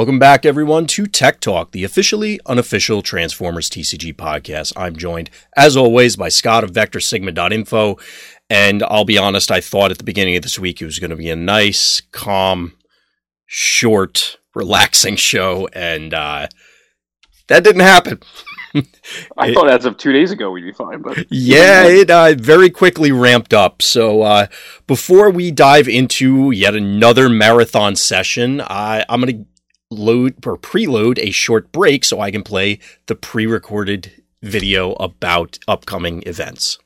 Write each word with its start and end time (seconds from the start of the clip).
Welcome 0.00 0.18
back, 0.18 0.46
everyone, 0.46 0.86
to 0.86 1.06
Tech 1.06 1.40
Talk, 1.40 1.72
the 1.72 1.84
officially 1.84 2.40
unofficial 2.46 3.02
Transformers 3.02 3.68
TCG 3.68 4.16
podcast. 4.16 4.72
I'm 4.74 4.96
joined, 4.96 5.28
as 5.58 5.76
always, 5.76 6.16
by 6.16 6.30
Scott 6.30 6.64
of 6.64 6.72
VectorSigma.info. 6.72 7.98
And 8.48 8.82
I'll 8.84 9.04
be 9.04 9.18
honest, 9.18 9.50
I 9.50 9.60
thought 9.60 9.90
at 9.90 9.98
the 9.98 10.04
beginning 10.04 10.36
of 10.36 10.42
this 10.42 10.58
week 10.58 10.80
it 10.80 10.86
was 10.86 10.98
going 10.98 11.10
to 11.10 11.16
be 11.16 11.28
a 11.28 11.36
nice, 11.36 12.00
calm, 12.12 12.78
short, 13.44 14.38
relaxing 14.54 15.16
show, 15.16 15.68
and 15.74 16.14
uh, 16.14 16.48
that 17.48 17.62
didn't 17.62 17.82
happen. 17.82 18.20
I 19.36 19.48
it, 19.48 19.54
thought 19.54 19.68
as 19.68 19.84
of 19.84 19.98
two 19.98 20.12
days 20.12 20.30
ago 20.30 20.50
we'd 20.50 20.62
be 20.62 20.72
fine, 20.72 21.02
but 21.02 21.26
yeah, 21.30 21.84
it 21.84 22.10
uh, 22.10 22.34
very 22.38 22.70
quickly 22.70 23.12
ramped 23.12 23.52
up. 23.52 23.82
So 23.82 24.22
uh, 24.22 24.46
before 24.86 25.28
we 25.28 25.50
dive 25.50 25.88
into 25.88 26.52
yet 26.52 26.74
another 26.74 27.28
marathon 27.28 27.96
session, 27.96 28.62
I, 28.62 29.04
I'm 29.08 29.20
going 29.20 29.44
to 29.44 29.49
load 29.90 30.46
or 30.46 30.56
preload 30.56 31.18
a 31.18 31.30
short 31.30 31.72
break 31.72 32.04
so 32.04 32.20
I 32.20 32.30
can 32.30 32.42
play 32.42 32.78
the 33.06 33.14
pre-recorded 33.16 34.22
video 34.42 34.92
about 34.92 35.58
upcoming 35.66 36.22
events. 36.26 36.78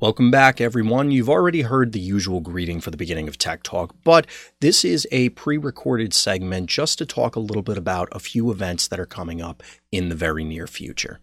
Welcome 0.00 0.30
back, 0.30 0.62
everyone. 0.62 1.10
You've 1.10 1.28
already 1.28 1.60
heard 1.60 1.92
the 1.92 2.00
usual 2.00 2.40
greeting 2.40 2.80
for 2.80 2.90
the 2.90 2.96
beginning 2.96 3.28
of 3.28 3.36
Tech 3.36 3.62
Talk, 3.62 3.94
but 4.02 4.26
this 4.60 4.82
is 4.82 5.06
a 5.12 5.28
pre 5.30 5.58
recorded 5.58 6.14
segment 6.14 6.70
just 6.70 6.96
to 6.98 7.04
talk 7.04 7.36
a 7.36 7.40
little 7.40 7.62
bit 7.62 7.76
about 7.76 8.08
a 8.12 8.18
few 8.18 8.50
events 8.50 8.88
that 8.88 8.98
are 8.98 9.04
coming 9.04 9.42
up 9.42 9.62
in 9.92 10.08
the 10.08 10.14
very 10.14 10.42
near 10.42 10.66
future. 10.66 11.20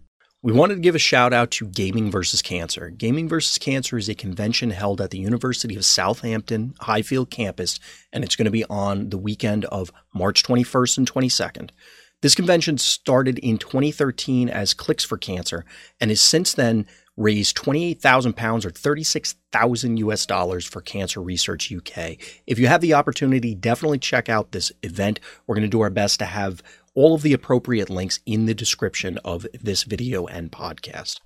We 0.48 0.54
wanted 0.54 0.76
to 0.76 0.80
give 0.80 0.96
a 0.96 0.98
shout 0.98 1.34
out 1.34 1.52
to 1.52 1.66
Gaming 1.66 2.10
versus 2.10 2.42
Cancer. 2.42 2.90
Gaming 2.90 3.28
versus 3.28 3.58
Cancer 3.58 3.98
is 3.98 4.08
a 4.08 4.16
convention 4.16 4.70
held 4.70 5.02
at 5.02 5.10
the 5.10 5.18
University 5.18 5.76
of 5.76 5.84
Southampton 5.84 6.74
Highfield 6.80 7.30
campus, 7.30 7.82
and 8.14 8.24
it's 8.24 8.38
going 8.38 8.46
to 8.46 8.52
be 8.52 8.64
on 8.70 9.10
the 9.10 9.18
weekend 9.18 9.66
of 9.66 9.92
March 10.14 10.44
21st 10.44 11.00
and 11.00 11.12
22nd. 11.12 11.72
This 12.22 12.34
convention 12.34 12.78
started 12.78 13.40
in 13.40 13.58
2013 13.58 14.48
as 14.48 14.74
Clicks 14.74 15.04
for 15.04 15.18
Cancer 15.18 15.66
and 16.00 16.12
has 16.12 16.22
since 16.22 16.54
then 16.54 16.88
raised 17.18 17.58
28,000 17.58 18.34
pounds 18.34 18.66
or 18.66 18.70
36,000 18.70 19.98
US 19.98 20.26
dollars 20.26 20.66
for 20.66 20.80
Cancer 20.80 21.22
Research 21.22 21.74
UK. 21.74 22.16
If 22.46 22.58
you 22.58 22.68
have 22.68 22.80
the 22.80 22.94
opportunity, 22.94 23.54
definitely 23.54 24.00
check 24.00 24.30
out 24.30 24.54
this 24.54 24.72
event. 24.82 25.20
We're 25.46 25.56
going 25.56 25.64
to 25.64 25.68
do 25.68 25.82
our 25.82 25.90
best 25.90 26.20
to 26.20 26.26
have 26.26 26.64
all 26.98 27.14
of 27.14 27.22
the 27.22 27.32
appropriate 27.32 27.92
links 27.92 28.20
in 28.26 28.48
the 28.48 28.56
description 28.56 29.20
of 29.24 29.46
this 29.54 29.84
video 29.84 30.26
and 30.26 30.52
podcast. 30.52 31.20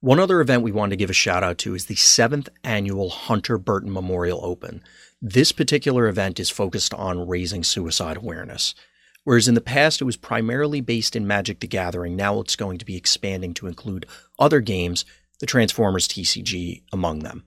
One 0.00 0.20
other 0.20 0.42
event 0.42 0.62
we 0.62 0.72
wanted 0.72 0.90
to 0.90 0.96
give 0.96 1.08
a 1.08 1.14
shout 1.14 1.42
out 1.42 1.56
to 1.58 1.74
is 1.74 1.86
the 1.86 1.94
seventh 1.94 2.50
annual 2.62 3.08
Hunter 3.08 3.56
Burton 3.56 3.90
Memorial 3.90 4.44
Open. 4.44 4.82
This 5.22 5.52
particular 5.52 6.06
event 6.06 6.38
is 6.38 6.50
focused 6.50 6.92
on 6.92 7.26
raising 7.26 7.64
suicide 7.64 8.18
awareness. 8.18 8.74
Whereas 9.22 9.48
in 9.48 9.54
the 9.54 9.62
past 9.62 10.02
it 10.02 10.04
was 10.04 10.18
primarily 10.18 10.82
based 10.82 11.16
in 11.16 11.26
Magic 11.26 11.60
the 11.60 11.66
Gathering, 11.66 12.14
now 12.14 12.40
it's 12.40 12.56
going 12.56 12.76
to 12.76 12.84
be 12.84 12.98
expanding 12.98 13.54
to 13.54 13.66
include 13.66 14.04
other 14.38 14.60
games, 14.60 15.06
the 15.40 15.46
Transformers 15.46 16.06
TCG 16.06 16.82
among 16.92 17.20
them. 17.20 17.44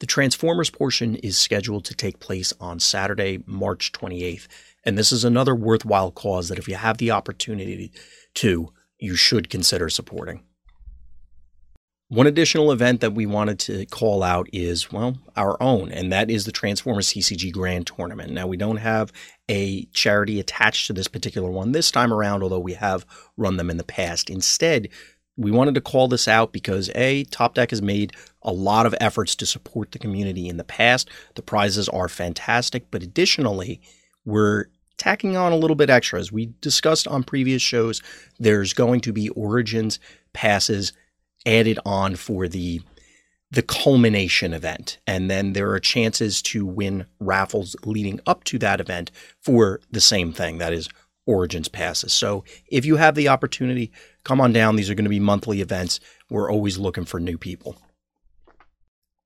The 0.00 0.06
Transformers 0.06 0.70
portion 0.70 1.16
is 1.16 1.38
scheduled 1.38 1.84
to 1.86 1.94
take 1.94 2.20
place 2.20 2.52
on 2.60 2.78
Saturday, 2.78 3.42
March 3.46 3.90
28th, 3.92 4.46
and 4.84 4.96
this 4.96 5.12
is 5.12 5.24
another 5.24 5.54
worthwhile 5.54 6.10
cause 6.10 6.48
that 6.48 6.58
if 6.58 6.68
you 6.68 6.76
have 6.76 6.98
the 6.98 7.10
opportunity 7.10 7.92
to, 8.34 8.72
you 8.98 9.16
should 9.16 9.50
consider 9.50 9.88
supporting. 9.88 10.42
One 12.10 12.26
additional 12.26 12.72
event 12.72 13.02
that 13.02 13.12
we 13.12 13.26
wanted 13.26 13.58
to 13.60 13.84
call 13.84 14.22
out 14.22 14.48
is, 14.50 14.90
well, 14.90 15.18
our 15.36 15.62
own, 15.62 15.92
and 15.92 16.10
that 16.10 16.30
is 16.30 16.46
the 16.46 16.52
Transformers 16.52 17.08
CCG 17.08 17.52
Grand 17.52 17.86
Tournament. 17.86 18.32
Now, 18.32 18.46
we 18.46 18.56
don't 18.56 18.78
have 18.78 19.12
a 19.50 19.84
charity 19.92 20.40
attached 20.40 20.86
to 20.86 20.94
this 20.94 21.06
particular 21.06 21.50
one 21.50 21.72
this 21.72 21.90
time 21.90 22.10
around, 22.10 22.42
although 22.42 22.58
we 22.58 22.72
have 22.72 23.04
run 23.36 23.58
them 23.58 23.68
in 23.68 23.76
the 23.76 23.84
past. 23.84 24.30
Instead, 24.30 24.88
we 25.36 25.50
wanted 25.50 25.74
to 25.74 25.82
call 25.82 26.08
this 26.08 26.26
out 26.26 26.50
because 26.50 26.90
A, 26.94 27.24
Top 27.24 27.54
Deck 27.54 27.70
has 27.70 27.82
made 27.82 28.14
a 28.40 28.52
lot 28.52 28.86
of 28.86 28.94
efforts 29.02 29.36
to 29.36 29.44
support 29.44 29.92
the 29.92 29.98
community 29.98 30.48
in 30.48 30.56
the 30.56 30.64
past. 30.64 31.10
The 31.34 31.42
prizes 31.42 31.90
are 31.90 32.08
fantastic, 32.08 32.90
but 32.90 33.02
additionally, 33.02 33.82
we're 34.28 34.66
tacking 34.98 35.36
on 35.36 35.52
a 35.52 35.56
little 35.56 35.76
bit 35.76 35.90
extra. 35.90 36.20
As 36.20 36.30
we 36.30 36.52
discussed 36.60 37.08
on 37.08 37.22
previous 37.22 37.62
shows, 37.62 38.02
there's 38.38 38.74
going 38.74 39.00
to 39.02 39.12
be 39.12 39.30
Origins 39.30 39.98
passes 40.32 40.92
added 41.46 41.78
on 41.84 42.16
for 42.16 42.46
the 42.46 42.82
the 43.50 43.62
culmination 43.62 44.52
event. 44.52 44.98
And 45.06 45.30
then 45.30 45.54
there 45.54 45.70
are 45.70 45.80
chances 45.80 46.42
to 46.42 46.66
win 46.66 47.06
raffles 47.18 47.74
leading 47.82 48.20
up 48.26 48.44
to 48.44 48.58
that 48.58 48.78
event 48.78 49.10
for 49.40 49.80
the 49.90 50.02
same 50.02 50.34
thing 50.34 50.58
that 50.58 50.74
is 50.74 50.90
Origins 51.24 51.68
passes. 51.68 52.12
So 52.12 52.44
if 52.70 52.84
you 52.84 52.96
have 52.96 53.14
the 53.14 53.28
opportunity, 53.28 53.90
come 54.22 54.38
on 54.38 54.52
down. 54.52 54.76
These 54.76 54.90
are 54.90 54.94
going 54.94 55.06
to 55.06 55.10
be 55.10 55.20
monthly 55.20 55.62
events. 55.62 55.98
We're 56.28 56.50
always 56.50 56.76
looking 56.76 57.06
for 57.06 57.20
new 57.20 57.38
people. 57.38 57.76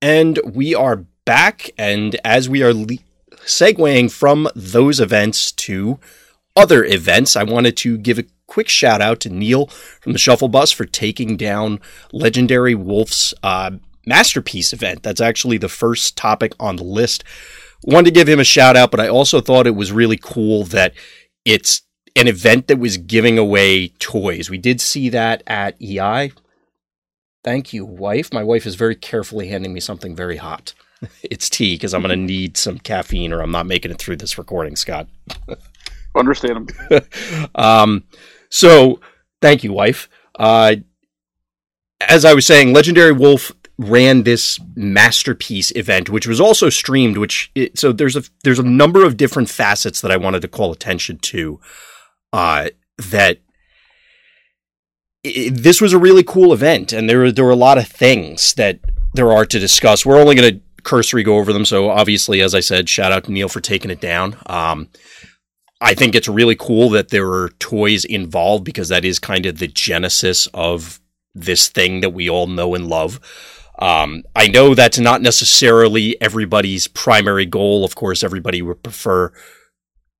And 0.00 0.38
we 0.44 0.72
are 0.72 1.04
back. 1.24 1.70
And 1.76 2.16
as 2.24 2.48
we 2.48 2.62
are 2.62 2.72
le- 2.72 2.98
segueing 3.46 4.10
from 4.10 4.48
those 4.54 5.00
events 5.00 5.52
to 5.52 5.98
other 6.54 6.84
events, 6.84 7.36
I 7.36 7.42
wanted 7.42 7.76
to 7.78 7.98
give 7.98 8.18
a 8.18 8.26
quick 8.46 8.68
shout 8.68 9.00
out 9.00 9.20
to 9.20 9.30
Neil 9.30 9.66
from 9.66 10.12
the 10.12 10.18
Shuffle 10.18 10.48
Bus 10.48 10.70
for 10.70 10.84
taking 10.84 11.36
down 11.36 11.80
Legendary 12.12 12.74
Wolf's 12.74 13.32
uh, 13.42 13.72
masterpiece 14.06 14.72
event. 14.72 15.02
That's 15.02 15.20
actually 15.20 15.58
the 15.58 15.68
first 15.68 16.16
topic 16.16 16.52
on 16.60 16.76
the 16.76 16.84
list. 16.84 17.24
Wanted 17.84 18.06
to 18.06 18.20
give 18.20 18.28
him 18.28 18.40
a 18.40 18.44
shout 18.44 18.76
out, 18.76 18.90
but 18.90 19.00
I 19.00 19.08
also 19.08 19.40
thought 19.40 19.66
it 19.66 19.74
was 19.74 19.90
really 19.90 20.18
cool 20.20 20.64
that 20.64 20.92
it's 21.44 21.82
an 22.14 22.28
event 22.28 22.68
that 22.68 22.78
was 22.78 22.98
giving 22.98 23.38
away 23.38 23.88
toys. 23.98 24.50
We 24.50 24.58
did 24.58 24.80
see 24.80 25.08
that 25.08 25.42
at 25.46 25.80
EI. 25.80 26.32
Thank 27.42 27.72
you, 27.72 27.84
wife. 27.84 28.32
My 28.32 28.44
wife 28.44 28.66
is 28.66 28.76
very 28.76 28.94
carefully 28.94 29.48
handing 29.48 29.72
me 29.72 29.80
something 29.80 30.14
very 30.14 30.36
hot. 30.36 30.74
It's 31.22 31.48
tea 31.48 31.74
because 31.74 31.94
I'm 31.94 32.02
going 32.02 32.10
to 32.10 32.32
need 32.32 32.56
some 32.56 32.78
caffeine 32.78 33.32
or 33.32 33.40
I'm 33.40 33.50
not 33.50 33.66
making 33.66 33.90
it 33.90 33.98
through 33.98 34.16
this 34.16 34.38
recording, 34.38 34.76
Scott. 34.76 35.08
Understand. 36.16 36.72
um, 37.54 38.04
so, 38.50 39.00
thank 39.40 39.64
you, 39.64 39.72
wife. 39.72 40.08
Uh, 40.38 40.76
as 42.00 42.24
I 42.24 42.34
was 42.34 42.46
saying, 42.46 42.72
Legendary 42.72 43.12
Wolf 43.12 43.52
ran 43.78 44.24
this 44.24 44.60
masterpiece 44.76 45.72
event, 45.74 46.10
which 46.10 46.26
was 46.26 46.40
also 46.40 46.68
streamed. 46.68 47.16
Which 47.16 47.50
it, 47.54 47.78
so 47.78 47.92
there's 47.92 48.16
a 48.16 48.24
there's 48.44 48.58
a 48.58 48.64
number 48.64 49.04
of 49.04 49.16
different 49.16 49.48
facets 49.48 50.00
that 50.02 50.10
I 50.10 50.16
wanted 50.16 50.42
to 50.42 50.48
call 50.48 50.72
attention 50.72 51.18
to. 51.18 51.60
Uh, 52.32 52.68
that 53.10 53.38
it, 55.24 55.50
this 55.50 55.80
was 55.80 55.92
a 55.92 55.98
really 55.98 56.22
cool 56.22 56.52
event, 56.52 56.92
and 56.92 57.08
there 57.08 57.32
there 57.32 57.44
were 57.44 57.50
a 57.50 57.56
lot 57.56 57.78
of 57.78 57.88
things 57.88 58.54
that 58.54 58.80
there 59.14 59.32
are 59.32 59.46
to 59.46 59.58
discuss. 59.58 60.04
We're 60.04 60.20
only 60.20 60.34
going 60.34 60.54
to 60.54 60.60
cursory 60.82 61.22
go 61.22 61.38
over 61.38 61.52
them. 61.52 61.64
So 61.64 61.90
obviously, 61.90 62.40
as 62.40 62.54
I 62.54 62.60
said, 62.60 62.88
shout 62.88 63.12
out 63.12 63.24
to 63.24 63.32
Neil 63.32 63.48
for 63.48 63.60
taking 63.60 63.90
it 63.90 64.00
down. 64.00 64.36
Um, 64.46 64.88
I 65.80 65.94
think 65.94 66.14
it's 66.14 66.28
really 66.28 66.54
cool 66.54 66.90
that 66.90 67.08
there 67.08 67.28
are 67.28 67.48
toys 67.58 68.04
involved 68.04 68.64
because 68.64 68.88
that 68.88 69.04
is 69.04 69.18
kind 69.18 69.46
of 69.46 69.58
the 69.58 69.66
genesis 69.66 70.46
of 70.54 71.00
this 71.34 71.68
thing 71.68 72.00
that 72.02 72.10
we 72.10 72.30
all 72.30 72.46
know 72.46 72.74
and 72.74 72.88
love. 72.88 73.20
Um, 73.78 74.22
I 74.36 74.48
know 74.48 74.74
that's 74.74 74.98
not 74.98 75.22
necessarily 75.22 76.20
everybody's 76.20 76.86
primary 76.86 77.46
goal. 77.46 77.84
Of 77.84 77.94
course, 77.94 78.22
everybody 78.22 78.62
would 78.62 78.82
prefer 78.82 79.32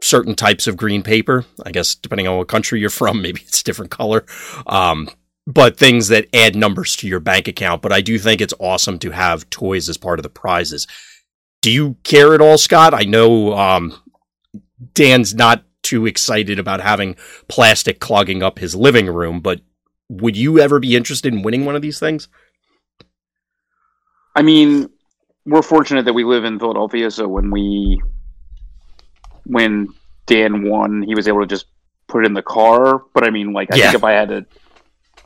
certain 0.00 0.34
types 0.34 0.66
of 0.66 0.76
green 0.76 1.02
paper. 1.02 1.44
I 1.64 1.70
guess 1.70 1.94
depending 1.94 2.26
on 2.26 2.38
what 2.38 2.48
country 2.48 2.80
you're 2.80 2.90
from, 2.90 3.22
maybe 3.22 3.40
it's 3.42 3.62
different 3.62 3.90
color. 3.90 4.24
Um, 4.66 5.08
but 5.46 5.76
things 5.76 6.08
that 6.08 6.28
add 6.34 6.54
numbers 6.54 6.96
to 6.96 7.08
your 7.08 7.20
bank 7.20 7.48
account. 7.48 7.82
But 7.82 7.92
I 7.92 8.00
do 8.00 8.18
think 8.18 8.40
it's 8.40 8.54
awesome 8.60 8.98
to 9.00 9.10
have 9.10 9.50
toys 9.50 9.88
as 9.88 9.96
part 9.96 10.18
of 10.18 10.22
the 10.22 10.28
prizes. 10.28 10.86
Do 11.60 11.70
you 11.70 11.96
care 12.04 12.34
at 12.34 12.40
all, 12.40 12.58
Scott? 12.58 12.94
I 12.94 13.02
know 13.02 13.54
um, 13.54 13.94
Dan's 14.94 15.34
not 15.34 15.64
too 15.82 16.06
excited 16.06 16.58
about 16.58 16.80
having 16.80 17.16
plastic 17.48 18.00
clogging 18.00 18.42
up 18.42 18.58
his 18.58 18.74
living 18.74 19.06
room, 19.06 19.40
but 19.40 19.60
would 20.08 20.36
you 20.36 20.58
ever 20.60 20.78
be 20.78 20.96
interested 20.96 21.32
in 21.32 21.42
winning 21.42 21.64
one 21.64 21.76
of 21.76 21.82
these 21.82 21.98
things? 21.98 22.28
I 24.34 24.42
mean, 24.42 24.90
we're 25.44 25.62
fortunate 25.62 26.04
that 26.04 26.12
we 26.12 26.24
live 26.24 26.44
in 26.44 26.58
Philadelphia, 26.58 27.10
so 27.10 27.28
when 27.28 27.50
we 27.50 28.00
when 29.44 29.88
Dan 30.26 30.68
won, 30.68 31.02
he 31.02 31.14
was 31.14 31.26
able 31.26 31.40
to 31.40 31.46
just 31.46 31.66
put 32.06 32.24
it 32.24 32.26
in 32.26 32.34
the 32.34 32.42
car. 32.42 33.02
But 33.12 33.24
I 33.26 33.30
mean, 33.30 33.52
like, 33.52 33.72
I 33.72 33.76
yeah. 33.76 33.84
think 33.84 33.96
if 33.96 34.04
I 34.04 34.12
had 34.12 34.28
to 34.28 34.46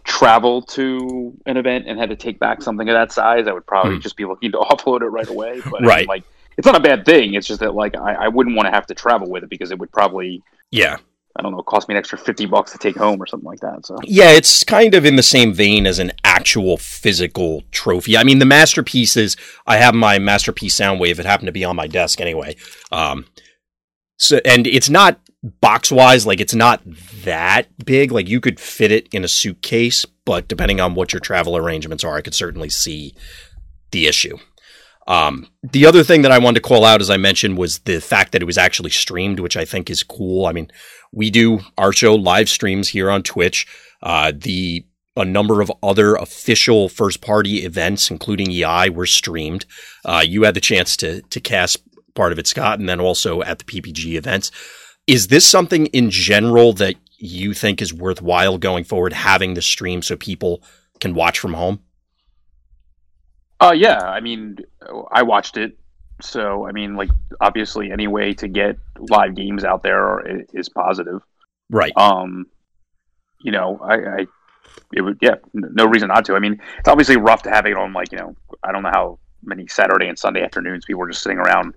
travel 0.07 0.63
to 0.63 1.37
an 1.47 1.57
event 1.57 1.87
and 1.87 1.99
had 1.99 2.09
to 2.11 2.17
take 2.17 2.39
back 2.39 2.63
something 2.63 2.89
of 2.89 2.95
that 2.95 3.13
size, 3.13 3.47
I 3.47 3.53
would 3.53 3.67
probably 3.67 3.97
hmm. 3.97 4.01
just 4.01 4.17
be 4.17 4.25
looking 4.25 4.53
to 4.53 4.59
offload 4.71 5.03
it 5.03 5.09
right 5.09 5.29
away. 5.29 5.61
But 5.61 5.83
right. 5.83 5.91
I 5.91 5.99
mean, 5.99 6.07
like, 6.07 6.25
it's 6.57 6.67
not 6.67 6.77
a 6.77 6.81
bad 6.81 7.05
thing. 7.05 7.35
It's 7.35 7.47
just 7.47 7.61
that 7.61 7.75
like 7.75 7.97
I, 7.97 8.15
I 8.15 8.29
wouldn't 8.29 8.57
want 8.57 8.67
to 8.67 8.73
have 8.73 8.87
to 8.87 8.95
travel 8.95 9.29
with 9.29 9.43
it 9.43 9.51
because 9.51 9.71
it 9.71 9.79
would 9.79 9.93
probably 9.93 10.43
yeah 10.71 10.97
I 11.39 11.43
don't 11.43 11.53
know 11.53 11.63
cost 11.63 11.87
me 11.87 11.95
an 11.95 11.99
extra 11.99 12.17
fifty 12.17 12.47
bucks 12.47 12.73
to 12.73 12.79
take 12.79 12.97
home 12.97 13.23
or 13.23 13.27
something 13.27 13.47
like 13.47 13.61
that. 13.61 13.85
So 13.85 13.99
yeah, 14.05 14.31
it's 14.31 14.65
kind 14.65 14.95
of 14.95 15.05
in 15.05 15.17
the 15.17 15.23
same 15.23 15.53
vein 15.53 15.87
as 15.87 15.99
an 15.99 16.13
actual 16.25 16.79
physical 16.79 17.63
trophy. 17.73 18.17
I 18.17 18.25
mean, 18.25 18.39
the 18.39 18.47
masterpieces. 18.47 19.37
I 19.67 19.77
have 19.77 19.95
my 19.95 20.19
masterpiece 20.19 20.77
Soundwave. 20.77 21.19
It 21.19 21.27
happened 21.27 21.49
to 21.49 21.53
be 21.53 21.65
on 21.65 21.77
my 21.77 21.87
desk 21.87 22.21
anyway. 22.21 22.57
Um, 22.91 23.27
So 24.17 24.41
and 24.47 24.67
it's 24.67 24.89
not 24.89 25.21
box 25.61 25.93
wise, 25.93 26.27
like 26.27 26.41
it's 26.41 26.55
not 26.55 26.83
that 27.25 27.69
big. 27.85 28.13
Like 28.13 28.29
you 28.29 28.41
could 28.41 28.61
fit 28.61 28.91
it 28.91 29.09
in 29.13 29.25
a 29.25 29.29
suitcase, 29.29 30.05
but 30.25 30.49
depending 30.49 30.81
on 30.81 30.95
what 30.95 31.13
your 31.13 31.21
travel 31.21 31.57
arrangements 31.57 32.05
are, 32.05 32.17
I 32.17 32.21
could 32.21 32.35
certainly 32.35 32.69
see 32.69 33.15
the 33.91 34.07
issue. 34.07 34.39
Um, 35.09 35.47
the 35.63 35.87
other 35.87 36.03
thing 36.03 36.23
that 36.23 36.33
I 36.33 36.39
wanted 36.39 36.61
to 36.63 36.69
call 36.69 36.85
out, 36.85 37.01
as 37.01 37.11
I 37.11 37.17
mentioned, 37.17 37.57
was 37.57 37.79
the 37.81 38.01
fact 38.01 38.33
that 38.33 38.43
it 38.43 38.47
was 38.47 38.59
actually 38.59 38.91
streamed, 38.91 39.39
which 39.39 39.57
I 39.57 39.65
think 39.65 39.89
is 39.89 40.03
cool. 40.03 40.47
I 40.47 40.53
mean, 40.53 40.69
we 41.13 41.31
do 41.31 41.61
our 41.79 41.93
show 41.93 42.17
live 42.17 42.49
streams 42.49 42.89
here 42.89 43.11
on 43.11 43.23
Twitch. 43.23 43.67
Uh, 44.03 44.33
the 44.35 44.85
a 45.19 45.25
number 45.25 45.63
of 45.63 45.73
other 45.83 46.15
official 46.17 46.91
first 46.91 47.23
party 47.23 47.65
events, 47.65 48.11
including 48.11 48.51
EI, 48.51 48.91
were 48.91 49.07
streamed. 49.07 49.65
Uh, 50.05 50.23
you 50.27 50.43
had 50.43 50.55
the 50.55 50.61
chance 50.61 50.97
to 50.99 51.23
to 51.23 51.41
cast 51.41 51.79
part 52.15 52.33
of 52.33 52.39
it, 52.39 52.47
Scott, 52.47 52.81
and 52.81 52.89
then 52.89 53.01
also 53.01 53.43
at 53.43 53.59
the 53.59 53.65
PPG 53.65 54.17
events. 54.17 54.51
Is 55.07 55.29
this 55.29 55.47
something 55.47 55.87
in 55.87 56.11
general 56.11 56.73
that 56.75 56.97
you 57.19 57.55
think 57.55 57.81
is 57.81 57.95
worthwhile 57.95 58.59
going 58.59 58.85
forward, 58.85 59.13
having 59.13 59.55
the 59.55 59.63
stream 59.63 60.03
so 60.03 60.17
people 60.17 60.63
can 61.01 61.15
watch 61.15 61.39
from 61.39 61.55
home? 61.55 61.81
Uh, 63.61 63.73
yeah. 63.77 64.01
I 64.01 64.21
mean, 64.21 64.59
I 65.13 65.23
watched 65.23 65.57
it. 65.57 65.79
So, 66.21 66.67
I 66.67 66.73
mean, 66.73 66.97
like, 66.97 67.11
obviously, 67.41 67.93
any 67.93 68.07
way 68.07 68.33
to 68.35 68.49
get 68.49 68.79
live 68.99 69.35
games 69.35 69.65
out 69.65 69.83
there 69.83 70.23
is 70.55 70.69
positive. 70.69 71.21
Right. 71.71 71.93
Um, 71.97 72.47
you 73.43 73.53
know, 73.53 73.79
I, 73.83 73.95
I 73.95 74.27
it 74.93 75.03
would, 75.03 75.19
yeah, 75.21 75.37
no 75.53 75.87
reason 75.87 76.09
not 76.09 76.25
to. 76.25 76.35
I 76.35 76.39
mean, 76.39 76.61
it's 76.79 76.89
obviously 76.89 77.17
rough 77.17 77.43
to 77.43 77.51
have 77.51 77.67
it 77.67 77.77
on, 77.77 77.93
like, 77.93 78.13
you 78.13 78.19
know, 78.19 78.35
I 78.65 78.73
don't 78.73 78.83
know 78.83 78.91
how 78.91 79.19
many 79.43 79.67
Saturday 79.67 80.09
and 80.09 80.19
Sunday 80.19 80.43
afternoons 80.43 80.85
people 80.85 81.01
were 81.01 81.11
just 81.11 81.23
sitting 81.23 81.39
around 81.39 81.75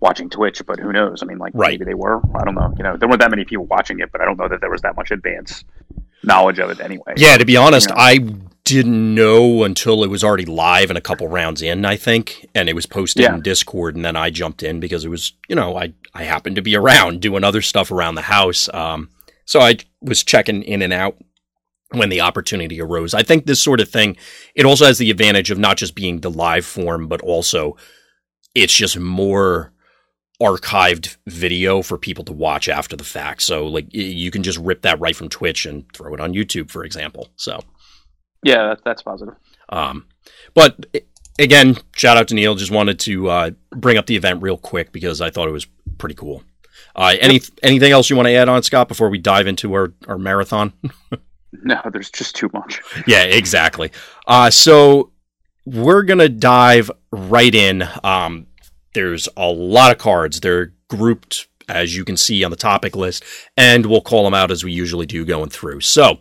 watching 0.00 0.30
Twitch, 0.30 0.62
but 0.66 0.78
who 0.78 0.92
knows? 0.92 1.22
I 1.22 1.26
mean, 1.26 1.38
like, 1.38 1.52
right. 1.54 1.78
maybe 1.78 1.84
they 1.84 1.94
were. 1.94 2.20
I 2.38 2.44
don't 2.44 2.54
know. 2.54 2.72
You 2.76 2.84
know, 2.84 2.96
there 2.96 3.08
weren't 3.08 3.20
that 3.20 3.30
many 3.30 3.44
people 3.44 3.66
watching 3.66 4.00
it, 4.00 4.12
but 4.12 4.20
I 4.20 4.24
don't 4.24 4.38
know 4.38 4.48
that 4.48 4.60
there 4.60 4.70
was 4.70 4.82
that 4.82 4.96
much 4.96 5.10
advance 5.10 5.64
knowledge 6.22 6.58
of 6.58 6.70
it 6.70 6.80
anyway. 6.80 7.14
Yeah, 7.16 7.38
to 7.38 7.44
be 7.44 7.56
honest, 7.56 7.88
you 7.88 7.94
know? 7.94 8.00
I 8.00 8.18
didn't 8.64 9.14
know 9.14 9.62
until 9.62 10.02
it 10.02 10.10
was 10.10 10.24
already 10.24 10.44
live 10.44 10.90
and 10.90 10.98
a 10.98 11.02
couple 11.02 11.28
rounds 11.28 11.62
in, 11.62 11.84
I 11.84 11.96
think, 11.96 12.48
and 12.54 12.68
it 12.68 12.74
was 12.74 12.84
posted 12.84 13.22
yeah. 13.22 13.34
in 13.34 13.40
Discord, 13.40 13.94
and 13.94 14.04
then 14.04 14.16
I 14.16 14.30
jumped 14.30 14.62
in 14.62 14.80
because 14.80 15.04
it 15.04 15.08
was, 15.08 15.32
you 15.48 15.54
know, 15.54 15.76
I 15.76 15.94
I 16.14 16.24
happened 16.24 16.56
to 16.56 16.62
be 16.62 16.76
around 16.76 17.20
doing 17.20 17.44
other 17.44 17.62
stuff 17.62 17.90
around 17.90 18.16
the 18.16 18.22
house, 18.22 18.68
um, 18.74 19.10
so 19.44 19.60
I 19.60 19.76
was 20.02 20.24
checking 20.24 20.62
in 20.62 20.82
and 20.82 20.92
out 20.92 21.16
when 21.92 22.08
the 22.08 22.20
opportunity 22.20 22.80
arose. 22.80 23.14
I 23.14 23.22
think 23.22 23.46
this 23.46 23.62
sort 23.62 23.80
of 23.80 23.88
thing, 23.88 24.16
it 24.56 24.66
also 24.66 24.84
has 24.84 24.98
the 24.98 25.10
advantage 25.10 25.52
of 25.52 25.58
not 25.58 25.76
just 25.76 25.94
being 25.94 26.20
the 26.20 26.30
live 26.30 26.66
form, 26.66 27.06
but 27.06 27.20
also 27.20 27.76
it's 28.54 28.74
just 28.74 28.98
more 28.98 29.72
archived 30.42 31.16
video 31.26 31.82
for 31.82 31.96
people 31.96 32.24
to 32.24 32.32
watch 32.32 32.68
after 32.68 32.96
the 32.96 33.04
fact. 33.04 33.42
So 33.42 33.66
like 33.66 33.86
you 33.92 34.30
can 34.30 34.42
just 34.42 34.58
rip 34.58 34.82
that 34.82 35.00
right 35.00 35.16
from 35.16 35.28
Twitch 35.28 35.66
and 35.66 35.84
throw 35.92 36.14
it 36.14 36.20
on 36.20 36.34
YouTube, 36.34 36.70
for 36.70 36.84
example. 36.84 37.28
So 37.36 37.60
yeah, 38.42 38.68
that, 38.68 38.84
that's 38.84 39.02
positive. 39.02 39.34
Um, 39.68 40.06
but 40.54 40.86
again, 41.38 41.76
shout 41.94 42.16
out 42.16 42.28
to 42.28 42.34
Neil. 42.34 42.54
Just 42.54 42.70
wanted 42.70 42.98
to 43.00 43.28
uh, 43.28 43.50
bring 43.70 43.96
up 43.96 44.06
the 44.06 44.16
event 44.16 44.42
real 44.42 44.58
quick 44.58 44.92
because 44.92 45.20
I 45.20 45.30
thought 45.30 45.48
it 45.48 45.52
was 45.52 45.66
pretty 45.98 46.14
cool. 46.14 46.42
Uh, 46.94 47.14
any 47.20 47.40
anything 47.62 47.92
else 47.92 48.08
you 48.08 48.16
want 48.16 48.26
to 48.26 48.34
add 48.34 48.48
on, 48.48 48.62
Scott, 48.62 48.88
before 48.88 49.08
we 49.08 49.18
dive 49.18 49.46
into 49.46 49.72
our, 49.74 49.92
our 50.08 50.18
marathon? 50.18 50.72
no, 51.52 51.80
there's 51.92 52.10
just 52.10 52.36
too 52.36 52.50
much. 52.52 52.80
yeah, 53.06 53.24
exactly. 53.24 53.90
Uh, 54.26 54.50
so 54.50 55.12
we're 55.64 56.02
gonna 56.02 56.28
dive 56.28 56.90
right 57.10 57.54
in. 57.54 57.86
Um, 58.04 58.46
there's 58.96 59.28
a 59.36 59.48
lot 59.48 59.92
of 59.92 59.98
cards. 59.98 60.40
They're 60.40 60.72
grouped 60.90 61.46
as 61.68 61.96
you 61.96 62.04
can 62.04 62.16
see 62.16 62.42
on 62.42 62.50
the 62.50 62.56
topic 62.56 62.96
list, 62.96 63.24
and 63.56 63.86
we'll 63.86 64.00
call 64.00 64.24
them 64.24 64.34
out 64.34 64.50
as 64.50 64.64
we 64.64 64.72
usually 64.72 65.06
do 65.06 65.24
going 65.24 65.50
through. 65.50 65.80
So 65.80 66.18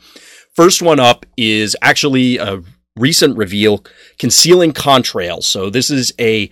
First 0.56 0.81
one 0.81 1.01
up 1.01 1.25
is 1.36 1.75
actually 1.81 2.38
a 2.38 2.62
recent 2.95 3.38
reveal 3.38 3.83
concealing 4.18 4.72
contrails. 4.72 5.44
So 5.44 5.69
this 5.69 5.89
is 5.89 6.13
a 6.19 6.50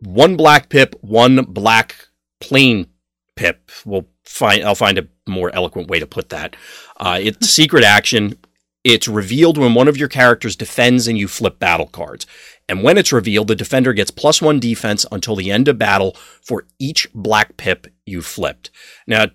one 0.00 0.36
black 0.36 0.68
pip, 0.68 0.96
one 1.00 1.44
black 1.44 1.94
plane 2.40 2.88
pip. 3.36 3.70
We'll 3.86 4.06
find 4.24 4.64
I'll 4.64 4.74
find 4.74 4.98
a 4.98 5.06
more 5.28 5.54
eloquent 5.54 5.88
way 5.88 6.00
to 6.00 6.06
put 6.06 6.30
that. 6.30 6.56
Uh, 6.96 7.20
it's 7.22 7.48
secret 7.48 7.84
action. 7.84 8.36
It's 8.82 9.06
revealed 9.06 9.58
when 9.58 9.74
one 9.74 9.86
of 9.86 9.96
your 9.96 10.08
characters 10.08 10.56
defends 10.56 11.06
and 11.06 11.16
you 11.16 11.28
flip 11.28 11.60
battle 11.60 11.86
cards. 11.86 12.26
And 12.70 12.84
when 12.84 12.96
it's 12.96 13.12
revealed, 13.12 13.48
the 13.48 13.56
defender 13.56 13.92
gets 13.92 14.12
plus 14.12 14.40
one 14.40 14.60
defense 14.60 15.04
until 15.10 15.34
the 15.34 15.50
end 15.50 15.66
of 15.66 15.76
battle 15.76 16.16
for 16.40 16.68
each 16.78 17.08
black 17.12 17.56
pip 17.56 17.88
you 18.06 18.22
flipped. 18.22 18.70
Now, 19.08 19.26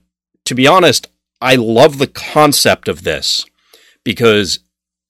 to 0.45 0.55
be 0.55 0.65
honest, 0.65 1.09
I 1.41 1.55
love 1.55 1.97
the 1.97 2.07
concept 2.07 2.87
of 2.87 3.03
this 3.03 3.45
because 4.05 4.59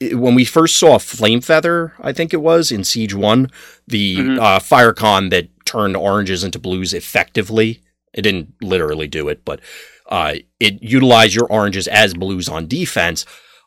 when 0.01 0.33
we 0.33 0.43
first 0.43 0.77
saw 0.77 0.97
Flame 0.97 1.39
Feather, 1.39 1.93
I 1.99 2.13
think 2.13 2.33
it 2.33 2.41
was 2.41 2.71
in 2.71 2.83
Siege 2.83 3.13
One, 3.13 3.51
the 3.85 4.17
mm-hmm. 4.17 4.39
uh, 4.39 4.57
Firecon 4.57 5.29
that 5.29 5.49
turned 5.67 5.95
oranges 5.95 6.43
into 6.43 6.57
blues 6.57 6.95
effectively. 6.95 7.83
It 8.11 8.23
didn't 8.23 8.55
literally 8.59 9.07
do 9.07 9.29
it, 9.29 9.45
but 9.45 9.59
uh, 10.09 10.35
it 10.59 10.81
utilized 10.81 11.35
your 11.35 11.45
oranges 11.45 11.87
as 11.87 12.15
blues 12.15 12.49
on 12.49 12.67
defense. 12.67 13.23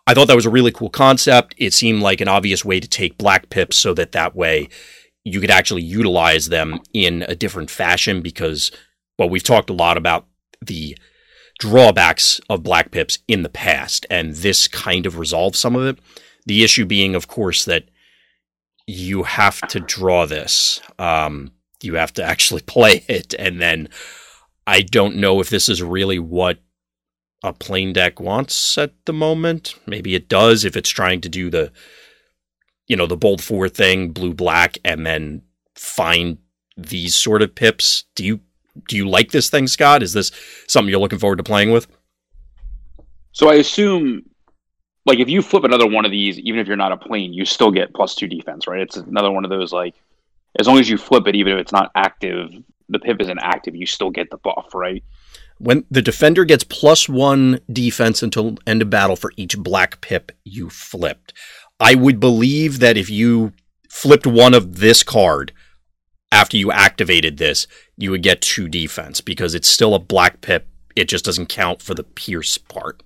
I 0.08 0.14
thought 0.14 0.28
that 0.28 0.36
was 0.36 0.46
a 0.46 0.50
really 0.50 0.72
cool 0.72 0.88
concept. 0.88 1.54
It 1.58 1.74
seemed 1.74 2.00
like 2.00 2.22
an 2.22 2.28
obvious 2.28 2.64
way 2.64 2.80
to 2.80 2.88
take 2.88 3.18
black 3.18 3.50
pips 3.50 3.76
so 3.76 3.92
that 3.92 4.12
that 4.12 4.34
way 4.34 4.70
you 5.22 5.38
could 5.38 5.50
actually 5.50 5.82
utilize 5.82 6.48
them 6.48 6.80
in 6.94 7.26
a 7.28 7.34
different 7.34 7.70
fashion 7.70 8.22
because, 8.22 8.72
well, 9.18 9.28
we've 9.28 9.42
talked 9.42 9.68
a 9.68 9.74
lot 9.74 9.98
about 9.98 10.26
the 10.62 10.96
drawbacks 11.58 12.40
of 12.48 12.62
black 12.62 12.90
pips 12.90 13.18
in 13.28 13.42
the 13.42 13.50
past, 13.50 14.06
and 14.08 14.34
this 14.36 14.66
kind 14.66 15.04
of 15.04 15.18
resolves 15.18 15.58
some 15.58 15.76
of 15.76 15.84
it. 15.84 15.98
The 16.46 16.64
issue 16.64 16.86
being, 16.86 17.14
of 17.14 17.28
course, 17.28 17.66
that 17.66 17.90
you 18.86 19.24
have 19.24 19.60
to 19.68 19.78
draw 19.78 20.24
this. 20.24 20.80
Um, 20.98 21.52
you 21.82 21.96
have 21.96 22.14
to 22.14 22.24
actually 22.32 22.62
play 22.62 23.04
it, 23.08 23.34
and 23.38 23.60
then 23.60 23.90
I 24.66 24.80
don't 24.80 25.16
know 25.16 25.40
if 25.40 25.50
this 25.50 25.68
is 25.68 25.82
really 25.82 26.18
what 26.18 26.60
a 27.42 27.52
plane 27.52 27.92
deck 27.92 28.20
wants 28.20 28.76
at 28.78 28.92
the 29.04 29.12
moment. 29.12 29.74
Maybe 29.86 30.14
it 30.14 30.28
does 30.28 30.64
if 30.64 30.76
it's 30.76 30.90
trying 30.90 31.20
to 31.22 31.28
do 31.28 31.50
the, 31.50 31.72
you 32.86 32.96
know, 32.96 33.06
the 33.06 33.16
bold 33.16 33.42
four 33.42 33.68
thing, 33.68 34.10
blue 34.10 34.34
black, 34.34 34.78
and 34.84 35.06
then 35.06 35.42
find 35.74 36.38
these 36.76 37.14
sort 37.14 37.42
of 37.42 37.54
pips. 37.54 38.04
Do 38.14 38.24
you 38.24 38.40
do 38.88 38.96
you 38.96 39.08
like 39.08 39.32
this 39.32 39.50
thing, 39.50 39.66
Scott? 39.66 40.02
Is 40.02 40.12
this 40.12 40.30
something 40.68 40.90
you're 40.90 41.00
looking 41.00 41.18
forward 41.18 41.36
to 41.36 41.42
playing 41.42 41.72
with? 41.72 41.88
So 43.32 43.48
I 43.50 43.54
assume, 43.54 44.22
like, 45.04 45.18
if 45.18 45.28
you 45.28 45.42
flip 45.42 45.64
another 45.64 45.88
one 45.88 46.04
of 46.04 46.10
these, 46.10 46.38
even 46.38 46.60
if 46.60 46.66
you're 46.66 46.76
not 46.76 46.92
a 46.92 46.96
plane, 46.96 47.32
you 47.32 47.44
still 47.44 47.70
get 47.70 47.94
plus 47.94 48.14
two 48.14 48.28
defense, 48.28 48.66
right? 48.66 48.80
It's 48.80 48.96
another 48.96 49.30
one 49.30 49.44
of 49.44 49.50
those 49.50 49.72
like, 49.72 49.94
as 50.58 50.66
long 50.66 50.78
as 50.78 50.88
you 50.88 50.96
flip 50.96 51.26
it, 51.26 51.34
even 51.34 51.52
if 51.52 51.58
it's 51.58 51.72
not 51.72 51.90
active, 51.94 52.52
the 52.88 52.98
pip 52.98 53.20
isn't 53.20 53.38
active, 53.38 53.74
you 53.74 53.86
still 53.86 54.10
get 54.10 54.30
the 54.30 54.38
buff, 54.38 54.74
right? 54.74 55.02
When 55.58 55.84
the 55.90 56.02
defender 56.02 56.44
gets 56.44 56.64
plus 56.64 57.08
one 57.08 57.60
defense 57.72 58.22
until 58.22 58.56
end 58.66 58.82
of 58.82 58.90
battle 58.90 59.16
for 59.16 59.32
each 59.36 59.58
black 59.58 60.00
pip 60.00 60.32
you 60.44 60.70
flipped. 60.70 61.32
I 61.80 61.94
would 61.94 62.18
believe 62.20 62.80
that 62.80 62.96
if 62.96 63.08
you 63.10 63.52
flipped 63.88 64.26
one 64.26 64.54
of 64.54 64.76
this 64.76 65.02
card 65.02 65.52
after 66.30 66.56
you 66.56 66.70
activated 66.70 67.38
this, 67.38 67.66
you 67.96 68.10
would 68.10 68.22
get 68.22 68.40
two 68.40 68.68
defense 68.68 69.20
because 69.20 69.54
it's 69.54 69.68
still 69.68 69.94
a 69.94 70.00
black 70.00 70.40
pip. 70.40 70.66
It 70.94 71.08
just 71.08 71.24
doesn't 71.24 71.48
count 71.48 71.82
for 71.82 71.94
the 71.94 72.04
pierce 72.04 72.58
part. 72.58 73.02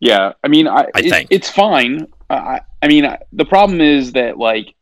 Yeah, 0.00 0.32
I 0.42 0.48
mean, 0.48 0.66
I, 0.66 0.86
I 0.94 1.00
it, 1.00 1.10
think 1.10 1.28
it's 1.30 1.48
fine. 1.48 2.08
I, 2.28 2.62
I 2.82 2.88
mean, 2.88 3.06
the 3.32 3.44
problem 3.44 3.80
is 3.80 4.12
that 4.12 4.36
like, 4.36 4.74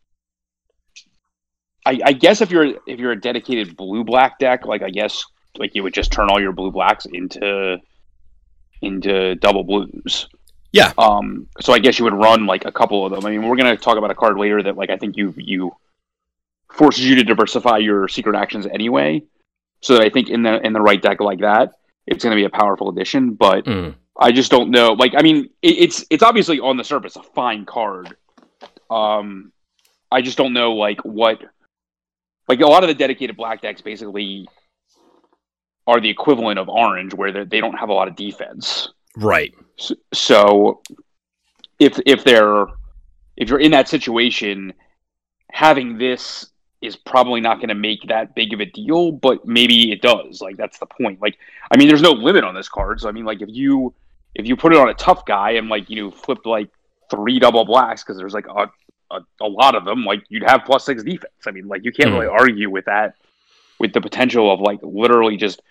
I, 1.85 2.01
I 2.05 2.13
guess 2.13 2.41
if 2.41 2.51
you're 2.51 2.75
if 2.87 2.99
you're 2.99 3.13
a 3.13 3.21
dedicated 3.21 3.77
blue 3.77 4.05
black 4.05 4.39
deck, 4.39 4.65
like 4.65 4.83
I 4.83 4.91
guess 4.91 5.25
like 5.59 5.75
you 5.75 5.83
would 5.83 5.95
just 5.95 6.13
turn 6.13 6.29
all 6.31 6.41
your 6.41 6.53
blue 6.53 6.71
blacks 6.71 7.07
into 7.07 7.79
into 8.83 9.35
double 9.37 9.65
blues. 9.65 10.29
Yeah. 10.73 10.93
Um. 10.99 11.49
So 11.61 11.73
I 11.73 11.79
guess 11.79 11.99
you 11.99 12.05
would 12.05 12.15
run 12.15 12.47
like 12.47 12.65
a 12.65 12.73
couple 12.73 13.05
of 13.05 13.13
them. 13.13 13.27
I 13.27 13.31
mean, 13.31 13.49
we're 13.49 13.57
gonna 13.57 13.77
talk 13.77 13.99
about 13.99 14.11
a 14.11 14.15
card 14.15 14.39
later 14.39 14.63
that 14.63 14.77
like 14.77 14.91
I 14.91 14.97
think 14.97 15.17
you 15.17 15.35
you 15.37 15.73
forces 16.73 17.05
you 17.05 17.17
to 17.17 17.25
diversify 17.25 17.79
your 17.79 18.09
secret 18.09 18.37
actions 18.37 18.67
anyway. 18.67 19.23
So 19.83 19.95
that 19.95 20.03
I 20.03 20.11
think 20.11 20.29
in 20.29 20.43
the 20.43 20.65
in 20.65 20.73
the 20.73 20.81
right 20.81 21.01
deck 21.01 21.21
like 21.21 21.41
that, 21.41 21.73
it's 22.07 22.23
going 22.23 22.37
to 22.37 22.41
be 22.41 22.45
a 22.45 22.51
powerful 22.51 22.91
addition. 22.91 23.35
But 23.35 23.65
mm. 23.65 23.95
I 24.19 24.33
just 24.33 24.51
don't 24.51 24.71
know. 24.71 24.93
Like, 24.93 25.15
I 25.17 25.23
mean, 25.23 25.49
it, 25.63 25.79
it's 25.79 26.05
it's 26.11 26.23
obviously 26.23 26.61
on 26.61 26.77
the 26.77 26.85
surface 26.85 27.17
a 27.17 27.23
fine 27.23 27.65
card. 27.65 28.17
Um, 28.91 29.53
I 30.13 30.21
just 30.21 30.37
don't 30.37 30.53
know 30.53 30.73
like 30.73 31.01
what, 31.05 31.41
like 32.49 32.61
a 32.61 32.67
lot 32.67 32.83
of 32.83 32.89
the 32.89 32.95
dedicated 32.95 33.37
black 33.37 33.63
decks 33.63 33.81
basically 33.81 34.49
are 35.91 36.01
the 36.01 36.09
equivalent 36.09 36.59
of 36.59 36.69
orange, 36.69 37.13
where 37.15 37.45
they 37.45 37.61
don't 37.61 37.75
have 37.75 37.89
a 37.89 37.93
lot 37.93 38.07
of 38.07 38.15
defense. 38.15 38.91
Right. 39.17 39.53
So, 39.77 39.95
so 40.15 40.83
if 41.81 41.99
if 42.07 42.23
they're 42.23 42.67
if 43.37 43.49
you're 43.49 43.59
in 43.59 43.73
that 43.73 43.89
situation, 43.89 44.73
having 45.51 45.99
this 45.99 46.47
is 46.81 46.95
probably 46.95 47.41
not 47.41 47.57
going 47.57 47.69
to 47.69 47.75
make 47.75 48.07
that 48.07 48.35
big 48.37 48.55
of 48.55 48.61
a 48.61 48.67
deal, 48.67 49.11
but 49.11 49.45
maybe 49.45 49.91
it 49.91 50.01
does. 50.01 50.41
Like 50.41 50.57
that's 50.57 50.79
the 50.79 50.87
point. 50.87 51.21
Like 51.21 51.37
I 51.73 51.77
mean, 51.77 51.89
there's 51.89 52.03
no 52.03 52.13
limit 52.13 52.45
on 52.45 52.55
this 52.55 52.69
card, 52.69 53.01
so 53.01 53.09
I 53.09 53.13
mean, 53.13 53.25
like 53.25 53.43
if 53.43 53.49
you 53.51 53.93
if 54.37 54.47
you 54.47 54.57
put 54.57 54.73
it 54.73 54.79
on 54.79 54.89
a 54.89 54.95
tough 54.95 55.27
guy 55.27 55.53
and 55.53 55.69
like 55.69 55.91
you 55.91 56.05
know 56.05 56.11
flip 56.13 56.47
like 56.47 56.71
three 57.11 57.41
double 57.41 57.65
blacks 57.65 58.05
because 58.05 58.17
there's 58.17 58.33
like 58.35 58.47
a, 58.47 58.71
a, 59.11 59.21
a 59.41 59.49
lot 59.49 59.75
of 59.75 59.85
them, 59.85 60.05
like 60.05 60.23
you'd 60.29 60.45
have 60.45 60.63
plus 60.65 60.85
six 60.85 61.03
defense. 61.03 61.33
I 61.49 61.51
mean, 61.51 61.67
like 61.67 61.85
you 61.85 61.91
can't 61.91 62.11
mm. 62.11 62.21
really 62.21 62.29
argue 62.29 62.71
with 62.71 62.85
that 62.85 63.17
with 63.81 63.95
the 63.95 64.01
potential 64.01 64.53
of 64.53 64.61
like 64.61 64.79
literally 64.83 65.37
just 65.37 65.63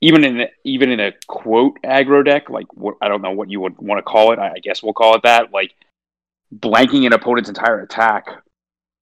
even 0.00 0.24
in 0.24 0.46
even 0.64 0.90
in 0.90 1.00
a 1.00 1.12
quote 1.26 1.80
aggro 1.82 2.24
deck, 2.24 2.50
like 2.50 2.72
what, 2.74 2.96
I 3.00 3.08
don't 3.08 3.22
know 3.22 3.32
what 3.32 3.50
you 3.50 3.60
would 3.60 3.78
want 3.78 3.98
to 3.98 4.02
call 4.02 4.32
it. 4.32 4.38
I, 4.38 4.52
I 4.52 4.58
guess 4.62 4.82
we'll 4.82 4.92
call 4.92 5.14
it 5.16 5.22
that. 5.22 5.52
Like 5.52 5.74
blanking 6.54 7.06
an 7.06 7.12
opponent's 7.12 7.48
entire 7.48 7.80
attack 7.80 8.28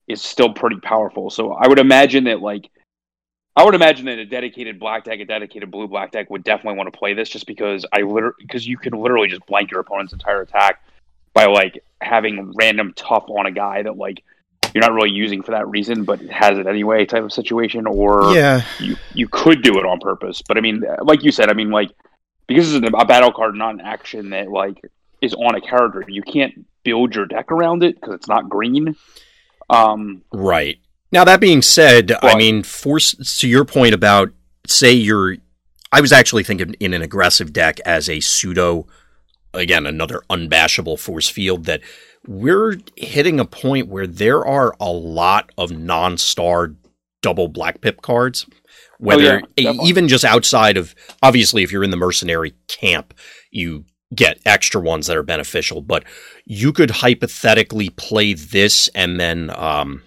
is 0.08 0.22
still 0.22 0.52
pretty 0.52 0.80
powerful. 0.80 1.30
So 1.30 1.52
I 1.52 1.68
would 1.68 1.78
imagine 1.78 2.24
that 2.24 2.40
like 2.40 2.70
I 3.56 3.64
would 3.64 3.74
imagine 3.74 4.06
that 4.06 4.18
a 4.18 4.26
dedicated 4.26 4.78
black 4.78 5.04
deck, 5.04 5.20
a 5.20 5.24
dedicated 5.24 5.70
blue 5.70 5.88
black 5.88 6.12
deck 6.12 6.30
would 6.30 6.44
definitely 6.44 6.76
want 6.76 6.92
to 6.92 6.98
play 6.98 7.14
this 7.14 7.28
just 7.28 7.46
because 7.46 7.86
I 7.92 8.02
literally 8.02 8.34
because 8.38 8.66
you 8.66 8.78
can 8.78 8.92
literally 8.92 9.28
just 9.28 9.44
blank 9.46 9.70
your 9.70 9.80
opponent's 9.80 10.12
entire 10.12 10.42
attack 10.42 10.82
by 11.34 11.46
like 11.46 11.82
having 12.00 12.52
random 12.54 12.92
tough 12.96 13.24
on 13.28 13.46
a 13.46 13.50
guy 13.50 13.82
that 13.82 13.96
like 13.96 14.22
you're 14.76 14.82
not 14.82 14.92
really 14.92 15.10
using 15.10 15.42
for 15.42 15.52
that 15.52 15.66
reason, 15.68 16.04
but 16.04 16.20
it 16.20 16.30
has 16.30 16.58
it 16.58 16.66
anyway 16.66 17.06
type 17.06 17.22
of 17.22 17.32
situation, 17.32 17.86
or 17.86 18.34
yeah, 18.34 18.60
you 18.78 18.94
you 19.14 19.26
could 19.26 19.62
do 19.62 19.78
it 19.78 19.86
on 19.86 19.98
purpose. 20.00 20.42
But 20.46 20.58
I 20.58 20.60
mean, 20.60 20.84
like 21.02 21.24
you 21.24 21.32
said, 21.32 21.48
I 21.48 21.54
mean, 21.54 21.70
like 21.70 21.92
because 22.46 22.74
it's 22.74 22.86
a 22.86 23.04
battle 23.06 23.32
card, 23.32 23.54
not 23.54 23.72
an 23.72 23.80
action 23.80 24.28
that 24.30 24.50
like 24.50 24.78
is 25.22 25.32
on 25.32 25.54
a 25.54 25.62
character, 25.62 26.04
you 26.06 26.20
can't 26.20 26.66
build 26.84 27.14
your 27.14 27.24
deck 27.24 27.50
around 27.50 27.84
it 27.84 27.94
because 27.94 28.16
it's 28.16 28.28
not 28.28 28.50
green. 28.50 28.94
Um, 29.70 30.20
right. 30.30 30.76
Now 31.10 31.24
that 31.24 31.40
being 31.40 31.62
said, 31.62 32.08
but, 32.08 32.22
I 32.22 32.36
mean, 32.36 32.62
force 32.62 33.14
to 33.40 33.48
your 33.48 33.64
point 33.64 33.94
about 33.94 34.28
say 34.66 34.92
you're. 34.92 35.36
I 35.90 36.02
was 36.02 36.12
actually 36.12 36.42
thinking 36.42 36.74
in 36.80 36.92
an 36.92 37.00
aggressive 37.00 37.54
deck 37.54 37.80
as 37.86 38.10
a 38.10 38.20
pseudo, 38.20 38.86
again 39.54 39.86
another 39.86 40.20
unbashable 40.28 41.00
force 41.00 41.30
field 41.30 41.64
that 41.64 41.80
we're 42.26 42.78
hitting 42.96 43.40
a 43.40 43.44
point 43.44 43.88
where 43.88 44.06
there 44.06 44.44
are 44.44 44.74
a 44.80 44.90
lot 44.90 45.50
of 45.58 45.70
non-star 45.70 46.74
double 47.22 47.48
black 47.48 47.80
pip 47.80 48.02
cards. 48.02 48.46
Whether 48.98 49.42
oh, 49.42 49.48
yeah, 49.56 49.72
even 49.82 50.08
just 50.08 50.24
outside 50.24 50.76
of 50.76 50.94
obviously, 51.22 51.62
if 51.62 51.70
you're 51.70 51.84
in 51.84 51.90
the 51.90 51.96
mercenary 51.96 52.54
camp, 52.68 53.12
you 53.50 53.84
get 54.14 54.38
extra 54.46 54.80
ones 54.80 55.06
that 55.06 55.16
are 55.16 55.22
beneficial. 55.22 55.82
But 55.82 56.04
you 56.46 56.72
could 56.72 56.90
hypothetically 56.90 57.90
play 57.90 58.32
this 58.32 58.88
and 58.94 59.20
then 59.20 59.50
um, 59.54 60.02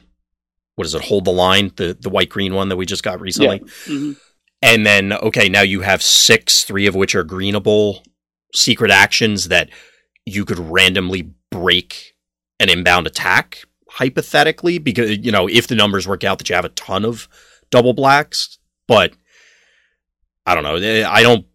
what 0.75 0.87
is 0.87 0.95
it? 0.95 1.03
Hold 1.03 1.25
the 1.25 1.31
line, 1.31 1.71
the 1.75 1.95
the 1.99 2.09
white 2.09 2.29
green 2.29 2.53
one 2.55 2.69
that 2.69 2.77
we 2.77 2.85
just 2.85 3.03
got 3.03 3.19
recently. 3.19 3.57
Yeah. 3.57 3.93
Mm-hmm. 3.93 4.11
And 4.61 4.85
then 4.85 5.13
okay, 5.13 5.49
now 5.49 5.61
you 5.61 5.81
have 5.81 6.01
six, 6.01 6.63
three 6.63 6.87
of 6.87 6.95
which 6.95 7.15
are 7.15 7.23
greenable 7.23 8.01
secret 8.55 8.89
actions 8.89 9.49
that 9.49 9.69
you 10.25 10.45
could 10.45 10.59
randomly 10.59 11.33
break 11.51 12.15
an 12.59 12.69
inbound 12.69 13.07
attack 13.07 13.59
hypothetically 13.89 14.77
because 14.77 15.17
you 15.17 15.31
know 15.31 15.47
if 15.49 15.67
the 15.67 15.75
numbers 15.75 16.07
work 16.07 16.23
out 16.23 16.37
that 16.37 16.49
you 16.49 16.55
have 16.55 16.65
a 16.65 16.69
ton 16.69 17.03
of 17.03 17.27
double 17.71 17.93
blacks 17.93 18.59
but 18.87 19.13
i 20.45 20.53
don't 20.53 20.63
know 20.63 20.75
eh, 20.75 21.03
i 21.07 21.23
don't 21.23 21.45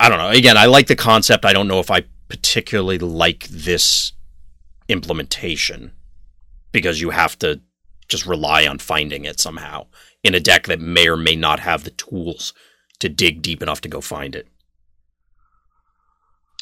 i 0.00 0.08
don't 0.08 0.18
know. 0.18 0.30
Again 0.30 0.56
i 0.56 0.66
like 0.66 0.88
the 0.88 0.96
concept. 0.96 1.44
I 1.44 1.52
don't 1.52 1.68
know 1.68 1.78
if 1.78 1.90
i 1.90 2.04
particularly 2.28 2.98
like 2.98 3.46
this 3.48 4.12
implementation 4.88 5.92
because 6.72 7.00
you 7.00 7.10
have 7.10 7.38
to 7.38 7.60
just 8.08 8.26
rely 8.26 8.66
on 8.66 8.78
finding 8.78 9.24
it 9.24 9.38
somehow 9.38 9.86
in 10.24 10.34
a 10.34 10.40
deck 10.40 10.66
that 10.66 10.80
may 10.80 11.08
or 11.08 11.16
may 11.16 11.36
not 11.36 11.60
have 11.60 11.84
the 11.84 11.90
tools 11.90 12.52
to 12.98 13.08
dig 13.08 13.42
deep 13.42 13.62
enough 13.62 13.80
to 13.80 13.88
go 13.88 14.00
find 14.00 14.34
it 14.34 14.48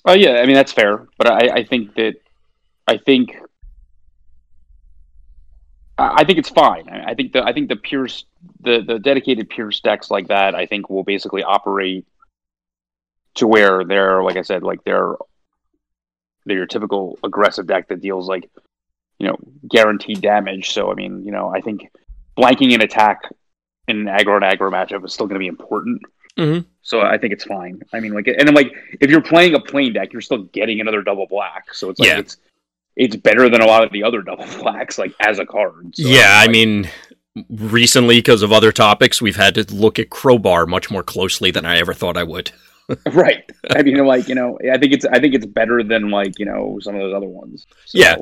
Oh 0.04 0.14
yeah, 0.14 0.40
I 0.40 0.47
mean 0.47 0.54
that's 0.54 0.73
fair, 0.73 1.07
but 1.19 1.30
I, 1.30 1.57
I 1.57 1.64
think 1.64 1.95
that 1.97 2.14
I 2.87 2.97
think 2.97 3.37
I 6.00 6.25
think 6.25 6.38
it's 6.38 6.49
fine. 6.49 6.88
I 6.88 7.14
think 7.14 7.33
the 7.33 7.45
I 7.45 7.52
think 7.52 7.69
the 7.69 7.76
pure 7.76 8.09
the 8.61 8.80
the 8.80 8.99
dedicated 8.99 9.50
pure 9.50 9.71
stacks 9.71 10.11
like 10.11 10.28
that 10.28 10.54
I 10.54 10.64
think 10.64 10.88
will 10.88 11.04
basically 11.04 11.42
operate 11.42 12.07
to 13.35 13.47
where 13.47 13.85
they're 13.85 14.23
like 14.23 14.37
I 14.37 14.42
said 14.42 14.62
like 14.62 14.83
they're 14.85 15.14
they're 16.47 16.57
your 16.57 16.66
typical 16.66 17.19
aggressive 17.23 17.66
deck 17.66 17.88
that 17.88 18.00
deals 18.00 18.28
like 18.28 18.49
you 19.19 19.28
know 19.28 19.37
guaranteed 19.69 20.23
damage. 20.23 20.73
So 20.73 20.90
I 20.90 20.95
mean 20.95 21.23
you 21.23 21.33
know 21.33 21.52
I 21.54 21.61
think 21.61 21.90
blanking 22.37 22.75
an 22.75 22.80
attack 22.80 23.21
in 23.87 24.09
an 24.09 24.16
aggro 24.16 24.37
and 24.37 24.45
aggro 24.45 24.71
matchup 24.71 25.04
is 25.04 25.12
still 25.12 25.26
going 25.26 25.35
to 25.35 25.40
be 25.40 25.49
important. 25.49 26.00
Mm-hmm. 26.38 26.66
So 26.82 27.00
I 27.00 27.18
think 27.18 27.32
it's 27.32 27.44
fine. 27.44 27.80
I 27.92 28.00
mean, 28.00 28.14
like, 28.14 28.26
and 28.26 28.46
then 28.46 28.54
like 28.54 28.72
if 29.00 29.10
you're 29.10 29.22
playing 29.22 29.54
a 29.54 29.60
plane 29.60 29.92
deck, 29.92 30.12
you're 30.12 30.22
still 30.22 30.44
getting 30.44 30.80
another 30.80 31.02
double 31.02 31.26
black. 31.26 31.75
So 31.75 31.90
it's 31.90 32.00
like 32.00 32.08
yeah. 32.08 32.18
it's 32.18 32.37
it's 32.96 33.16
better 33.16 33.49
than 33.49 33.60
a 33.60 33.66
lot 33.66 33.84
of 33.84 33.92
the 33.92 34.02
other 34.02 34.22
double 34.22 34.46
blacks, 34.58 34.99
like 34.99 35.14
as 35.20 35.38
a 35.38 35.46
card. 35.46 35.94
So, 35.94 36.08
yeah, 36.08 36.38
like, 36.38 36.49
I 36.49 36.52
mean, 36.52 36.90
recently 37.49 38.18
because 38.18 38.42
of 38.42 38.52
other 38.52 38.72
topics, 38.72 39.22
we've 39.22 39.37
had 39.37 39.54
to 39.56 39.75
look 39.75 39.99
at 39.99 40.10
crowbar 40.10 40.66
much 40.66 40.90
more 40.90 41.02
closely 41.02 41.50
than 41.50 41.64
I 41.64 41.78
ever 41.78 41.94
thought 41.94 42.16
I 42.16 42.25
would. 42.25 42.50
right. 43.12 43.49
I 43.70 43.82
mean, 43.82 44.04
like 44.04 44.28
you 44.28 44.34
know, 44.34 44.58
I 44.72 44.78
think 44.78 44.92
it's 44.92 45.04
I 45.04 45.20
think 45.20 45.34
it's 45.34 45.46
better 45.46 45.82
than 45.82 46.10
like 46.10 46.38
you 46.38 46.46
know 46.46 46.78
some 46.80 46.94
of 46.94 47.00
those 47.00 47.14
other 47.14 47.28
ones. 47.28 47.66
So. 47.87 47.99
Yeah, 47.99 48.16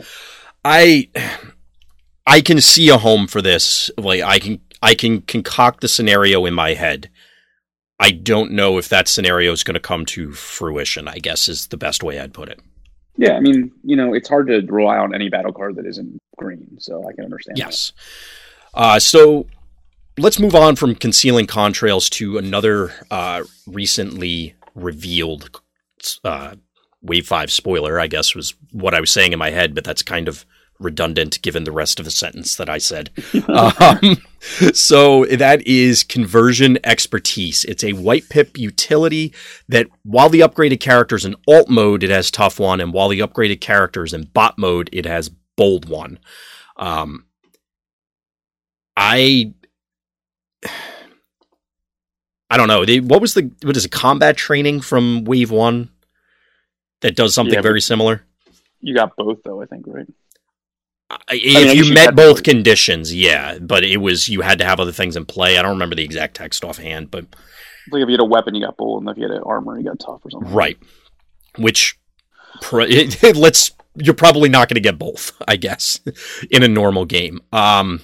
I 0.65 1.09
I 2.27 2.41
can 2.41 2.61
see 2.61 2.88
a 2.88 2.99
home 2.99 3.27
for 3.27 3.41
this. 3.41 3.91
Like 3.97 4.23
I 4.23 4.38
can 4.38 4.61
I 4.83 4.95
can 4.95 5.23
concoct 5.23 5.81
the 5.81 5.88
scenario 5.88 6.45
in 6.45 6.55
my 6.55 6.75
head 6.75 7.09
I 8.00 8.12
don't 8.12 8.52
know 8.52 8.78
if 8.78 8.88
that 8.88 9.09
scenario 9.09 9.52
is 9.52 9.64
going 9.64 9.75
to 9.75 9.81
come 9.81 10.07
to 10.07 10.33
fruition, 10.33 11.09
I 11.09 11.19
guess 11.19 11.49
is 11.49 11.69
the 11.69 11.76
best 11.76 12.02
way 12.02 12.21
I'd 12.21 12.35
put 12.35 12.49
it. 12.49 12.61
Yeah, 13.17 13.33
I 13.33 13.40
mean, 13.40 13.73
you 13.83 13.97
know, 13.97 14.14
it's 14.14 14.28
hard 14.28 14.47
to 14.47 14.61
rely 14.69 14.97
on 14.99 15.12
any 15.12 15.28
battle 15.28 15.52
card 15.52 15.75
that 15.76 15.87
isn't 15.87 16.19
green, 16.37 16.78
so 16.78 17.02
I 17.09 17.12
can 17.12 17.25
understand. 17.25 17.57
That. 17.57 17.64
Yes. 17.64 17.93
Uh, 18.73 19.00
so 19.00 19.47
let's 20.17 20.38
move 20.38 20.55
on 20.55 20.76
from 20.76 20.95
concealing 20.95 21.47
contrails 21.47 22.09
to 22.11 22.38
another 22.38 22.93
uh, 23.11 23.43
recently 23.67 24.55
revealed 24.76 25.61
uh, 26.23 26.55
Wave 27.02 27.26
5 27.26 27.50
spoiler, 27.50 27.99
I 27.99 28.07
guess 28.07 28.37
was 28.37 28.55
what 28.71 28.95
I 28.95 29.00
was 29.00 29.11
saying 29.11 29.33
in 29.33 29.38
my 29.38 29.50
head, 29.50 29.75
but 29.75 29.83
that's 29.83 30.02
kind 30.02 30.28
of 30.28 30.47
redundant 30.81 31.41
given 31.43 31.65
the 31.65 31.73
rest 31.73 31.99
of 31.99 32.05
the 32.05 32.11
sentence 32.11 32.57
that 32.57 32.69
I 32.69 32.79
said. 32.79 33.11
um, 33.49 34.17
so 34.73 35.25
that 35.27 35.67
is 35.67 36.03
conversion 36.03 36.79
expertise. 36.85 37.65
It's 37.65 37.85
a 37.85 37.95
white 37.95 38.29
pip 38.29 38.57
utility 38.57 39.35
that 39.69 39.89
while 40.05 40.29
the 40.29 40.41
upgraded 40.41 40.81
character 40.81 41.17
is 41.17 41.25
in 41.25 41.37
alt 41.47 41.69
mode, 41.69 42.03
it 42.03 42.11
has 42.11 42.31
tough 42.31 42.61
one, 42.61 42.81
and 42.81 42.93
while 42.93 43.09
the 43.09 43.21
upgraded 43.21 43.61
character 43.61 44.05
is 44.05 44.15
in 44.15 44.25
bot 44.25 44.59
mode, 44.59 44.89
it 44.93 45.07
has 45.07 45.31
bold 45.57 45.89
one. 45.89 46.19
Um, 46.77 47.27
I. 48.97 49.53
I 52.51 52.57
don't 52.57 52.69
know. 52.69 52.85
What 53.03 53.21
was 53.21 53.35
the 53.35 53.51
what 53.63 53.77
is 53.77 53.85
it? 53.85 53.93
Combat 53.93 54.35
training 54.35 54.81
from 54.81 55.25
Wave 55.25 55.51
One 55.51 55.91
that 57.01 57.17
does 57.17 57.35
something 57.35 57.55
yeah, 57.55 57.61
very 57.61 57.81
similar. 57.81 58.25
You 58.81 58.95
got 58.95 59.17
both 59.17 59.43
though, 59.45 59.63
I 59.63 59.67
think, 59.67 59.85
right? 59.87 60.07
If 61.31 61.57
I 61.57 61.65
mean, 61.65 61.77
you 61.77 61.95
met 61.95 62.15
both 62.15 62.43
conditions, 62.43 63.15
yeah, 63.15 63.59
but 63.59 63.83
it 63.83 63.99
was 63.99 64.29
you 64.29 64.43
had 64.43 64.59
to 64.59 64.65
have 64.65 64.79
other 64.79 64.93
things 64.93 65.17
in 65.17 65.25
play. 65.25 65.59
I 65.59 65.62
don't 65.62 65.73
remember 65.73 65.97
the 65.97 66.05
exact 66.05 66.37
text 66.37 66.65
offhand, 66.65 67.11
but 67.11 67.25
like 67.91 68.03
if 68.03 68.09
you 68.09 68.12
had 68.12 68.21
a 68.21 68.25
weapon, 68.25 68.55
you 68.55 68.65
got 68.65 68.77
bold, 68.77 69.03
and 69.03 69.11
if 69.11 69.17
you 69.17 69.23
had 69.23 69.33
an 69.33 69.43
armor, 69.45 69.79
you 69.79 69.85
got 69.85 69.99
tough 69.99 70.25
or 70.25 70.31
something. 70.31 70.53
Right. 70.53 70.79
Which 71.57 71.99
let's 72.73 73.73
you're 73.95 74.15
probably 74.15 74.49
not 74.49 74.69
going 74.69 74.77
to 74.77 74.81
get 74.81 74.99
both, 74.99 75.33
I 75.47 75.57
guess, 75.57 76.00
in 76.50 76.62
a 76.62 76.69
normal 76.69 77.05
game. 77.05 77.41
Um, 77.53 78.03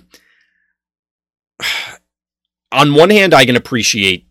on 2.72 2.94
one 2.94 3.10
hand, 3.10 3.34
I 3.34 3.44
can 3.44 3.56
appreciate 3.56 4.26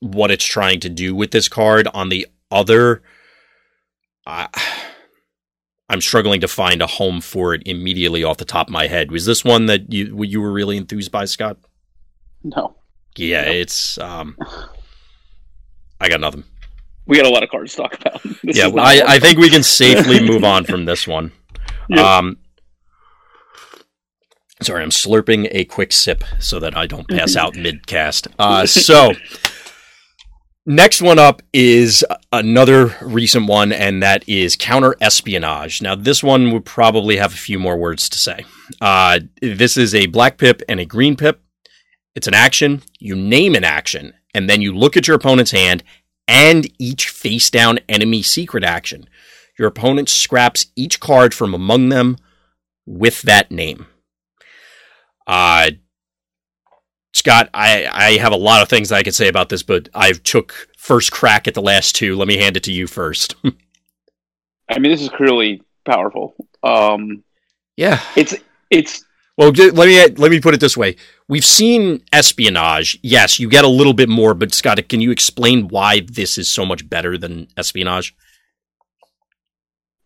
what 0.00 0.30
it's 0.30 0.44
trying 0.44 0.80
to 0.80 0.88
do 0.88 1.14
with 1.14 1.30
this 1.30 1.48
card. 1.48 1.88
On 1.94 2.08
the 2.08 2.26
other, 2.50 3.02
I. 4.26 4.48
I'm 5.88 6.00
struggling 6.00 6.40
to 6.42 6.48
find 6.48 6.82
a 6.82 6.86
home 6.86 7.20
for 7.20 7.54
it 7.54 7.62
immediately 7.64 8.22
off 8.22 8.36
the 8.36 8.44
top 8.44 8.68
of 8.68 8.72
my 8.72 8.86
head. 8.88 9.10
Was 9.10 9.24
this 9.24 9.44
one 9.44 9.66
that 9.66 9.92
you 9.92 10.22
you 10.22 10.40
were 10.40 10.52
really 10.52 10.76
enthused 10.76 11.10
by, 11.10 11.24
Scott? 11.24 11.56
No. 12.44 12.76
Yeah, 13.16 13.44
no. 13.44 13.50
it's 13.50 13.98
um 13.98 14.36
I 16.00 16.08
got 16.08 16.20
nothing. 16.20 16.44
We 17.06 17.16
got 17.16 17.26
a 17.26 17.30
lot 17.30 17.42
of 17.42 17.48
cards 17.48 17.74
to 17.74 17.82
talk 17.82 18.00
about. 18.00 18.22
This 18.42 18.56
yeah, 18.56 18.68
I, 18.68 19.02
I 19.14 19.18
think 19.18 19.38
we 19.38 19.50
can 19.50 19.62
safely 19.64 20.20
move 20.24 20.44
on 20.44 20.64
from 20.64 20.84
this 20.84 21.06
one. 21.08 21.32
Yep. 21.88 21.98
Um 21.98 22.38
Sorry, 24.60 24.82
I'm 24.82 24.90
slurping 24.90 25.48
a 25.52 25.64
quick 25.64 25.92
sip 25.92 26.24
so 26.40 26.58
that 26.58 26.76
I 26.76 26.86
don't 26.86 27.08
pass 27.08 27.36
out 27.36 27.54
mid 27.54 27.86
cast. 27.86 28.26
Uh, 28.40 28.66
so 28.66 29.12
Next 30.70 31.00
one 31.00 31.18
up 31.18 31.40
is 31.54 32.04
another 32.30 32.94
recent 33.00 33.46
one, 33.46 33.72
and 33.72 34.02
that 34.02 34.22
is 34.28 34.54
counter 34.54 34.96
espionage. 35.00 35.80
Now, 35.80 35.94
this 35.94 36.22
one 36.22 36.52
would 36.52 36.66
probably 36.66 37.16
have 37.16 37.32
a 37.32 37.38
few 37.38 37.58
more 37.58 37.78
words 37.78 38.06
to 38.10 38.18
say. 38.18 38.44
Uh, 38.78 39.20
this 39.40 39.78
is 39.78 39.94
a 39.94 40.08
black 40.08 40.36
pip 40.36 40.60
and 40.68 40.78
a 40.78 40.84
green 40.84 41.16
pip. 41.16 41.40
It's 42.14 42.26
an 42.26 42.34
action. 42.34 42.82
You 42.98 43.16
name 43.16 43.54
an 43.54 43.64
action, 43.64 44.12
and 44.34 44.50
then 44.50 44.60
you 44.60 44.76
look 44.76 44.94
at 44.94 45.08
your 45.08 45.16
opponent's 45.16 45.52
hand 45.52 45.82
and 46.26 46.70
each 46.78 47.08
face 47.08 47.48
down 47.48 47.78
enemy 47.88 48.20
secret 48.20 48.62
action. 48.62 49.08
Your 49.58 49.68
opponent 49.68 50.10
scraps 50.10 50.66
each 50.76 51.00
card 51.00 51.32
from 51.32 51.54
among 51.54 51.88
them 51.88 52.18
with 52.84 53.22
that 53.22 53.50
name. 53.50 53.86
Uh, 55.26 55.70
Scott, 57.12 57.48
I, 57.54 57.86
I 57.90 58.18
have 58.18 58.32
a 58.32 58.36
lot 58.36 58.62
of 58.62 58.68
things 58.68 58.92
I 58.92 59.02
could 59.02 59.14
say 59.14 59.28
about 59.28 59.48
this, 59.48 59.62
but 59.62 59.88
I've 59.94 60.22
took 60.22 60.68
first 60.76 61.10
crack 61.10 61.48
at 61.48 61.54
the 61.54 61.62
last 61.62 61.96
two. 61.96 62.16
Let 62.16 62.28
me 62.28 62.36
hand 62.36 62.56
it 62.56 62.64
to 62.64 62.72
you 62.72 62.86
first. 62.86 63.34
I 64.70 64.78
mean, 64.78 64.92
this 64.92 65.02
is 65.02 65.08
clearly 65.08 65.62
powerful. 65.84 66.34
Um, 66.62 67.24
yeah, 67.76 68.00
it's 68.16 68.34
it's. 68.70 69.04
Well, 69.36 69.50
let 69.50 69.74
me 69.74 70.06
let 70.16 70.30
me 70.30 70.40
put 70.40 70.54
it 70.54 70.60
this 70.60 70.76
way: 70.76 70.96
We've 71.28 71.44
seen 71.44 72.02
espionage. 72.12 72.98
Yes, 73.02 73.38
you 73.38 73.48
get 73.48 73.64
a 73.64 73.68
little 73.68 73.94
bit 73.94 74.08
more, 74.08 74.34
but 74.34 74.52
Scott, 74.52 74.86
can 74.88 75.00
you 75.00 75.10
explain 75.10 75.68
why 75.68 76.00
this 76.00 76.38
is 76.38 76.50
so 76.50 76.66
much 76.66 76.88
better 76.88 77.16
than 77.16 77.48
espionage? 77.56 78.14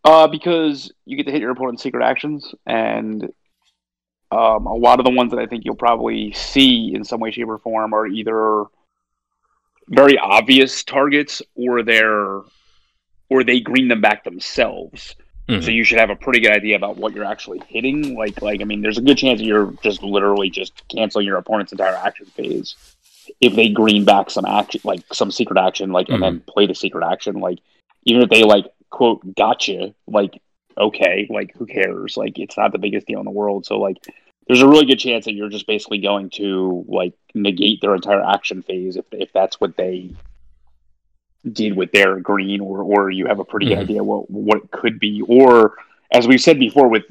Uh, 0.05 0.27
because 0.27 0.91
you 1.05 1.17
get 1.17 1.25
to 1.25 1.31
hit 1.31 1.41
your 1.41 1.51
opponent's 1.51 1.81
secret 1.81 2.03
actions, 2.03 2.53
and 2.65 3.31
um, 4.33 4.65
a 4.65 4.73
lot 4.73 4.99
of 4.99 5.05
the 5.05 5.11
ones 5.11 5.31
that 5.31 5.39
I 5.39 5.45
think 5.45 5.65
you'll 5.65 5.75
probably 5.75 6.31
see 6.33 6.93
in 6.93 7.03
some 7.03 7.19
way, 7.19 7.31
shape, 7.31 7.47
or 7.47 7.59
form 7.59 7.93
are 7.93 8.07
either 8.07 8.65
very 9.87 10.17
obvious 10.17 10.83
targets 10.83 11.41
or 11.55 11.83
they're 11.83 12.41
or 13.29 13.43
they 13.43 13.59
green 13.59 13.87
them 13.87 14.01
back 14.01 14.23
themselves. 14.23 15.15
Mm-hmm. 15.47 15.61
So 15.61 15.71
you 15.71 15.83
should 15.83 15.99
have 15.99 16.09
a 16.09 16.15
pretty 16.15 16.39
good 16.39 16.51
idea 16.51 16.75
about 16.75 16.97
what 16.97 17.13
you're 17.13 17.25
actually 17.25 17.61
hitting. 17.67 18.15
Like, 18.15 18.41
like 18.41 18.61
I 18.61 18.63
mean, 18.63 18.81
there's 18.81 18.97
a 18.97 19.01
good 19.01 19.17
chance 19.17 19.39
that 19.39 19.45
you're 19.45 19.73
just 19.83 20.01
literally 20.01 20.49
just 20.49 20.87
canceling 20.87 21.25
your 21.25 21.37
opponent's 21.37 21.71
entire 21.71 21.95
action 21.95 22.25
phase 22.27 22.75
if 23.39 23.55
they 23.55 23.69
green 23.69 24.05
back 24.05 24.29
some 24.29 24.45
action, 24.45 24.81
like 24.83 25.01
some 25.13 25.31
secret 25.31 25.59
action, 25.59 25.91
like 25.91 26.07
mm-hmm. 26.07 26.15
and 26.15 26.23
then 26.23 26.35
mm-hmm. 26.39 26.51
play 26.51 26.67
the 26.67 26.75
secret 26.75 27.05
action. 27.05 27.39
Like, 27.39 27.59
even 28.03 28.21
if 28.21 28.29
they 28.29 28.43
like 28.43 28.65
quote 28.89 29.35
gotcha, 29.35 29.93
like 30.07 30.41
okay, 30.77 31.27
like 31.29 31.53
who 31.57 31.65
cares? 31.65 32.17
Like, 32.17 32.39
it's 32.39 32.57
not 32.57 32.71
the 32.71 32.79
biggest 32.79 33.07
deal 33.07 33.19
in 33.19 33.25
the 33.25 33.31
world. 33.31 33.65
So 33.65 33.79
like, 33.79 33.97
there's 34.47 34.61
a 34.61 34.67
really 34.67 34.85
good 34.85 34.99
chance 34.99 35.25
that 35.25 35.33
you're 35.33 35.49
just 35.49 35.67
basically 35.67 35.99
going 35.99 36.29
to 36.31 36.85
like 36.87 37.13
negate 37.33 37.81
their 37.81 37.95
entire 37.95 38.21
action 38.21 38.61
phase 38.61 38.97
if 38.97 39.05
if 39.11 39.31
that's 39.33 39.59
what 39.61 39.77
they 39.77 40.09
did 41.51 41.75
with 41.75 41.91
their 41.91 42.19
green, 42.19 42.61
or 42.61 42.81
or 42.81 43.09
you 43.09 43.25
have 43.25 43.39
a 43.39 43.45
pretty 43.45 43.67
mm-hmm. 43.67 43.75
good 43.75 43.83
idea 43.83 44.03
what 44.03 44.29
what 44.29 44.57
it 44.57 44.71
could 44.71 44.99
be, 44.99 45.21
or 45.27 45.75
as 46.11 46.27
we 46.27 46.37
said 46.37 46.59
before, 46.59 46.87
with 46.87 47.03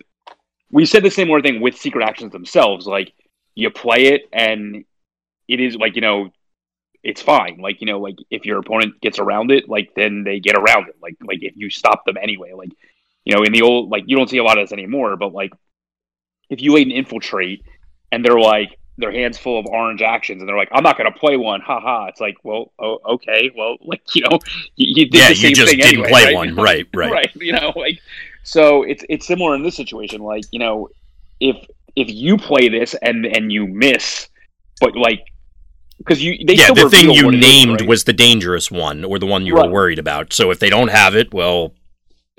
we 0.70 0.84
said 0.86 1.02
the 1.02 1.10
same 1.10 1.28
more 1.28 1.42
thing 1.42 1.60
with 1.60 1.76
secret 1.76 2.04
actions 2.04 2.32
themselves. 2.32 2.86
Like 2.86 3.12
you 3.54 3.70
play 3.70 4.06
it, 4.06 4.28
and 4.32 4.84
it 5.48 5.60
is 5.60 5.76
like 5.76 5.94
you 5.94 6.02
know 6.02 6.30
it's 7.02 7.22
fine. 7.22 7.58
Like 7.58 7.80
you 7.80 7.86
know, 7.86 8.00
like 8.00 8.16
if 8.30 8.46
your 8.46 8.58
opponent 8.58 9.00
gets 9.00 9.18
around 9.18 9.50
it, 9.50 9.68
like 9.68 9.94
then 9.94 10.24
they 10.24 10.40
get 10.40 10.56
around 10.56 10.88
it. 10.88 10.96
Like 11.02 11.16
like 11.22 11.42
if 11.42 11.56
you 11.56 11.70
stop 11.70 12.04
them 12.04 12.16
anyway, 12.20 12.52
like 12.52 12.70
you 13.24 13.34
know, 13.34 13.42
in 13.42 13.52
the 13.52 13.62
old 13.62 13.90
like 13.90 14.04
you 14.06 14.16
don't 14.16 14.30
see 14.30 14.38
a 14.38 14.44
lot 14.44 14.58
of 14.58 14.64
this 14.64 14.72
anymore, 14.72 15.16
but 15.16 15.32
like 15.32 15.52
if 16.52 16.61
you 16.61 16.75
let 16.75 16.82
an 16.82 16.90
infiltrate 16.90 17.64
and 18.12 18.23
they're 18.23 18.38
like 18.38 18.78
their 18.99 19.11
hands 19.11 19.38
full 19.38 19.59
of 19.59 19.64
orange 19.66 20.02
actions 20.02 20.42
and 20.42 20.49
they're 20.49 20.56
like, 20.56 20.68
I'm 20.71 20.82
not 20.82 20.99
going 20.99 21.11
to 21.11 21.18
play 21.18 21.38
one. 21.38 21.62
Ha 21.62 21.80
ha. 21.80 22.06
It's 22.06 22.21
like, 22.21 22.37
well, 22.44 22.73
oh, 22.78 22.99
okay. 23.14 23.50
Well, 23.56 23.78
like, 23.85 24.02
you 24.14 24.23
know, 24.23 24.38
you, 24.76 24.94
you 24.97 25.06
did 25.06 25.14
yeah, 25.14 25.28
the 25.30 25.35
same 25.35 25.49
you 25.49 25.54
just 25.54 25.71
thing 25.71 25.80
didn't 25.80 26.04
anyway, 26.04 26.08
play 26.10 26.25
right? 26.26 26.34
one. 26.34 26.54
Right, 26.62 26.86
right. 26.95 27.10
right. 27.10 27.30
You 27.36 27.52
know, 27.52 27.73
like, 27.75 28.00
so 28.43 28.82
it's, 28.82 29.02
it's 29.08 29.26
similar 29.26 29.54
in 29.54 29.62
this 29.62 29.75
situation. 29.75 30.21
Like, 30.21 30.45
you 30.50 30.58
know, 30.58 30.91
if, 31.41 31.56
if 31.97 32.10
you 32.10 32.36
play 32.36 32.69
this 32.69 32.95
and, 33.00 33.25
and 33.25 33.50
you 33.50 33.67
miss, 33.67 34.28
but 34.78 34.95
like, 34.95 35.25
because 35.97 36.23
you, 36.23 36.45
they 36.47 36.54
yeah, 36.54 36.73
the 36.73 36.91
thing 36.91 37.10
you 37.12 37.30
named 37.30 37.76
is, 37.76 37.80
right? 37.80 37.88
was 37.88 38.04
the 38.04 38.12
dangerous 38.12 38.71
one 38.71 39.04
or 39.04 39.19
the 39.19 39.26
one 39.26 39.47
you 39.47 39.54
right. 39.54 39.67
were 39.67 39.73
worried 39.73 39.99
about. 39.99 40.32
So 40.34 40.50
if 40.50 40.58
they 40.58 40.69
don't 40.69 40.91
have 40.91 41.15
it, 41.15 41.32
well, 41.32 41.73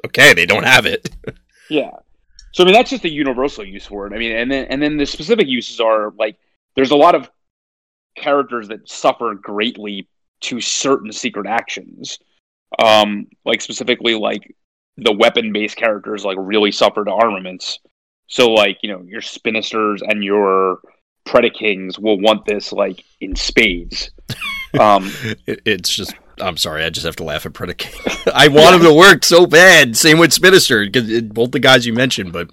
okay, 0.05 0.33
they 0.33 0.45
don't 0.45 0.65
have 0.65 0.85
it. 0.85 1.09
yeah. 1.69 1.89
So 2.53 2.63
I 2.63 2.65
mean 2.65 2.73
that's 2.73 2.91
just 2.91 3.05
a 3.05 3.11
universal 3.11 3.65
use 3.65 3.85
for 3.85 4.07
it. 4.07 4.13
I 4.13 4.17
mean, 4.17 4.35
and 4.35 4.51
then 4.51 4.65
and 4.65 4.81
then 4.81 4.97
the 4.97 5.05
specific 5.05 5.47
uses 5.47 5.79
are 5.79 6.11
like 6.17 6.37
there's 6.75 6.91
a 6.91 6.95
lot 6.95 7.15
of 7.15 7.29
characters 8.15 8.67
that 8.69 8.87
suffer 8.87 9.33
greatly 9.35 10.07
to 10.41 10.61
certain 10.61 11.11
secret 11.11 11.47
actions. 11.47 12.19
Um, 12.79 13.27
like 13.45 13.61
specifically 13.61 14.15
like 14.15 14.55
the 14.97 15.11
weapon 15.11 15.51
based 15.51 15.77
characters 15.77 16.23
like 16.25 16.37
really 16.39 16.71
suffer 16.71 17.03
to 17.03 17.11
armaments. 17.11 17.79
So 18.27 18.51
like, 18.51 18.79
you 18.81 18.91
know, 18.91 19.03
your 19.03 19.21
Spinisters 19.21 20.01
and 20.01 20.23
your 20.23 20.79
Predakings 21.27 21.99
will 21.99 22.19
want 22.19 22.45
this 22.45 22.71
like 22.71 23.03
in 23.19 23.35
spades. 23.35 24.11
Um, 24.79 25.11
it, 25.45 25.61
it's 25.65 25.95
just 25.95 26.15
I'm 26.39 26.57
sorry, 26.57 26.83
I 26.83 26.89
just 26.89 27.05
have 27.05 27.15
to 27.17 27.23
laugh 27.23 27.45
at 27.45 27.53
Predaking. 27.53 28.31
I 28.33 28.47
want 28.47 28.75
him 28.75 28.81
to 28.83 28.93
work 28.93 29.23
so 29.23 29.45
bad. 29.45 29.95
Same 29.95 30.17
with 30.17 30.31
Spinister, 30.31 31.33
both 31.33 31.51
the 31.51 31.59
guys 31.59 31.85
you 31.85 31.93
mentioned, 31.93 32.33
but 32.33 32.49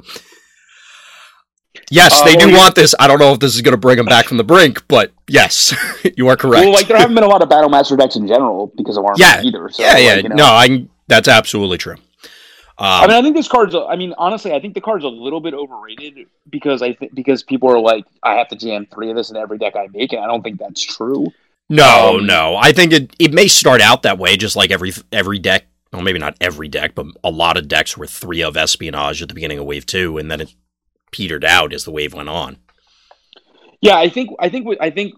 yes, 1.91 2.21
uh, 2.21 2.25
they 2.25 2.37
do 2.37 2.53
want 2.53 2.75
this. 2.75 2.95
I 2.99 3.07
don't 3.07 3.19
know 3.19 3.33
if 3.33 3.41
this 3.41 3.55
is 3.55 3.63
going 3.63 3.73
to 3.73 3.79
bring 3.79 3.97
them 3.97 4.07
back 4.07 4.27
from 4.27 4.37
the 4.37 4.45
brink, 4.45 4.87
but 4.89 5.13
yes, 5.29 5.75
you 6.17 6.29
are 6.29 6.37
correct. 6.37 6.65
Well, 6.65 6.73
like 6.73 6.89
there 6.89 6.99
haven't 6.99 7.15
been 7.15 7.25
a 7.25 7.29
lot 7.29 7.43
of 7.43 7.49
Battle 7.49 7.71
Master 7.71 7.97
decks 7.97 8.17
in 8.17 8.27
general 8.27 8.73
because 8.77 8.97
of 8.97 9.05
armor 9.05 9.17
yeah, 9.19 9.43
either. 9.43 9.69
So, 9.71 9.83
yeah, 9.83 9.93
like, 9.93 10.03
yeah. 10.03 10.15
You 10.17 10.29
know. 10.29 10.35
No, 10.37 10.45
I 10.45 10.87
that's 11.09 11.29
absolutely 11.29 11.79
true. 11.79 11.97
Um, 12.79 12.87
I 12.87 13.07
mean, 13.09 13.17
I 13.17 13.23
think 13.23 13.37
this 13.37 13.49
card's. 13.49 13.75
I 13.75 13.95
mean, 13.97 14.15
honestly, 14.17 14.55
I 14.55 14.61
think 14.61 14.73
the 14.73 14.81
card's 14.81 15.05
a 15.05 15.09
little 15.09 15.41
bit 15.41 15.53
overrated 15.53 16.27
because 16.49 16.81
I 16.81 16.95
think 16.95 17.15
because 17.15 17.43
people 17.43 17.69
are 17.71 17.79
like, 17.79 18.07
I 18.23 18.37
have 18.37 18.49
to 18.49 18.57
jam 18.57 18.87
three 18.87 19.11
of 19.11 19.17
this 19.17 19.31
in 19.31 19.37
every 19.37 19.59
deck 19.59 19.77
I 19.77 19.89
make, 19.93 20.15
and 20.15 20.23
I 20.23 20.27
don't 20.27 20.43
think 20.43 20.59
that's 20.59 20.83
true. 20.83 21.27
No, 21.71 22.19
um, 22.19 22.27
no. 22.27 22.57
I 22.57 22.73
think 22.73 22.93
it 22.93 23.15
it 23.19 23.33
may 23.33 23.47
start 23.47 23.81
out 23.81 24.03
that 24.03 24.19
way, 24.19 24.37
just 24.37 24.57
like 24.57 24.73
every 24.73 24.93
every 25.13 25.39
deck. 25.39 25.67
Well, 25.93 26.03
maybe 26.03 26.19
not 26.19 26.37
every 26.41 26.69
deck, 26.69 26.95
but 26.95 27.07
a 27.25 27.31
lot 27.31 27.57
of 27.57 27.69
decks 27.69 27.97
were 27.97 28.07
three 28.07 28.43
of 28.43 28.57
espionage 28.57 29.23
at 29.23 29.29
the 29.29 29.35
beginning 29.35 29.59
of 29.59 29.65
Wave 29.65 29.87
Two, 29.87 30.19
and 30.19 30.31
then 30.31 30.41
it 30.41 30.55
petered 31.13 31.45
out 31.45 31.73
as 31.73 31.85
the 31.85 31.91
wave 31.93 32.13
went 32.13 32.29
on. 32.29 32.59
Yeah, 33.81 33.97
I 33.97 34.09
think 34.09 34.31
I 34.41 34.49
think 34.49 34.67
I 34.81 34.91
think 34.91 35.15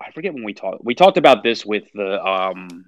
I 0.00 0.12
forget 0.12 0.32
when 0.32 0.44
we 0.44 0.54
talked. 0.54 0.84
We 0.84 0.94
talked 0.94 1.18
about 1.18 1.42
this 1.42 1.66
with 1.66 1.84
the 1.94 2.24
um 2.24 2.86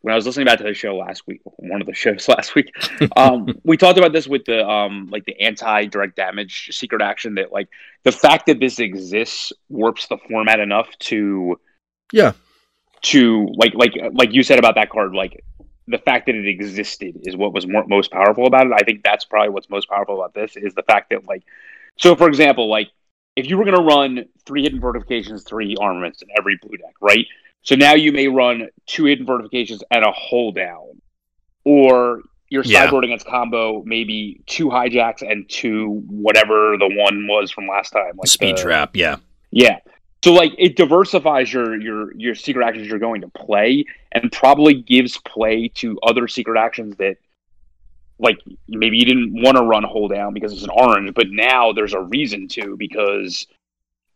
when 0.00 0.12
I 0.12 0.16
was 0.16 0.24
listening 0.24 0.46
back 0.46 0.58
to 0.58 0.64
the 0.64 0.72
show 0.72 0.96
last 0.96 1.26
week, 1.26 1.40
one 1.44 1.82
of 1.82 1.86
the 1.86 1.92
shows 1.92 2.28
last 2.30 2.54
week. 2.54 2.72
Um, 3.14 3.60
we 3.64 3.76
talked 3.76 3.98
about 3.98 4.14
this 4.14 4.26
with 4.26 4.46
the 4.46 4.66
um 4.66 5.10
like 5.12 5.26
the 5.26 5.38
anti 5.38 5.84
direct 5.84 6.16
damage 6.16 6.70
secret 6.72 7.02
action 7.02 7.34
that 7.34 7.52
like 7.52 7.68
the 8.04 8.12
fact 8.12 8.46
that 8.46 8.58
this 8.58 8.78
exists 8.78 9.52
warps 9.68 10.06
the 10.06 10.16
format 10.28 10.60
enough 10.60 10.88
to 11.00 11.60
yeah. 12.12 12.32
To 13.02 13.48
like 13.54 13.74
like 13.74 13.92
like 14.12 14.32
you 14.32 14.42
said 14.42 14.58
about 14.58 14.74
that 14.74 14.90
card, 14.90 15.12
like 15.12 15.44
the 15.86 15.98
fact 15.98 16.26
that 16.26 16.34
it 16.34 16.48
existed 16.48 17.20
is 17.22 17.36
what 17.36 17.52
was 17.52 17.66
more, 17.66 17.86
most 17.86 18.10
powerful 18.10 18.46
about 18.46 18.66
it. 18.66 18.72
I 18.74 18.80
think 18.84 19.02
that's 19.02 19.24
probably 19.24 19.50
what's 19.50 19.70
most 19.70 19.88
powerful 19.88 20.16
about 20.16 20.34
this 20.34 20.56
is 20.56 20.74
the 20.74 20.82
fact 20.82 21.10
that 21.10 21.26
like 21.26 21.44
so 21.96 22.16
for 22.16 22.28
example, 22.28 22.68
like 22.68 22.88
if 23.36 23.48
you 23.48 23.58
were 23.58 23.64
going 23.64 23.76
to 23.76 23.82
run 23.82 24.24
three 24.44 24.62
hidden 24.62 24.80
fortifications, 24.80 25.44
three 25.44 25.76
armaments 25.78 26.22
in 26.22 26.28
every 26.36 26.58
blue 26.60 26.76
deck, 26.78 26.94
right? 27.00 27.26
So 27.62 27.74
now 27.74 27.94
you 27.94 28.12
may 28.12 28.28
run 28.28 28.68
two 28.86 29.04
hidden 29.04 29.26
fortifications 29.26 29.82
and 29.90 30.04
a 30.04 30.10
hold 30.10 30.56
down, 30.56 31.00
or 31.64 32.22
your 32.48 32.62
sideboard 32.64 33.04
yeah. 33.04 33.08
against 33.08 33.26
combo 33.26 33.82
maybe 33.84 34.40
two 34.46 34.68
hijacks 34.68 35.20
and 35.20 35.48
two 35.48 36.02
whatever 36.06 36.76
the 36.78 36.88
one 36.88 37.26
was 37.26 37.50
from 37.50 37.66
last 37.68 37.90
time, 37.90 38.16
like 38.16 38.28
speed 38.28 38.56
the, 38.56 38.62
trap. 38.62 38.96
Yeah, 38.96 39.16
yeah. 39.50 39.78
So 40.24 40.32
like 40.32 40.52
it 40.58 40.76
diversifies 40.76 41.52
your 41.52 41.80
your 41.80 42.14
your 42.16 42.34
secret 42.34 42.66
actions 42.66 42.88
you're 42.88 42.98
going 42.98 43.20
to 43.20 43.28
play 43.28 43.84
and 44.12 44.32
probably 44.32 44.74
gives 44.74 45.18
play 45.18 45.68
to 45.76 45.98
other 46.02 46.26
secret 46.26 46.58
actions 46.58 46.96
that 46.96 47.16
like 48.18 48.38
maybe 48.66 48.96
you 48.96 49.04
didn't 49.04 49.40
want 49.42 49.56
to 49.56 49.62
run 49.62 49.84
hold 49.84 50.12
down 50.12 50.32
because 50.32 50.52
it's 50.52 50.62
an 50.62 50.70
orange, 50.70 51.12
but 51.14 51.26
now 51.30 51.72
there's 51.72 51.92
a 51.92 52.00
reason 52.00 52.48
to 52.48 52.76
because 52.76 53.46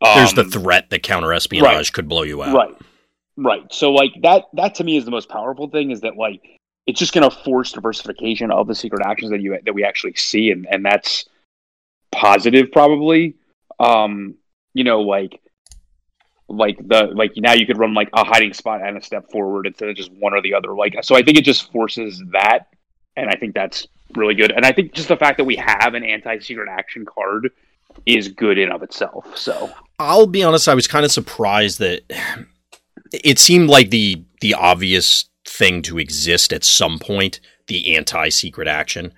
um, 0.00 0.16
there's 0.16 0.32
the 0.32 0.42
um, 0.42 0.50
threat 0.50 0.90
that 0.90 1.02
counter 1.02 1.32
espionage 1.32 1.64
right, 1.64 1.92
could 1.92 2.08
blow 2.08 2.22
you 2.22 2.42
out. 2.42 2.54
Right. 2.54 2.76
Right. 3.36 3.72
So 3.72 3.92
like 3.92 4.12
that 4.22 4.44
that 4.54 4.74
to 4.76 4.84
me 4.84 4.96
is 4.96 5.04
the 5.04 5.10
most 5.10 5.28
powerful 5.28 5.68
thing 5.68 5.90
is 5.90 6.00
that 6.00 6.16
like 6.16 6.40
it's 6.86 6.98
just 6.98 7.12
going 7.12 7.28
to 7.28 7.34
force 7.44 7.72
diversification 7.72 8.50
of 8.50 8.66
the 8.66 8.74
secret 8.74 9.02
actions 9.06 9.30
that 9.30 9.40
you 9.40 9.58
that 9.64 9.74
we 9.74 9.84
actually 9.84 10.14
see 10.14 10.50
and 10.50 10.66
and 10.70 10.84
that's 10.84 11.26
positive 12.12 12.72
probably. 12.72 13.36
Um 13.78 14.34
you 14.74 14.84
know 14.84 15.00
like 15.00 15.40
like 16.50 16.76
the 16.86 17.04
like 17.14 17.32
now 17.36 17.52
you 17.52 17.66
could 17.66 17.78
run 17.78 17.94
like 17.94 18.10
a 18.12 18.24
hiding 18.24 18.52
spot 18.52 18.80
and 18.82 18.96
a 18.96 19.02
step 19.02 19.30
forward 19.30 19.66
instead 19.66 19.88
of 19.88 19.96
just 19.96 20.12
one 20.12 20.34
or 20.34 20.42
the 20.42 20.54
other. 20.54 20.74
Like 20.74 20.96
so, 21.02 21.16
I 21.16 21.22
think 21.22 21.38
it 21.38 21.44
just 21.44 21.70
forces 21.72 22.22
that, 22.32 22.66
and 23.16 23.30
I 23.30 23.36
think 23.36 23.54
that's 23.54 23.86
really 24.16 24.34
good. 24.34 24.50
And 24.52 24.66
I 24.66 24.72
think 24.72 24.92
just 24.92 25.08
the 25.08 25.16
fact 25.16 25.38
that 25.38 25.44
we 25.44 25.56
have 25.56 25.94
an 25.94 26.04
anti-secret 26.04 26.68
action 26.68 27.06
card 27.06 27.50
is 28.06 28.28
good 28.28 28.58
in 28.58 28.70
of 28.70 28.82
itself. 28.82 29.36
So 29.36 29.70
I'll 29.98 30.26
be 30.26 30.42
honest, 30.42 30.68
I 30.68 30.74
was 30.74 30.86
kind 30.86 31.04
of 31.04 31.12
surprised 31.12 31.78
that 31.78 32.02
it 33.12 33.38
seemed 33.38 33.70
like 33.70 33.90
the 33.90 34.24
the 34.40 34.54
obvious 34.54 35.26
thing 35.46 35.82
to 35.82 35.98
exist 35.98 36.52
at 36.52 36.64
some 36.64 36.98
point, 36.98 37.40
the 37.66 37.96
anti-secret 37.96 38.68
action. 38.68 39.12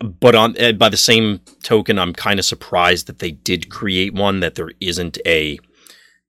But 0.00 0.34
on 0.34 0.56
eh, 0.56 0.72
by 0.72 0.88
the 0.88 0.96
same 0.96 1.40
token, 1.62 1.98
I'm 1.98 2.12
kind 2.12 2.38
of 2.38 2.44
surprised 2.44 3.06
that 3.06 3.20
they 3.20 3.30
did 3.30 3.70
create 3.70 4.14
one 4.14 4.40
that 4.40 4.54
there 4.54 4.72
isn't 4.80 5.18
a, 5.24 5.58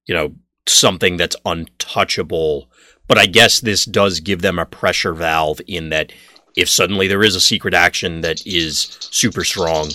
you 0.06 0.14
know, 0.14 0.34
something 0.68 1.18
that's 1.18 1.36
untouchable. 1.46 2.70
But 3.08 3.18
I 3.18 3.26
guess 3.26 3.60
this 3.60 3.86
does 3.86 4.20
give 4.20 4.42
them 4.42 4.60
a 4.60 4.66
pressure 4.66 5.14
valve 5.14 5.62
in 5.68 5.90
that 5.90 6.12
if 6.56 6.70
suddenly 6.70 7.08
there 7.08 7.24
is 7.24 7.36
a 7.36 7.42
secret 7.42 7.74
action 7.74 8.22
that 8.22 8.46
is 8.48 8.98
super 9.12 9.44
strong, 9.44 9.90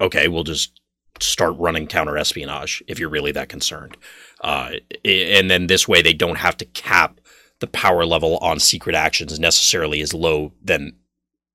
okay, 0.00 0.28
we'll 0.28 0.44
just 0.44 0.80
start 1.20 1.54
running 1.58 1.86
counter 1.86 2.18
espionage 2.18 2.82
if 2.88 2.98
you're 2.98 3.08
really 3.08 3.32
that 3.32 3.48
concerned. 3.48 3.96
Uh, 4.40 4.72
and 5.04 5.50
then 5.50 5.66
this 5.66 5.86
way 5.86 6.02
they 6.02 6.14
don't 6.14 6.38
have 6.38 6.56
to 6.56 6.64
cap 6.64 7.20
the 7.60 7.66
power 7.68 8.04
level 8.04 8.38
on 8.38 8.58
secret 8.58 8.96
actions 8.96 9.38
necessarily 9.38 10.00
as 10.00 10.12
low 10.12 10.52
than 10.64 10.96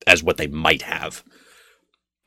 as 0.05 0.23
what 0.23 0.37
they 0.37 0.47
might 0.47 0.83
have. 0.83 1.23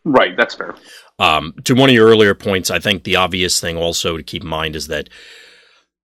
Right, 0.04 0.36
that's 0.36 0.54
fair. 0.54 0.74
Um, 1.18 1.54
to 1.64 1.74
one 1.74 1.88
of 1.88 1.94
your 1.94 2.08
earlier 2.08 2.34
points, 2.34 2.70
I 2.70 2.78
think 2.78 3.04
the 3.04 3.16
obvious 3.16 3.60
thing 3.60 3.76
also 3.76 4.16
to 4.16 4.22
keep 4.22 4.42
in 4.42 4.48
mind 4.48 4.76
is 4.76 4.86
that 4.88 5.08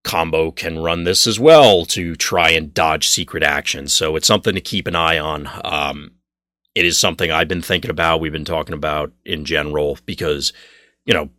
combo 0.06 0.52
can 0.52 0.78
run 0.78 1.02
this 1.02 1.26
as 1.26 1.38
well 1.38 1.84
to 1.84 2.14
try 2.14 2.50
and 2.50 2.72
dodge 2.72 3.08
secret 3.08 3.42
actions. 3.42 3.92
So 3.92 4.14
it's 4.14 4.26
something 4.26 4.54
to 4.54 4.60
keep 4.60 4.86
an 4.86 4.94
eye 4.94 5.18
on. 5.18 5.50
Um, 5.64 6.12
it 6.76 6.84
is 6.84 6.96
something 6.96 7.30
I've 7.30 7.48
been 7.48 7.60
thinking 7.60 7.90
about. 7.90 8.20
We've 8.20 8.32
been 8.32 8.44
talking 8.44 8.74
about 8.74 9.12
in 9.24 9.44
general 9.44 9.98
because, 10.06 10.52
you 11.04 11.12
know, 11.12 11.30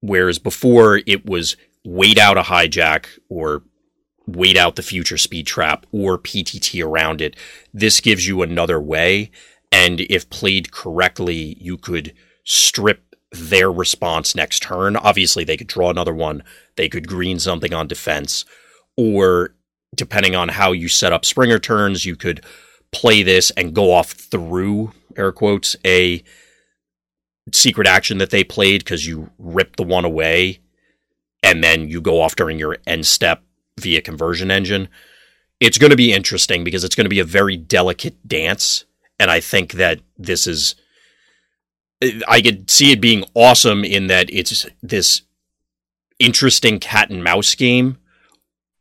whereas 0.00 0.40
before 0.40 1.00
it 1.06 1.24
was 1.24 1.56
wait 1.84 2.18
out 2.18 2.36
a 2.36 2.42
hijack 2.42 3.06
or 3.28 3.62
wait 4.26 4.56
out 4.56 4.74
the 4.74 4.82
future 4.82 5.18
speed 5.18 5.46
trap 5.46 5.86
or 5.92 6.18
PTT 6.18 6.84
around 6.84 7.22
it, 7.22 7.36
this 7.72 8.00
gives 8.00 8.26
you 8.26 8.42
another 8.42 8.80
way. 8.80 9.30
And 9.70 10.00
if 10.00 10.28
played 10.30 10.72
correctly, 10.72 11.56
you 11.60 11.78
could 11.78 12.12
strip 12.42 13.05
their 13.32 13.70
response 13.70 14.34
next 14.34 14.62
turn. 14.62 14.96
Obviously, 14.96 15.44
they 15.44 15.56
could 15.56 15.66
draw 15.66 15.90
another 15.90 16.14
one, 16.14 16.42
they 16.76 16.88
could 16.88 17.08
green 17.08 17.38
something 17.38 17.74
on 17.74 17.88
defense, 17.88 18.44
or 18.96 19.54
depending 19.94 20.34
on 20.34 20.48
how 20.48 20.72
you 20.72 20.88
set 20.88 21.12
up 21.12 21.24
Springer 21.24 21.58
turns, 21.58 22.04
you 22.04 22.16
could 22.16 22.44
play 22.92 23.22
this 23.22 23.50
and 23.52 23.74
go 23.74 23.92
off 23.92 24.12
through 24.12 24.92
air 25.16 25.32
quotes 25.32 25.76
a 25.84 26.22
secret 27.52 27.86
action 27.86 28.18
that 28.18 28.30
they 28.30 28.44
played 28.44 28.84
because 28.84 29.06
you 29.06 29.30
rip 29.38 29.76
the 29.76 29.82
one 29.82 30.04
away 30.04 30.60
and 31.42 31.62
then 31.62 31.88
you 31.88 32.00
go 32.00 32.20
off 32.20 32.36
during 32.36 32.58
your 32.58 32.76
end 32.86 33.06
step 33.06 33.42
via 33.78 34.00
conversion 34.00 34.50
engine. 34.50 34.88
It's 35.60 35.78
going 35.78 35.90
to 35.90 35.96
be 35.96 36.12
interesting 36.12 36.64
because 36.64 36.84
it's 36.84 36.94
going 36.94 37.04
to 37.04 37.10
be 37.10 37.20
a 37.20 37.24
very 37.24 37.56
delicate 37.56 38.26
dance. 38.26 38.84
And 39.18 39.30
I 39.30 39.40
think 39.40 39.72
that 39.72 40.00
this 40.18 40.46
is 40.46 40.74
I 42.02 42.42
could 42.42 42.70
see 42.70 42.92
it 42.92 43.00
being 43.00 43.24
awesome 43.34 43.84
in 43.84 44.08
that 44.08 44.28
it's 44.30 44.66
this 44.82 45.22
interesting 46.18 46.78
cat 46.78 47.10
and 47.10 47.24
mouse 47.24 47.54
game. 47.54 47.98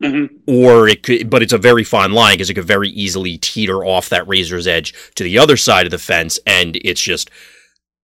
Mm-hmm. 0.03 0.35
Or 0.47 0.89
it 0.89 1.03
could, 1.03 1.29
but 1.29 1.41
it's 1.41 1.53
a 1.53 1.57
very 1.57 1.85
fine 1.85 2.11
line 2.11 2.33
because 2.33 2.49
it 2.49 2.55
could 2.55 2.65
very 2.65 2.89
easily 2.89 3.37
teeter 3.37 3.85
off 3.85 4.09
that 4.09 4.27
razor's 4.27 4.67
edge 4.67 4.93
to 5.15 5.23
the 5.23 5.37
other 5.37 5.55
side 5.55 5.85
of 5.85 5.91
the 5.91 5.97
fence, 5.97 6.37
and 6.45 6.75
it's 6.83 7.01
just 7.01 7.31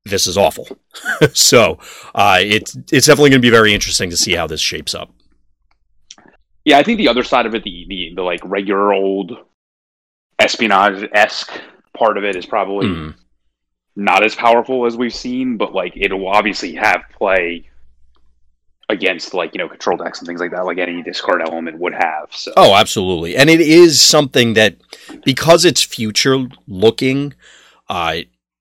this 0.06 0.26
is 0.26 0.38
awful. 0.38 0.67
so 1.34 1.80
uh, 2.15 2.39
it's 2.41 2.78
it's 2.93 3.08
definitely 3.08 3.32
going 3.32 3.41
to 3.41 3.45
be 3.45 3.50
very 3.50 3.74
interesting 3.74 4.10
to 4.10 4.15
see 4.15 4.34
how 4.34 4.47
this 4.47 4.62
shapes 4.62 4.95
up. 4.95 5.13
Yeah, 6.63 6.78
I 6.78 6.84
think 6.84 6.97
the 6.97 7.10
other 7.10 7.24
side 7.24 7.45
of 7.45 7.54
it, 7.56 7.63
the 7.63 7.86
the, 7.89 8.13
the 8.15 8.24
like 8.24 8.39
regular 8.45 8.93
old 8.93 9.34
espionage 10.39 11.10
esque 11.13 11.52
part 11.93 12.17
of 12.17 12.24
it, 12.24 12.38
is 12.38 12.45
probably 12.45 12.88
mm 12.88 13.15
not 13.95 14.23
as 14.23 14.36
powerful 14.36 14.86
as 14.86 14.95
we've 14.95 15.13
seen, 15.13 15.58
but 15.58 15.73
like 15.73 15.93
it'll 15.95 16.27
obviously 16.27 16.73
have 16.75 17.04
play 17.13 17.69
against 18.89 19.34
like 19.34 19.54
you 19.54 19.58
know 19.58 19.69
control 19.69 19.97
decks 19.97 20.19
and 20.19 20.27
things 20.27 20.39
like 20.39 20.51
that, 20.51 20.65
like 20.65 20.77
any 20.77 21.01
discard 21.01 21.41
element 21.41 21.80
would 21.80 21.93
have. 21.93 22.27
So. 22.32 22.54
Oh, 22.58 22.75
absolutely, 22.75 23.36
and 23.36 23.49
it 23.49 23.62
is 23.62 24.01
something 24.01 24.54
that 24.54 24.77
because 25.25 25.65
it's 25.65 25.82
future 25.82 26.47
looking, 26.67 27.34
uh, 27.89 28.17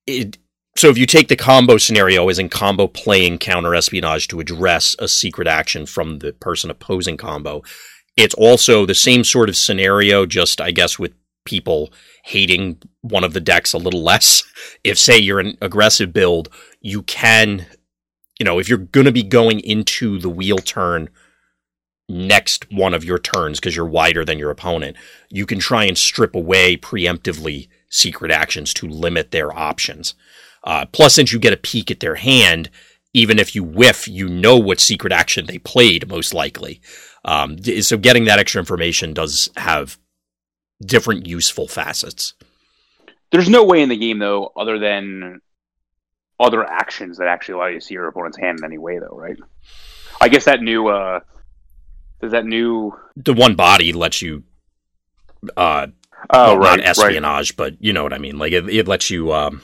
it. 0.06 0.38
So 0.76 0.88
if 0.88 0.96
you 0.96 1.04
take 1.04 1.28
the 1.28 1.36
combo 1.36 1.76
scenario 1.76 2.28
as 2.28 2.38
in 2.38 2.48
combo 2.48 2.86
playing 2.86 3.38
counter 3.38 3.74
espionage 3.74 4.28
to 4.28 4.40
address 4.40 4.96
a 4.98 5.08
secret 5.08 5.46
action 5.46 5.84
from 5.84 6.20
the 6.20 6.32
person 6.32 6.70
opposing 6.70 7.16
combo, 7.16 7.62
it's 8.16 8.34
also 8.34 8.86
the 8.86 8.94
same 8.94 9.24
sort 9.24 9.48
of 9.48 9.56
scenario, 9.56 10.26
just 10.26 10.60
I 10.60 10.70
guess 10.70 10.98
with 10.98 11.12
people 11.44 11.92
hating 12.24 12.80
one 13.00 13.24
of 13.24 13.32
the 13.32 13.40
decks 13.40 13.72
a 13.72 13.78
little 13.78 14.02
less. 14.10 14.42
If, 14.84 14.98
say, 14.98 15.18
you're 15.18 15.40
an 15.40 15.56
aggressive 15.60 16.12
build, 16.12 16.48
you 16.80 17.02
can, 17.02 17.66
you 18.38 18.44
know, 18.44 18.58
if 18.58 18.68
you're 18.68 18.78
going 18.78 19.06
to 19.06 19.12
be 19.12 19.22
going 19.22 19.60
into 19.60 20.18
the 20.18 20.30
wheel 20.30 20.58
turn 20.58 21.08
next 22.08 22.70
one 22.72 22.92
of 22.92 23.04
your 23.04 23.18
turns 23.18 23.60
because 23.60 23.76
you're 23.76 23.86
wider 23.86 24.24
than 24.24 24.38
your 24.38 24.50
opponent, 24.50 24.96
you 25.28 25.46
can 25.46 25.58
try 25.58 25.84
and 25.84 25.96
strip 25.96 26.34
away 26.34 26.76
preemptively 26.76 27.68
secret 27.88 28.30
actions 28.30 28.74
to 28.74 28.88
limit 28.88 29.30
their 29.30 29.56
options. 29.56 30.14
Uh, 30.64 30.84
plus, 30.86 31.14
since 31.14 31.32
you 31.32 31.38
get 31.38 31.52
a 31.52 31.56
peek 31.56 31.90
at 31.90 32.00
their 32.00 32.16
hand, 32.16 32.68
even 33.12 33.38
if 33.38 33.54
you 33.54 33.64
whiff, 33.64 34.06
you 34.06 34.28
know 34.28 34.56
what 34.56 34.80
secret 34.80 35.12
action 35.12 35.46
they 35.46 35.58
played, 35.58 36.08
most 36.08 36.34
likely. 36.34 36.80
Um, 37.24 37.58
so 37.82 37.96
getting 37.96 38.24
that 38.24 38.38
extra 38.38 38.60
information 38.60 39.14
does 39.14 39.50
have 39.56 39.98
different 40.84 41.26
useful 41.26 41.68
facets. 41.68 42.34
There's 43.30 43.48
no 43.48 43.64
way 43.64 43.82
in 43.82 43.88
the 43.88 43.96
game 43.96 44.18
though, 44.18 44.52
other 44.56 44.78
than 44.78 45.40
other 46.38 46.64
actions 46.64 47.18
that 47.18 47.28
actually 47.28 47.54
allow 47.54 47.66
you 47.66 47.78
to 47.78 47.84
see 47.84 47.94
your 47.94 48.08
opponent's 48.08 48.38
hand 48.38 48.58
in 48.58 48.64
any 48.64 48.78
way, 48.78 48.98
though, 48.98 49.16
right? 49.16 49.36
I 50.20 50.28
guess 50.28 50.44
that 50.44 50.60
new 50.62 50.88
uh 50.88 51.20
does 52.20 52.32
that 52.32 52.44
new 52.44 52.98
the 53.16 53.32
one 53.32 53.54
body 53.54 53.92
lets 53.92 54.20
you 54.20 54.42
uh 55.56 55.86
oh 56.30 56.56
well, 56.56 56.58
right, 56.58 56.78
not 56.78 56.86
espionage, 56.86 57.52
right. 57.52 57.56
but 57.56 57.82
you 57.82 57.92
know 57.92 58.02
what 58.02 58.12
I 58.12 58.18
mean. 58.18 58.38
Like 58.38 58.52
it, 58.52 58.68
it 58.68 58.88
lets 58.88 59.10
you 59.10 59.32
um 59.32 59.62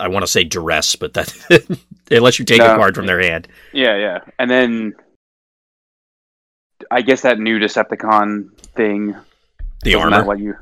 I 0.00 0.08
want 0.08 0.24
to 0.24 0.30
say 0.30 0.44
duress, 0.44 0.96
but 0.96 1.14
that 1.14 1.34
it 2.10 2.22
lets 2.22 2.38
you 2.38 2.44
take 2.44 2.58
no. 2.58 2.72
a 2.72 2.76
card 2.76 2.94
from 2.94 3.06
their 3.06 3.20
hand. 3.20 3.48
Yeah, 3.72 3.96
yeah. 3.96 4.18
And 4.38 4.50
then 4.50 4.94
I 6.90 7.02
guess 7.02 7.22
that 7.22 7.38
new 7.38 7.58
Decepticon 7.58 8.56
thing 8.58 9.14
the 9.82 9.94
armor 9.94 10.24
let 10.24 10.38
you. 10.38 10.54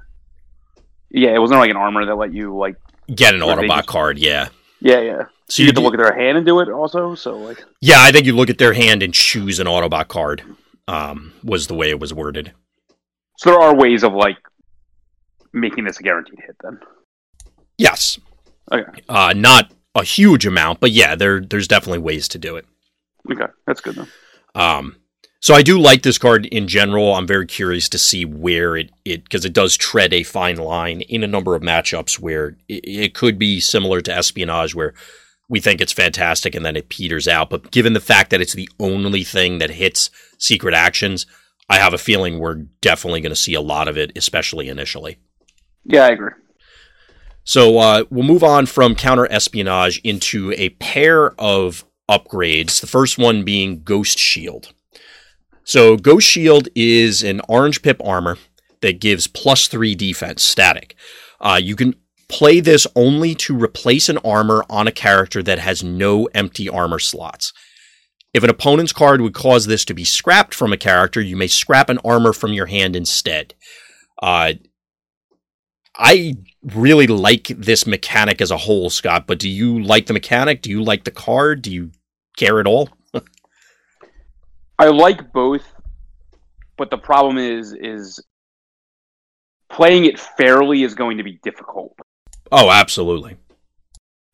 Yeah, 1.12 1.34
it 1.34 1.38
wasn't 1.38 1.60
like 1.60 1.70
an 1.70 1.76
armor 1.76 2.04
that 2.06 2.14
let 2.16 2.32
you 2.32 2.56
like 2.56 2.76
get 3.14 3.34
an 3.34 3.40
Autobot 3.40 3.76
just, 3.76 3.88
card. 3.88 4.18
Yeah. 4.18 4.48
Yeah, 4.80 5.00
yeah. 5.00 5.24
So 5.48 5.62
you, 5.62 5.66
you 5.66 5.72
get 5.72 5.76
to 5.76 5.82
look 5.82 5.94
at 5.94 6.00
their 6.00 6.14
hand 6.14 6.38
and 6.38 6.46
do 6.46 6.60
it 6.60 6.68
also. 6.68 7.14
So 7.14 7.36
like. 7.36 7.62
Yeah, 7.80 7.98
I 7.98 8.10
think 8.10 8.26
you 8.26 8.34
look 8.34 8.50
at 8.50 8.58
their 8.58 8.72
hand 8.72 9.02
and 9.02 9.12
choose 9.12 9.60
an 9.60 9.66
Autobot 9.66 10.08
card. 10.08 10.42
Um, 10.88 11.32
was 11.44 11.68
the 11.68 11.74
way 11.74 11.90
it 11.90 12.00
was 12.00 12.12
worded. 12.12 12.52
So 13.38 13.50
there 13.50 13.60
are 13.60 13.74
ways 13.74 14.02
of 14.02 14.14
like 14.14 14.36
making 15.52 15.84
this 15.84 16.00
a 16.00 16.02
guaranteed 16.02 16.40
hit 16.44 16.56
then. 16.62 16.80
Yes. 17.78 18.18
Okay. 18.72 19.02
Uh, 19.08 19.32
not 19.36 19.72
a 19.94 20.02
huge 20.02 20.46
amount, 20.46 20.80
but 20.80 20.90
yeah, 20.90 21.14
there 21.14 21.40
there's 21.40 21.68
definitely 21.68 21.98
ways 21.98 22.28
to 22.28 22.38
do 22.38 22.56
it. 22.56 22.66
Okay, 23.30 23.46
that's 23.66 23.80
good 23.80 23.94
though. 23.94 24.60
Um, 24.60 24.96
so 25.42 25.54
I 25.54 25.62
do 25.62 25.76
like 25.76 26.02
this 26.02 26.18
card 26.18 26.46
in 26.46 26.68
general. 26.68 27.14
I'm 27.14 27.26
very 27.26 27.46
curious 27.46 27.88
to 27.88 27.98
see 27.98 28.24
where 28.24 28.76
it 28.76 28.90
it 29.04 29.24
because 29.24 29.44
it 29.44 29.52
does 29.52 29.76
tread 29.76 30.14
a 30.14 30.22
fine 30.22 30.56
line 30.56 31.00
in 31.00 31.24
a 31.24 31.26
number 31.26 31.56
of 31.56 31.62
matchups 31.62 32.20
where 32.20 32.56
it, 32.68 32.84
it, 32.84 33.14
could 33.14 33.40
be 33.40 33.58
similar 33.58 34.00
to 34.02 34.14
espionage 34.14 34.72
where 34.72 34.94
we 35.48 35.58
think 35.58 35.80
it's 35.80 35.92
fantastic 35.92 36.54
and 36.54 36.64
then 36.64 36.76
it 36.76 36.88
peters 36.88 37.26
out. 37.26 37.50
But 37.50 37.72
given 37.72 37.92
the 37.92 37.98
fact 37.98 38.30
that 38.30 38.40
it's 38.40 38.52
the 38.54 38.68
only 38.78 39.24
thing 39.24 39.58
that 39.58 39.70
hits 39.70 40.10
secret 40.38 40.74
actions, 40.74 41.26
I 41.68 41.78
have 41.78 41.92
a 41.92 41.98
feeling 41.98 42.38
we're 42.38 42.66
definitely 42.80 43.20
going 43.20 43.30
to 43.30 43.36
see 43.36 43.54
a 43.54 43.60
lot 43.60 43.88
of 43.88 43.98
it, 43.98 44.12
especially 44.14 44.68
initially. 44.68 45.18
Yeah, 45.84 46.04
I 46.04 46.10
agree. 46.10 46.34
So 47.42 47.78
uh, 47.78 48.04
we'll 48.10 48.22
move 48.22 48.44
on 48.44 48.66
from 48.66 48.94
counter 48.94 49.26
espionage 49.28 50.00
into 50.04 50.52
a 50.52 50.68
pair 50.68 51.32
of 51.40 51.84
upgrades. 52.08 52.80
The 52.80 52.86
first 52.86 53.18
one 53.18 53.42
being 53.42 53.82
Ghost 53.82 54.20
Shield. 54.20 54.72
So 55.64 55.96
Ghost 55.96 56.28
Shield 56.28 56.68
is 56.74 57.22
an 57.22 57.40
orange 57.48 57.82
pip 57.82 58.00
armor 58.04 58.38
that 58.80 59.00
gives 59.00 59.26
plus 59.26 59.68
three 59.68 59.94
defense 59.94 60.42
static. 60.42 60.96
Uh, 61.40 61.60
you 61.62 61.76
can 61.76 61.94
play 62.28 62.60
this 62.60 62.86
only 62.96 63.34
to 63.34 63.56
replace 63.56 64.08
an 64.08 64.18
armor 64.18 64.64
on 64.70 64.86
a 64.86 64.92
character 64.92 65.42
that 65.42 65.58
has 65.58 65.84
no 65.84 66.26
empty 66.34 66.68
armor 66.68 66.98
slots. 66.98 67.52
If 68.34 68.42
an 68.42 68.50
opponent's 68.50 68.92
card 68.92 69.20
would 69.20 69.34
cause 69.34 69.66
this 69.66 69.84
to 69.84 69.94
be 69.94 70.04
scrapped 70.04 70.54
from 70.54 70.72
a 70.72 70.78
character, 70.78 71.20
you 71.20 71.36
may 71.36 71.46
scrap 71.46 71.90
an 71.90 71.98
armor 72.04 72.32
from 72.32 72.52
your 72.52 72.66
hand 72.66 72.96
instead. 72.96 73.54
Uh, 74.22 74.54
I 75.96 76.36
really 76.62 77.06
like 77.06 77.48
this 77.48 77.86
mechanic 77.86 78.40
as 78.40 78.50
a 78.50 78.56
whole, 78.56 78.88
Scott, 78.88 79.26
but 79.26 79.38
do 79.38 79.48
you 79.48 79.82
like 79.82 80.06
the 80.06 80.14
mechanic? 80.14 80.62
Do 80.62 80.70
you 80.70 80.82
like 80.82 81.04
the 81.04 81.10
card? 81.10 81.60
Do 81.60 81.70
you 81.70 81.90
care 82.38 82.58
at 82.58 82.66
all? 82.66 82.88
I 84.78 84.86
like 84.86 85.32
both, 85.32 85.64
but 86.76 86.90
the 86.90 86.98
problem 86.98 87.38
is 87.38 87.72
is 87.72 88.20
playing 89.68 90.04
it 90.04 90.18
fairly 90.18 90.82
is 90.82 90.94
going 90.94 91.18
to 91.18 91.24
be 91.24 91.38
difficult. 91.42 91.98
Oh, 92.50 92.70
absolutely. 92.70 93.36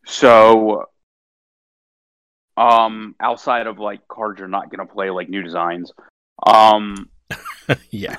So, 0.04 0.86
um, 2.56 3.14
outside 3.20 3.66
of 3.66 3.78
like 3.78 4.08
cards 4.08 4.40
you're 4.40 4.48
not 4.48 4.70
going 4.70 4.86
to 4.86 4.92
play, 4.92 5.10
like 5.10 5.28
new 5.28 5.42
designs, 5.42 5.92
um, 6.46 7.08
yeah, 7.90 8.16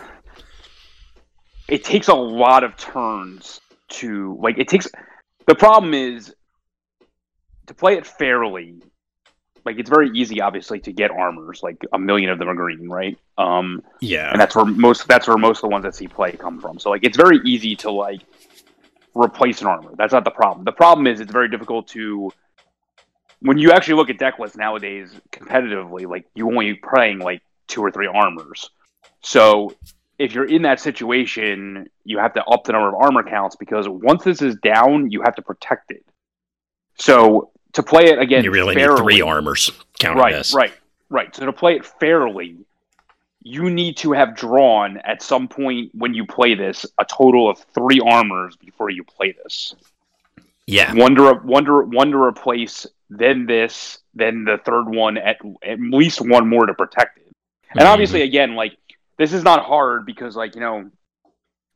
it 1.67 1.84
takes 1.84 2.08
a 2.08 2.13
lot 2.13 2.63
of 2.63 2.75
turns 2.77 3.60
to 3.89 4.38
like. 4.41 4.58
It 4.58 4.67
takes. 4.67 4.88
The 5.47 5.55
problem 5.55 5.93
is 5.93 6.34
to 7.67 7.73
play 7.73 7.95
it 7.95 8.05
fairly. 8.05 8.82
Like 9.65 9.80
it's 9.80 9.89
very 9.89 10.10
easy, 10.12 10.41
obviously, 10.41 10.80
to 10.82 10.91
get 10.91 11.12
armors. 11.12 11.62
Like 11.63 11.84
a 11.93 12.00
million 12.00 12.30
of 12.30 12.39
them 12.39 12.50
are 12.50 12.56
green, 12.56 12.89
right? 12.89 13.17
Um, 13.38 13.84
yeah, 14.02 14.32
and 14.32 14.39
that's 14.39 14.56
where 14.56 14.65
most 14.65 15.08
that's 15.08 15.28
where 15.28 15.38
most 15.38 15.58
of 15.58 15.62
the 15.62 15.67
ones 15.69 15.84
that 15.84 15.95
see 15.95 16.08
play 16.08 16.32
come 16.34 16.60
from. 16.60 16.80
So 16.80 16.89
like 16.89 17.04
it's 17.04 17.17
very 17.17 17.39
easy 17.45 17.76
to 17.78 17.91
like 17.91 18.22
replace 19.15 19.62
an 19.62 19.67
armor. 19.67 19.91
That's 19.98 20.13
not 20.13 20.24
the 20.24 20.32
problem. 20.32 20.65
The 20.65 20.72
problem 20.72 21.08
is 21.08 21.19
it's 21.19 21.32
very 21.32 21.50
difficult 21.50 21.88
to 21.89 22.32
when 23.41 23.58
you 23.58 23.72
actually 23.72 23.95
look 23.95 24.10
at 24.10 24.17
deck 24.17 24.39
lists 24.39 24.58
nowadays 24.58 25.12
competitively, 25.32 26.08
like 26.08 26.26
you 26.36 26.48
only 26.48 26.74
playing 26.74 27.19
like 27.19 27.41
two 27.67 27.82
or 27.82 27.91
three 27.91 28.08
armors. 28.08 28.69
So 29.22 29.76
if 30.17 30.34
you're 30.34 30.45
in 30.45 30.63
that 30.63 30.80
situation, 30.80 31.89
you 32.04 32.19
have 32.19 32.34
to 32.34 32.43
up 32.45 32.65
the 32.65 32.74
number 32.74 32.89
of 32.89 32.95
armor 32.95 33.24
counts 33.24 33.56
because 33.56 33.88
once 33.88 34.24
this 34.24 34.41
is 34.41 34.56
down, 34.58 35.12
you 35.12 35.22
have 35.22 35.36
to 35.36 35.41
protect 35.41 35.91
it. 35.91 36.06
So 36.98 37.52
to 37.73 37.84
play 37.84 38.05
it 38.05 38.19
again, 38.19 38.43
you 38.43 38.51
really 38.51 38.75
fairly, 38.75 38.95
need 38.95 39.03
three 39.03 39.21
armors. 39.21 39.71
Counting 39.99 40.21
right, 40.21 40.34
this. 40.34 40.53
right, 40.53 40.73
right. 41.10 41.36
So 41.36 41.45
to 41.45 41.53
play 41.53 41.75
it 41.75 41.86
fairly, 41.86 42.55
you 43.43 43.69
need 43.69 43.97
to 43.97 44.12
have 44.13 44.36
drawn 44.36 44.97
at 44.97 45.21
some 45.21 45.47
point 45.47 45.91
when 45.93 46.13
you 46.13 46.25
play 46.25 46.55
this 46.55 46.86
a 46.99 47.05
total 47.05 47.49
of 47.49 47.60
three 47.73 47.99
armors 47.99 48.55
before 48.55 48.89
you 48.89 49.03
play 49.03 49.36
this. 49.43 49.75
Yeah. 50.67 50.93
One 50.93 51.15
to 51.15 51.23
re- 51.23 51.39
one 51.43 51.65
to 51.65 51.82
one 51.82 52.12
to 52.12 52.17
replace, 52.17 52.86
then 53.10 53.45
this, 53.45 53.99
then 54.13 54.45
the 54.45 54.58
third 54.63 54.84
one 54.88 55.17
at 55.17 55.38
at 55.63 55.79
least 55.79 56.21
one 56.21 56.47
more 56.47 56.65
to 56.65 56.73
protect 56.73 57.17
it. 57.17 57.25
And 57.71 57.82
Mhm. 57.82 57.91
obviously, 57.91 58.21
again, 58.23 58.55
like 58.55 58.77
this 59.17 59.34
is 59.34 59.43
not 59.43 59.65
hard 59.65 60.05
because, 60.05 60.36
like 60.36 60.55
you 60.55 60.62
know, 60.62 60.89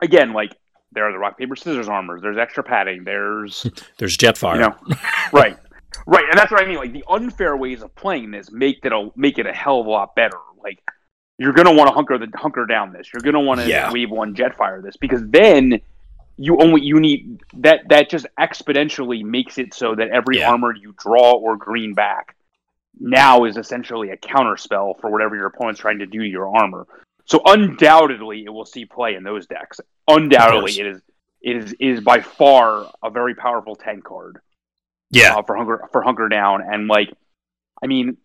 again, 0.01 0.33
like 0.33 0.55
there 0.91 1.05
are 1.05 1.11
the 1.11 1.17
rock 1.17 1.37
paper 1.39 1.55
scissors 1.55 1.89
armors. 1.89 2.21
There's 2.21 2.37
extra 2.37 2.63
padding. 2.63 3.03
There's 3.03 3.65
There's 3.97 4.15
Jetfire. 4.17 4.53
you 4.55 4.59
know, 4.61 4.75
right, 5.33 5.57
right, 6.05 6.25
and 6.29 6.37
that's 6.37 6.51
what 6.51 6.61
I 6.61 6.65
mean. 6.65 6.77
Like 6.77 6.93
the 6.93 7.03
unfair 7.09 7.55
ways 7.57 7.81
of 7.81 7.93
playing 7.95 8.31
this 8.31 8.51
make 8.51 8.79
it 8.83 8.91
a 8.91 9.09
make 9.15 9.37
it 9.37 9.45
a 9.45 9.53
hell 9.53 9.81
of 9.81 9.87
a 9.87 9.89
lot 9.89 10.15
better. 10.15 10.37
Like 10.63 10.79
you're 11.37 11.53
gonna 11.53 11.73
want 11.73 11.89
to 11.89 11.93
hunker 11.93 12.17
the 12.17 12.27
hunker 12.35 12.65
down 12.65 12.93
this. 12.93 13.11
You're 13.13 13.21
gonna 13.21 13.41
want 13.41 13.59
to 13.61 13.67
Yeah. 13.67 13.91
wave 13.91 14.09
one 14.11 14.35
Jetfire 14.35 14.81
this 14.83 14.97
because 14.97 15.21
then 15.29 15.79
you 16.37 16.57
only 16.59 16.81
you 16.81 16.99
need 16.99 17.41
that 17.57 17.81
that 17.89 18.09
just 18.09 18.25
exponentially 18.39 19.23
makes 19.23 19.57
it 19.57 19.73
so 19.73 19.95
that 19.95 20.09
every 20.09 20.39
Yeah. 20.39 20.49
armor 20.51 20.75
you 20.75 20.93
draw 20.97 21.33
or 21.33 21.57
green 21.57 21.93
back 21.93 22.35
now 22.99 23.43
is 23.45 23.57
essentially 23.57 24.09
a 24.11 24.17
counter 24.17 24.57
spell 24.57 24.95
for 25.01 25.09
whatever 25.09 25.35
your 25.35 25.47
opponent's 25.47 25.79
trying 25.81 25.99
to 25.99 26.05
do 26.05 26.19
to 26.19 26.27
your 26.27 26.55
armor. 26.55 26.87
So 27.25 27.41
undoubtedly, 27.45 28.43
it 28.45 28.49
will 28.49 28.65
see 28.65 28.85
play 28.85 29.15
in 29.15 29.23
those 29.23 29.47
decks. 29.47 29.79
Undoubtedly, 30.07 30.79
it 30.79 30.85
is 30.85 31.01
it 31.41 31.55
is 31.57 31.73
it 31.73 31.85
is 31.85 32.01
by 32.01 32.21
far 32.21 32.85
a 33.03 33.09
very 33.09 33.35
powerful 33.35 33.75
tank 33.75 34.03
card 34.03 34.39
yeah. 35.13 35.35
uh, 35.35 35.43
for 35.43 35.55
hunker 35.55 35.89
for 35.91 36.01
hunker 36.01 36.29
down. 36.29 36.61
And 36.61 36.87
like, 36.87 37.13
I 37.81 37.87
mean, 37.87 38.17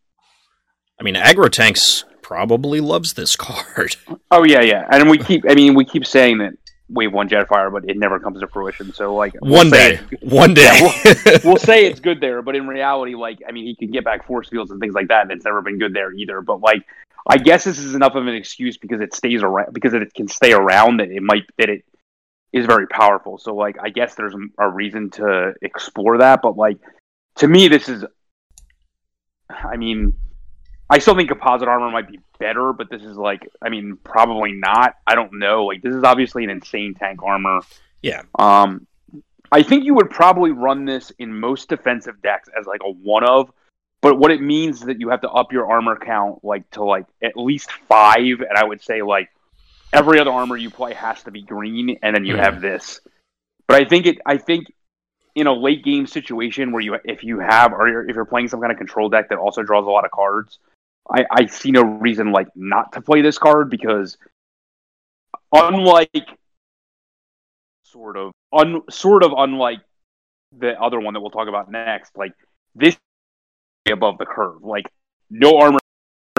I 1.00 1.04
mean, 1.04 1.14
Aggro 1.14 1.50
Tanks 1.50 2.04
probably 2.22 2.80
loves 2.80 3.14
this 3.14 3.36
card. 3.36 3.96
oh 4.30 4.44
yeah, 4.44 4.60
yeah. 4.60 4.86
And 4.90 5.08
we 5.08 5.18
keep, 5.18 5.44
I 5.48 5.54
mean, 5.54 5.74
we 5.74 5.84
keep 5.84 6.06
saying 6.06 6.38
that 6.38 6.54
wave 6.88 7.12
one 7.12 7.28
Jetfire, 7.28 7.70
but 7.70 7.88
it 7.88 7.96
never 7.96 8.18
comes 8.18 8.40
to 8.40 8.48
fruition. 8.48 8.92
So 8.92 9.14
like, 9.14 9.34
we'll 9.40 9.52
One 9.52 9.70
day. 9.70 10.00
One 10.22 10.54
day. 10.54 10.78
we'll 11.44 11.56
say 11.56 11.86
it's 11.86 12.00
good 12.00 12.20
there, 12.20 12.42
but 12.42 12.56
in 12.56 12.66
reality, 12.66 13.14
like, 13.14 13.38
I 13.48 13.52
mean, 13.52 13.64
he 13.64 13.76
can 13.76 13.90
get 13.90 14.04
back 14.04 14.26
force 14.26 14.48
fields 14.48 14.70
and 14.70 14.80
things 14.80 14.94
like 14.94 15.08
that, 15.08 15.22
and 15.22 15.32
it's 15.32 15.44
never 15.44 15.62
been 15.62 15.78
good 15.78 15.94
there 15.94 16.12
either. 16.12 16.40
But 16.40 16.60
like, 16.60 16.84
I 17.26 17.36
guess 17.36 17.64
this 17.64 17.78
is 17.78 17.94
enough 17.94 18.14
of 18.14 18.26
an 18.26 18.34
excuse 18.34 18.78
because 18.78 19.00
it 19.00 19.14
stays 19.14 19.42
around, 19.42 19.72
because 19.72 19.94
it 19.94 20.14
can 20.14 20.28
stay 20.28 20.52
around 20.52 20.98
that 21.00 21.10
it 21.10 21.22
might 21.22 21.44
that 21.58 21.68
it 21.68 21.84
is 22.52 22.66
very 22.66 22.86
powerful. 22.86 23.38
So 23.38 23.54
like, 23.54 23.76
I 23.80 23.90
guess 23.90 24.14
there's 24.14 24.34
a 24.58 24.68
reason 24.68 25.10
to 25.10 25.54
explore 25.62 26.18
that. 26.18 26.40
But 26.42 26.56
like, 26.56 26.78
to 27.36 27.48
me, 27.48 27.68
this 27.68 27.88
is, 27.88 28.04
I 29.50 29.76
mean, 29.76 30.14
I 30.90 30.98
still 30.98 31.14
think 31.14 31.28
composite 31.28 31.68
armor 31.68 31.90
might 31.90 32.08
be 32.08 32.18
better, 32.38 32.72
but 32.72 32.90
this 32.90 33.02
is 33.02 33.16
like, 33.16 33.46
I 33.60 33.68
mean, 33.68 33.98
probably 34.02 34.52
not. 34.52 34.94
I 35.06 35.14
don't 35.14 35.38
know. 35.38 35.66
Like, 35.66 35.82
this 35.82 35.94
is 35.94 36.04
obviously 36.04 36.44
an 36.44 36.50
insane 36.50 36.94
tank 36.94 37.22
armor. 37.22 37.60
yeah. 38.02 38.22
Um, 38.38 38.86
I 39.50 39.62
think 39.62 39.84
you 39.84 39.94
would 39.94 40.10
probably 40.10 40.50
run 40.50 40.84
this 40.84 41.10
in 41.18 41.38
most 41.38 41.68
defensive 41.68 42.20
decks 42.22 42.48
as 42.58 42.66
like 42.66 42.80
a 42.84 42.90
one 42.90 43.24
of, 43.24 43.50
but 44.00 44.18
what 44.18 44.30
it 44.30 44.40
means 44.40 44.80
is 44.80 44.86
that 44.86 45.00
you 45.00 45.08
have 45.08 45.22
to 45.22 45.30
up 45.30 45.52
your 45.52 45.70
armor 45.70 45.98
count 45.98 46.44
like 46.44 46.68
to 46.72 46.84
like 46.84 47.06
at 47.22 47.36
least 47.36 47.72
five, 47.72 48.40
and 48.40 48.56
I 48.56 48.64
would 48.64 48.82
say 48.82 49.02
like 49.02 49.30
every 49.92 50.20
other 50.20 50.30
armor 50.30 50.56
you 50.56 50.70
play 50.70 50.94
has 50.94 51.22
to 51.24 51.30
be 51.30 51.42
green, 51.42 51.98
and 52.02 52.14
then 52.14 52.24
you 52.24 52.34
Mhm. 52.34 52.40
have 52.44 52.60
this. 52.60 53.00
But 53.66 53.82
I 53.82 53.84
think 53.84 54.06
it, 54.06 54.18
I 54.24 54.38
think 54.38 54.72
in 55.34 55.46
a 55.46 55.52
late 55.52 55.84
game 55.84 56.06
situation 56.06 56.72
where 56.72 56.82
you 56.82 56.96
if 57.04 57.22
you 57.22 57.38
have 57.38 57.72
or 57.72 58.08
if 58.08 58.14
you're 58.14 58.24
playing 58.24 58.48
some 58.48 58.60
kind 58.60 58.72
of 58.72 58.78
control 58.78 59.08
deck 59.08 59.28
that 59.28 59.38
also 59.38 59.62
draws 59.62 59.86
a 59.86 59.90
lot 59.90 60.04
of 60.04 60.10
cards, 60.10 60.58
I, 61.10 61.24
I 61.30 61.46
see 61.46 61.70
no 61.70 61.82
reason 61.82 62.32
like 62.32 62.48
not 62.56 62.92
to 62.92 63.00
play 63.00 63.22
this 63.22 63.38
card 63.38 63.70
because 63.70 64.16
unlike 65.52 66.38
sort 67.84 68.16
of 68.16 68.32
un 68.52 68.82
sort 68.90 69.22
of 69.22 69.32
unlike 69.36 69.80
the 70.58 70.80
other 70.80 70.98
one 70.98 71.14
that 71.14 71.20
we'll 71.20 71.30
talk 71.30 71.48
about 71.48 71.70
next, 71.70 72.16
like 72.16 72.32
this 72.74 72.96
is 73.86 73.92
above 73.92 74.18
the 74.18 74.26
curve. 74.26 74.62
Like 74.62 74.90
no 75.30 75.58
armor 75.58 75.78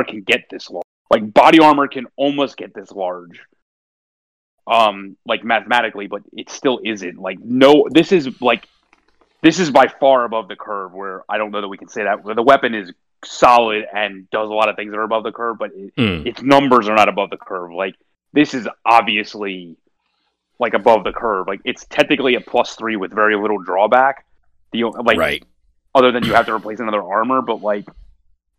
can 0.08 0.22
get 0.22 0.50
this 0.50 0.70
large. 0.70 0.84
Like 1.10 1.34
body 1.34 1.60
armor 1.60 1.88
can 1.88 2.06
almost 2.15 2.58
get 2.58 2.74
this 2.74 2.91
large. 2.91 3.39
Um, 4.67 5.17
like 5.26 5.43
mathematically, 5.43 6.06
but 6.08 6.22
it 6.32 6.50
still 6.50 6.80
isn't. 6.84 7.17
Like 7.17 7.39
no, 7.39 7.88
this 7.89 8.12
is 8.12 8.39
like 8.39 8.67
this 9.41 9.58
is 9.60 9.72
by 9.72 9.88
far 9.88 10.26
above 10.26 10.48
the 10.48 10.56
curve. 10.56 10.93
Where 10.93 11.24
I 11.28 11.39
don't 11.39 11.50
know 11.52 11.62
that 11.62 11.67
we 11.67 11.78
can 11.78 11.88
say 11.88 12.04
that 12.04 12.24
the 12.36 12.43
weapon 12.43 12.76
is 12.76 12.91
solid 13.26 13.86
and 13.91 14.30
does 14.30 14.48
a 14.48 14.54
lot 14.54 14.69
of 14.69 14.76
things 14.76 14.91
that 14.91 14.98
are 14.98 15.04
above 15.04 15.24
the 15.24 15.32
curve, 15.32 15.58
but 15.58 15.72
it, 15.74 15.93
Hmm. 15.98 16.28
its 16.28 16.41
numbers 16.43 16.88
are 16.88 16.95
not 16.95 17.10
above 17.10 17.32
the 17.32 17.38
curve. 17.38 17.72
Like 17.74 17.95
this 18.32 18.54
is 18.54 18.67
obviously 18.86 19.76
like 20.60 20.76
above 20.76 21.04
the 21.04 21.13
curve. 21.13 21.48
Like 21.48 21.62
it's 21.65 21.86
technically 21.89 22.36
a 22.36 22.41
plus 22.41 22.76
three 22.76 22.95
with 22.95 23.12
very 23.12 23.36
little 23.36 23.58
drawback. 23.58 24.26
The 24.72 24.84
like 24.84 25.17
right. 25.17 25.43
other 25.95 26.12
than 26.12 26.24
you 26.26 26.34
have 26.36 26.45
to 26.45 26.54
replace 26.54 26.80
another 26.80 27.02
armor, 27.02 27.41
but 27.41 27.63
like 27.63 27.88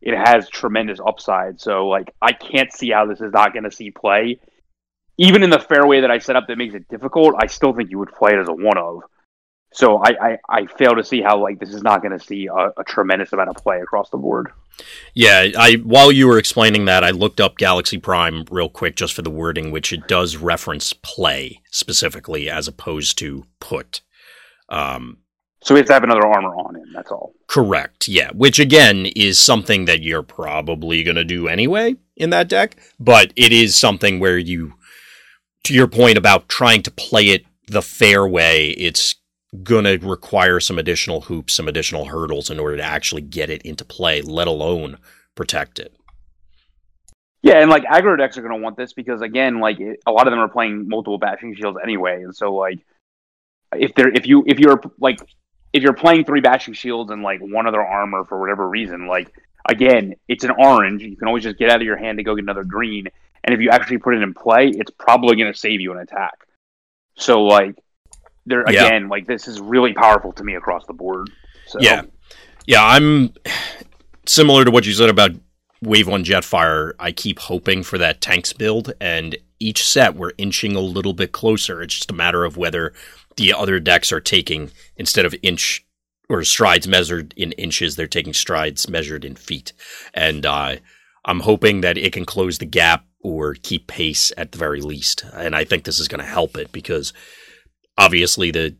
it 0.00 0.16
has 0.16 0.48
tremendous 0.48 0.98
upside. 1.04 1.60
So 1.60 1.88
like 1.88 2.14
I 2.20 2.32
can't 2.32 2.72
see 2.72 2.90
how 2.90 3.06
this 3.06 3.20
is 3.20 3.32
not 3.32 3.52
going 3.52 3.64
to 3.64 3.70
see 3.70 3.90
play. 3.90 4.40
Even 5.18 5.42
in 5.42 5.50
the 5.50 5.60
fairway 5.60 6.00
that 6.00 6.10
I 6.10 6.18
set 6.18 6.36
up 6.36 6.46
that 6.48 6.56
makes 6.56 6.74
it 6.74 6.88
difficult, 6.88 7.34
I 7.38 7.46
still 7.46 7.74
think 7.74 7.90
you 7.90 7.98
would 7.98 8.12
play 8.12 8.32
it 8.32 8.38
as 8.38 8.48
a 8.48 8.52
one 8.52 8.78
of. 8.78 9.02
So 9.72 9.98
I, 9.98 10.10
I, 10.20 10.38
I 10.48 10.66
fail 10.66 10.96
to 10.96 11.04
see 11.04 11.20
how 11.20 11.40
like 11.40 11.60
this 11.60 11.72
is 11.72 11.82
not 11.82 12.02
going 12.02 12.18
to 12.18 12.24
see 12.24 12.48
a, 12.48 12.72
a 12.80 12.84
tremendous 12.84 13.32
amount 13.32 13.50
of 13.50 13.56
play 13.56 13.80
across 13.80 14.10
the 14.10 14.16
board. 14.16 14.50
Yeah, 15.14 15.48
I 15.56 15.74
while 15.74 16.10
you 16.10 16.26
were 16.26 16.38
explaining 16.38 16.86
that, 16.86 17.04
I 17.04 17.10
looked 17.10 17.40
up 17.40 17.58
Galaxy 17.58 17.98
Prime 17.98 18.44
real 18.50 18.68
quick 18.68 18.96
just 18.96 19.12
for 19.12 19.22
the 19.22 19.30
wording, 19.30 19.70
which 19.70 19.92
it 19.92 20.08
does 20.08 20.36
reference 20.36 20.92
play 20.92 21.60
specifically 21.70 22.50
as 22.50 22.66
opposed 22.66 23.18
to 23.18 23.44
put. 23.60 24.00
Um, 24.68 25.18
So 25.62 25.74
we 25.74 25.80
have 25.80 25.86
to 25.88 25.92
have 25.92 26.04
another 26.04 26.26
armor 26.26 26.54
on 26.54 26.76
him. 26.76 26.90
That's 26.94 27.10
all. 27.10 27.34
correct, 27.46 28.08
yeah. 28.08 28.30
Which 28.32 28.58
again 28.58 29.06
is 29.14 29.38
something 29.38 29.84
that 29.84 30.02
you're 30.02 30.22
probably 30.22 31.02
going 31.02 31.16
to 31.16 31.24
do 31.24 31.48
anyway 31.48 31.96
in 32.16 32.30
that 32.30 32.48
deck, 32.48 32.76
but 32.98 33.32
it 33.36 33.52
is 33.52 33.78
something 33.78 34.20
where 34.20 34.38
you, 34.38 34.74
to 35.64 35.74
your 35.74 35.88
point 35.88 36.16
about 36.16 36.48
trying 36.48 36.82
to 36.82 36.90
play 36.90 37.28
it 37.28 37.44
the 37.66 37.82
fair 37.82 38.26
way, 38.26 38.70
it's 38.70 39.16
going 39.62 39.84
to 39.84 39.98
require 39.98 40.60
some 40.60 40.78
additional 40.78 41.22
hoops, 41.22 41.54
some 41.54 41.68
additional 41.68 42.06
hurdles 42.06 42.50
in 42.50 42.58
order 42.58 42.76
to 42.76 42.82
actually 42.82 43.22
get 43.22 43.50
it 43.50 43.62
into 43.62 43.84
play, 43.84 44.22
let 44.22 44.46
alone 44.46 44.96
protect 45.34 45.78
it. 45.78 45.94
Yeah, 47.42 47.60
and 47.60 47.70
like 47.70 47.84
aggro 47.84 48.18
decks 48.18 48.36
are 48.36 48.42
going 48.42 48.54
to 48.54 48.62
want 48.62 48.76
this 48.76 48.92
because 48.92 49.22
again, 49.22 49.60
like 49.60 49.80
it, 49.80 50.00
a 50.06 50.12
lot 50.12 50.26
of 50.26 50.30
them 50.30 50.40
are 50.40 50.48
playing 50.48 50.88
multiple 50.88 51.18
bashing 51.18 51.54
shields 51.54 51.78
anyway, 51.82 52.22
and 52.22 52.34
so 52.34 52.54
like 52.54 52.78
if 53.74 53.94
they're 53.94 54.10
if 54.10 54.26
you 54.26 54.44
if 54.46 54.58
you're 54.58 54.80
like 54.98 55.20
if 55.72 55.82
you're 55.82 55.94
playing 55.94 56.24
three 56.24 56.40
bashing 56.40 56.74
shields 56.74 57.10
and 57.10 57.22
like 57.22 57.40
one 57.40 57.66
other 57.66 57.82
armor 57.82 58.24
for 58.24 58.38
whatever 58.40 58.68
reason, 58.68 59.06
like 59.06 59.32
again, 59.68 60.14
it's 60.28 60.44
an 60.44 60.50
orange. 60.58 61.02
You 61.02 61.16
can 61.16 61.28
always 61.28 61.44
just 61.44 61.58
get 61.58 61.70
out 61.70 61.76
of 61.76 61.86
your 61.86 61.96
hand 61.96 62.18
to 62.18 62.24
go 62.24 62.34
get 62.34 62.42
another 62.42 62.64
green, 62.64 63.08
and 63.44 63.54
if 63.54 63.60
you 63.60 63.70
actually 63.70 63.98
put 63.98 64.14
it 64.14 64.22
in 64.22 64.34
play, 64.34 64.68
it's 64.68 64.90
probably 64.98 65.36
going 65.36 65.52
to 65.52 65.58
save 65.58 65.80
you 65.80 65.92
an 65.92 65.98
attack. 65.98 66.34
So 67.16 67.42
like 67.42 67.76
there 68.46 68.64
Yeah. 68.70 68.86
again, 68.86 69.08
like 69.08 69.26
this 69.26 69.46
is 69.46 69.60
really 69.60 69.92
powerful 69.92 70.32
to 70.32 70.44
me 70.44 70.54
across 70.54 70.86
the 70.86 70.94
board. 70.94 71.30
So 71.66 71.78
Yeah. 71.80 72.02
Yeah, 72.66 72.84
I'm 72.84 73.32
similar 74.26 74.64
to 74.64 74.70
what 74.70 74.86
you 74.86 74.92
said 74.92 75.08
about 75.08 75.32
Wave 75.82 76.06
1 76.06 76.24
Jetfire. 76.24 76.92
I 77.00 77.10
keep 77.10 77.38
hoping 77.38 77.82
for 77.82 77.96
that 77.98 78.20
tanks 78.20 78.52
build, 78.52 78.92
and 79.00 79.36
each 79.58 79.86
set 79.86 80.14
we're 80.14 80.32
inching 80.38 80.76
a 80.76 80.80
little 80.80 81.12
bit 81.12 81.32
closer. 81.32 81.82
It's 81.82 81.94
just 81.94 82.10
a 82.10 82.14
matter 82.14 82.44
of 82.44 82.56
whether 82.56 82.92
the 83.40 83.54
other 83.54 83.80
decks 83.80 84.12
are 84.12 84.20
taking 84.20 84.70
instead 84.96 85.24
of 85.24 85.34
inch 85.42 85.86
or 86.28 86.44
strides 86.44 86.86
measured 86.86 87.32
in 87.38 87.52
inches, 87.52 87.96
they're 87.96 88.06
taking 88.06 88.34
strides 88.34 88.88
measured 88.88 89.24
in 89.24 89.34
feet. 89.34 89.72
And 90.12 90.44
uh, 90.44 90.76
I'm 91.24 91.40
hoping 91.40 91.80
that 91.80 91.96
it 91.96 92.12
can 92.12 92.26
close 92.26 92.58
the 92.58 92.66
gap 92.66 93.06
or 93.22 93.54
keep 93.54 93.86
pace 93.86 94.30
at 94.36 94.52
the 94.52 94.58
very 94.58 94.82
least. 94.82 95.24
And 95.32 95.56
I 95.56 95.64
think 95.64 95.84
this 95.84 95.98
is 95.98 96.06
going 96.06 96.20
to 96.20 96.30
help 96.30 96.56
it 96.58 96.70
because 96.70 97.14
obviously 97.96 98.50
the 98.50 98.76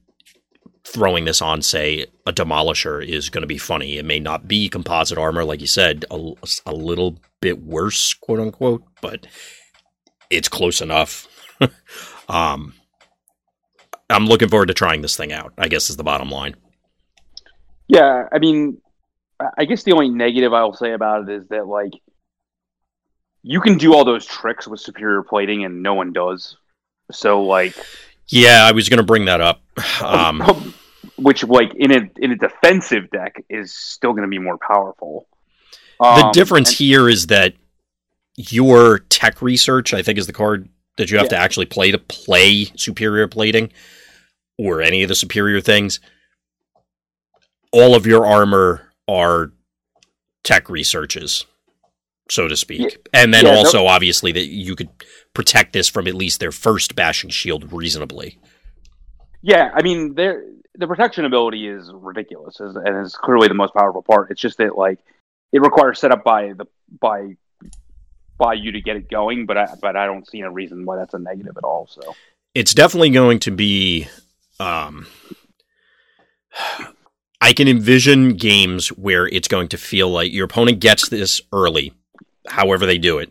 throwing 0.85 1.25
this 1.25 1.41
on, 1.41 1.63
say, 1.63 2.07
a 2.27 2.33
demolisher 2.33 3.05
is 3.05 3.31
going 3.31 3.43
to 3.43 3.49
be 3.49 3.59
funny. 3.59 3.97
It 3.97 4.05
may 4.05 4.19
not 4.19 4.47
be 4.47 4.69
composite 4.69 5.19
armor, 5.19 5.45
like 5.45 5.63
you 5.63 5.67
said, 5.67 6.05
a, 6.11 6.33
a 6.67 6.75
little 6.75 7.19
bit 7.41 7.63
worse, 7.63 8.13
quote 8.13 8.41
unquote, 8.41 8.85
but 9.01 9.27
it's 10.29 10.49
close 10.49 10.83
enough. 10.83 11.29
um, 12.29 12.75
I'm 14.11 14.27
looking 14.27 14.49
forward 14.49 14.67
to 14.67 14.75
trying 14.75 15.03
this 15.03 15.17
thing 15.17 15.33
out. 15.33 15.53
I 15.57 15.69
guess 15.69 15.91
is 15.91 15.97
the 15.97 16.05
bottom 16.05 16.31
line. 16.31 16.57
Yeah, 17.89 18.29
I 18.31 18.39
mean, 18.39 18.79
I 19.57 19.65
guess 19.65 19.83
the 19.83 19.93
only 19.93 20.11
negative 20.11 20.53
I'll 20.53 20.75
say 20.75 20.93
about 20.93 21.29
it 21.29 21.35
is 21.35 21.49
that 21.49 21.67
like 21.67 21.93
you 23.43 23.61
can 23.61 23.79
do 23.79 23.95
all 23.95 24.05
those 24.05 24.27
tricks 24.27 24.69
with 24.69 24.81
superior 24.81 25.23
plating, 25.23 25.65
and 25.65 25.83
no 25.83 25.95
one 25.95 26.13
does. 26.13 26.57
So 27.11 27.43
like, 27.43 27.75
yeah, 28.29 28.65
I 28.65 28.73
was 28.73 28.89
going 28.89 28.99
to 28.99 29.05
bring 29.05 29.27
that 29.27 29.41
up. 29.41 29.61
Um, 30.03 30.75
which 31.17 31.45
like 31.45 31.75
in 31.75 31.91
a 31.91 32.11
in 32.17 32.33
a 32.33 32.37
defensive 32.37 33.11
deck 33.11 33.43
is 33.49 33.75
still 33.75 34.13
going 34.13 34.23
to 34.23 34.29
be 34.29 34.39
more 34.39 34.59
powerful. 34.59 35.27
Um, 36.01 36.21
the 36.21 36.31
difference 36.33 36.71
and- 36.71 36.79
here 36.79 37.09
is 37.09 37.27
that 37.29 37.55
your 38.37 39.01
tech 39.11 39.43
research, 39.43 39.93
I 39.93 40.03
think, 40.03 40.19
is 40.19 40.27
the 40.27 40.33
card 40.33 40.69
that 40.97 41.11
you 41.11 41.19
have 41.19 41.27
yeah. 41.27 41.31
to 41.31 41.37
actually 41.37 41.67
play 41.67 41.91
to 41.91 41.99
play 41.99 42.67
superior 42.77 43.29
plating 43.29 43.73
or 44.61 44.83
any 44.83 45.03
of 45.03 45.09
the 45.09 45.15
superior 45.15 45.61
things. 45.61 46.01
All 47.73 47.95
of 47.95 48.07
your 48.07 48.27
armor 48.27 48.93
are 49.09 49.53
tech 50.45 50.69
researches, 50.69 51.47
so 52.29 52.47
to 52.47 52.57
speak. 52.57 52.81
Yeah. 52.81 53.23
And 53.23 53.33
then 53.33 53.47
yeah, 53.47 53.55
also, 53.55 53.87
obviously, 53.87 54.33
that 54.33 54.47
you 54.47 54.77
could 54.77 54.91
protect 55.33 55.73
this 55.73 55.89
from 55.89 56.07
at 56.07 56.15
least 56.15 56.41
their 56.41 56.53
first 56.53 56.95
bashing 56.95 57.31
shield 57.31 57.73
reasonably. 57.73 58.39
Yeah, 59.43 59.71
I 59.73 59.83
mean, 59.83 60.15
there 60.15 60.45
the 60.75 60.87
protection 60.87 61.25
ability 61.25 61.67
is 61.67 61.91
ridiculous, 61.93 62.61
and 62.61 63.05
is 63.05 63.15
clearly 63.15 63.49
the 63.49 63.55
most 63.55 63.75
powerful 63.75 64.03
part. 64.03 64.31
It's 64.31 64.41
just 64.41 64.59
that 64.59 64.77
like 64.77 64.99
it 65.53 65.61
requires 65.61 65.99
setup 65.99 66.23
by 66.23 66.53
the 66.53 66.67
by 67.01 67.37
by 68.37 68.55
you 68.55 68.73
to 68.73 68.81
get 68.81 68.97
it 68.97 69.09
going, 69.09 69.47
but 69.47 69.57
I 69.57 69.75
but 69.81 69.97
I 69.97 70.07
don't 70.07 70.29
see 70.29 70.41
a 70.41 70.51
reason 70.51 70.85
why 70.85 70.97
that's 70.97 71.15
a 71.15 71.19
negative 71.19 71.57
at 71.57 71.65
all. 71.65 71.87
So 71.87 72.15
it's 72.55 72.75
definitely 72.75 73.11
going 73.11 73.39
to 73.41 73.51
be. 73.51 74.09
Um, 74.61 75.07
I 77.41 77.55
can 77.55 77.69
envision 77.69 78.35
games 78.35 78.89
where 78.89 79.27
it's 79.27 79.49
going 79.49 79.69
to 79.69 79.79
feel 79.79 80.11
like 80.11 80.31
your 80.33 80.45
opponent 80.45 80.79
gets 80.79 81.09
this 81.09 81.41
early, 81.53 81.95
however 82.47 82.85
they 82.85 82.99
do 82.99 83.19
it, 83.19 83.31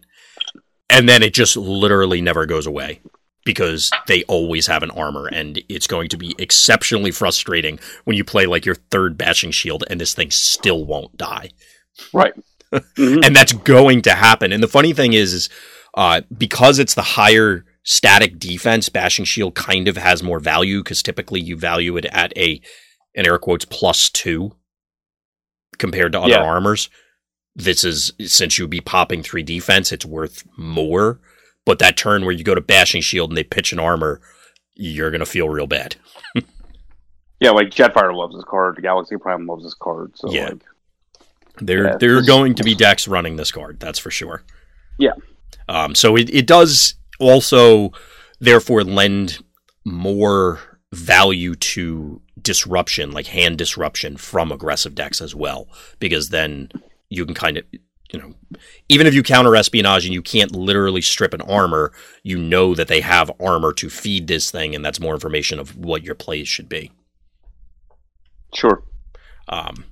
and 0.89 1.07
then 1.07 1.21
it 1.21 1.33
just 1.33 1.55
literally 1.55 2.19
never 2.19 2.47
goes 2.47 2.65
away 2.65 3.01
because 3.45 3.91
they 4.07 4.23
always 4.23 4.67
have 4.67 4.83
an 4.83 4.91
armor 4.91 5.27
and 5.27 5.61
it's 5.69 5.87
going 5.87 6.09
to 6.09 6.17
be 6.17 6.35
exceptionally 6.39 7.11
frustrating 7.11 7.79
when 8.03 8.17
you 8.17 8.23
play 8.23 8.45
like 8.45 8.65
your 8.65 8.75
third 8.75 9.17
bashing 9.17 9.51
shield 9.51 9.83
and 9.89 10.01
this 10.01 10.13
thing 10.13 10.31
still 10.31 10.85
won't 10.85 11.15
die. 11.17 11.49
Right. 12.13 12.33
Mm-hmm. 12.71 13.23
and 13.23 13.35
that's 13.35 13.51
going 13.51 14.03
to 14.03 14.11
happen. 14.11 14.53
And 14.53 14.61
the 14.61 14.67
funny 14.67 14.93
thing 14.93 15.13
is, 15.13 15.33
is 15.33 15.49
uh, 15.95 16.21
because 16.37 16.77
it's 16.77 16.93
the 16.93 17.01
higher 17.01 17.65
static 17.89 18.37
defense, 18.37 18.87
bashing 18.87 19.25
shield 19.25 19.55
kind 19.55 19.87
of 19.87 19.97
has 19.97 20.21
more 20.21 20.39
value 20.39 20.83
because 20.83 21.01
typically 21.01 21.41
you 21.41 21.57
value 21.57 21.97
it 21.97 22.05
at 22.05 22.31
a, 22.37 22.61
in 23.15 23.25
air 23.25 23.39
quotes, 23.39 23.65
plus 23.65 24.11
two 24.11 24.55
compared 25.79 26.11
to 26.11 26.19
other 26.19 26.29
yeah. 26.29 26.43
armors. 26.43 26.87
This 27.55 27.83
is 27.83 28.13
since 28.27 28.59
you'd 28.59 28.69
be 28.69 28.79
popping 28.79 29.23
three 29.23 29.41
defense, 29.41 29.91
it's 29.91 30.05
worth 30.05 30.43
more. 30.55 31.19
But 31.65 31.79
that 31.79 31.97
turn 31.97 32.25
where 32.25 32.31
you 32.31 32.43
go 32.43 32.53
to 32.53 32.61
bashing 32.61 33.01
shield 33.01 33.31
and 33.31 33.37
they 33.37 33.43
pitch 33.43 33.73
an 33.73 33.79
armor, 33.79 34.21
you're 34.75 35.09
gonna 35.09 35.25
feel 35.25 35.49
real 35.49 35.67
bad. 35.67 35.95
yeah, 37.39 37.49
like 37.49 37.71
Jetfire 37.71 38.15
loves 38.15 38.35
this 38.35 38.45
card. 38.47 38.79
Galaxy 38.83 39.17
Prime 39.17 39.47
loves 39.47 39.63
this 39.63 39.73
card. 39.73 40.11
So 40.15 40.31
yeah. 40.31 40.49
like 40.49 40.63
there 41.59 41.85
yeah, 41.87 41.97
there 41.97 42.17
are 42.17 42.23
going 42.23 42.53
to 42.53 42.63
be 42.63 42.75
decks 42.75 43.07
running 43.07 43.35
this 43.35 43.51
card, 43.51 43.79
that's 43.79 43.99
for 43.99 44.11
sure. 44.11 44.43
Yeah. 44.99 45.13
Um, 45.67 45.95
so 45.95 46.15
it, 46.15 46.29
it 46.29 46.45
does 46.45 46.95
also 47.19 47.91
therefore 48.39 48.83
lend 48.83 49.43
more 49.85 50.59
value 50.91 51.55
to 51.55 52.21
disruption, 52.41 53.11
like 53.11 53.27
hand 53.27 53.57
disruption 53.57 54.17
from 54.17 54.51
aggressive 54.51 54.95
decks 54.95 55.21
as 55.21 55.35
well, 55.35 55.67
because 55.99 56.29
then 56.29 56.69
you 57.09 57.25
can 57.25 57.35
kind 57.35 57.57
of 57.57 57.63
you 58.11 58.19
know, 58.19 58.33
even 58.87 59.05
if 59.05 59.13
you 59.13 59.21
counter 59.21 59.55
espionage 59.55 60.05
and 60.05 60.13
you 60.13 60.21
can't 60.21 60.55
literally 60.55 61.01
strip 61.01 61.33
an 61.33 61.41
armor, 61.41 61.91
you 62.23 62.37
know 62.37 62.73
that 62.73 62.87
they 62.87 63.01
have 63.01 63.31
armor 63.39 63.71
to 63.73 63.89
feed 63.89 64.27
this 64.27 64.49
thing, 64.49 64.73
and 64.73 64.83
that's 64.83 64.99
more 64.99 65.13
information 65.13 65.59
of 65.59 65.77
what 65.77 66.03
your 66.03 66.15
plays 66.15 66.47
should 66.47 66.67
be. 66.67 66.91
Sure. 68.53 68.83
Um, 69.47 69.85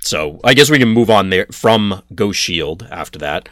so 0.00 0.38
I 0.44 0.52
guess 0.54 0.70
we 0.70 0.78
can 0.78 0.88
move 0.88 1.08
on 1.08 1.30
there 1.30 1.46
from 1.50 2.02
Ghost 2.14 2.38
Shield 2.38 2.86
after 2.90 3.18
that. 3.20 3.48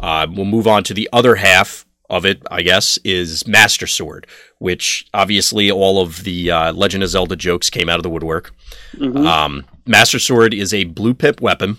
Uh, 0.00 0.26
we'll 0.30 0.46
move 0.46 0.66
on 0.66 0.82
to 0.84 0.94
the 0.94 1.08
other 1.12 1.36
half 1.36 1.84
of 2.10 2.26
it, 2.26 2.42
I 2.50 2.62
guess, 2.62 2.98
is 3.04 3.46
Master 3.46 3.86
Sword, 3.86 4.26
which 4.58 5.06
obviously 5.14 5.70
all 5.70 6.00
of 6.00 6.24
the 6.24 6.50
uh, 6.50 6.72
Legend 6.72 7.02
of 7.02 7.10
Zelda 7.10 7.36
jokes 7.36 7.70
came 7.70 7.88
out 7.88 7.98
of 7.98 8.02
the 8.02 8.10
woodwork. 8.10 8.54
Mm-hmm. 8.96 9.26
Um, 9.26 9.64
Master 9.86 10.18
Sword 10.18 10.52
is 10.54 10.74
a 10.74 10.84
blue 10.84 11.14
pip 11.14 11.40
weapon. 11.40 11.78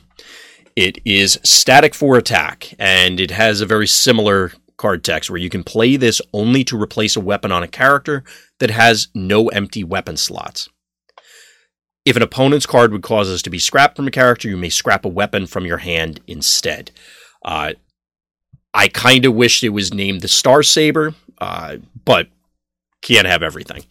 It 0.76 1.00
is 1.06 1.40
static 1.44 1.94
for 1.94 2.18
attack, 2.18 2.74
and 2.80 3.20
it 3.20 3.32
has 3.32 3.62
a 3.62 3.66
very 3.66 3.88
similar 3.88 4.54
card 4.78 5.04
text 5.04 5.30
where 5.30 5.40
you 5.40 5.50
can 5.50 5.64
play 5.64 5.96
this 5.98 6.22
only 6.34 6.64
to 6.64 6.82
replace 6.82 7.16
a 7.16 7.22
weapon 7.22 7.52
on 7.52 7.64
a 7.64 7.68
character 7.68 8.24
that 8.60 8.72
has 8.72 9.08
no 9.14 9.50
empty 9.50 9.84
weapon 9.84 10.18
slots. 10.18 10.68
If 12.06 12.18
an 12.18 12.22
opponent's 12.22 12.66
card 12.66 12.92
would 12.92 13.04
cause 13.04 13.30
us 13.30 13.42
to 13.44 13.50
be 13.50 13.60
scrapped 13.60 13.96
from 13.96 14.08
a 14.08 14.12
character, 14.12 14.50
you 14.50 14.58
may 14.58 14.70
scrap 14.70 15.06
a 15.06 15.10
weapon 15.10 15.48
from 15.48 15.66
your 15.66 15.78
hand 15.78 16.20
instead. 16.28 16.92
Uh, 17.46 17.74
I 18.74 18.88
kind 18.88 19.26
of 19.26 19.36
wished 19.36 19.64
it 19.64 19.70
was 19.70 19.94
named 19.94 20.22
the 20.22 20.28
Star 20.28 20.64
Saber, 20.64 21.14
uh, 21.40 21.78
but 22.06 22.28
can't 23.02 23.28
have 23.28 23.44
everything. 23.44 23.84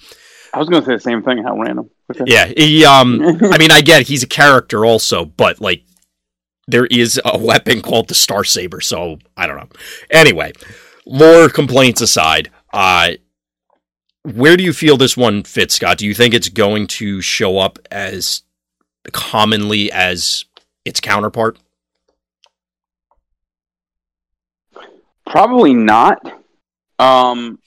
I 0.54 0.58
was 0.58 0.68
going 0.68 0.82
to 0.82 0.86
say 0.86 0.94
the 0.94 1.00
same 1.00 1.22
thing. 1.22 1.42
How 1.42 1.58
random. 1.58 1.90
Okay. 2.10 2.24
Yeah, 2.26 2.46
he. 2.46 2.84
Um, 2.84 3.20
I 3.42 3.58
mean, 3.58 3.70
I 3.70 3.80
get 3.80 4.06
he's 4.06 4.22
a 4.22 4.28
character 4.28 4.84
also, 4.84 5.24
but 5.24 5.60
like 5.60 5.84
there 6.66 6.86
is 6.86 7.20
a 7.24 7.38
weapon 7.38 7.80
called 7.80 8.08
the 8.08 8.14
Star 8.14 8.44
Saber, 8.44 8.80
so 8.80 9.18
I 9.36 9.46
don't 9.46 9.56
know. 9.56 9.68
Anyway, 10.10 10.52
lore 11.06 11.48
complaints 11.48 12.00
aside, 12.00 12.50
uh, 12.72 13.12
where 14.22 14.56
do 14.56 14.64
you 14.64 14.72
feel 14.72 14.96
this 14.96 15.16
one 15.16 15.42
fits, 15.42 15.74
Scott? 15.74 15.98
Do 15.98 16.06
you 16.06 16.14
think 16.14 16.34
it's 16.34 16.48
going 16.48 16.86
to 16.88 17.20
show 17.20 17.58
up 17.58 17.78
as 17.90 18.42
commonly 19.12 19.90
as 19.90 20.44
its 20.84 21.00
counterpart? 21.00 21.58
Probably 25.32 25.72
not. 25.72 26.30
Um, 26.98 27.58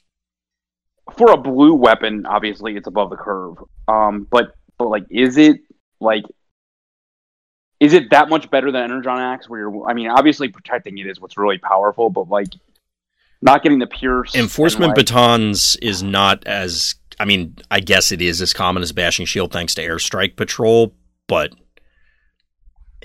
for 1.17 1.31
a 1.31 1.37
blue 1.37 1.73
weapon, 1.73 2.27
obviously 2.27 2.77
it's 2.77 2.87
above 2.87 3.09
the 3.09 3.17
curve. 3.17 3.57
Um, 3.87 4.27
but 4.29 4.53
but 4.77 4.87
like, 4.87 5.05
is 5.09 5.37
it 5.37 5.61
like 5.99 6.25
is 7.79 7.93
it 7.93 8.11
that 8.11 8.29
much 8.29 8.51
better 8.51 8.71
than 8.71 8.83
Energon 8.83 9.19
Axe? 9.19 9.49
Where 9.49 9.61
you're, 9.61 9.89
I 9.89 9.93
mean, 9.93 10.09
obviously 10.09 10.47
protecting 10.47 10.97
it 10.99 11.07
is 11.07 11.19
what's 11.19 11.37
really 11.37 11.57
powerful, 11.57 12.11
but 12.11 12.29
like 12.29 12.49
not 13.41 13.63
getting 13.63 13.79
the 13.79 13.87
pure 13.87 14.25
Enforcement 14.35 14.89
like, 14.89 14.97
batons 14.97 15.75
is 15.81 16.03
not 16.03 16.45
as. 16.45 16.95
I 17.19 17.25
mean, 17.25 17.57
I 17.71 17.79
guess 17.79 18.11
it 18.11 18.21
is 18.21 18.41
as 18.43 18.53
common 18.53 18.83
as 18.83 18.91
bashing 18.91 19.25
shield 19.25 19.51
thanks 19.51 19.73
to 19.75 19.81
airstrike 19.81 20.35
patrol, 20.35 20.93
but 21.27 21.55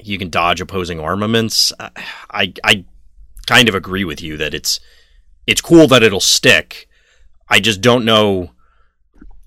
you 0.02 0.18
can 0.18 0.28
dodge 0.28 0.60
opposing 0.60 1.00
armaments. 1.00 1.72
I 2.30 2.52
I 2.62 2.84
kind 3.50 3.68
of 3.68 3.74
agree 3.74 4.04
with 4.04 4.22
you 4.22 4.36
that 4.36 4.54
it's 4.54 4.78
it's 5.46 5.60
cool 5.60 5.88
that 5.88 6.04
it'll 6.04 6.20
stick. 6.20 6.88
I 7.48 7.58
just 7.58 7.80
don't 7.80 8.04
know 8.04 8.52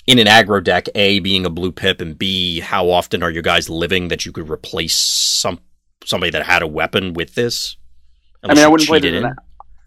in 0.06 0.20
an 0.20 0.28
aggro 0.28 0.62
deck, 0.62 0.89
A 0.93 1.20
being 1.20 1.45
a 1.45 1.49
blue 1.49 1.72
pip, 1.72 2.01
and 2.01 2.18
B, 2.18 2.60
how 2.60 2.89
often 2.89 3.24
are 3.24 3.32
you 3.32 3.41
guys 3.41 3.70
living 3.70 4.10
that 4.10 4.26
you 4.26 4.34
could 4.34 4.49
replace 4.49 4.95
some 4.95 5.60
somebody 6.04 6.32
that 6.32 6.45
had 6.45 6.62
a 6.62 6.68
weapon 6.68 7.14
with 7.14 7.36
this? 7.36 7.78
I 8.43 8.54
mean, 8.54 8.66
I 8.66 8.68
wouldn't 8.68 8.89
play 8.89 8.99
this. 8.99 9.24
In, 9.24 9.34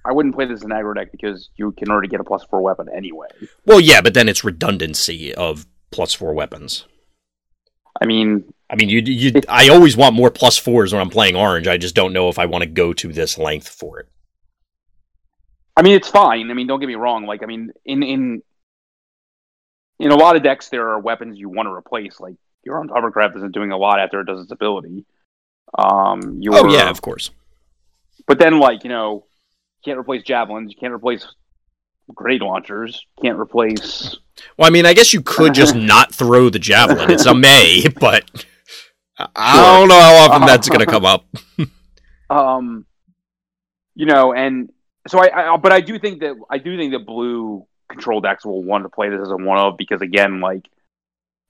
I 0.07 0.12
wouldn't 0.12 0.35
play 0.35 0.47
this 0.47 0.62
in 0.62 0.71
aggro 0.71 0.95
deck 0.95 1.12
because 1.12 1.51
you 1.57 1.73
can 1.73 1.91
already 1.91 2.09
get 2.09 2.21
a 2.21 2.25
plus 2.25 2.43
four 2.45 2.62
weapon 2.62 2.89
anyway. 2.97 3.29
Well, 3.67 3.81
yeah, 3.81 4.01
but 4.01 4.14
then 4.14 4.31
it's 4.31 4.43
redundancy 4.43 5.35
of 5.35 5.67
plus 5.91 6.14
four 6.14 6.33
weapons. 6.33 6.87
I 8.01 8.07
mean, 8.07 8.51
I 8.69 8.75
mean, 8.75 8.89
you 8.89 9.01
you. 9.01 9.41
I 9.49 9.69
always 9.69 9.97
want 9.97 10.14
more 10.14 10.31
plus 10.31 10.59
fours 10.59 10.93
when 10.93 11.01
I'm 11.01 11.11
playing 11.11 11.37
orange. 11.37 11.69
I 11.69 11.77
just 11.77 11.95
don't 11.95 12.12
know 12.12 12.29
if 12.29 12.39
I 12.39 12.47
want 12.47 12.62
to 12.62 12.71
go 12.71 12.93
to 12.93 13.12
this 13.12 13.39
length 13.39 13.69
for 13.69 14.01
it. 14.01 14.09
I 15.77 15.83
mean, 15.83 15.93
it's 15.93 16.09
fine. 16.09 16.51
I 16.51 16.55
mean, 16.55 16.67
don't 16.67 16.81
get 16.81 16.89
me 16.89 16.95
wrong. 16.97 17.27
Like, 17.27 17.43
I 17.43 17.47
mean, 17.47 17.71
in 17.85 18.03
in 18.03 18.43
in 20.01 20.11
a 20.11 20.17
lot 20.17 20.37
of 20.37 20.43
decks, 20.43 20.69
there 20.69 20.89
are 20.91 20.99
weapons 20.99 21.39
you 21.39 21.49
want 21.49 21.67
to 21.67 21.73
replace. 21.73 22.19
Like, 22.19 22.35
your 22.64 22.79
own 22.81 22.89
hovercraft 22.89 23.37
isn't 23.37 23.55
doing 23.55 23.71
a 23.71 23.77
lot 23.77 24.01
after 24.01 24.21
it 24.21 24.25
does 24.25 24.43
its 24.43 24.53
ability. 24.53 25.05
Um, 25.79 26.39
your, 26.41 26.55
oh 26.55 26.69
yeah, 26.69 26.91
of 26.91 27.01
course. 27.03 27.31
But 28.27 28.41
then, 28.41 28.59
like 28.59 28.83
you 28.83 28.91
know, 28.91 29.27
you 29.77 29.93
can't 29.93 29.99
replace 29.99 30.25
javelins. 30.25 30.73
You 30.73 30.77
can't 30.77 30.93
replace 30.93 31.27
grenade 32.15 32.43
launchers. 32.43 33.05
Can't 33.23 33.39
replace. 33.39 34.17
Well, 34.59 34.67
I 34.67 34.71
mean, 34.71 34.85
I 34.85 34.93
guess 34.93 35.15
you 35.15 35.23
could 35.23 35.55
just 35.55 35.75
not 35.75 36.15
throw 36.15 36.51
the 36.51 36.59
javelin. 36.59 37.11
It's 37.11 37.25
a 37.25 37.35
May, 37.35 37.87
but 37.99 38.31
I 39.19 39.79
don't 39.79 39.89
know 39.89 39.99
how 39.99 40.15
often 40.29 40.47
that's 40.47 40.69
going 40.69 40.81
to 40.81 40.87
come 40.87 41.07
up. 41.07 41.25
um, 42.29 42.85
you 43.95 44.05
know, 44.05 44.35
and 44.35 44.69
so 45.09 45.19
I, 45.19 45.55
I, 45.55 45.57
but 45.57 45.73
I 45.73 45.81
do 45.81 45.99
think 45.99 46.21
that 46.21 46.37
I 46.51 46.59
do 46.59 46.77
think 46.77 46.93
that 46.93 47.07
blue 47.07 47.67
control 47.89 48.21
decks 48.21 48.45
will 48.45 48.63
want 48.63 48.85
to 48.85 48.91
play 48.91 49.09
this 49.09 49.23
as 49.23 49.31
a 49.31 49.37
one 49.37 49.59
of 49.59 49.79
because 49.79 50.03
again, 50.03 50.41
like, 50.41 50.69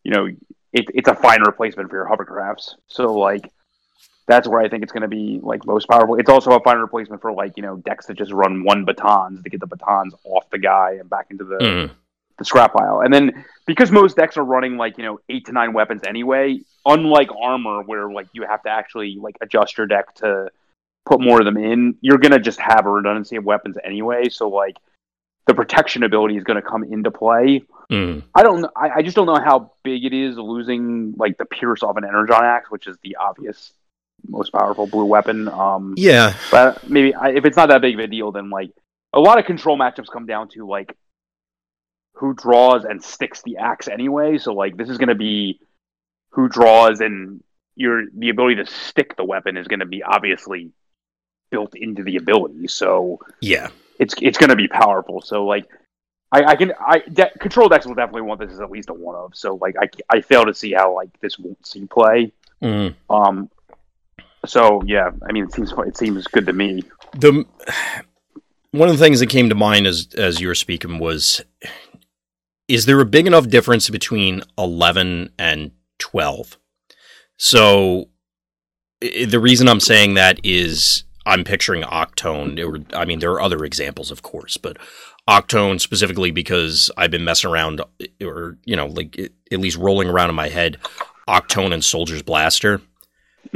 you 0.05 0.13
know, 0.13 0.27
it, 0.27 0.85
it's 0.95 1.09
a 1.09 1.17
fine 1.17 1.43
replacement 1.43 1.91
for 1.91 1.97
your 1.97 2.09
hovercrafts. 2.09 2.75
So 2.87 3.15
like, 3.15 3.51
that's 4.27 4.49
where 4.49 4.61
I 4.61 4.69
think 4.69 4.83
it's 4.83 4.93
going 4.93 5.03
to 5.03 5.09
be 5.09 5.41
like 5.43 5.65
most 5.67 5.89
powerful. 5.89 6.17
It's 6.17 6.31
also 6.31 6.53
a 6.53 6.61
fine 6.61 6.79
replacement 6.79 7.23
for 7.23 7.33
like 7.33 7.57
you 7.57 7.63
know 7.63 7.77
decks 7.77 8.07
that 8.07 8.15
just 8.15 8.33
run 8.33 8.65
one 8.65 8.85
batons 8.85 9.43
to 9.43 9.51
get 9.51 9.61
the 9.61 9.67
batons 9.67 10.15
off 10.25 10.49
the 10.51 10.59
guy 10.59 10.97
and 10.99 11.09
back 11.09 11.27
into 11.31 11.45
the 11.45 11.59
mm. 11.59 11.91
the 12.39 12.45
scrap 12.45 12.75
pile. 12.75 13.01
And 13.01 13.15
then 13.15 13.45
because 13.67 13.91
most 13.93 14.17
decks 14.17 14.37
are 14.37 14.45
running 14.45 14.77
like 14.77 14.99
you 14.99 15.05
know 15.05 15.21
eight 15.29 15.47
to 15.47 15.53
nine 15.53 15.73
weapons 15.73 16.03
anyway, 16.07 16.61
unlike 16.85 17.31
armor 17.41 17.83
where 17.83 18.11
like 18.11 18.27
you 18.33 18.45
have 18.45 18.63
to 18.65 18.71
actually 18.71 19.17
like 19.21 19.37
adjust 19.41 19.79
your 19.79 19.87
deck 19.87 20.15
to 20.17 20.51
put 21.05 21.21
more 21.21 21.39
of 21.39 21.45
them 21.45 21.57
in, 21.57 21.97
you're 22.01 22.19
gonna 22.19 22.41
just 22.41 22.61
have 22.61 22.87
a 22.87 22.91
redundancy 22.91 23.37
of 23.37 23.45
weapons 23.45 23.77
anyway. 23.85 24.29
So 24.29 24.49
like 24.49 24.77
the 25.47 25.55
protection 25.55 26.03
ability 26.03 26.37
is 26.37 26.43
going 26.43 26.61
to 26.61 26.69
come 26.69 26.83
into 26.83 27.11
play. 27.11 27.63
Mm. 27.91 28.25
I 28.35 28.43
don't. 28.43 28.65
I, 28.77 28.91
I, 28.97 29.03
just 29.03 29.15
don't 29.15 29.27
know 29.27 29.39
how 29.39 29.71
big 29.85 30.05
it 30.05 30.13
is 30.13 30.37
losing 30.37 31.15
like 31.17 31.39
the 31.39 31.45
Pierce 31.45 31.85
off 31.85 31.97
an 31.97 32.05
Energon 32.05 32.43
axe, 32.43 32.69
which 32.69 32.89
is 32.89 32.97
the 33.05 33.15
obvious 33.15 33.73
most 34.29 34.53
powerful 34.53 34.87
blue 34.87 35.05
weapon. 35.05 35.49
Um, 35.49 35.95
yeah, 35.97 36.35
but 36.51 36.89
maybe 36.89 37.15
I, 37.15 37.31
if 37.31 37.45
it's 37.45 37.57
not 37.57 37.69
that 37.69 37.81
big 37.81 37.95
of 37.95 38.01
a 38.01 38.07
deal, 38.07 38.33
then 38.33 38.51
like 38.51 38.71
a 39.13 39.21
lot 39.21 39.39
of 39.39 39.47
control 39.47 39.79
matchups 39.79 40.11
come 40.13 40.27
down 40.27 40.49
to 40.51 40.67
like 40.67 40.97
who 42.15 42.35
draws 42.35 42.85
and 42.85 43.03
sticks 43.03 43.43
the 43.43 43.59
axe 43.59 43.89
anyway. 43.89 44.39
So 44.39 44.53
like 44.53 44.77
this 44.77 44.89
is 44.89 44.99
going 44.99 45.09
to 45.09 45.15
be 45.15 45.61
who 46.31 46.49
draws 46.49 47.01
and 47.01 47.43
your 47.75 48.05
the 48.17 48.31
ability 48.31 48.57
to 48.57 48.67
stick 48.67 49.17
the 49.17 49.25
weapon 49.25 49.57
is 49.57 49.69
going 49.69 49.81
to 49.81 49.87
be 49.87 50.03
obviously 50.03 50.73
built 51.51 51.75
into 51.75 52.03
the 52.03 52.17
ability. 52.17 52.69
So 52.69 53.21
yeah, 53.41 53.69
it's 53.99 54.15
it's 54.21 54.39
going 54.39 54.51
to 54.51 54.57
be 54.57 54.69
powerful. 54.69 55.23
So 55.23 55.47
like. 55.47 55.67
I, 56.33 56.43
I 56.43 56.57
can 56.57 56.73
I 56.81 56.99
de- 56.99 57.39
control 57.39 57.69
decks 57.69 57.87
will 57.87 57.95
definitely 57.95 58.23
want 58.23 58.41
this 58.41 58.51
as 58.51 58.59
at 58.59 58.69
least 58.69 58.91
a 58.91 58.93
one 58.93 59.15
of 59.15 59.37
so 59.37 59.61
like 59.63 59.77
I, 59.81 59.89
I 60.11 60.21
fail 60.21 60.45
to 60.45 60.53
see 60.53 60.73
how 60.73 60.93
like 60.93 61.09
this 61.21 61.39
won't 61.39 61.65
see 61.65 61.87
play 61.87 62.33
mm. 62.61 62.93
um 63.09 63.49
so 64.47 64.83
yeah, 64.87 65.11
I 65.29 65.33
mean, 65.33 65.45
it 65.45 65.53
seems 65.53 65.73
it 65.79 65.97
seems 65.97 66.27
good 66.27 66.47
to 66.47 66.53
me. 66.53 66.83
The 67.13 67.45
one 68.71 68.89
of 68.89 68.99
the 68.99 69.03
things 69.03 69.21
that 69.21 69.29
came 69.29 69.49
to 69.49 69.55
mind 69.55 69.87
as 69.87 70.09
as 70.17 70.41
you 70.41 70.49
were 70.49 70.55
speaking 70.55 70.99
was, 70.99 71.43
is 72.69 72.87
there 72.87 73.01
a 73.01 73.07
big 73.07 73.27
enough 73.27 73.49
difference 73.49 73.89
between 73.91 74.43
eleven 74.59 75.31
and 75.39 75.73
twelve? 75.99 76.59
So 77.37 78.09
the 79.01 79.41
reason 79.41 79.69
I'm 79.69 79.81
saying 79.81 80.15
that 80.15 80.41
is 80.43 81.05
I'm 81.27 81.45
picturing 81.45 81.83
Octone. 81.83 82.59
Or, 82.65 82.97
I 82.97 83.05
mean, 83.05 83.19
there 83.19 83.33
are 83.33 83.41
other 83.41 83.65
examples, 83.65 84.11
of 84.11 84.23
course, 84.23 84.57
but 84.57 84.79
Octone 85.29 85.81
specifically 85.81 86.31
because 86.31 86.91
I've 86.97 87.11
been 87.11 87.25
messing 87.25 87.51
around, 87.51 87.81
or 88.23 88.57
you 88.65 88.77
know, 88.77 88.87
like 88.87 89.19
at 89.51 89.59
least 89.59 89.77
rolling 89.77 90.09
around 90.09 90.31
in 90.31 90.37
my 90.37 90.49
head, 90.49 90.79
Octone 91.29 91.75
and 91.75 91.85
Soldier's 91.85 92.23
Blaster 92.23 92.81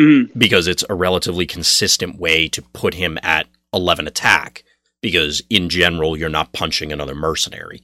mm-hmm. 0.00 0.38
because 0.38 0.66
it's 0.66 0.84
a 0.88 0.94
relatively 0.94 1.46
consistent 1.46 2.18
way 2.18 2.48
to 2.48 2.62
put 2.62 2.94
him 2.94 3.18
at 3.22 3.46
11 3.72 4.06
attack 4.06 4.64
because 5.00 5.42
in 5.50 5.68
general 5.68 6.16
you're 6.16 6.28
not 6.28 6.52
punching 6.52 6.92
another 6.92 7.14
mercenary. 7.14 7.82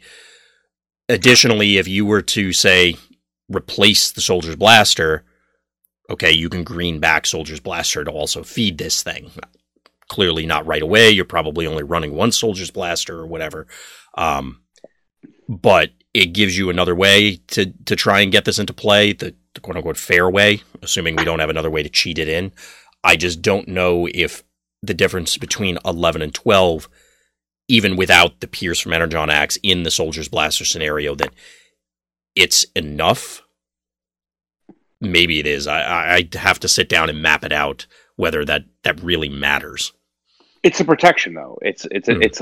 Additionally, 1.08 1.78
if 1.78 1.86
you 1.86 2.04
were 2.04 2.22
to 2.22 2.52
say 2.52 2.96
replace 3.48 4.10
the 4.10 4.20
soldier's 4.20 4.56
blaster, 4.56 5.24
okay, 6.10 6.32
you 6.32 6.48
can 6.48 6.64
green 6.64 6.98
back 7.00 7.26
soldier's 7.26 7.60
blaster 7.60 8.04
to 8.04 8.10
also 8.10 8.42
feed 8.42 8.78
this 8.78 9.02
thing. 9.02 9.30
Clearly 10.08 10.46
not 10.46 10.66
right 10.66 10.82
away. 10.82 11.10
You're 11.10 11.24
probably 11.24 11.66
only 11.66 11.82
running 11.82 12.14
one 12.14 12.32
soldier's 12.32 12.70
blaster 12.70 13.18
or 13.18 13.26
whatever. 13.26 13.66
Um, 14.16 14.62
but 15.48 15.90
it 16.14 16.32
gives 16.32 16.56
you 16.56 16.70
another 16.70 16.94
way 16.94 17.36
to 17.48 17.72
to 17.84 17.96
try 17.96 18.20
and 18.20 18.32
get 18.32 18.44
this 18.44 18.58
into 18.58 18.72
play. 18.72 19.12
The 19.12 19.34
quote 19.66 19.76
unquote 19.76 19.96
fair 19.96 20.30
way, 20.30 20.62
assuming 20.80 21.16
we 21.16 21.24
don't 21.24 21.40
have 21.40 21.50
another 21.50 21.70
way 21.70 21.82
to 21.82 21.88
cheat 21.88 22.18
it 22.18 22.28
in. 22.28 22.52
I 23.02 23.16
just 23.16 23.42
don't 23.42 23.66
know 23.66 24.08
if 24.14 24.44
the 24.80 24.94
difference 24.94 25.36
between 25.36 25.78
11 25.84 26.22
and 26.22 26.32
12, 26.32 26.88
even 27.68 27.96
without 27.96 28.38
the 28.40 28.46
Pierce 28.46 28.78
from 28.78 28.92
Energon 28.92 29.28
Axe 29.28 29.58
in 29.64 29.82
the 29.82 29.90
Soldier's 29.90 30.28
Blaster 30.28 30.64
scenario, 30.64 31.16
that 31.16 31.34
it's 32.36 32.64
enough. 32.76 33.42
Maybe 35.00 35.40
it 35.40 35.46
is. 35.46 35.66
I, 35.66 36.16
I 36.32 36.38
have 36.38 36.60
to 36.60 36.68
sit 36.68 36.88
down 36.88 37.10
and 37.10 37.20
map 37.20 37.44
it 37.44 37.52
out 37.52 37.86
whether 38.14 38.44
that, 38.44 38.64
that 38.84 39.02
really 39.02 39.28
matters. 39.28 39.92
It's 40.62 40.80
a 40.80 40.84
protection, 40.84 41.34
though. 41.34 41.58
It's 41.60 41.86
it's 41.90 42.08
mm. 42.08 42.24
it's 42.24 42.40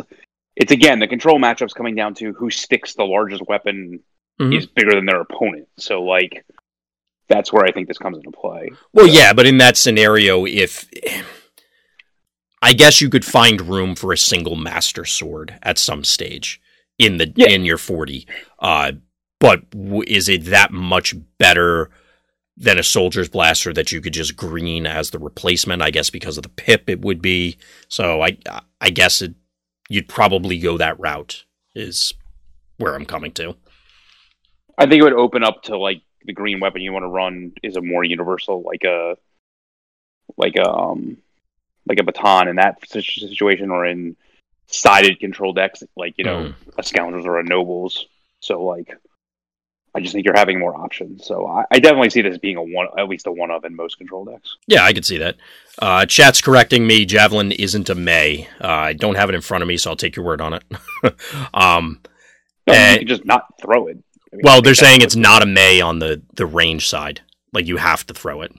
it's 0.56 0.72
again 0.72 0.98
the 0.98 1.08
control 1.08 1.38
matchups 1.38 1.74
coming 1.74 1.94
down 1.94 2.14
to 2.14 2.32
who 2.32 2.48
sticks 2.50 2.94
the 2.94 3.04
largest 3.04 3.42
weapon 3.48 4.00
mm-hmm. 4.40 4.52
is 4.52 4.66
bigger 4.66 4.94
than 4.94 5.06
their 5.06 5.20
opponent. 5.20 5.68
So 5.78 6.02
like 6.02 6.44
that's 7.28 7.52
where 7.52 7.64
I 7.64 7.72
think 7.72 7.88
this 7.88 7.98
comes 7.98 8.18
into 8.18 8.30
play. 8.30 8.70
Well, 8.92 9.06
so. 9.06 9.12
yeah, 9.12 9.32
but 9.32 9.46
in 9.46 9.58
that 9.58 9.76
scenario, 9.76 10.46
if 10.46 10.88
I 12.62 12.72
guess 12.72 13.00
you 13.00 13.10
could 13.10 13.24
find 13.24 13.60
room 13.60 13.94
for 13.94 14.12
a 14.12 14.18
single 14.18 14.56
master 14.56 15.04
sword 15.04 15.58
at 15.62 15.78
some 15.78 16.04
stage 16.04 16.60
in 16.98 17.16
the 17.18 17.32
yeah. 17.34 17.48
in 17.48 17.64
your 17.64 17.78
forty, 17.78 18.26
uh, 18.58 18.92
but 19.40 19.68
w- 19.70 20.04
is 20.06 20.28
it 20.28 20.46
that 20.46 20.72
much 20.72 21.14
better? 21.38 21.90
than 22.56 22.78
a 22.78 22.82
soldier's 22.82 23.28
blaster 23.28 23.72
that 23.72 23.90
you 23.90 24.00
could 24.00 24.12
just 24.12 24.36
green 24.36 24.86
as 24.86 25.10
the 25.10 25.18
replacement. 25.18 25.82
I 25.82 25.90
guess 25.90 26.10
because 26.10 26.36
of 26.36 26.44
the 26.44 26.48
pip, 26.48 26.88
it 26.88 27.00
would 27.00 27.20
be. 27.20 27.56
So 27.88 28.22
I 28.22 28.38
I 28.80 28.90
guess 28.90 29.22
it, 29.22 29.34
you'd 29.88 30.08
probably 30.08 30.58
go 30.58 30.78
that 30.78 30.98
route. 31.00 31.44
Is 31.74 32.12
where 32.76 32.94
I'm 32.94 33.06
coming 33.06 33.32
to. 33.32 33.56
I 34.78 34.86
think 34.86 35.00
it 35.00 35.04
would 35.04 35.12
open 35.12 35.42
up 35.42 35.62
to 35.64 35.76
like 35.76 36.02
the 36.24 36.32
green 36.32 36.60
weapon 36.60 36.82
you 36.82 36.92
want 36.92 37.04
to 37.04 37.08
run 37.08 37.52
is 37.62 37.76
a 37.76 37.80
more 37.80 38.04
universal, 38.04 38.62
like 38.62 38.84
a 38.84 39.16
like 40.36 40.56
a 40.56 40.68
um, 40.68 41.18
like 41.86 41.98
a 41.98 42.04
baton 42.04 42.48
in 42.48 42.56
that 42.56 42.88
situation, 42.88 43.70
or 43.70 43.84
in 43.84 44.16
sided 44.66 45.20
control 45.20 45.52
decks, 45.52 45.82
like 45.96 46.14
you 46.16 46.24
know 46.24 46.44
mm. 46.44 46.54
a 46.78 46.82
scoundrels 46.82 47.26
or 47.26 47.38
a 47.38 47.44
nobles. 47.44 48.06
So 48.40 48.62
like, 48.64 48.94
I 49.94 50.00
just 50.00 50.12
think 50.12 50.24
you're 50.24 50.36
having 50.36 50.58
more 50.58 50.76
options. 50.76 51.26
So 51.26 51.46
I, 51.46 51.64
I, 51.70 51.78
definitely 51.78 52.10
see 52.10 52.20
this 52.20 52.36
being 52.36 52.56
a 52.56 52.62
one, 52.62 52.88
at 52.98 53.08
least 53.08 53.26
a 53.26 53.32
one 53.32 53.50
of 53.50 53.64
in 53.64 53.74
most 53.74 53.96
control 53.96 54.24
decks. 54.24 54.56
Yeah, 54.66 54.84
I 54.84 54.92
could 54.92 55.06
see 55.06 55.18
that. 55.18 55.36
Uh, 55.78 56.04
chat's 56.06 56.40
correcting 56.40 56.86
me. 56.86 57.06
Javelin 57.06 57.52
isn't 57.52 57.88
a 57.88 57.94
May. 57.94 58.48
Uh, 58.60 58.68
I 58.68 58.92
don't 58.92 59.14
have 59.14 59.28
it 59.28 59.34
in 59.34 59.40
front 59.40 59.62
of 59.62 59.68
me, 59.68 59.76
so 59.76 59.90
I'll 59.90 59.96
take 59.96 60.16
your 60.16 60.24
word 60.24 60.40
on 60.40 60.54
it. 60.54 60.64
um, 61.54 62.00
no, 62.66 62.74
and, 62.74 62.94
you 62.94 62.98
can 63.00 63.08
just 63.08 63.24
not 63.24 63.46
throw 63.60 63.88
it 63.88 63.98
mean, 64.34 64.40
well, 64.42 64.62
they're 64.62 64.74
saying 64.74 65.02
it's 65.02 65.16
not 65.16 65.42
a 65.42 65.46
May 65.46 65.80
on 65.80 65.98
the 65.98 66.22
the 66.34 66.46
range 66.46 66.88
side. 66.88 67.22
Like 67.52 67.66
you 67.66 67.76
have 67.76 68.06
to 68.06 68.14
throw 68.14 68.42
it. 68.42 68.52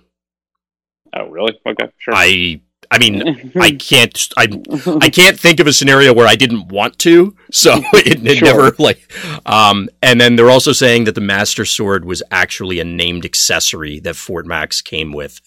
Oh, 1.13 1.27
really? 1.27 1.59
Okay, 1.65 1.87
sure. 1.97 2.13
I 2.15 2.61
I 2.91 2.99
mean, 2.99 3.51
I 3.59 3.71
can't 3.71 4.27
I 4.37 4.47
I 5.01 5.09
can't 5.09 5.39
think 5.39 5.59
of 5.59 5.67
a 5.67 5.73
scenario 5.73 6.13
where 6.13 6.27
I 6.27 6.35
didn't 6.35 6.67
want 6.69 6.99
to. 6.99 7.35
So 7.51 7.73
it, 7.93 8.25
it 8.25 8.37
sure. 8.37 8.47
never 8.47 8.75
like 8.79 9.01
um 9.45 9.89
and 10.01 10.19
then 10.19 10.35
they're 10.35 10.51
also 10.51 10.71
saying 10.71 11.05
that 11.05 11.15
the 11.15 11.21
Master 11.21 11.65
Sword 11.65 12.05
was 12.05 12.23
actually 12.31 12.79
a 12.79 12.85
named 12.85 13.25
accessory 13.25 13.99
that 14.01 14.15
Fort 14.15 14.45
Max 14.45 14.81
came 14.81 15.11
with 15.11 15.41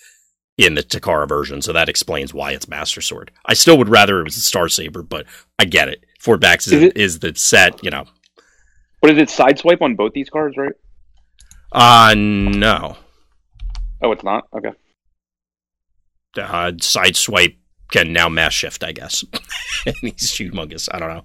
in 0.56 0.74
the 0.74 0.82
Takara 0.82 1.28
version, 1.28 1.62
so 1.62 1.72
that 1.72 1.88
explains 1.88 2.34
why 2.34 2.50
it's 2.50 2.68
Master 2.68 3.00
Sword. 3.00 3.30
I 3.46 3.54
still 3.54 3.78
would 3.78 3.88
rather 3.88 4.20
it 4.20 4.24
was 4.24 4.36
a 4.36 4.40
Star 4.40 4.68
Saber, 4.68 5.02
but 5.02 5.24
I 5.56 5.64
get 5.66 5.88
it. 5.88 6.04
Fort 6.18 6.40
Max 6.40 6.66
is, 6.66 6.72
is, 6.72 6.92
is 6.94 7.18
the 7.20 7.32
set, 7.36 7.82
you 7.84 7.90
know, 7.90 8.06
but 9.00 9.10
is 9.10 9.18
it 9.18 9.28
sideswipe 9.28 9.82
on 9.82 9.96
both 9.96 10.12
these 10.12 10.30
cards, 10.30 10.56
right? 10.56 10.72
Uh 11.72 12.14
no. 12.16 12.96
Oh, 14.02 14.12
it's 14.12 14.24
not. 14.24 14.46
Okay. 14.56 14.72
Uh, 16.36 16.72
sideswipe 16.72 17.56
can 17.90 18.12
now 18.12 18.28
mass 18.28 18.52
shift, 18.52 18.84
I 18.84 18.92
guess. 18.92 19.24
he's 20.00 20.32
humongous. 20.32 20.88
I 20.92 20.98
don't 20.98 21.08
know. 21.08 21.22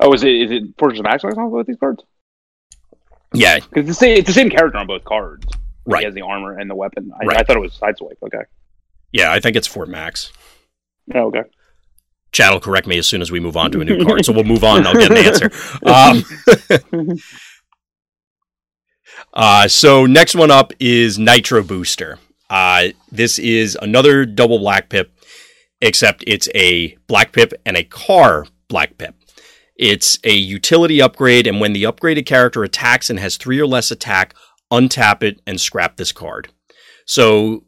Oh, 0.00 0.12
is 0.12 0.22
it 0.22 0.32
is 0.32 0.50
it 0.50 0.62
Fortress 0.78 1.00
of 1.00 1.04
Max 1.04 1.24
on 1.24 1.50
both 1.50 1.66
these 1.66 1.76
cards? 1.78 2.02
Yeah, 3.34 3.56
because 3.56 3.88
it's 3.88 3.88
the 3.88 3.94
same. 3.94 4.18
It's 4.18 4.26
the 4.26 4.32
same 4.32 4.50
character 4.50 4.78
on 4.78 4.86
both 4.86 5.04
cards. 5.04 5.46
Right. 5.84 6.00
He 6.00 6.04
has 6.06 6.14
the 6.14 6.22
armor 6.22 6.58
and 6.58 6.70
the 6.70 6.74
weapon. 6.74 7.10
I, 7.14 7.24
right. 7.26 7.36
I 7.38 7.42
thought 7.42 7.56
it 7.56 7.60
was 7.60 7.76
sideswipe. 7.78 8.22
Okay. 8.22 8.42
Yeah, 9.12 9.32
I 9.32 9.40
think 9.40 9.56
it's 9.56 9.66
Fort 9.66 9.88
Max. 9.88 10.32
Oh, 11.14 11.26
okay. 11.26 11.42
Chad 12.38 12.52
will 12.52 12.60
correct 12.60 12.86
me 12.86 12.98
as 12.98 13.06
soon 13.08 13.20
as 13.20 13.32
we 13.32 13.40
move 13.40 13.56
on 13.56 13.72
to 13.72 13.80
a 13.80 13.84
new 13.84 14.04
card. 14.06 14.24
so 14.24 14.32
we'll 14.32 14.44
move 14.44 14.62
on. 14.62 14.78
And 14.78 14.86
I'll 14.86 14.94
get 14.94 15.10
an 15.10 15.16
answer. 15.16 15.50
Um, 15.84 16.22
uh, 19.34 19.66
so 19.66 20.06
next 20.06 20.36
one 20.36 20.52
up 20.52 20.72
is 20.78 21.18
Nitro 21.18 21.64
Booster. 21.64 22.20
Uh, 22.48 22.88
this 23.10 23.40
is 23.40 23.76
another 23.82 24.24
double 24.24 24.60
black 24.60 24.88
pip, 24.88 25.12
except 25.80 26.22
it's 26.28 26.48
a 26.54 26.96
black 27.08 27.32
pip 27.32 27.52
and 27.66 27.76
a 27.76 27.82
car 27.82 28.46
black 28.68 28.98
pip. 28.98 29.16
It's 29.74 30.20
a 30.22 30.32
utility 30.32 31.02
upgrade, 31.02 31.48
and 31.48 31.60
when 31.60 31.72
the 31.72 31.82
upgraded 31.82 32.26
character 32.26 32.62
attacks 32.62 33.10
and 33.10 33.18
has 33.18 33.36
three 33.36 33.58
or 33.58 33.66
less 33.66 33.90
attack, 33.90 34.34
untap 34.72 35.24
it 35.24 35.40
and 35.44 35.60
scrap 35.60 35.96
this 35.96 36.12
card. 36.12 36.50
So 37.04 37.64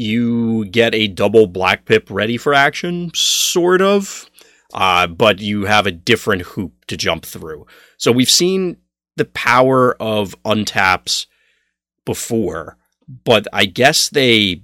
you 0.00 0.64
get 0.66 0.94
a 0.94 1.08
double 1.08 1.46
black 1.46 1.84
pip 1.84 2.08
ready 2.10 2.36
for 2.36 2.54
action, 2.54 3.10
sort 3.14 3.82
of, 3.82 4.30
uh, 4.72 5.06
but 5.06 5.40
you 5.40 5.66
have 5.66 5.86
a 5.86 5.92
different 5.92 6.42
hoop 6.42 6.84
to 6.86 6.96
jump 6.96 7.24
through. 7.24 7.66
So 7.98 8.10
we've 8.10 8.30
seen 8.30 8.78
the 9.16 9.26
power 9.26 9.94
of 10.00 10.40
untaps 10.44 11.26
before, 12.06 12.78
but 13.24 13.46
I 13.52 13.66
guess 13.66 14.08
they 14.08 14.62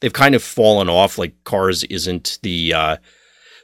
they've 0.00 0.12
kind 0.12 0.34
of 0.34 0.42
fallen 0.42 0.88
off. 0.88 1.18
Like 1.18 1.44
cars 1.44 1.84
isn't 1.84 2.38
the 2.42 2.72
uh, 2.72 2.96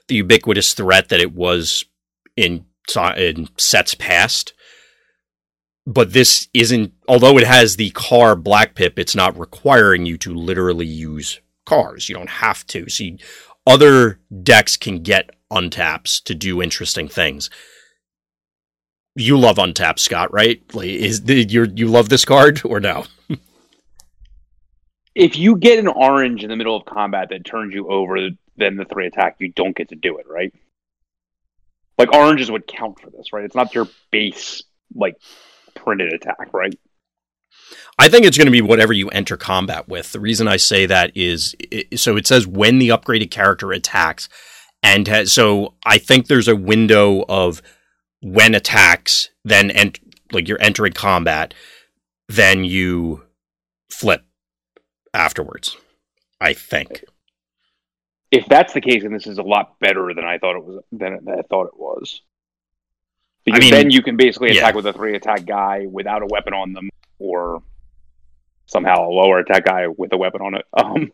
the 0.09 0.16
ubiquitous 0.16 0.74
threat 0.74 1.09
that 1.09 1.20
it 1.20 1.32
was 1.32 1.84
in 2.36 2.66
in 3.16 3.49
sets 3.57 3.94
past. 3.94 4.53
But 5.87 6.12
this 6.12 6.49
isn't. 6.53 6.93
Although 7.09 7.39
it 7.39 7.47
has 7.47 7.76
the 7.76 7.91
car 7.91 8.34
black 8.34 8.74
pip, 8.74 8.99
it's 8.99 9.14
not 9.14 9.39
requiring 9.39 10.07
you 10.07 10.18
to 10.18 10.34
literally 10.34 10.87
use 10.87 11.41
cars. 11.64 12.09
You 12.09 12.14
don't 12.16 12.28
have 12.28 12.66
to. 12.68 12.89
See, 12.89 13.18
other 13.66 14.18
decks 14.43 14.76
can 14.76 15.03
get 15.03 15.30
untaps 15.53 16.22
to 16.24 16.34
do 16.34 16.61
interesting 16.61 17.09
things 17.09 17.51
you 19.16 19.39
love 19.39 19.57
untap 19.57 19.99
Scott, 19.99 20.32
right? 20.32 20.62
Like, 20.74 20.89
is 20.89 21.22
you 21.26 21.66
you 21.74 21.89
love 21.89 22.09
this 22.09 22.24
card 22.24 22.61
or 22.64 22.78
no? 22.80 23.07
if 25.14 25.37
you 25.37 25.57
get 25.57 25.78
an 25.78 25.89
orange 25.89 26.45
in 26.45 26.51
the 26.51 26.57
middle 26.57 26.76
of 26.76 26.84
combat 26.84 27.30
that 27.30 27.45
turns 27.45 27.74
you 27.74 27.89
over, 27.89 28.28
then 28.57 28.76
the 28.76 28.84
three 28.84 29.07
attack, 29.07 29.37
you 29.39 29.49
don't 29.49 29.74
get 29.74 29.89
to 29.89 29.97
do 29.97 30.18
it, 30.18 30.26
right? 30.28 30.53
Like 31.99 32.12
oranges 32.12 32.51
would 32.51 32.66
count 32.66 33.01
for 33.01 33.09
this, 33.11 33.32
right? 33.32 33.45
It's 33.45 33.57
not 33.57 33.74
your 33.74 33.89
base 34.11 34.62
like 34.95 35.16
printed 35.87 36.12
attack, 36.12 36.53
right? 36.53 36.74
I 37.99 38.09
think 38.09 38.26
it's 38.26 38.37
going 38.37 38.47
to 38.47 38.53
be 38.53 38.61
whatever 38.61 38.93
you 38.93 39.09
enter 39.09 39.37
combat 39.37 39.89
with. 39.89 40.12
The 40.12 40.20
reason 40.20 40.49
I 40.49 40.57
say 40.57 40.84
that 40.87 41.16
is 41.16 41.55
it, 41.59 41.99
so 41.99 42.16
it 42.16 42.26
says 42.26 42.47
when 42.47 42.78
the 42.78 42.91
upgraded 42.91 43.30
character 43.30 43.72
attacks, 43.72 44.28
and 44.82 45.09
has, 45.09 45.32
so 45.32 45.74
I 45.84 45.99
think 45.99 46.26
there's 46.26 46.49
a 46.49 46.57
window 46.57 47.24
of 47.28 47.62
when 48.20 48.55
attacks, 48.55 49.30
then 49.45 49.70
ent- 49.70 50.01
like 50.32 50.49
you're 50.49 50.61
entering 50.61 50.93
combat, 50.93 51.55
then 52.28 52.64
you 52.64 53.22
flip 53.91 54.24
afterwards. 55.14 55.76
I 56.41 56.53
think. 56.53 57.05
If 58.30 58.47
that's 58.47 58.74
the 58.74 58.80
case, 58.80 59.03
then 59.03 59.12
this 59.12 59.26
is 59.26 59.39
a 59.39 59.43
lot 59.43 59.78
better 59.80 60.12
than 60.14 60.24
I 60.24 60.39
thought 60.39 60.57
it 60.57 60.64
was. 60.64 60.82
Than 60.93 61.26
I 61.28 61.43
thought 61.43 61.68
it 61.68 61.78
was. 61.78 62.20
Because 63.47 63.59
I 63.59 63.61
mean, 63.61 63.70
then 63.70 63.90
you 63.90 64.03
can 64.03 64.16
basically 64.16 64.51
attack 64.51 64.72
yeah. 64.72 64.76
with 64.76 64.86
a 64.86 64.92
three 64.92 65.16
attack 65.16 65.47
guy 65.47 65.86
without 65.88 66.22
a 66.22 66.26
weapon 66.26 66.53
on 66.53 66.74
them, 66.74 66.90
or 67.18 67.62
somehow 68.66 69.09
a 69.09 69.11
lower 69.11 69.38
attack 69.38 69.64
guy 69.64 69.86
with 69.86 70.12
a 70.12 70.18
weapon 70.18 70.42
on 70.42 70.55
it. 70.55 70.66
Um, 70.76 71.12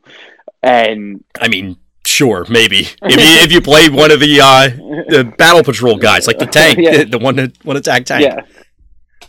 and 0.65 1.25
I 1.41 1.49
mean, 1.49 1.77
Sure, 2.05 2.45
maybe 2.49 2.81
if 2.81 2.91
you 3.01 3.01
if 3.45 3.53
you 3.53 3.61
play 3.61 3.89
one 3.89 4.11
of 4.11 4.19
the 4.19 4.41
uh, 4.41 4.69
the 5.09 5.33
battle 5.39 5.63
patrol 5.63 5.97
guys, 5.97 6.27
like 6.27 6.39
the 6.39 6.47
tank, 6.59 6.79
yeah. 6.81 7.05
the 7.05 7.19
one 7.19 7.37
that 7.37 7.65
one 7.65 7.77
attack 7.77 8.05
tank. 8.05 8.25
Yeah. 8.25 8.41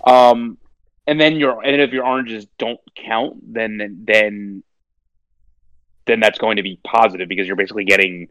Um, 0.05 0.57
and 1.05 1.19
then 1.21 1.35
your 1.35 1.63
and 1.63 1.79
if 1.79 1.91
your 1.91 2.05
oranges 2.05 2.47
don't 2.57 2.79
count, 2.95 3.53
then 3.53 4.03
then 4.05 4.63
then 6.07 6.19
that's 6.19 6.39
going 6.39 6.57
to 6.57 6.63
be 6.63 6.79
positive 6.83 7.29
because 7.29 7.45
you're 7.45 7.55
basically 7.55 7.85
getting 7.85 8.27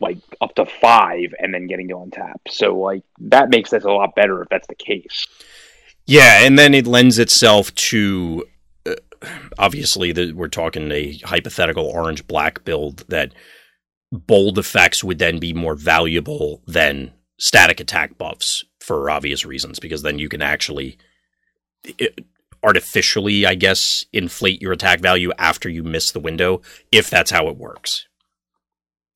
like 0.00 0.18
up 0.40 0.54
to 0.56 0.66
five 0.66 1.34
and 1.38 1.52
then 1.52 1.66
getting 1.66 1.88
to 1.88 1.94
untap. 1.94 2.36
So 2.48 2.78
like 2.78 3.02
that 3.20 3.50
makes 3.50 3.70
this 3.70 3.84
a 3.84 3.90
lot 3.90 4.14
better 4.14 4.42
if 4.42 4.48
that's 4.48 4.68
the 4.68 4.74
case. 4.74 5.26
Yeah, 6.06 6.44
and 6.44 6.58
then 6.58 6.74
it 6.74 6.86
lends 6.86 7.18
itself 7.18 7.74
to 7.74 8.44
uh, 8.86 8.94
obviously 9.58 10.12
the, 10.12 10.32
we're 10.32 10.48
talking 10.48 10.90
a 10.90 11.18
hypothetical 11.18 11.86
orange 11.86 12.26
black 12.26 12.64
build 12.64 13.04
that 13.08 13.32
bold 14.10 14.58
effects 14.58 15.02
would 15.02 15.18
then 15.18 15.38
be 15.38 15.52
more 15.52 15.74
valuable 15.74 16.62
than 16.66 17.12
static 17.38 17.80
attack 17.80 18.18
buffs 18.18 18.64
for 18.80 19.10
obvious 19.10 19.44
reasons 19.44 19.78
because 19.78 20.02
then 20.02 20.18
you 20.18 20.28
can 20.28 20.42
actually 20.42 20.98
it, 21.98 22.24
artificially 22.62 23.46
i 23.46 23.54
guess 23.54 24.04
inflate 24.12 24.60
your 24.60 24.72
attack 24.72 25.00
value 25.00 25.32
after 25.38 25.68
you 25.68 25.82
miss 25.82 26.12
the 26.12 26.20
window 26.20 26.60
if 26.92 27.08
that's 27.08 27.30
how 27.30 27.48
it 27.48 27.56
works 27.56 28.06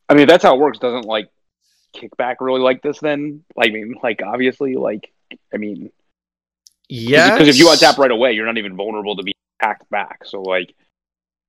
i 0.09 0.15
mean 0.15 0.27
that's 0.27 0.43
how 0.43 0.55
it 0.55 0.61
works 0.61 0.79
doesn't 0.79 1.05
like 1.05 1.31
kickback 1.95 2.37
really 2.41 2.61
like 2.61 2.83
this 2.83 2.99
then 3.01 3.43
i 3.61 3.69
mean 3.69 3.95
like 4.03 4.21
obviously 4.25 4.77
like 4.77 5.13
i 5.53 5.57
mean 5.57 5.91
yeah 6.89 7.33
because 7.33 7.49
if 7.49 7.59
you 7.59 7.67
untap 7.67 7.97
right 7.99 8.11
away 8.11 8.33
you're 8.33 8.47
not 8.47 8.59
even 8.59 8.77
vulnerable 8.77 9.17
to 9.17 9.23
be 9.23 9.33
hacked 9.61 9.89
back. 9.91 10.25
So 10.25 10.43
like, 10.43 10.75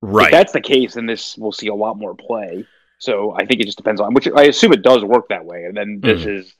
right, 0.00 0.26
if 0.26 0.32
that's 0.32 0.52
the 0.52 0.60
case, 0.60 0.94
then 0.94 1.06
this 1.06 1.36
will 1.36 1.52
see 1.52 1.68
a 1.68 1.74
lot 1.74 1.96
more 1.96 2.14
play. 2.14 2.66
So 2.98 3.32
I 3.32 3.46
think 3.46 3.60
it 3.60 3.66
just 3.66 3.76
depends 3.76 4.00
on 4.00 4.14
which 4.14 4.28
I 4.34 4.44
assume 4.44 4.72
it 4.72 4.82
does 4.82 5.04
work 5.04 5.28
that 5.28 5.44
way, 5.44 5.64
and 5.64 5.76
then 5.76 6.00
this 6.00 6.22
mm. 6.22 6.38
is 6.38 6.54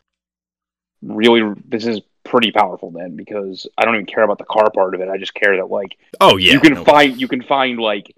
really 1.02 1.54
this 1.66 1.86
is 1.86 2.00
pretty 2.24 2.50
powerful 2.50 2.90
then 2.90 3.16
because 3.16 3.66
I 3.78 3.84
don't 3.84 3.94
even 3.94 4.06
care 4.06 4.22
about 4.22 4.38
the 4.38 4.44
car 4.44 4.70
part 4.70 4.94
of 4.94 5.00
it. 5.00 5.08
I 5.08 5.18
just 5.18 5.34
care 5.34 5.56
that 5.56 5.70
like 5.70 5.98
oh 6.20 6.36
yeah, 6.36 6.52
you 6.52 6.60
can 6.60 6.74
no 6.74 6.84
find 6.84 7.12
way. 7.12 7.18
you 7.18 7.28
can 7.28 7.42
find 7.42 7.78
like 7.78 8.14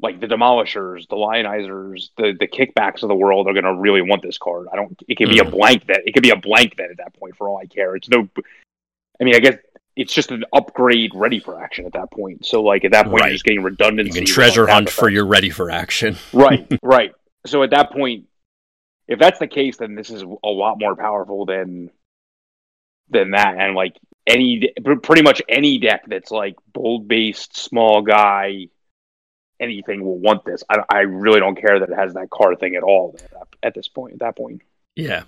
like 0.00 0.20
the 0.20 0.26
demolishers, 0.26 1.08
the 1.08 1.16
lionizers, 1.16 2.10
the 2.16 2.34
the 2.38 2.46
kickbacks 2.46 3.02
of 3.02 3.08
the 3.08 3.14
world 3.14 3.48
are 3.48 3.54
going 3.54 3.64
to 3.64 3.74
really 3.74 4.02
want 4.02 4.22
this 4.22 4.38
card. 4.38 4.66
I 4.72 4.76
don't. 4.76 5.00
It 5.08 5.16
could 5.16 5.30
be 5.30 5.38
mm. 5.38 5.46
a 5.46 5.50
blank 5.50 5.86
that 5.86 6.02
it 6.06 6.12
could 6.12 6.22
be 6.22 6.30
a 6.30 6.36
blank 6.36 6.76
that 6.76 6.90
at 6.90 6.98
that 6.98 7.14
point 7.14 7.36
for 7.36 7.48
all 7.48 7.58
I 7.58 7.66
care. 7.66 7.96
It's 7.96 8.08
no. 8.08 8.28
I 9.20 9.24
mean, 9.24 9.34
I 9.34 9.38
guess 9.38 9.56
it's 9.96 10.12
just 10.12 10.30
an 10.30 10.44
upgrade 10.52 11.12
ready 11.14 11.40
for 11.40 11.60
action 11.60 11.86
at 11.86 11.94
that 11.94 12.10
point. 12.10 12.44
So 12.44 12.62
like 12.62 12.84
at 12.84 12.92
that 12.92 13.06
point 13.06 13.22
right. 13.22 13.28
you're 13.28 13.34
just 13.34 13.44
getting 13.44 13.62
redundancy. 13.62 14.20
You 14.20 14.26
can 14.26 14.34
treasure 14.34 14.66
hunt 14.66 14.90
for 14.90 15.08
your 15.08 15.24
ready 15.24 15.48
for 15.48 15.70
action. 15.70 16.16
right, 16.34 16.70
right. 16.82 17.12
So 17.46 17.62
at 17.62 17.70
that 17.70 17.92
point, 17.92 18.26
if 19.08 19.18
that's 19.18 19.38
the 19.38 19.46
case, 19.46 19.78
then 19.78 19.94
this 19.94 20.10
is 20.10 20.22
a 20.22 20.48
lot 20.48 20.78
more 20.78 20.94
powerful 20.94 21.46
than 21.46 21.90
than 23.08 23.30
that. 23.30 23.56
And 23.58 23.74
like 23.74 23.96
any 24.26 24.72
pretty 25.02 25.22
much 25.22 25.40
any 25.48 25.78
deck 25.78 26.04
that's 26.06 26.30
like 26.30 26.56
bold 26.74 27.08
based 27.08 27.56
small 27.56 28.02
guy 28.02 28.66
anything 29.60 30.04
will 30.04 30.18
want 30.18 30.44
this. 30.44 30.62
I, 30.68 30.82
I 30.88 30.98
really 31.00 31.40
don't 31.40 31.60
care 31.60 31.78
that 31.80 31.88
it 31.88 31.94
has 31.94 32.14
that 32.14 32.30
card 32.30 32.58
thing 32.60 32.76
at 32.76 32.82
all 32.82 33.18
at, 33.40 33.48
at 33.62 33.74
this 33.74 33.88
point. 33.88 34.14
At 34.14 34.20
that 34.20 34.36
point, 34.36 34.62
yeah. 34.94 35.24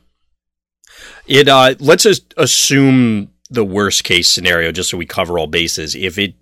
It 1.26 1.48
uh, 1.48 1.74
let's 1.78 2.04
just 2.04 2.34
assume 2.36 3.30
the 3.50 3.64
worst 3.64 4.04
case 4.04 4.28
scenario, 4.28 4.72
just 4.72 4.90
so 4.90 4.96
we 4.96 5.06
cover 5.06 5.38
all 5.38 5.46
bases. 5.46 5.94
If 5.94 6.18
it 6.18 6.34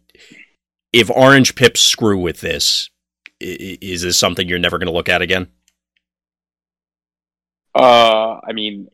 if 0.93 1.11
Orange 1.11 1.55
pips 1.55 1.81
screw 1.81 2.19
with 2.19 2.41
this, 2.41 2.91
is 3.41 4.03
this 4.03 4.19
something 4.19 4.49
you're 4.49 4.59
never 4.59 4.79
going 4.79 4.87
to 4.87 4.93
look 4.93 5.09
at 5.09 5.23
again? 5.23 5.49
Uh, 7.75 8.41
I 8.43 8.53
mean, 8.53 8.89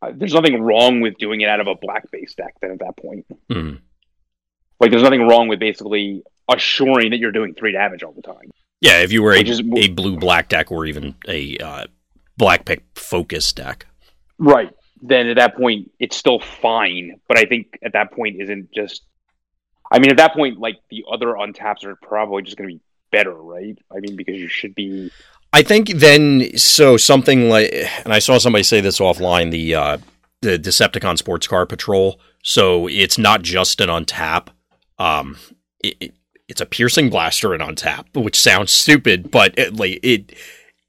uh, 0.00 0.12
there's 0.14 0.34
nothing 0.34 0.62
wrong 0.62 1.00
with 1.00 1.16
doing 1.18 1.40
it 1.40 1.48
out 1.48 1.60
of 1.60 1.66
a 1.66 1.74
black 1.74 2.10
base 2.10 2.34
deck. 2.34 2.54
Then 2.60 2.70
at 2.72 2.78
that 2.80 2.96
point, 2.96 3.26
mm. 3.50 3.80
like 4.78 4.90
there's 4.90 5.02
nothing 5.02 5.26
wrong 5.26 5.48
with 5.48 5.58
basically 5.58 6.22
assuring 6.48 7.10
that 7.10 7.18
you're 7.18 7.32
doing 7.32 7.54
three 7.54 7.72
damage 7.72 8.02
all 8.02 8.12
the 8.12 8.22
time. 8.22 8.50
Yeah, 8.80 9.00
if 9.00 9.12
you 9.12 9.22
were 9.22 9.32
a, 9.32 9.40
is, 9.40 9.60
a 9.60 9.88
blue 9.88 10.18
black 10.18 10.48
deck 10.48 10.70
or 10.70 10.84
even 10.86 11.14
a 11.26 11.56
uh, 11.58 11.86
black 12.36 12.64
pick 12.64 12.84
focus 12.94 13.52
deck, 13.52 13.86
right? 14.38 14.70
then 15.02 15.28
at 15.28 15.36
that 15.36 15.56
point 15.56 15.90
it's 15.98 16.16
still 16.16 16.40
fine. 16.40 17.20
But 17.28 17.38
I 17.38 17.44
think 17.44 17.78
at 17.82 17.92
that 17.92 18.12
point 18.12 18.40
isn't 18.40 18.72
just. 18.72 19.02
I 19.90 20.00
mean, 20.00 20.10
at 20.10 20.16
that 20.16 20.34
point, 20.34 20.58
like 20.58 20.80
the 20.90 21.04
other 21.10 21.26
untaps 21.26 21.84
are 21.84 21.94
probably 21.96 22.42
just 22.42 22.56
going 22.56 22.68
to 22.68 22.74
be 22.74 22.80
better, 23.12 23.34
right? 23.34 23.78
I 23.94 24.00
mean, 24.00 24.16
because 24.16 24.36
you 24.36 24.48
should 24.48 24.74
be. 24.74 25.12
I 25.52 25.62
think 25.62 25.90
then 25.90 26.56
so 26.58 26.96
something 26.96 27.48
like, 27.48 27.72
and 28.04 28.12
I 28.12 28.18
saw 28.18 28.38
somebody 28.38 28.64
say 28.64 28.80
this 28.80 28.98
offline 28.98 29.52
the 29.52 29.74
uh, 29.74 29.98
the 30.42 30.58
Decepticon 30.58 31.18
Sports 31.18 31.46
Car 31.46 31.66
Patrol. 31.66 32.20
So 32.42 32.88
it's 32.88 33.18
not 33.18 33.42
just 33.42 33.80
an 33.80 33.88
untap. 33.88 34.48
Um, 34.98 35.36
it, 35.82 35.96
it, 36.00 36.14
it's 36.48 36.60
a 36.60 36.66
piercing 36.66 37.10
blaster 37.10 37.54
and 37.54 37.62
on 37.62 37.74
tap, 37.74 38.08
which 38.14 38.38
sounds 38.38 38.72
stupid, 38.72 39.30
but 39.30 39.58
it, 39.58 39.74
like 39.74 40.00
it, 40.02 40.32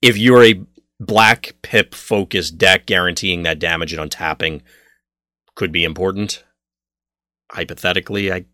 if 0.02 0.18
you're 0.18 0.44
a 0.44 0.62
black 1.00 1.56
pip 1.62 1.94
focused 1.94 2.58
deck 2.58 2.86
guaranteeing 2.86 3.44
that 3.44 3.60
damage 3.60 3.94
and 3.94 4.12
untapping 4.12 4.62
could 5.56 5.72
be 5.72 5.84
important. 5.84 6.44
Hypothetically, 7.52 8.32
I 8.32 8.46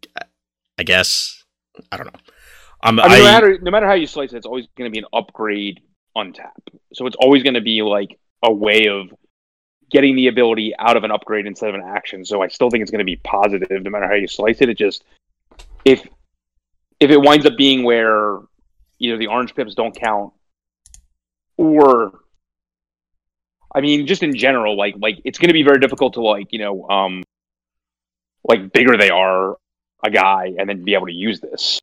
I 0.78 0.84
guess 0.84 1.43
I 1.91 1.97
don't 1.97 2.08
know. 2.08 2.20
I'm, 2.82 2.99
I 2.99 3.08
mean, 3.08 3.12
I, 3.12 3.18
no 3.18 3.24
matter 3.24 3.60
no 3.60 3.72
matter 3.72 3.88
how 3.88 3.93
you 3.93 4.08
slice 4.08 4.34
it, 4.34 4.38
it's 4.38 4.45
always 4.45 4.68
going 4.78 4.89
to 4.89 4.93
be 4.93 4.99
an 4.99 5.06
upgrade 5.14 5.82
untap. 6.16 6.51
So 6.93 7.08
it's 7.08 7.16
always 7.20 7.43
going 7.43 7.56
to 7.56 7.62
be 7.62 7.82
like 7.82 8.20
a 8.43 8.51
way 8.51 8.88
of 8.88 9.14
getting 9.89 10.16
the 10.16 10.28
ability 10.28 10.74
out 10.78 10.97
of 10.97 11.04
an 11.04 11.12
upgrade 11.12 11.45
instead 11.45 11.70
of 11.70 11.76
an 11.76 11.84
action. 11.88 12.26
So 12.26 12.41
I 12.41 12.47
still 12.47 12.70
think 12.70 12.82
it's 12.82 12.91
going 12.91 12.99
to 12.99 13.06
be 13.06 13.16
positive 13.18 13.70
no 13.84 13.89
matter 13.89 14.08
how 14.08 14.16
you 14.16 14.28
slice 14.28 14.62
it. 14.62 14.70
It 14.70 14.78
just 14.78 15.04
if 15.86 16.06
if 17.04 17.12
it 17.12 17.22
winds 17.22 17.45
up 17.45 17.58
being 17.58 17.84
where 17.84 18.39
either 18.99 19.18
the 19.18 19.28
orange 19.28 19.54
pips 19.54 19.76
don't 19.76 19.93
count 19.93 20.32
or 21.58 22.22
I 23.76 23.82
mean 23.82 24.08
just 24.08 24.24
in 24.24 24.36
general 24.36 24.78
like 24.78 24.95
like 24.99 25.20
it's 25.26 25.38
going 25.38 25.49
to 25.49 25.54
be 25.54 25.64
very 25.64 25.80
difficult 25.80 26.14
to 26.14 26.22
like, 26.22 26.47
you 26.51 26.60
know, 26.60 26.88
um 26.88 27.24
like 28.45 28.72
bigger 28.72 28.97
they 28.97 29.10
are 29.10 29.58
a 30.04 30.10
guy 30.10 30.54
and 30.58 30.70
then 30.70 30.84
be 30.84 30.93
able 30.93 31.08
to 31.08 31.14
use 31.14 31.41
this. 31.41 31.80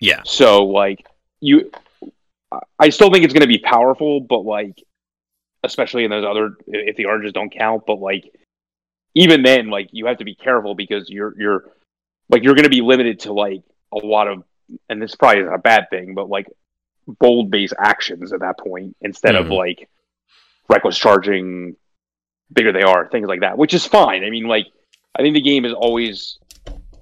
Yeah. 0.00 0.22
So 0.24 0.66
like 0.66 1.06
you 1.40 1.70
I 2.78 2.90
still 2.90 3.10
think 3.10 3.24
it's 3.24 3.34
going 3.34 3.42
to 3.42 3.48
be 3.48 3.58
powerful, 3.58 4.20
but 4.20 4.40
like 4.40 4.82
especially 5.64 6.04
in 6.04 6.10
those 6.10 6.24
other 6.24 6.56
if 6.66 6.96
the 6.96 7.06
oranges 7.06 7.32
don't 7.32 7.50
count, 7.50 7.84
but 7.86 8.00
like 8.00 8.34
even 9.14 9.42
then 9.42 9.70
like 9.70 9.88
you 9.92 10.06
have 10.06 10.18
to 10.18 10.24
be 10.24 10.34
careful 10.34 10.74
because 10.74 11.08
you're 11.08 11.34
you're 11.40 11.64
like 12.28 12.42
you're 12.42 12.54
going 12.54 12.64
to 12.64 12.70
be 12.70 12.82
limited 12.82 13.20
to 13.20 13.32
like 13.32 13.62
a 13.92 13.96
lot 13.96 14.28
of 14.28 14.42
and 14.88 15.00
this 15.00 15.14
probably 15.14 15.42
isn't 15.42 15.52
a 15.52 15.58
bad 15.58 15.86
thing, 15.90 16.14
but 16.14 16.28
like 16.28 16.46
bold 17.06 17.50
based 17.50 17.74
actions 17.78 18.32
at 18.32 18.40
that 18.40 18.58
point 18.58 18.96
instead 19.00 19.34
mm-hmm. 19.34 19.46
of 19.46 19.52
like 19.52 19.88
reckless 20.68 20.98
charging 20.98 21.76
bigger 22.52 22.72
they 22.72 22.82
are, 22.82 23.08
things 23.08 23.28
like 23.28 23.40
that, 23.40 23.58
which 23.58 23.74
is 23.74 23.86
fine. 23.86 24.24
I 24.24 24.30
mean, 24.30 24.44
like 24.44 24.66
I 25.16 25.22
think 25.22 25.34
the 25.34 25.40
game 25.40 25.64
is 25.64 25.72
always 25.72 26.38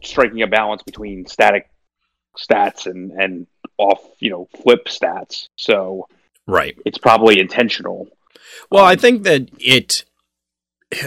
striking 0.03 0.43
a 0.43 0.47
balance 0.47 0.83
between 0.83 1.27
static 1.27 1.69
stats 2.39 2.87
and 2.87 3.12
and 3.12 3.47
off 3.79 4.01
you 4.21 4.31
know 4.31 4.49
flip 4.62 4.87
stats. 4.87 5.49
So 5.57 6.09
right, 6.47 6.77
it's 6.85 6.99
probably 6.99 7.41
intentional. 7.41 8.09
Well, 8.71 8.85
um, 8.85 8.91
I 8.91 8.97
think 8.97 9.25
that 9.25 9.49
it, 9.59 10.05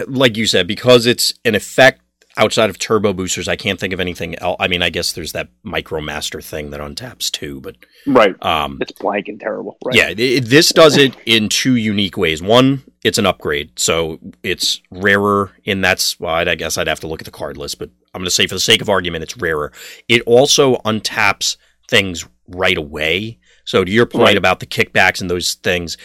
like 0.06 0.36
you 0.36 0.46
said, 0.46 0.66
because 0.66 1.06
it's 1.06 1.34
an 1.44 1.54
effect 1.54 1.99
outside 2.40 2.70
of 2.70 2.78
turbo 2.78 3.12
boosters, 3.12 3.46
I 3.46 3.54
can't 3.54 3.78
think 3.78 3.92
of 3.92 4.00
anything 4.00 4.36
else. 4.38 4.56
I 4.58 4.66
mean, 4.66 4.82
I 4.82 4.88
guess 4.88 5.12
there's 5.12 5.32
that 5.32 5.48
micromaster 5.64 6.42
thing 6.42 6.70
that 6.70 6.80
untaps 6.80 7.30
too, 7.30 7.60
but 7.60 7.76
right, 8.06 8.34
um, 8.42 8.78
it's 8.80 8.92
blank 8.92 9.28
and 9.28 9.38
terrible. 9.38 9.76
Right? 9.84 9.94
Yeah, 9.94 10.08
it, 10.16 10.46
this 10.46 10.70
does 10.70 10.96
it 10.96 11.14
in 11.26 11.50
two 11.50 11.76
unique 11.76 12.16
ways. 12.16 12.42
One, 12.42 12.82
it's 13.04 13.18
an 13.18 13.26
upgrade, 13.26 13.78
so 13.78 14.18
it's 14.42 14.80
rarer, 14.90 15.52
and 15.66 15.84
that's 15.84 16.18
well, 16.18 16.34
I 16.34 16.54
guess 16.54 16.78
I'd 16.78 16.88
have 16.88 17.00
to 17.00 17.06
look 17.06 17.20
at 17.20 17.26
the 17.26 17.30
card 17.30 17.58
list, 17.58 17.78
but 17.78 17.90
I'm 18.14 18.20
going 18.20 18.24
to 18.24 18.30
say 18.30 18.46
for 18.46 18.54
the 18.54 18.60
sake 18.60 18.80
of 18.80 18.88
argument, 18.88 19.22
it's 19.22 19.36
rarer. 19.36 19.70
It 20.08 20.22
also 20.22 20.76
untaps 20.78 21.58
things 21.88 22.26
right 22.48 22.78
away. 22.78 23.38
So 23.64 23.84
to 23.84 23.90
your 23.90 24.06
point 24.06 24.24
right. 24.24 24.36
about 24.36 24.60
the 24.60 24.66
kickbacks 24.66 25.20
and 25.20 25.30
those 25.30 25.54
things, 25.54 25.98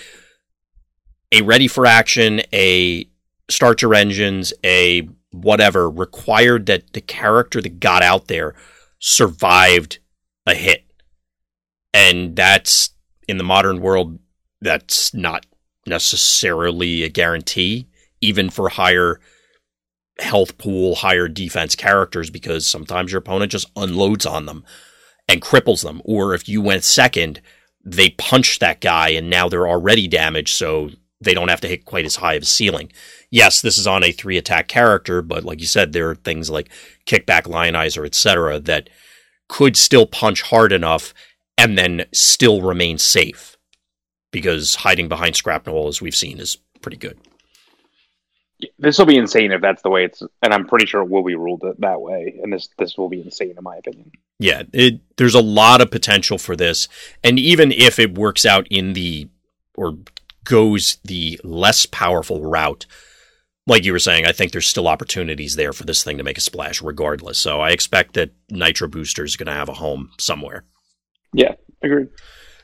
a 1.31 1.41
ready 1.41 1.67
for 1.67 1.85
action, 1.85 2.41
a 2.53 3.09
start 3.49 3.81
your 3.81 3.95
engines, 3.95 4.53
a 4.63 5.07
whatever 5.43 5.89
required 5.89 6.65
that 6.67 6.93
the 6.93 7.01
character 7.01 7.61
that 7.61 7.79
got 7.79 8.03
out 8.03 8.27
there 8.27 8.55
survived 8.99 9.99
a 10.45 10.53
hit. 10.53 10.85
And 11.93 12.35
that's 12.35 12.89
in 13.27 13.37
the 13.37 13.43
modern 13.43 13.81
world, 13.81 14.19
that's 14.61 15.13
not 15.13 15.45
necessarily 15.85 17.03
a 17.03 17.09
guarantee, 17.09 17.87
even 18.21 18.49
for 18.49 18.69
higher 18.69 19.19
health 20.19 20.57
pool, 20.57 20.95
higher 20.95 21.27
defense 21.27 21.75
characters, 21.75 22.29
because 22.29 22.65
sometimes 22.65 23.11
your 23.11 23.19
opponent 23.19 23.51
just 23.51 23.69
unloads 23.75 24.25
on 24.25 24.45
them 24.45 24.63
and 25.27 25.41
cripples 25.41 25.83
them. 25.83 26.01
Or 26.05 26.33
if 26.33 26.47
you 26.47 26.61
went 26.61 26.83
second, 26.83 27.41
they 27.83 28.09
punch 28.11 28.59
that 28.59 28.81
guy 28.81 29.09
and 29.09 29.29
now 29.29 29.49
they're 29.49 29.67
already 29.67 30.07
damaged, 30.07 30.55
so 30.55 30.89
they 31.21 31.33
don't 31.33 31.49
have 31.49 31.61
to 31.61 31.67
hit 31.67 31.85
quite 31.85 32.05
as 32.05 32.17
high 32.17 32.33
of 32.33 32.43
a 32.43 32.45
ceiling. 32.45 32.91
Yes, 33.35 33.59
this 33.59 33.77
is 33.77 33.85
on 33.85 34.01
a 34.01 34.13
three 34.13 34.37
attack 34.37 34.69
character, 34.69 35.21
but 35.21 35.43
like 35.43 35.59
you 35.59 35.65
said, 35.65 35.91
there 35.91 36.09
are 36.09 36.15
things 36.15 36.49
like 36.49 36.69
kickback, 37.05 37.41
lionizer, 37.41 38.05
etc., 38.05 38.61
that 38.61 38.89
could 39.49 39.75
still 39.75 40.05
punch 40.05 40.41
hard 40.41 40.71
enough 40.71 41.13
and 41.57 41.77
then 41.77 42.05
still 42.13 42.61
remain 42.61 42.97
safe. 42.97 43.57
Because 44.31 44.75
hiding 44.75 45.09
behind 45.09 45.35
scrapnel, 45.35 45.89
as 45.89 46.01
we've 46.01 46.15
seen, 46.15 46.39
is 46.39 46.59
pretty 46.81 46.95
good. 46.95 47.17
This 48.79 48.97
will 48.97 49.05
be 49.05 49.17
insane 49.17 49.51
if 49.51 49.59
that's 49.59 49.81
the 49.81 49.89
way 49.89 50.05
it's, 50.05 50.23
and 50.41 50.53
I'm 50.53 50.65
pretty 50.65 50.85
sure 50.85 51.01
it 51.01 51.09
will 51.09 51.25
be 51.25 51.35
ruled 51.35 51.61
that 51.79 51.99
way. 51.99 52.39
And 52.41 52.53
this 52.53 52.69
this 52.77 52.97
will 52.97 53.09
be 53.09 53.19
insane 53.21 53.55
in 53.57 53.63
my 53.65 53.75
opinion. 53.75 54.13
Yeah, 54.39 54.63
it, 54.71 55.01
there's 55.17 55.35
a 55.35 55.41
lot 55.41 55.81
of 55.81 55.91
potential 55.91 56.37
for 56.37 56.55
this, 56.55 56.87
and 57.21 57.37
even 57.37 57.73
if 57.73 57.99
it 57.99 58.17
works 58.17 58.45
out 58.45 58.65
in 58.69 58.93
the 58.93 59.27
or 59.75 59.97
goes 60.45 60.99
the 61.03 61.37
less 61.43 61.85
powerful 61.85 62.41
route, 62.41 62.85
like 63.67 63.83
you 63.83 63.91
were 63.91 63.99
saying, 63.99 64.25
I 64.25 64.31
think 64.31 64.51
there's 64.51 64.67
still 64.67 64.87
opportunities 64.87 65.55
there 65.55 65.73
for 65.73 65.83
this 65.85 66.03
thing 66.03 66.17
to 66.17 66.23
make 66.23 66.37
a 66.37 66.41
splash 66.41 66.81
regardless. 66.81 67.37
So 67.37 67.61
I 67.61 67.71
expect 67.71 68.13
that 68.13 68.31
Nitro 68.49 68.87
Booster 68.87 69.23
is 69.23 69.35
going 69.35 69.47
to 69.47 69.53
have 69.53 69.69
a 69.69 69.73
home 69.73 70.11
somewhere. 70.19 70.65
Yeah, 71.33 71.55
agreed. 71.81 72.07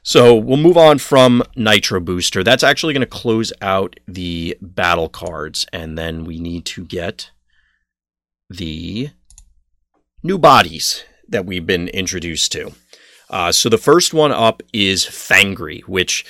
So 0.04 0.36
we'll 0.36 0.58
move 0.58 0.78
on 0.78 0.98
from 0.98 1.44
Nitro 1.56 2.00
Booster. 2.00 2.44
That's 2.44 2.64
actually 2.64 2.94
going 2.94 3.02
to 3.02 3.08
close 3.08 3.54
out 3.62 4.00
the 4.08 4.58
battle 4.62 5.10
cards, 5.10 5.66
and 5.72 5.98
then 5.98 6.26
we 6.26 6.40
need 6.40 6.66
to 6.66 6.86
get 6.86 7.32
the 8.50 9.10
new 10.24 10.38
bodies 10.38 11.04
that 11.28 11.46
we've 11.46 11.66
been 11.66 11.88
introduced 11.90 12.52
to. 12.54 12.72
Uh, 13.30 13.52
so 13.52 13.70
the 13.70 13.78
first 13.78 14.14
one 14.14 14.32
up 14.32 14.62
is 14.74 15.06
Fangry, 15.06 15.82
which 15.84 16.26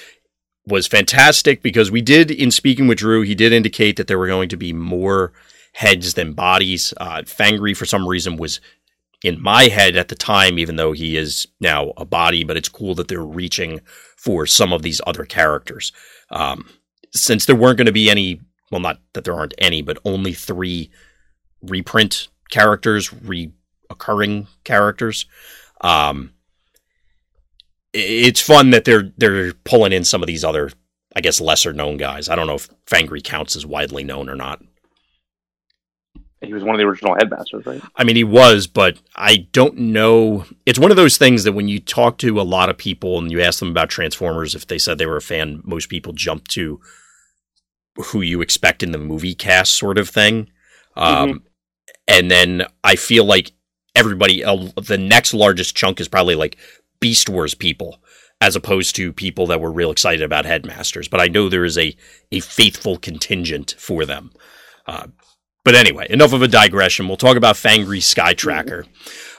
was 0.67 0.87
fantastic 0.87 1.61
because 1.61 1.91
we 1.91 2.01
did, 2.01 2.29
in 2.31 2.51
speaking 2.51 2.87
with 2.87 2.99
Drew, 2.99 3.21
he 3.21 3.35
did 3.35 3.51
indicate 3.51 3.97
that 3.97 4.07
there 4.07 4.19
were 4.19 4.27
going 4.27 4.49
to 4.49 4.57
be 4.57 4.73
more 4.73 5.33
heads 5.73 6.13
than 6.13 6.33
bodies. 6.33 6.93
Uh, 6.97 7.21
Fangry, 7.23 7.75
for 7.75 7.85
some 7.85 8.07
reason, 8.07 8.37
was 8.37 8.59
in 9.23 9.41
my 9.41 9.63
head 9.63 9.95
at 9.95 10.07
the 10.07 10.15
time, 10.15 10.59
even 10.59 10.75
though 10.75 10.91
he 10.91 11.17
is 11.17 11.47
now 11.59 11.93
a 11.97 12.05
body, 12.05 12.43
but 12.43 12.57
it's 12.57 12.69
cool 12.69 12.95
that 12.95 13.07
they're 13.07 13.21
reaching 13.23 13.81
for 14.17 14.45
some 14.45 14.73
of 14.73 14.81
these 14.81 15.01
other 15.05 15.25
characters. 15.25 15.91
Um, 16.29 16.69
since 17.13 17.45
there 17.45 17.55
weren't 17.55 17.77
going 17.77 17.85
to 17.85 17.91
be 17.91 18.09
any, 18.09 18.39
well, 18.71 18.81
not 18.81 18.99
that 19.13 19.23
there 19.23 19.35
aren't 19.35 19.53
any, 19.57 19.81
but 19.81 19.99
only 20.05 20.33
three 20.33 20.91
reprint 21.61 22.27
characters, 22.49 23.09
reoccurring 23.09 24.47
characters. 24.63 25.25
Um, 25.81 26.33
it's 27.93 28.41
fun 28.41 28.69
that 28.71 28.85
they're 28.85 29.11
they're 29.17 29.53
pulling 29.53 29.93
in 29.93 30.03
some 30.03 30.21
of 30.21 30.27
these 30.27 30.43
other, 30.43 30.71
I 31.15 31.21
guess, 31.21 31.41
lesser 31.41 31.73
known 31.73 31.97
guys. 31.97 32.29
I 32.29 32.35
don't 32.35 32.47
know 32.47 32.55
if 32.55 32.69
Fangry 32.85 33.23
counts 33.23 33.55
as 33.55 33.65
widely 33.65 34.03
known 34.03 34.29
or 34.29 34.35
not. 34.35 34.61
He 36.43 36.53
was 36.53 36.63
one 36.63 36.73
of 36.73 36.79
the 36.79 36.85
original 36.85 37.13
headmasters, 37.13 37.67
right? 37.67 37.81
I 37.95 38.03
mean, 38.03 38.15
he 38.15 38.23
was, 38.23 38.65
but 38.65 38.97
I 39.15 39.47
don't 39.51 39.77
know. 39.77 40.45
It's 40.65 40.79
one 40.79 40.89
of 40.89 40.97
those 40.97 41.17
things 41.17 41.43
that 41.43 41.53
when 41.53 41.67
you 41.67 41.79
talk 41.79 42.17
to 42.19 42.41
a 42.41 42.43
lot 42.43 42.69
of 42.69 42.77
people 42.77 43.19
and 43.19 43.31
you 43.31 43.41
ask 43.41 43.59
them 43.59 43.69
about 43.69 43.89
Transformers, 43.89 44.55
if 44.55 44.65
they 44.65 44.79
said 44.79 44.97
they 44.97 45.05
were 45.05 45.17
a 45.17 45.21
fan, 45.21 45.61
most 45.63 45.87
people 45.87 46.13
jump 46.13 46.47
to 46.49 46.81
who 47.95 48.21
you 48.21 48.41
expect 48.41 48.81
in 48.81 48.91
the 48.91 48.97
movie 48.97 49.35
cast, 49.35 49.77
sort 49.77 49.99
of 49.99 50.09
thing. 50.09 50.49
Um, 50.97 51.29
mm-hmm. 51.29 51.37
And 52.07 52.31
then 52.31 52.63
I 52.83 52.95
feel 52.95 53.23
like 53.23 53.51
everybody, 53.95 54.43
uh, 54.43 54.69
the 54.81 54.97
next 54.97 55.35
largest 55.35 55.75
chunk 55.75 55.99
is 55.99 56.07
probably 56.07 56.35
like 56.35 56.57
Beast 57.01 57.27
Wars 57.27 57.53
people 57.53 58.01
as 58.39 58.55
opposed 58.55 58.95
to 58.95 59.13
people 59.13 59.45
that 59.47 59.61
were 59.61 59.71
real 59.71 59.91
excited 59.91 60.23
about 60.23 60.45
headmasters. 60.45 61.07
But 61.07 61.19
I 61.19 61.27
know 61.27 61.49
there 61.49 61.65
is 61.65 61.77
a 61.77 61.95
a 62.31 62.39
faithful 62.39 62.97
contingent 62.97 63.75
for 63.77 64.05
them. 64.05 64.31
Uh, 64.87 65.07
but 65.63 65.75
anyway, 65.75 66.07
enough 66.09 66.33
of 66.33 66.41
a 66.41 66.47
digression. 66.47 67.07
We'll 67.07 67.17
talk 67.17 67.37
about 67.37 67.55
Fangry 67.55 68.01
Sky 68.01 68.33
Tracker. 68.33 68.85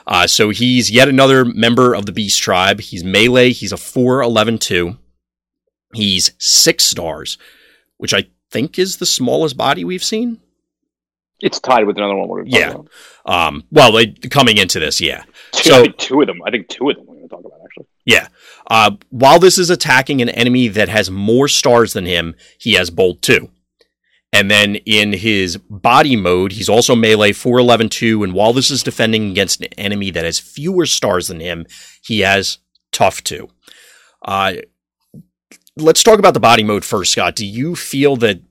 Uh, 0.07 0.27
so 0.27 0.49
he's 0.51 0.89
yet 0.89 1.09
another 1.09 1.43
member 1.43 1.93
of 1.93 2.05
the 2.05 2.11
Beast 2.11 2.41
Tribe. 2.41 2.79
He's 2.79 3.03
melee. 3.03 3.51
He's 3.51 3.73
a 3.73 3.77
4'11 3.77 4.59
2. 4.59 4.97
He's 5.93 6.31
six 6.39 6.85
stars, 6.85 7.37
which 7.97 8.13
I 8.13 8.27
think 8.51 8.79
is 8.79 8.97
the 8.97 9.05
smallest 9.05 9.57
body 9.57 9.83
we've 9.83 10.03
seen. 10.03 10.39
It's 11.41 11.59
tied 11.59 11.85
with 11.85 11.97
another 11.97 12.15
one. 12.15 12.29
We're 12.29 12.45
yeah. 12.45 12.75
Um, 13.25 13.65
well, 13.69 13.91
they, 13.91 14.07
coming 14.07 14.57
into 14.57 14.79
this, 14.79 15.01
yeah. 15.01 15.23
Two, 15.51 15.69
so 15.69 15.85
two 15.85 16.21
of 16.21 16.27
them. 16.27 16.39
I 16.45 16.51
think 16.51 16.69
two 16.69 16.89
of 16.89 16.95
them 16.95 17.05
we're 17.05 17.15
going 17.15 17.27
to 17.27 17.35
talk 17.35 17.45
about 17.45 17.59
actually. 17.65 17.87
Yeah. 18.05 18.27
Uh, 18.69 18.91
while 19.09 19.39
this 19.39 19.57
is 19.57 19.69
attacking 19.69 20.21
an 20.21 20.29
enemy 20.29 20.67
that 20.67 20.89
has 20.89 21.09
more 21.09 21.47
stars 21.47 21.93
than 21.93 22.05
him, 22.05 22.35
he 22.57 22.73
has 22.73 22.89
bold 22.89 23.21
two. 23.21 23.49
And 24.33 24.49
then 24.49 24.75
in 24.77 25.13
his 25.13 25.57
body 25.57 26.15
mode, 26.15 26.53
he's 26.53 26.67
also 26.67 26.95
melee 26.95 27.33
411 27.33 27.89
2. 27.89 28.23
And 28.23 28.33
while 28.33 28.51
this 28.51 28.71
is 28.71 28.81
defending 28.81 29.29
against 29.29 29.61
an 29.61 29.67
enemy 29.77 30.09
that 30.09 30.25
has 30.25 30.39
fewer 30.39 30.87
stars 30.87 31.27
than 31.27 31.39
him, 31.39 31.67
he 32.03 32.21
has 32.21 32.57
tough 32.91 33.23
2. 33.23 33.47
Uh, 34.25 34.53
let's 35.77 36.01
talk 36.01 36.17
about 36.17 36.33
the 36.33 36.39
body 36.39 36.63
mode 36.63 36.83
first, 36.83 37.11
Scott. 37.11 37.35
Do 37.35 37.45
you 37.45 37.75
feel 37.75 38.15
that 38.17 38.41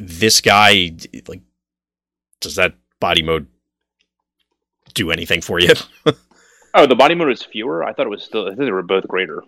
this 0.00 0.40
guy, 0.40 0.92
like, 1.26 1.42
does 2.40 2.54
that 2.54 2.74
body 3.00 3.22
mode 3.22 3.48
do 4.94 5.10
anything 5.10 5.40
for 5.40 5.58
you? 5.58 5.74
oh, 6.74 6.86
the 6.86 6.96
body 6.96 7.14
mode 7.14 7.32
is 7.32 7.42
fewer. 7.42 7.84
I 7.84 7.92
thought 7.92 8.06
it 8.06 8.10
was 8.10 8.24
still. 8.24 8.46
I 8.46 8.50
think 8.50 8.60
they 8.60 8.70
were 8.70 8.82
both 8.82 9.06
greater. 9.08 9.42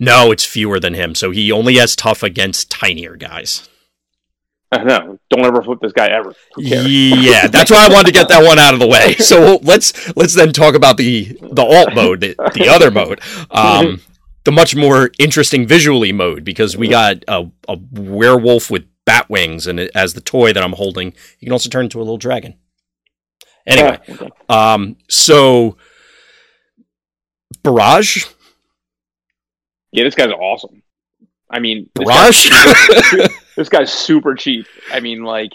No, 0.00 0.30
it's 0.30 0.44
fewer 0.44 0.78
than 0.78 0.94
him. 0.94 1.14
So 1.14 1.30
he 1.30 1.50
only 1.50 1.76
has 1.76 1.96
tough 1.96 2.22
against 2.22 2.70
tinier 2.70 3.16
guys. 3.16 3.68
I 4.72 4.84
know. 4.84 5.18
Don't 5.30 5.46
ever 5.46 5.62
flip 5.62 5.78
this 5.80 5.92
guy 5.92 6.08
ever. 6.08 6.34
Yeah, 6.58 7.46
that's 7.46 7.70
why 7.70 7.86
I 7.86 7.92
wanted 7.92 8.08
to 8.08 8.12
get 8.12 8.28
that 8.28 8.44
one 8.44 8.58
out 8.58 8.74
of 8.74 8.80
the 8.80 8.86
way. 8.86 9.14
So 9.14 9.58
let's 9.62 10.14
let's 10.14 10.34
then 10.34 10.52
talk 10.52 10.74
about 10.74 10.98
the 10.98 11.38
the 11.40 11.62
alt 11.62 11.94
mode, 11.94 12.20
the, 12.20 12.34
the 12.54 12.68
other 12.68 12.90
mode, 12.90 13.20
um, 13.50 14.02
the 14.44 14.52
much 14.52 14.76
more 14.76 15.10
interesting 15.18 15.66
visually 15.66 16.12
mode 16.12 16.44
because 16.44 16.76
we 16.76 16.88
got 16.88 17.24
a, 17.28 17.50
a 17.66 17.78
werewolf 17.92 18.70
with 18.70 18.84
bat 19.06 19.30
wings, 19.30 19.66
and 19.66 19.80
it, 19.80 19.90
as 19.94 20.12
the 20.12 20.20
toy 20.20 20.52
that 20.52 20.62
I'm 20.62 20.74
holding, 20.74 21.14
you 21.38 21.46
can 21.46 21.52
also 21.52 21.70
turn 21.70 21.84
into 21.84 21.98
a 21.98 22.00
little 22.00 22.18
dragon. 22.18 22.54
Anyway, 23.66 23.98
oh, 24.50 24.54
um, 24.54 24.96
so 25.08 25.78
Barrage. 27.68 28.26
Yeah, 29.92 30.04
this 30.04 30.14
guy's 30.14 30.32
awesome. 30.32 30.82
I 31.50 31.60
mean. 31.60 31.90
This, 31.94 32.50
this 33.56 33.68
guy's 33.68 33.92
super 33.92 34.34
cheap. 34.34 34.66
I 34.90 35.00
mean, 35.00 35.22
like, 35.22 35.52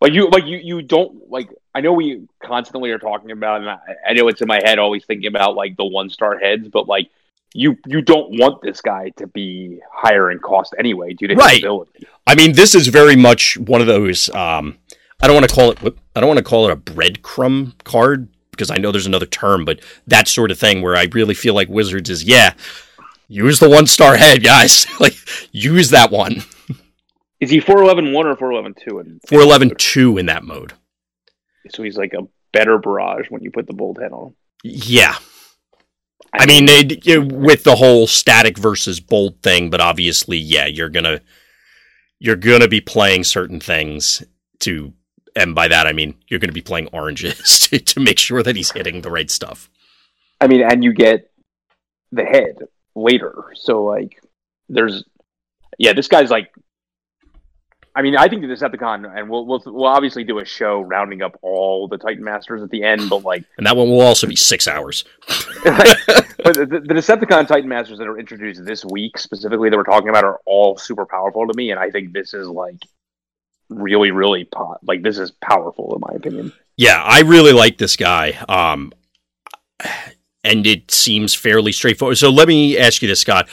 like 0.00 0.12
you, 0.12 0.28
like 0.28 0.44
you, 0.46 0.58
you 0.58 0.82
don't 0.82 1.30
like. 1.30 1.50
I 1.74 1.80
know 1.80 1.92
we 1.92 2.26
constantly 2.42 2.90
are 2.90 2.98
talking 2.98 3.30
about, 3.30 3.60
and 3.60 3.70
I, 3.70 3.78
I 4.08 4.12
know 4.14 4.28
it's 4.28 4.40
in 4.40 4.48
my 4.48 4.60
head, 4.64 4.78
always 4.78 5.04
thinking 5.04 5.28
about 5.28 5.54
like 5.54 5.76
the 5.76 5.84
one 5.84 6.10
star 6.10 6.38
heads, 6.38 6.68
but 6.68 6.88
like 6.88 7.10
you 7.54 7.76
you 7.86 8.00
don't 8.00 8.38
want 8.38 8.62
this 8.62 8.80
guy 8.80 9.10
to 9.16 9.26
be 9.26 9.80
higher 9.92 10.30
in 10.30 10.38
cost 10.38 10.74
anyway 10.78 11.12
due 11.12 11.28
to 11.28 11.34
right. 11.34 11.52
his 11.52 11.60
ability. 11.60 12.06
I 12.26 12.34
mean, 12.34 12.52
this 12.52 12.74
is 12.74 12.88
very 12.88 13.16
much 13.16 13.56
one 13.58 13.80
of 13.80 13.86
those. 13.86 14.30
Um, 14.30 14.78
I 15.22 15.26
don't 15.26 15.34
want 15.34 15.48
to 15.48 15.54
call 15.54 15.70
it. 15.72 15.78
I 16.16 16.20
don't 16.20 16.28
want 16.28 16.38
to 16.38 16.44
call 16.44 16.68
it 16.68 16.72
a 16.72 16.76
breadcrumb 16.76 17.82
card 17.84 18.28
because 18.60 18.70
I 18.70 18.76
know 18.76 18.92
there's 18.92 19.06
another 19.06 19.24
term, 19.24 19.64
but 19.64 19.80
that 20.06 20.28
sort 20.28 20.50
of 20.50 20.58
thing 20.58 20.82
where 20.82 20.94
I 20.94 21.08
really 21.12 21.32
feel 21.32 21.54
like 21.54 21.70
Wizards 21.70 22.10
is 22.10 22.24
yeah, 22.24 22.52
use 23.26 23.58
the 23.58 23.70
one 23.70 23.86
star 23.86 24.16
head, 24.16 24.44
guys. 24.44 24.86
like 25.00 25.16
use 25.50 25.88
that 25.90 26.10
one. 26.10 26.42
Is 27.40 27.48
he 27.48 27.58
411 27.58 28.12
1 28.12 28.26
or 28.26 28.36
411 28.36 28.74
2 28.86 28.98
in 28.98 29.20
411 29.26 29.76
2 29.78 30.18
in 30.18 30.26
that 30.26 30.44
mode? 30.44 30.74
So 31.70 31.82
he's 31.82 31.96
like 31.96 32.12
a 32.12 32.26
better 32.52 32.76
barrage 32.76 33.30
when 33.30 33.42
you 33.42 33.50
put 33.50 33.66
the 33.66 33.72
bold 33.72 33.98
head 33.98 34.12
on 34.12 34.28
him. 34.28 34.34
Yeah. 34.62 35.16
I, 36.34 36.42
I 36.42 36.46
mean, 36.46 36.66
they, 36.66 37.18
with 37.18 37.64
the 37.64 37.76
whole 37.76 38.06
static 38.06 38.58
versus 38.58 39.00
bold 39.00 39.42
thing, 39.42 39.70
but 39.70 39.80
obviously, 39.80 40.36
yeah, 40.36 40.66
you're 40.66 40.90
gonna 40.90 41.22
you're 42.18 42.36
gonna 42.36 42.68
be 42.68 42.82
playing 42.82 43.24
certain 43.24 43.58
things 43.58 44.22
to, 44.60 44.92
and 45.36 45.54
by 45.54 45.68
that 45.68 45.86
I 45.86 45.92
mean 45.92 46.14
you're 46.28 46.40
gonna 46.40 46.52
be 46.52 46.62
playing 46.62 46.88
oranges 46.92 47.58
to, 47.70 47.78
to 47.78 48.00
make 48.00 48.18
sure 48.18 48.42
that 48.42 48.56
he's 48.56 48.70
hitting 48.70 49.02
the 49.02 49.10
right 49.10 49.30
stuff. 49.30 49.70
I 50.40 50.46
mean, 50.46 50.62
and 50.62 50.82
you 50.82 50.92
get 50.92 51.30
the 52.12 52.24
head 52.24 52.56
later, 52.94 53.52
so 53.54 53.84
like, 53.84 54.22
there's, 54.70 55.04
yeah, 55.78 55.92
this 55.92 56.08
guy's 56.08 56.30
like 56.30 56.50
I 57.94 58.02
mean, 58.02 58.16
I 58.16 58.28
think 58.28 58.42
the 58.42 58.48
Decepticon, 58.48 59.18
and 59.18 59.28
we'll, 59.28 59.44
we'll 59.44 59.62
we'll 59.66 59.86
obviously 59.86 60.22
do 60.22 60.38
a 60.38 60.44
show 60.44 60.80
rounding 60.80 61.22
up 61.22 61.36
all 61.42 61.88
the 61.88 61.98
Titan 61.98 62.22
Masters 62.22 62.62
at 62.62 62.70
the 62.70 62.84
end, 62.84 63.10
but 63.10 63.24
like, 63.24 63.44
and 63.58 63.66
that 63.66 63.76
one 63.76 63.90
will 63.90 64.00
also 64.00 64.28
be 64.28 64.36
six 64.36 64.68
hours. 64.68 65.04
but 65.64 66.54
the, 66.54 66.66
the, 66.66 66.94
Decepticon 66.94 67.48
Titan 67.48 67.68
Masters 67.68 67.98
that 67.98 68.06
are 68.06 68.18
introduced 68.18 68.64
this 68.64 68.84
week, 68.84 69.18
specifically 69.18 69.70
that 69.70 69.76
we're 69.76 69.82
talking 69.82 70.08
about, 70.08 70.22
are 70.22 70.38
all 70.46 70.78
super 70.78 71.04
powerful 71.04 71.46
to 71.48 71.56
me, 71.56 71.72
and 71.72 71.80
I 71.80 71.90
think 71.90 72.12
this 72.12 72.32
is 72.32 72.46
like 72.46 72.78
really, 73.70 74.10
really 74.10 74.44
pot. 74.44 74.80
Like 74.82 75.02
this 75.02 75.18
is 75.18 75.30
powerful 75.30 75.94
in 75.94 76.00
my 76.00 76.16
opinion. 76.16 76.52
Yeah, 76.76 77.02
I 77.02 77.20
really 77.20 77.52
like 77.52 77.78
this 77.78 77.96
guy. 77.96 78.32
Um, 78.48 78.92
and 80.44 80.66
it 80.66 80.90
seems 80.90 81.34
fairly 81.34 81.72
straightforward. 81.72 82.18
So 82.18 82.30
let 82.30 82.48
me 82.48 82.78
ask 82.78 83.00
you 83.00 83.08
this, 83.08 83.20
Scott 83.20 83.48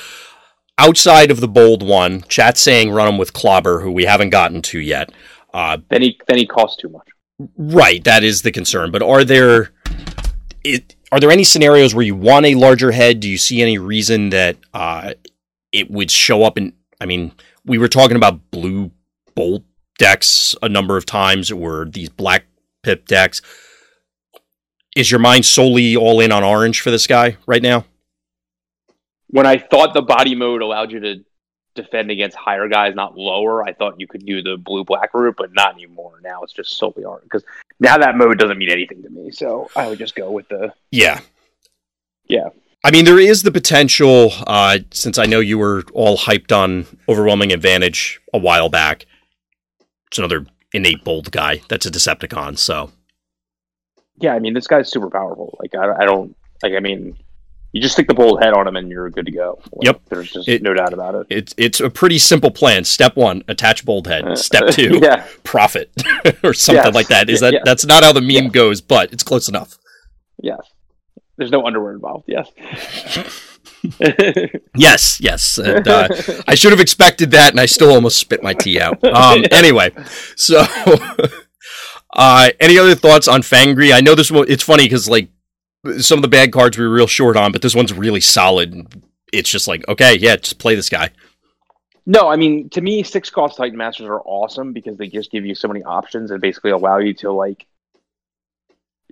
outside 0.77 1.31
of 1.31 1.39
the 1.39 1.47
bold 1.47 1.83
one, 1.83 2.21
chat 2.23 2.57
saying 2.57 2.91
run 2.91 3.07
him 3.07 3.17
with 3.17 3.33
Clobber, 3.33 3.81
who 3.81 3.91
we 3.91 4.05
haven't 4.05 4.29
gotten 4.29 4.61
to 4.63 4.79
yet. 4.79 5.11
Uh, 5.53 5.77
then 5.89 6.01
he 6.01 6.19
then 6.27 6.37
he 6.37 6.45
costs 6.45 6.81
too 6.81 6.89
much. 6.89 7.07
Right, 7.57 8.03
that 8.03 8.23
is 8.23 8.41
the 8.41 8.51
concern. 8.51 8.91
But 8.91 9.01
are 9.01 9.23
there 9.23 9.71
it, 10.63 10.95
are 11.11 11.19
there 11.19 11.31
any 11.31 11.43
scenarios 11.43 11.95
where 11.95 12.05
you 12.05 12.15
want 12.15 12.45
a 12.45 12.55
larger 12.55 12.91
head? 12.91 13.19
Do 13.19 13.29
you 13.29 13.37
see 13.37 13.61
any 13.61 13.77
reason 13.77 14.29
that 14.29 14.57
uh, 14.73 15.13
it 15.71 15.89
would 15.89 16.11
show 16.11 16.43
up 16.43 16.57
in? 16.57 16.73
I 16.99 17.05
mean, 17.05 17.31
we 17.65 17.77
were 17.77 17.87
talking 17.87 18.17
about 18.17 18.51
blue 18.51 18.91
bolt 19.35 19.63
decks 19.97 20.55
a 20.61 20.69
number 20.69 20.97
of 20.97 21.05
times, 21.05 21.51
or 21.51 21.85
these 21.85 22.09
black 22.09 22.45
pip 22.83 23.07
decks. 23.07 23.41
Is 24.95 25.11
your 25.11 25.19
mind 25.19 25.45
solely 25.45 25.95
all 25.95 26.19
in 26.19 26.31
on 26.31 26.43
orange 26.43 26.81
for 26.81 26.91
this 26.91 27.07
guy 27.07 27.37
right 27.45 27.61
now? 27.61 27.85
when 29.27 29.45
I 29.45 29.57
thought 29.57 29.93
the 29.93 30.01
body 30.01 30.35
mode 30.35 30.61
allowed 30.61 30.91
you 30.91 30.99
to 31.01 31.15
defend 31.75 32.09
against 32.09 32.35
higher 32.35 32.67
guys, 32.67 32.95
not 32.95 33.17
lower, 33.17 33.63
I 33.63 33.73
thought 33.73 33.99
you 33.99 34.07
could 34.07 34.25
do 34.25 34.41
the 34.41 34.57
blue 34.57 34.83
black 34.83 35.13
route, 35.13 35.35
but 35.37 35.53
not 35.53 35.75
anymore. 35.75 36.19
Now 36.23 36.41
it's 36.43 36.53
just 36.53 36.77
solely 36.77 37.03
orange 37.03 37.23
because 37.23 37.43
now 37.79 37.97
that 37.97 38.15
mode 38.15 38.39
doesn't 38.39 38.57
mean 38.57 38.71
anything 38.71 39.03
to 39.03 39.09
me. 39.09 39.31
So 39.31 39.69
I 39.75 39.87
would 39.87 39.99
just 39.99 40.15
go 40.15 40.31
with 40.31 40.47
the 40.49 40.73
yeah, 40.91 41.19
yeah. 42.27 42.49
I 42.83 42.91
mean, 42.91 43.05
there 43.05 43.19
is 43.19 43.43
the 43.43 43.51
potential, 43.51 44.31
uh, 44.45 44.79
since 44.91 45.17
I 45.17 45.25
know 45.25 45.39
you 45.39 45.57
were 45.57 45.83
all 45.93 46.17
hyped 46.17 46.55
on 46.55 46.85
overwhelming 47.09 47.51
advantage 47.51 48.21
a 48.33 48.37
while 48.37 48.69
back. 48.69 49.05
It's 50.07 50.17
another 50.17 50.45
innate 50.73 51.03
bold 51.03 51.31
guy 51.31 51.61
that's 51.69 51.85
a 51.85 51.91
Decepticon. 51.91 52.57
So 52.57 52.91
yeah, 54.19 54.33
I 54.33 54.39
mean, 54.39 54.53
this 54.53 54.67
guy's 54.67 54.89
super 54.89 55.09
powerful. 55.09 55.57
Like 55.59 55.75
I, 55.75 56.03
I 56.03 56.05
don't 56.05 56.35
like. 56.63 56.73
I 56.73 56.79
mean, 56.79 57.17
you 57.71 57.81
just 57.81 57.93
stick 57.93 58.07
the 58.07 58.13
bold 58.13 58.41
head 58.41 58.53
on 58.53 58.67
him 58.67 58.75
and 58.75 58.89
you're 58.89 59.09
good 59.09 59.25
to 59.25 59.31
go. 59.31 59.59
Like, 59.71 59.85
yep, 59.85 60.01
there's 60.09 60.31
just 60.31 60.47
it, 60.47 60.63
no 60.63 60.73
doubt 60.73 60.93
about 60.93 61.15
it. 61.15 61.27
It's 61.29 61.53
it's 61.57 61.79
a 61.79 61.89
pretty 61.89 62.17
simple 62.17 62.51
plan. 62.51 62.83
Step 62.83 63.15
one, 63.15 63.43
attach 63.47 63.85
bold 63.85 64.07
head. 64.07 64.25
Uh, 64.25 64.35
Step 64.35 64.67
two, 64.71 64.99
yeah. 65.01 65.27
profit 65.43 65.91
or 66.43 66.53
something 66.53 66.85
yes. 66.85 66.95
like 66.95 67.07
that. 67.09 67.29
Is 67.29 67.41
that 67.41 67.61
that's 67.63 67.85
not 67.85 68.03
how 68.03 68.13
the 68.13 68.21
meme 68.21 68.45
yeah. 68.45 68.49
goes, 68.49 68.81
but 68.81 69.13
it's 69.13 69.23
close 69.23 69.47
enough. 69.47 69.77
Yes, 70.41 70.59
there's 71.37 71.51
no 71.51 71.65
underwear 71.65 71.93
involved. 71.93 72.25
Yes. 72.27 72.49
yes, 74.75 75.19
yes. 75.21 75.57
And, 75.57 75.87
uh, 75.87 76.07
I 76.47 76.55
should 76.55 76.71
have 76.71 76.79
expected 76.79 77.31
that, 77.31 77.51
and 77.51 77.59
I 77.59 77.65
still 77.65 77.91
almost 77.91 78.17
spit 78.17 78.43
my 78.43 78.53
tea 78.53 78.79
out. 78.79 79.03
Um, 79.03 79.45
anyway, 79.51 79.91
so 80.35 80.63
uh, 82.13 82.49
any 82.59 82.77
other 82.77 82.95
thoughts 82.95 83.27
on 83.27 83.41
Fangry? 83.41 83.93
I 83.93 84.01
know 84.01 84.15
this 84.15 84.31
one. 84.31 84.45
It's 84.47 84.63
funny 84.63 84.83
because 84.85 85.09
like 85.09 85.29
some 85.99 86.17
of 86.17 86.21
the 86.21 86.27
bad 86.27 86.51
cards 86.51 86.77
we 86.77 86.85
were 86.85 86.93
real 86.93 87.07
short 87.07 87.37
on, 87.37 87.51
but 87.51 87.61
this 87.61 87.75
one's 87.75 87.93
really 87.93 88.21
solid. 88.21 89.03
It's 89.31 89.49
just 89.49 89.67
like, 89.67 89.87
okay, 89.87 90.17
yeah, 90.17 90.35
just 90.37 90.59
play 90.59 90.75
this 90.75 90.89
guy. 90.89 91.11
No, 92.05 92.29
I 92.29 92.37
mean, 92.37 92.69
to 92.69 92.81
me, 92.81 93.03
six 93.03 93.29
cost 93.29 93.57
Titan 93.57 93.77
Masters 93.77 94.07
are 94.07 94.21
awesome 94.21 94.71
because 94.71 94.97
they 94.97 95.07
just 95.07 95.29
give 95.29 95.45
you 95.45 95.53
so 95.53 95.67
many 95.67 95.83
options 95.83 96.31
and 96.31 96.39
basically 96.39 96.71
allow 96.71 96.99
you 96.99 97.13
to 97.15 97.31
like 97.31 97.67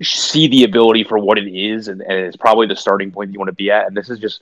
see 0.01 0.47
the 0.47 0.63
ability 0.63 1.03
for 1.03 1.19
what 1.19 1.37
it 1.37 1.49
is, 1.49 1.89
and, 1.89 2.01
and 2.01 2.13
it's 2.13 2.37
probably 2.37 2.67
the 2.67 2.75
starting 2.75 3.11
point 3.11 3.33
you 3.33 3.39
want 3.39 3.49
to 3.49 3.55
be 3.55 3.69
at. 3.69 3.87
And 3.87 3.95
this 3.95 4.09
is 4.09 4.19
just 4.19 4.41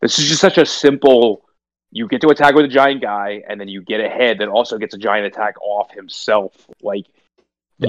this 0.00 0.18
is 0.18 0.28
just 0.28 0.40
such 0.40 0.58
a 0.58 0.66
simple. 0.66 1.42
You 1.90 2.08
get 2.08 2.20
to 2.22 2.28
attack 2.28 2.54
with 2.54 2.64
a 2.64 2.68
giant 2.68 3.02
guy, 3.02 3.42
and 3.48 3.60
then 3.60 3.68
you 3.68 3.80
get 3.80 4.00
a 4.00 4.08
head 4.08 4.38
that 4.38 4.48
also 4.48 4.78
gets 4.78 4.94
a 4.94 4.98
giant 4.98 5.26
attack 5.26 5.54
off 5.62 5.92
himself. 5.92 6.52
Like 6.82 7.06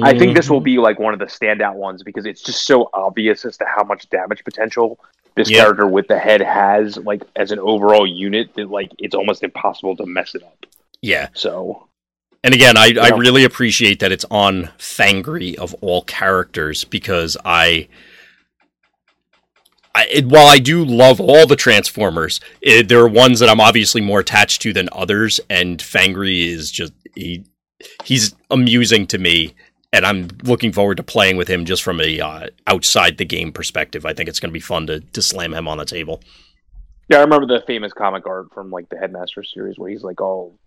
I 0.01 0.17
think 0.17 0.35
this 0.35 0.49
will 0.49 0.59
mm-hmm. 0.59 0.65
be 0.65 0.77
like 0.77 0.99
one 0.99 1.13
of 1.13 1.19
the 1.19 1.25
standout 1.25 1.75
ones 1.75 2.03
because 2.03 2.25
it's 2.25 2.41
just 2.41 2.65
so 2.65 2.89
obvious 2.93 3.45
as 3.45 3.57
to 3.57 3.65
how 3.65 3.83
much 3.83 4.09
damage 4.09 4.43
potential 4.43 4.99
this 5.35 5.49
yep. 5.49 5.63
character 5.63 5.87
with 5.87 6.07
the 6.07 6.17
head 6.17 6.41
has, 6.41 6.97
like 6.97 7.23
as 7.35 7.51
an 7.51 7.59
overall 7.59 8.07
unit, 8.07 8.53
that 8.55 8.69
like 8.69 8.91
it's 8.99 9.15
almost 9.15 9.43
impossible 9.43 9.95
to 9.97 10.05
mess 10.05 10.35
it 10.35 10.43
up. 10.43 10.65
Yeah. 11.01 11.29
So 11.33 11.87
and 12.45 12.53
again, 12.53 12.77
I, 12.77 12.93
I 13.01 13.09
really 13.17 13.43
appreciate 13.43 13.99
that 14.01 14.11
it's 14.11 14.25
on 14.29 14.69
Fangry 14.77 15.55
of 15.55 15.73
all 15.81 16.03
characters 16.03 16.83
because 16.83 17.35
I, 17.43 17.87
I 19.95 20.07
it, 20.11 20.25
while 20.25 20.47
I 20.47 20.59
do 20.59 20.85
love 20.85 21.19
all 21.19 21.47
the 21.47 21.55
Transformers, 21.55 22.39
it, 22.61 22.89
there 22.89 22.99
are 22.99 23.07
ones 23.07 23.39
that 23.39 23.49
I'm 23.49 23.61
obviously 23.61 24.01
more 24.01 24.19
attached 24.19 24.61
to 24.63 24.73
than 24.73 24.89
others, 24.91 25.39
and 25.49 25.79
Fangry 25.79 26.47
is 26.47 26.69
just 26.69 26.93
he, 27.15 27.45
he's 28.03 28.35
amusing 28.51 29.07
to 29.07 29.17
me 29.17 29.55
and 29.95 30.05
I'm 30.05 30.27
looking 30.43 30.73
forward 30.73 30.97
to 30.97 31.03
playing 31.03 31.37
with 31.37 31.47
him 31.47 31.63
just 31.63 31.81
from 31.81 32.01
a 32.01 32.19
uh, 32.19 32.47
outside 32.67 33.17
the 33.17 33.23
game 33.23 33.53
perspective. 33.53 34.05
I 34.05 34.13
think 34.13 34.27
it's 34.27 34.41
going 34.41 34.49
to 34.49 34.53
be 34.53 34.59
fun 34.59 34.87
to 34.87 34.99
to 34.99 35.21
slam 35.21 35.53
him 35.53 35.67
on 35.67 35.77
the 35.77 35.85
table. 35.85 36.21
Yeah, 37.07 37.19
I 37.19 37.21
remember 37.21 37.47
the 37.47 37.63
famous 37.65 37.93
comic 37.93 38.27
art 38.27 38.53
from 38.53 38.71
like 38.71 38.89
the 38.89 38.97
Headmaster 38.97 39.43
series 39.43 39.77
where 39.77 39.89
he's 39.89 40.03
like 40.03 40.19
all 40.19 40.59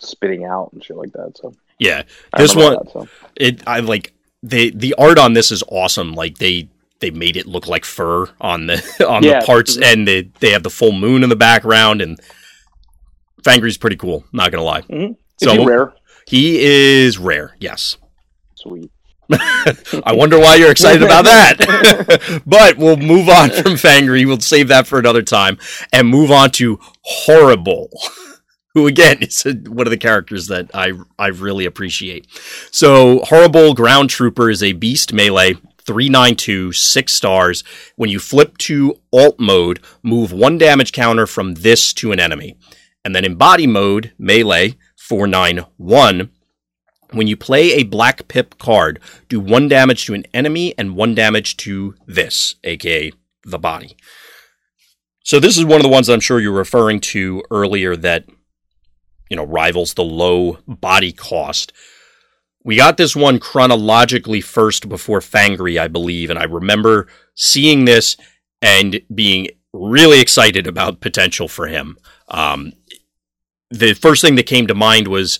spitting 0.00 0.44
out 0.44 0.70
and 0.72 0.82
shit 0.82 0.96
like 0.96 1.12
that. 1.12 1.36
So 1.36 1.54
yeah, 1.78 2.02
this 2.36 2.56
one, 2.56 2.72
that, 2.72 2.90
so. 2.92 3.08
it 3.36 3.62
I 3.68 3.80
like 3.80 4.12
the 4.42 4.70
the 4.70 4.94
art 4.98 5.18
on 5.18 5.34
this 5.34 5.52
is 5.52 5.62
awesome. 5.68 6.14
Like 6.14 6.38
they 6.38 6.68
they 7.00 7.10
made 7.10 7.36
it 7.36 7.46
look 7.46 7.66
like 7.66 7.84
fur 7.84 8.28
on 8.40 8.66
the 8.66 9.06
on 9.08 9.22
yeah. 9.22 9.40
the 9.40 9.46
parts, 9.46 9.76
and 9.76 10.06
they 10.06 10.30
they 10.40 10.50
have 10.50 10.62
the 10.62 10.70
full 10.70 10.92
moon 10.92 11.22
in 11.22 11.28
the 11.28 11.36
background, 11.36 12.00
and 12.00 12.18
Fangry's 13.42 13.78
pretty 13.78 13.96
cool. 13.96 14.24
Not 14.32 14.50
gonna 14.50 14.64
lie. 14.64 14.82
Mm-hmm. 14.82 15.12
Is 15.12 15.48
so, 15.48 15.52
he 15.52 15.64
rare? 15.64 15.94
He 16.26 16.58
is 16.60 17.18
rare. 17.18 17.54
Yes 17.60 17.96
sweet. 18.66 18.90
I 19.32 20.12
wonder 20.12 20.38
why 20.38 20.54
you're 20.54 20.70
excited 20.70 21.02
about 21.02 21.24
that. 21.24 22.42
but 22.46 22.76
we'll 22.76 22.96
move 22.96 23.28
on 23.28 23.50
from 23.50 23.72
Fangry. 23.72 24.26
We'll 24.26 24.40
save 24.40 24.68
that 24.68 24.86
for 24.86 24.98
another 24.98 25.22
time 25.22 25.58
and 25.92 26.08
move 26.08 26.30
on 26.30 26.50
to 26.52 26.78
Horri-Bull, 27.26 27.90
who 28.74 28.86
again 28.86 29.18
is 29.20 29.42
one 29.44 29.86
of 29.86 29.90
the 29.90 29.96
characters 29.96 30.46
that 30.46 30.70
I 30.74 30.92
I 31.18 31.28
really 31.28 31.64
appreciate. 31.64 32.28
So 32.70 33.20
Horri-Bull 33.20 33.74
Ground 33.74 34.10
Trooper 34.10 34.48
is 34.48 34.62
a 34.62 34.72
beast 34.72 35.12
melee. 35.12 35.56
392, 35.86 36.72
six 36.72 37.14
stars. 37.14 37.62
When 37.96 38.10
you 38.10 38.18
flip 38.18 38.58
to 38.58 38.98
alt 39.12 39.38
mode, 39.38 39.80
move 40.02 40.32
one 40.32 40.58
damage 40.58 40.92
counter 40.92 41.26
from 41.26 41.54
this 41.54 41.92
to 41.94 42.12
an 42.12 42.20
enemy. 42.20 42.56
And 43.04 43.14
then 43.14 43.24
in 43.24 43.36
body 43.36 43.66
mode, 43.66 44.12
melee, 44.18 44.76
491, 44.96 46.30
when 47.12 47.26
you 47.26 47.36
play 47.36 47.74
a 47.74 47.84
black 47.84 48.26
pip 48.28 48.58
card, 48.58 49.00
do 49.28 49.38
one 49.38 49.68
damage 49.68 50.06
to 50.06 50.14
an 50.14 50.24
enemy 50.34 50.74
and 50.76 50.96
one 50.96 51.14
damage 51.14 51.56
to 51.58 51.94
this, 52.06 52.56
aka 52.64 53.12
the 53.44 53.58
body. 53.58 53.96
So 55.24 55.40
this 55.40 55.56
is 55.56 55.64
one 55.64 55.76
of 55.76 55.82
the 55.82 55.88
ones 55.88 56.08
I'm 56.08 56.20
sure 56.20 56.40
you're 56.40 56.52
referring 56.52 57.00
to 57.00 57.42
earlier 57.50 57.96
that 57.96 58.26
you 59.30 59.36
know 59.36 59.44
rivals 59.44 59.94
the 59.94 60.04
low 60.04 60.58
body 60.66 61.12
cost. 61.12 61.72
We 62.66 62.74
got 62.74 62.96
this 62.96 63.14
one 63.14 63.38
chronologically 63.38 64.40
first 64.40 64.88
before 64.88 65.20
Fangry, 65.20 65.78
I 65.78 65.86
believe, 65.86 66.30
and 66.30 66.38
I 66.38 66.46
remember 66.46 67.06
seeing 67.36 67.84
this 67.84 68.16
and 68.60 69.00
being 69.14 69.46
really 69.72 70.20
excited 70.20 70.66
about 70.66 71.00
potential 71.00 71.46
for 71.46 71.68
him. 71.68 71.96
Um, 72.26 72.72
the 73.70 73.94
first 73.94 74.20
thing 74.20 74.34
that 74.34 74.46
came 74.46 74.66
to 74.66 74.74
mind 74.74 75.06
was 75.06 75.38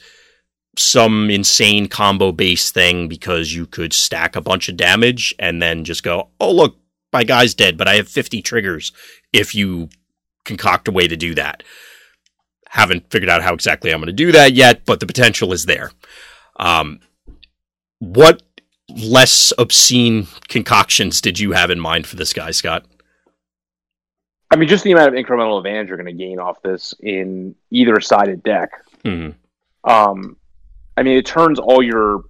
some 0.79 1.29
insane 1.29 1.89
combo 1.89 2.31
based 2.31 2.73
thing 2.73 3.09
because 3.09 3.53
you 3.53 3.67
could 3.67 3.93
stack 3.93 4.37
a 4.37 4.41
bunch 4.41 4.69
of 4.69 4.77
damage 4.77 5.35
and 5.41 5.61
then 5.61 5.83
just 5.83 6.05
go, 6.05 6.29
oh, 6.39 6.53
look, 6.53 6.77
my 7.13 7.25
guy's 7.25 7.55
dead, 7.55 7.77
but 7.77 7.89
I 7.89 7.97
have 7.97 8.07
50 8.07 8.41
triggers 8.41 8.93
if 9.33 9.53
you 9.53 9.89
concoct 10.45 10.87
a 10.87 10.93
way 10.93 11.09
to 11.09 11.17
do 11.17 11.35
that. 11.35 11.65
Haven't 12.69 13.11
figured 13.11 13.31
out 13.31 13.43
how 13.43 13.53
exactly 13.53 13.91
I'm 13.91 13.99
going 13.99 14.07
to 14.07 14.13
do 14.13 14.31
that 14.31 14.53
yet, 14.53 14.85
but 14.85 15.01
the 15.01 15.07
potential 15.07 15.53
is 15.53 15.67
there. 15.67 15.91
Um, 16.55 17.01
what 17.99 18.43
less 18.89 19.53
obscene 19.59 20.27
concoctions 20.49 21.21
did 21.21 21.39
you 21.39 21.53
have 21.53 21.71
in 21.71 21.81
mind 21.81 22.07
for 22.07 22.17
this 22.17 22.33
guy, 22.33 22.51
Scott? 22.51 22.85
I 24.51 24.57
mean, 24.57 24.69
just 24.69 24.85
the 24.85 24.93
amount 24.93 25.09
of 25.09 25.15
incremental 25.15 25.59
advantage 25.59 25.89
you're 25.89 25.97
going 25.97 26.07
to 26.07 26.25
gain 26.25 26.39
off 26.39 26.63
this 26.63 26.95
in 27.01 27.55
either 27.71 28.01
sided 28.01 28.43
deck. 28.43 28.71
Mm-hmm. 29.05 29.91
Um, 29.91 30.37
I 30.97 31.03
mean, 31.03 31.17
it 31.17 31.27
turns 31.27 31.59
all 31.59 31.83
your 31.83 32.25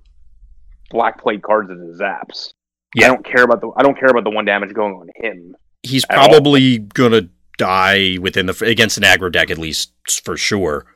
black 0.90 1.20
plate 1.20 1.42
cards 1.42 1.70
into 1.70 1.84
zaps. 1.98 2.54
Yeah. 2.94 3.06
I 3.06 3.08
don't 3.08 3.24
care 3.24 3.42
about 3.42 3.60
the 3.60 3.70
I 3.76 3.82
don't 3.82 3.98
care 3.98 4.08
about 4.08 4.24
the 4.24 4.30
one 4.30 4.44
damage 4.44 4.72
going 4.72 4.94
on 4.94 5.08
him. 5.16 5.56
He's 5.82 6.06
probably 6.06 6.78
gonna 6.78 7.28
die 7.58 8.18
within 8.20 8.46
the 8.46 8.64
against 8.64 8.96
an 8.96 9.02
aggro 9.02 9.30
deck 9.30 9.50
at 9.50 9.58
least 9.58 9.92
for 10.24 10.36
sure 10.36 10.86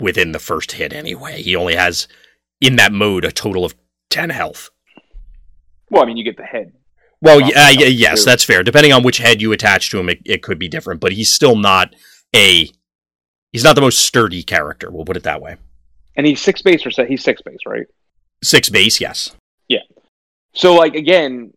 within 0.00 0.32
the 0.32 0.38
first 0.38 0.72
hit 0.72 0.92
anyway. 0.92 1.42
He 1.42 1.54
only 1.54 1.74
has 1.74 2.08
in 2.60 2.76
that 2.76 2.92
mode 2.92 3.24
a 3.24 3.32
total 3.32 3.64
of 3.64 3.74
ten 4.14 4.30
health. 4.30 4.70
Well, 5.90 6.02
I 6.02 6.06
mean, 6.06 6.16
you 6.16 6.24
get 6.24 6.36
the 6.36 6.44
head. 6.44 6.72
Well, 7.20 7.40
yeah, 7.40 7.70
yeah 7.70 7.86
yes, 7.86 8.20
too. 8.20 8.30
that's 8.30 8.44
fair. 8.44 8.62
Depending 8.62 8.92
on 8.92 9.02
which 9.02 9.18
head 9.18 9.40
you 9.40 9.52
attach 9.52 9.90
to 9.90 9.98
him, 9.98 10.08
it, 10.08 10.20
it 10.24 10.42
could 10.42 10.58
be 10.58 10.68
different. 10.68 11.00
But 11.00 11.12
he's 11.12 11.32
still 11.32 11.56
not 11.56 11.94
a 12.34 12.70
he's 13.52 13.64
not 13.64 13.74
the 13.74 13.80
most 13.80 14.00
sturdy 14.00 14.42
character. 14.42 14.90
We'll 14.90 15.04
put 15.04 15.16
it 15.16 15.22
that 15.24 15.40
way. 15.40 15.56
And 16.16 16.26
he's 16.26 16.40
six 16.40 16.62
base 16.62 16.86
or 16.86 16.90
set. 16.90 17.08
He's 17.08 17.24
six 17.24 17.42
base, 17.42 17.58
right? 17.66 17.86
Six 18.42 18.68
base, 18.68 19.00
yes. 19.00 19.34
Yeah. 19.68 19.80
So, 20.54 20.74
like 20.74 20.94
again, 20.94 21.52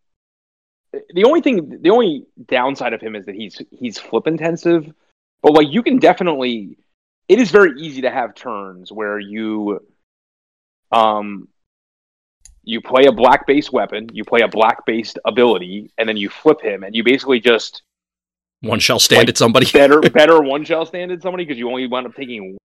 the 0.92 1.24
only 1.24 1.42
thing, 1.42 1.80
the 1.82 1.90
only 1.90 2.24
downside 2.46 2.92
of 2.92 3.00
him 3.00 3.14
is 3.14 3.26
that 3.26 3.34
he's 3.34 3.60
he's 3.70 3.98
flip 3.98 4.26
intensive. 4.26 4.92
But 5.42 5.52
like, 5.52 5.68
you 5.70 5.82
can 5.82 5.98
definitely. 5.98 6.78
It 7.28 7.38
is 7.38 7.50
very 7.50 7.78
easy 7.78 8.02
to 8.02 8.10
have 8.10 8.34
turns 8.34 8.90
where 8.90 9.18
you, 9.18 9.80
um, 10.90 11.48
you 12.68 12.82
play 12.82 13.06
a 13.06 13.12
black 13.12 13.46
based 13.46 13.72
weapon, 13.72 14.10
you 14.12 14.24
play 14.24 14.42
a 14.42 14.48
black 14.48 14.84
based 14.84 15.18
ability, 15.24 15.90
and 15.96 16.06
then 16.06 16.18
you 16.18 16.28
flip 16.28 16.60
him, 16.60 16.84
and 16.84 16.94
you 16.94 17.02
basically 17.02 17.40
just 17.40 17.82
one 18.60 18.78
shall 18.78 18.98
stand 18.98 19.20
like, 19.20 19.28
at 19.30 19.38
somebody. 19.38 19.66
better, 19.72 20.00
better 20.00 20.42
one 20.42 20.64
shall 20.64 20.84
stand 20.84 21.10
at 21.10 21.22
somebody 21.22 21.44
because 21.44 21.58
you 21.58 21.68
only 21.68 21.86
wind 21.86 22.06
up 22.06 22.14
taking 22.14 22.58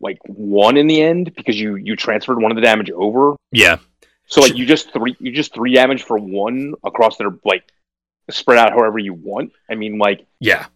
like 0.00 0.18
one 0.26 0.76
in 0.76 0.88
the 0.88 1.00
end 1.00 1.32
because 1.36 1.58
you 1.58 1.76
you 1.76 1.94
transferred 1.94 2.42
one 2.42 2.50
of 2.50 2.56
the 2.56 2.62
damage 2.62 2.90
over. 2.90 3.36
Yeah. 3.52 3.78
So 4.26 4.40
like 4.40 4.56
you 4.56 4.66
just 4.66 4.92
three 4.92 5.16
you 5.20 5.30
just 5.30 5.54
three 5.54 5.72
damage 5.72 6.02
for 6.02 6.18
one 6.18 6.74
across 6.84 7.16
their 7.16 7.30
like 7.44 7.62
spread 8.28 8.58
out 8.58 8.70
however 8.70 8.98
you 8.98 9.14
want. 9.14 9.52
I 9.70 9.76
mean 9.76 9.98
like 9.98 10.26
yeah, 10.40 10.66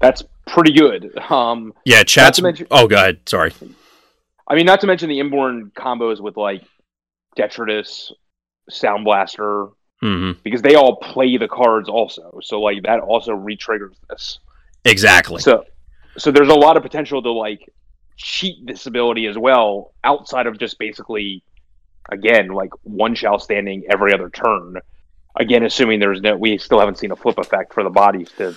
that's 0.00 0.24
pretty 0.48 0.72
good. 0.72 1.16
Um, 1.30 1.74
yeah, 1.84 2.02
chat's. 2.02 2.40
Mention, 2.40 2.66
oh, 2.72 2.88
go 2.88 2.96
ahead. 2.96 3.20
Sorry. 3.28 3.52
I 4.48 4.54
mean, 4.54 4.66
not 4.66 4.80
to 4.80 4.86
mention 4.86 5.08
the 5.08 5.20
inborn 5.20 5.70
combos 5.76 6.20
with 6.20 6.36
like 6.36 6.64
Detritus, 7.38 8.12
Sound 8.68 9.04
Blaster, 9.04 9.68
mm-hmm. 10.02 10.32
because 10.42 10.60
they 10.60 10.74
all 10.74 10.96
play 10.96 11.36
the 11.38 11.48
cards 11.48 11.88
also. 11.88 12.40
So 12.42 12.60
like 12.60 12.82
that 12.82 13.00
also 13.00 13.32
re-triggers 13.32 13.96
this. 14.10 14.40
Exactly. 14.84 15.40
So 15.40 15.64
so 16.18 16.30
there's 16.30 16.48
a 16.48 16.54
lot 16.54 16.76
of 16.76 16.82
potential 16.82 17.22
to 17.22 17.30
like 17.30 17.72
cheat 18.16 18.66
this 18.66 18.86
ability 18.86 19.26
as 19.26 19.38
well 19.38 19.94
outside 20.02 20.46
of 20.46 20.58
just 20.58 20.78
basically 20.78 21.42
again 22.10 22.48
like 22.48 22.70
one 22.82 23.14
shall 23.14 23.38
standing 23.38 23.84
every 23.88 24.12
other 24.12 24.28
turn 24.28 24.76
again 25.36 25.64
assuming 25.64 26.00
there's 26.00 26.20
no 26.20 26.36
we 26.36 26.58
still 26.58 26.80
haven't 26.80 26.98
seen 26.98 27.12
a 27.12 27.16
flip 27.16 27.38
effect 27.38 27.72
for 27.72 27.84
the 27.84 27.90
bodies 27.90 28.28
to 28.36 28.56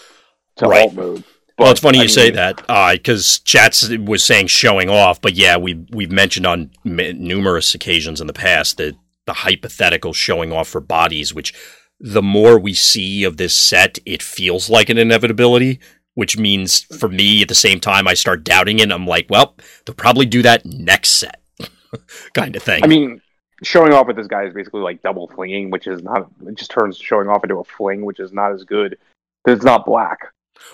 to 0.55 0.65
right. 0.65 0.81
alt 0.81 0.93
mode 0.95 1.23
well, 1.61 1.71
it's 1.71 1.79
funny 1.79 1.99
I 1.99 2.01
you 2.03 2.07
mean, 2.07 2.13
say 2.13 2.31
that 2.31 2.57
because 2.97 3.37
uh, 3.37 3.41
Chats 3.45 3.89
was 3.89 4.23
saying 4.23 4.47
showing 4.47 4.89
off, 4.89 5.21
but 5.21 5.33
yeah, 5.33 5.57
we 5.57 5.85
we've 5.91 6.11
mentioned 6.11 6.45
on 6.45 6.71
m- 6.85 7.19
numerous 7.19 7.73
occasions 7.75 8.21
in 8.21 8.27
the 8.27 8.33
past 8.33 8.77
that 8.77 8.95
the 9.25 9.33
hypothetical 9.33 10.13
showing 10.13 10.51
off 10.51 10.67
for 10.67 10.81
bodies, 10.81 11.33
which 11.33 11.53
the 11.99 12.23
more 12.23 12.59
we 12.59 12.73
see 12.73 13.23
of 13.23 13.37
this 13.37 13.55
set, 13.55 13.99
it 14.05 14.23
feels 14.23 14.69
like 14.69 14.89
an 14.89 14.97
inevitability 14.97 15.79
which 16.15 16.37
means 16.37 16.81
for 16.99 17.09
me 17.09 17.41
at 17.41 17.47
the 17.47 17.55
same 17.55 17.79
time 17.79 18.07
I 18.07 18.13
start 18.13 18.43
doubting 18.43 18.79
it. 18.79 18.91
I'm 18.91 19.07
like, 19.07 19.27
well, 19.29 19.55
they'll 19.85 19.95
probably 19.95 20.25
do 20.25 20.41
that 20.41 20.65
next 20.65 21.11
set, 21.11 21.41
kind 22.33 22.55
of 22.55 22.63
thing. 22.63 22.83
I 22.83 22.87
mean, 22.87 23.21
showing 23.63 23.93
off 23.93 24.07
with 24.07 24.15
this 24.15 24.27
guy 24.27 24.43
is 24.43 24.53
basically 24.53 24.81
like 24.81 25.01
double 25.01 25.27
flinging, 25.29 25.69
which 25.69 25.87
is 25.87 26.03
not. 26.03 26.29
It 26.45 26.55
just 26.55 26.71
turns 26.71 26.97
showing 26.97 27.27
off 27.27 27.43
into 27.43 27.57
a 27.57 27.63
fling, 27.63 28.05
which 28.05 28.19
is 28.19 28.33
not 28.33 28.51
as 28.51 28.63
good 28.63 28.97
because 29.43 29.57
it's 29.57 29.65
not 29.65 29.85
black. 29.85 30.19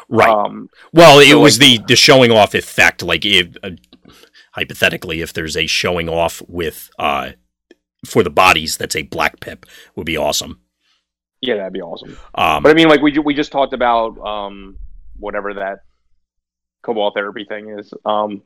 Right. 0.10 0.30
Um, 0.30 0.70
well, 0.94 1.20
it 1.20 1.30
so 1.30 1.40
was 1.40 1.60
like, 1.60 1.80
the 1.80 1.86
the 1.88 1.96
showing 1.96 2.32
off 2.32 2.54
effect. 2.54 3.04
Like, 3.04 3.26
if, 3.26 3.56
uh, 3.64 3.72
hypothetically, 4.54 5.22
if 5.22 5.34
there's 5.34 5.58
a 5.58 5.68
showing 5.68 6.10
off 6.10 6.42
with 6.48 6.90
uh 6.98 7.32
for 8.06 8.24
the 8.24 8.30
bodies, 8.30 8.78
that's 8.78 8.96
a 8.96 9.04
black 9.04 9.40
pip 9.40 9.66
would 9.96 10.06
be 10.06 10.18
awesome. 10.18 10.62
Yeah, 11.42 11.58
that'd 11.58 11.74
be 11.74 11.82
awesome. 11.82 12.18
Um, 12.36 12.64
but 12.64 12.70
I 12.70 12.74
mean, 12.74 12.88
like 12.88 13.02
we 13.02 13.18
we 13.20 13.34
just 13.34 13.52
talked 13.52 13.74
about 13.74 14.18
um 14.20 14.78
whatever 15.18 15.54
that 15.56 15.80
cobalt 16.84 17.14
therapy 17.16 17.46
thing 17.46 17.78
is. 17.78 17.94
Um, 18.06 18.44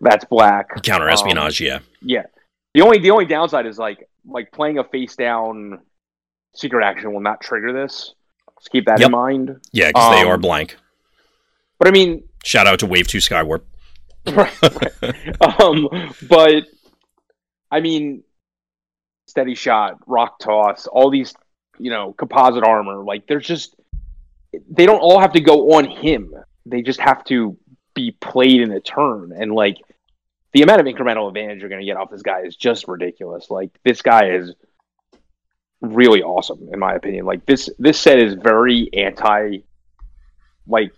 that's 0.00 0.24
black. 0.24 0.82
Counter 0.82 1.08
espionage, 1.08 1.60
um, 1.62 1.66
yeah. 1.66 1.78
Yeah. 2.02 2.26
The 2.74 2.82
only 2.82 2.98
the 2.98 3.10
only 3.10 3.26
downside 3.26 3.66
is 3.66 3.78
like 3.78 4.08
like 4.26 4.52
playing 4.52 4.78
a 4.78 4.84
face 4.84 5.16
down 5.16 5.80
secret 6.54 6.84
action 6.84 7.12
will 7.12 7.20
not 7.20 7.40
trigger 7.40 7.72
this. 7.72 8.14
Keep 8.70 8.86
that 8.86 9.00
yep. 9.00 9.06
in 9.06 9.12
mind. 9.12 9.60
Yeah, 9.72 9.88
because 9.88 10.08
um, 10.08 10.14
they 10.14 10.22
are 10.22 10.34
um, 10.34 10.40
blank. 10.40 10.76
But 11.78 11.88
I 11.88 11.90
mean, 11.90 12.24
shout 12.44 12.66
out 12.66 12.78
to 12.80 12.86
Wave 12.86 13.08
Two 13.08 13.18
Skywarp. 13.18 13.62
right, 14.26 14.62
right. 14.62 15.60
um, 15.60 15.88
but 16.28 16.64
I 17.70 17.80
mean, 17.80 18.22
steady 19.26 19.56
shot, 19.56 19.98
rock 20.06 20.38
toss, 20.38 20.86
all 20.86 21.10
these, 21.10 21.34
you 21.78 21.90
know, 21.90 22.12
composite 22.12 22.62
armor. 22.62 23.02
Like, 23.02 23.26
there's 23.26 23.46
just 23.46 23.74
they 24.70 24.86
don't 24.86 25.00
all 25.00 25.18
have 25.18 25.32
to 25.32 25.40
go 25.40 25.72
on 25.72 25.86
him. 25.86 26.34
They 26.66 26.82
just 26.82 27.00
have 27.00 27.24
to 27.24 27.56
be 27.94 28.12
played 28.12 28.60
in 28.60 28.70
a 28.72 28.80
turn. 28.80 29.32
And 29.36 29.52
like 29.52 29.78
the 30.52 30.62
amount 30.62 30.80
of 30.80 30.86
incremental 30.86 31.28
advantage 31.28 31.60
you're 31.60 31.68
going 31.68 31.80
to 31.80 31.86
get 31.86 31.96
off 31.96 32.10
this 32.10 32.22
guy 32.22 32.42
is 32.42 32.56
just 32.56 32.88
ridiculous. 32.88 33.50
Like 33.50 33.70
this 33.84 34.02
guy 34.02 34.30
is 34.30 34.52
really 35.82 36.22
awesome 36.22 36.68
in 36.72 36.78
my 36.78 36.94
opinion. 36.94 37.26
Like 37.26 37.44
this 37.44 37.68
this 37.78 38.00
set 38.00 38.18
is 38.18 38.34
very 38.34 38.88
anti 38.94 39.58
like 40.66 40.92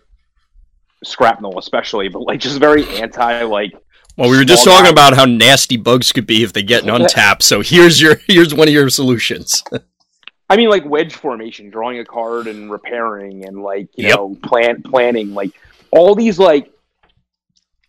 scrapnel 1.04 1.58
especially, 1.58 2.08
but 2.08 2.20
like 2.20 2.40
just 2.40 2.58
very 2.58 2.86
anti 2.98 3.42
like 3.42 3.74
well, 4.16 4.30
we 4.30 4.36
were 4.36 4.44
just 4.44 4.64
talking 4.64 4.84
guy. 4.84 4.90
about 4.90 5.14
how 5.14 5.24
nasty 5.24 5.76
bugs 5.76 6.12
could 6.12 6.26
be 6.26 6.44
if 6.44 6.52
they 6.52 6.62
get 6.62 6.84
an 6.86 6.90
untap. 6.90 7.42
So 7.42 7.60
here's 7.60 8.00
your 8.00 8.16
here's 8.26 8.54
one 8.54 8.68
of 8.68 8.74
your 8.74 8.88
solutions. 8.88 9.64
I 10.50 10.56
mean, 10.56 10.68
like 10.68 10.84
wedge 10.84 11.14
formation, 11.14 11.70
drawing 11.70 11.98
a 11.98 12.04
card 12.04 12.46
and 12.46 12.70
repairing, 12.70 13.46
and 13.46 13.62
like 13.62 13.88
you 13.96 14.08
yep. 14.08 14.16
know, 14.16 14.36
plan 14.42 14.82
planning, 14.82 15.34
like 15.34 15.50
all 15.90 16.14
these 16.14 16.38
like. 16.38 16.70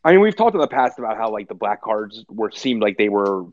I 0.04 0.12
mean, 0.12 0.22
we've 0.22 0.36
talked 0.36 0.54
in 0.54 0.62
the 0.62 0.68
past 0.68 1.00
about 1.00 1.18
how 1.18 1.32
like 1.32 1.48
the 1.48 1.56
black 1.56 1.82
cards 1.82 2.24
were 2.30 2.52
seemed 2.52 2.82
like 2.82 2.96
they 2.96 3.10
were 3.10 3.46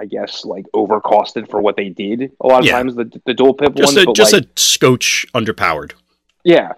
I 0.00 0.06
guess 0.06 0.44
like 0.44 0.64
overcosted 0.74 1.50
for 1.50 1.60
what 1.60 1.76
they 1.76 1.88
did. 1.88 2.32
A 2.40 2.46
lot 2.46 2.60
of 2.60 2.66
Yeah. 2.66 2.72
times 2.72 2.94
the 2.94 3.10
the 3.26 3.34
dual 3.34 3.54
pip 3.54 3.74
Just 3.74 3.94
ones, 3.94 4.02
a 4.02 4.06
but 4.06 4.16
just 4.16 4.32
like, 4.32 4.44
a 4.44 4.48
scotch 4.60 5.26
underpowered. 5.34 5.92
yeah. 6.44 6.72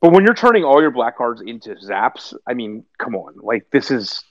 But 0.00 0.12
when 0.12 0.24
you're 0.24 0.34
turning 0.34 0.64
all 0.64 0.82
your 0.82 0.90
black 0.90 1.16
cards 1.16 1.40
into 1.40 1.74
zaps, 1.76 2.34
I 2.46 2.52
mean, 2.52 2.84
come 2.98 3.14
on, 3.16 3.34
like 3.42 3.66
this 3.72 3.90
is 3.90 4.22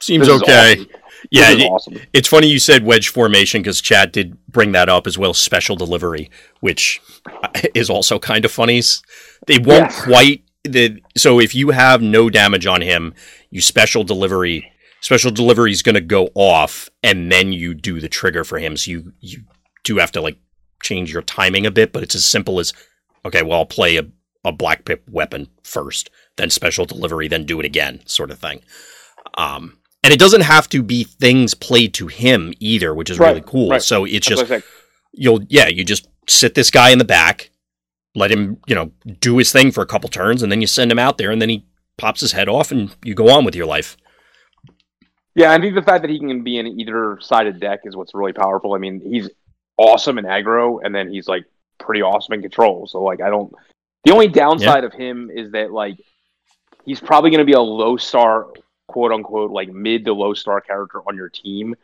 Seems 0.00 0.26
this 0.26 0.36
is 0.36 0.42
okay. 0.42 0.72
awesome. 0.74 0.86
Yeah, 1.30 1.50
it- 1.50 1.62
awesome. 1.68 1.98
it's 2.12 2.28
funny 2.28 2.46
you 2.46 2.58
said 2.58 2.84
wedge 2.84 3.08
formation 3.08 3.60
because 3.60 3.80
Chad 3.80 4.12
did 4.12 4.38
bring 4.46 4.72
that 4.72 4.88
up 4.88 5.06
as 5.06 5.18
well. 5.18 5.34
Special 5.34 5.74
delivery, 5.76 6.30
which 6.60 7.00
uh, 7.42 7.48
is 7.74 7.90
also 7.90 8.18
kind 8.18 8.44
of 8.44 8.52
funny. 8.52 8.80
They 9.46 9.58
won't 9.58 9.90
Yes. 9.90 10.02
quite 10.04 10.42
the 10.64 11.00
so 11.16 11.40
if 11.40 11.54
you 11.54 11.70
have 11.70 12.00
no 12.02 12.30
damage 12.30 12.66
on 12.66 12.80
him, 12.80 13.12
you 13.50 13.60
special 13.60 14.04
delivery. 14.04 14.69
Special 15.02 15.30
delivery 15.30 15.72
is 15.72 15.82
going 15.82 15.94
to 15.94 16.00
go 16.00 16.28
off, 16.34 16.88
and 17.02 17.32
then 17.32 17.52
you 17.52 17.74
do 17.74 18.00
the 18.00 18.08
trigger 18.08 18.44
for 18.44 18.58
him. 18.58 18.76
So 18.76 18.90
you 18.90 19.12
you 19.20 19.44
do 19.84 19.96
have 19.98 20.12
to 20.12 20.20
like 20.20 20.38
change 20.82 21.12
your 21.12 21.22
timing 21.22 21.66
a 21.66 21.70
bit, 21.70 21.92
but 21.92 22.02
it's 22.02 22.14
as 22.14 22.24
simple 22.26 22.60
as 22.60 22.72
okay, 23.24 23.42
well, 23.42 23.58
I'll 23.60 23.66
play 23.66 23.96
a, 23.96 24.06
a 24.44 24.52
black 24.52 24.84
pip 24.84 25.02
weapon 25.10 25.48
first, 25.62 26.10
then 26.36 26.50
special 26.50 26.84
delivery, 26.86 27.28
then 27.28 27.44
do 27.44 27.60
it 27.60 27.66
again, 27.66 28.00
sort 28.06 28.30
of 28.30 28.38
thing. 28.38 28.60
Um, 29.36 29.78
and 30.02 30.12
it 30.12 30.18
doesn't 30.18 30.40
have 30.42 30.68
to 30.70 30.82
be 30.82 31.04
things 31.04 31.52
played 31.54 31.92
to 31.94 32.06
him 32.06 32.54
either, 32.60 32.94
which 32.94 33.10
is 33.10 33.18
Right, 33.18 33.28
really 33.28 33.44
cool. 33.46 33.70
right. 33.70 33.82
So 33.82 34.04
it's 34.04 34.26
That's 34.26 34.26
just 34.28 34.42
what 34.42 34.56
I 34.58 34.60
said. 34.60 34.64
you'll 35.12 35.42
yeah, 35.48 35.68
you 35.68 35.84
just 35.84 36.08
sit 36.28 36.54
this 36.54 36.70
guy 36.70 36.90
in 36.90 36.98
the 36.98 37.04
back, 37.04 37.50
let 38.14 38.30
him 38.30 38.58
you 38.66 38.74
know 38.74 38.92
do 39.20 39.38
his 39.38 39.50
thing 39.52 39.70
for 39.72 39.82
a 39.82 39.86
couple 39.86 40.08
turns, 40.08 40.42
and 40.42 40.50
then 40.52 40.60
you 40.60 40.66
send 40.66 40.90
him 40.92 40.98
out 40.98 41.16
there, 41.18 41.30
and 41.30 41.40
then 41.40 41.48
he 41.48 41.66
pops 41.98 42.20
his 42.20 42.32
head 42.32 42.48
off, 42.48 42.70
and 42.70 42.94
you 43.04 43.14
go 43.14 43.30
on 43.30 43.44
with 43.44 43.54
your 43.54 43.66
life. 43.66 43.96
Yeah, 45.34 45.52
I 45.52 45.60
think 45.60 45.74
the 45.74 45.82
fact 45.82 46.02
that 46.02 46.10
he 46.10 46.18
can 46.18 46.42
be 46.42 46.58
in 46.58 46.66
either 46.66 47.18
sided 47.20 47.60
deck 47.60 47.80
is 47.84 47.96
what's 47.96 48.14
really 48.14 48.32
powerful. 48.32 48.74
I 48.74 48.78
mean, 48.78 49.00
he's 49.00 49.30
awesome 49.76 50.18
in 50.18 50.24
aggro, 50.24 50.80
and 50.84 50.94
then 50.94 51.10
he's 51.10 51.28
like 51.28 51.44
pretty 51.78 52.02
awesome 52.02 52.34
in 52.34 52.42
control. 52.42 52.86
So 52.86 53.02
like, 53.02 53.20
I 53.20 53.30
don't. 53.30 53.52
The 54.04 54.12
only 54.12 54.28
downside 54.28 54.84
of 54.84 54.92
him 54.92 55.30
is 55.32 55.52
that 55.52 55.72
like 55.72 55.96
he's 56.84 57.00
probably 57.00 57.30
going 57.30 57.40
to 57.40 57.44
be 57.44 57.52
a 57.52 57.60
low 57.60 57.96
star, 57.96 58.48
quote 58.88 59.12
unquote, 59.12 59.50
like 59.50 59.68
mid 59.72 60.04
to 60.06 60.12
low 60.12 60.34
star 60.34 60.60
character 60.60 61.00
on 61.06 61.16
your 61.16 61.28
team, 61.28 61.76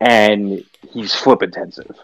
and 0.00 0.64
he's 0.92 1.14
flip 1.14 1.42
intensive. 1.42 1.96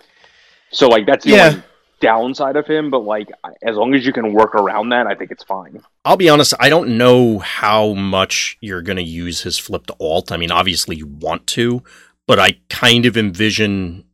So 0.71 0.89
like 0.89 1.07
that's 1.07 1.25
the 1.25 1.33
Yeah. 1.33 1.49
only 1.49 1.63
downside 2.01 2.57
of 2.57 2.67
him. 2.67 2.91
But 2.91 3.01
like, 3.01 3.31
as 3.63 3.77
long 3.77 3.95
as 3.95 4.05
you 4.05 4.13
can 4.13 4.33
work 4.33 4.55
around 4.55 4.91
that, 4.91 5.07
I 5.07 5.15
think 5.15 5.31
it's 5.31 5.45
fine. 5.45 5.83
I'll 6.05 6.17
be 6.17 6.29
honest, 6.29 6.55
I 6.59 6.69
don't 6.69 6.99
know 6.99 7.39
how 7.39 7.93
much 7.95 8.57
you're 8.61 8.83
going 8.83 8.97
to 8.97 9.03
use 9.03 9.43
his 9.43 9.59
flip 9.59 9.87
to 9.87 9.97
alt. 10.01 10.33
I 10.33 10.37
mean, 10.37 10.51
obviously 10.51 10.97
you 10.97 11.07
want 11.07 11.47
to, 11.49 11.83
but 12.27 12.39
I 12.39 12.61
kind 12.69 13.07
of 13.07 13.17
envision 13.17 14.05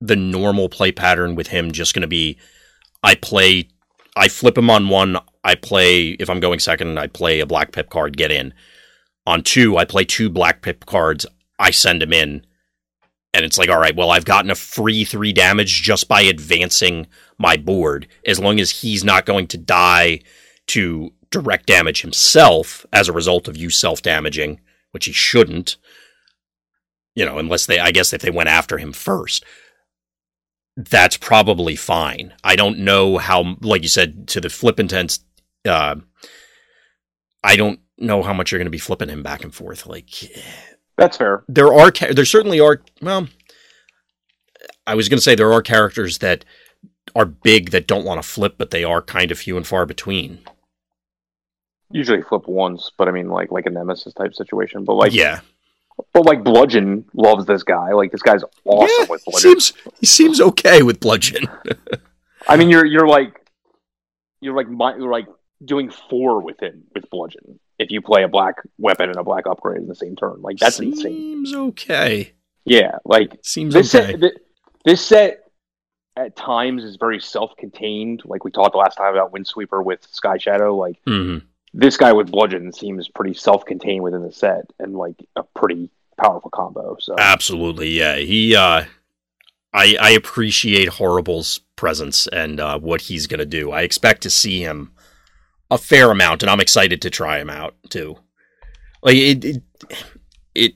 the 0.00 0.16
normal 0.16 0.68
play 0.68 0.90
pattern 0.90 1.36
with 1.36 1.48
him 1.48 1.70
just 1.70 1.94
going 1.94 2.02
to 2.02 2.08
be 2.08 2.36
I 3.02 3.14
play, 3.14 3.68
I 4.16 4.28
flip 4.28 4.56
him 4.58 4.70
on 4.70 4.88
one, 4.88 5.18
I 5.44 5.54
play, 5.54 6.10
if 6.10 6.30
I'm 6.30 6.40
going 6.40 6.60
second, 6.60 6.98
I 6.98 7.06
play 7.08 7.40
a 7.40 7.46
black 7.46 7.72
pip 7.72 7.90
card, 7.90 8.16
get 8.16 8.30
in. 8.30 8.54
On 9.26 9.42
two, 9.42 9.76
I 9.76 9.84
play 9.84 10.04
two 10.04 10.28
black 10.28 10.62
pip 10.62 10.86
cards, 10.86 11.26
I 11.58 11.70
send 11.70 12.02
him 12.02 12.12
in. 12.12 12.44
And 13.34 13.44
it's 13.44 13.56
like, 13.56 13.70
all 13.70 13.80
right, 13.80 13.96
well, 13.96 14.10
I've 14.10 14.26
gotten 14.26 14.50
a 14.50 14.54
free 14.54 15.04
three 15.04 15.32
damage 15.32 15.82
just 15.82 16.06
by 16.06 16.20
advancing 16.22 17.06
my 17.38 17.56
board, 17.56 18.06
as 18.26 18.38
long 18.38 18.60
as 18.60 18.70
he's 18.70 19.02
not 19.02 19.26
going 19.26 19.46
to 19.48 19.58
die 19.58 20.20
to 20.68 21.12
direct 21.30 21.66
damage 21.66 22.02
himself 22.02 22.86
as 22.92 23.08
a 23.08 23.12
result 23.12 23.48
of 23.48 23.56
you 23.56 23.70
self 23.70 24.02
damaging, 24.02 24.60
which 24.92 25.06
he 25.06 25.12
shouldn't. 25.12 25.76
You 27.14 27.26
know, 27.26 27.38
unless 27.38 27.66
they, 27.66 27.78
I 27.78 27.90
guess, 27.90 28.12
if 28.12 28.22
they 28.22 28.30
went 28.30 28.48
after 28.48 28.78
him 28.78 28.92
first, 28.92 29.44
that's 30.76 31.16
probably 31.16 31.76
fine. 31.76 32.32
I 32.42 32.56
don't 32.56 32.78
know 32.78 33.18
how, 33.18 33.56
like 33.60 33.82
you 33.82 33.88
said, 33.88 34.28
to 34.28 34.40
the 34.40 34.48
flip 34.48 34.80
intense. 34.80 35.20
Uh, 35.64 35.96
I 37.44 37.56
don't 37.56 37.80
know 37.98 38.22
how 38.22 38.32
much 38.32 38.50
you're 38.50 38.58
going 38.58 38.66
to 38.66 38.70
be 38.70 38.78
flipping 38.78 39.08
him 39.08 39.22
back 39.22 39.44
and 39.44 39.54
forth. 39.54 39.86
Like, 39.86 40.10
That's 41.02 41.16
fair. 41.16 41.42
there 41.48 41.72
are, 41.72 41.90
there 41.90 42.24
certainly 42.24 42.60
are. 42.60 42.80
Well, 43.00 43.28
I 44.86 44.94
was 44.94 45.08
going 45.08 45.18
to 45.18 45.22
say 45.22 45.34
there 45.34 45.52
are 45.52 45.62
characters 45.62 46.18
that 46.18 46.44
are 47.14 47.24
big 47.24 47.70
that 47.70 47.86
don't 47.86 48.04
want 48.04 48.22
to 48.22 48.28
flip, 48.28 48.54
but 48.58 48.70
they 48.70 48.84
are 48.84 49.02
kind 49.02 49.30
of 49.30 49.38
few 49.38 49.56
and 49.56 49.66
far 49.66 49.84
between. 49.86 50.38
Usually 51.90 52.22
flip 52.22 52.46
once, 52.48 52.90
but 52.96 53.08
I 53.08 53.10
mean, 53.10 53.28
like 53.28 53.50
like 53.50 53.66
a 53.66 53.70
nemesis 53.70 54.14
type 54.14 54.34
situation. 54.34 54.84
But 54.84 54.94
like, 54.94 55.12
yeah, 55.12 55.40
But 56.14 56.24
like 56.24 56.42
Bludgeon 56.42 57.04
loves 57.14 57.44
this 57.44 57.62
guy. 57.64 57.92
Like 57.92 58.12
this 58.12 58.22
guy's 58.22 58.42
awesome 58.64 58.96
Yeah, 59.00 59.06
with 59.10 59.24
Bludgeon. 59.24 59.60
seems 59.60 59.72
he 60.00 60.06
seems 60.06 60.40
okay 60.40 60.82
with 60.82 61.00
bludgeon. 61.00 61.46
I 62.48 62.56
mean, 62.56 62.70
you're 62.70 62.86
you're 62.86 63.06
like 63.06 63.34
you're 64.40 64.54
like 64.54 64.68
you're 64.68 65.12
like 65.12 65.26
doing 65.64 65.90
four 66.08 66.40
with 66.40 66.60
him 66.62 66.84
with 66.94 67.10
Bludgeon 67.10 67.60
if 67.78 67.90
you 67.90 68.00
play 68.00 68.22
a 68.22 68.28
black 68.28 68.56
weapon 68.78 69.08
and 69.08 69.18
a 69.18 69.24
black 69.24 69.46
upgrade 69.46 69.80
in 69.80 69.88
the 69.88 69.94
same 69.94 70.16
turn. 70.16 70.40
Like 70.40 70.58
that's 70.58 70.76
seems 70.76 70.98
insane. 70.98 71.46
Seems 71.46 71.54
okay. 71.54 72.32
Yeah, 72.64 72.98
like 73.04 73.38
Seems 73.42 73.74
this 73.74 73.94
okay. 73.94 74.12
set. 74.12 74.20
Th- 74.20 74.38
this 74.84 75.04
set 75.04 75.38
at 76.16 76.36
times 76.36 76.84
is 76.84 76.96
very 76.96 77.20
self-contained. 77.20 78.22
Like 78.24 78.44
we 78.44 78.50
talked 78.50 78.76
last 78.76 78.96
time 78.96 79.14
about 79.14 79.32
Windsweeper 79.32 79.82
with 79.82 80.06
Sky 80.10 80.38
Shadow. 80.38 80.76
Like 80.76 80.98
hmm 81.06 81.38
this 81.74 81.96
guy 81.96 82.12
with 82.12 82.30
Bludgeon 82.30 82.72
seems 82.72 83.08
pretty 83.08 83.34
self-contained 83.34 84.02
within 84.02 84.22
the 84.22 84.32
set 84.32 84.66
and 84.78 84.94
like 84.94 85.16
a 85.36 85.42
pretty 85.42 85.90
powerful 86.20 86.50
combo. 86.50 86.96
So 87.00 87.14
Absolutely, 87.18 87.90
yeah. 87.90 88.16
He, 88.16 88.54
uh, 88.54 88.84
I, 89.72 89.96
I 89.98 90.10
appreciate 90.10 90.90
Horri-Bull's 90.90 91.60
presence 91.76 92.26
and 92.26 92.60
uh, 92.60 92.78
what 92.78 93.00
he's 93.02 93.26
gonna 93.26 93.46
do. 93.46 93.70
I 93.70 93.82
expect 93.82 94.22
to 94.22 94.30
see 94.30 94.60
him 94.60 94.92
a 95.72 95.78
fair 95.78 96.10
amount, 96.10 96.42
and 96.42 96.50
I'm 96.50 96.60
excited 96.60 97.00
to 97.02 97.10
try 97.10 97.38
them 97.38 97.48
out 97.48 97.74
too. 97.88 98.18
Like 99.02 99.16
it, 99.16 99.44
it, 99.44 99.62
it 100.54 100.74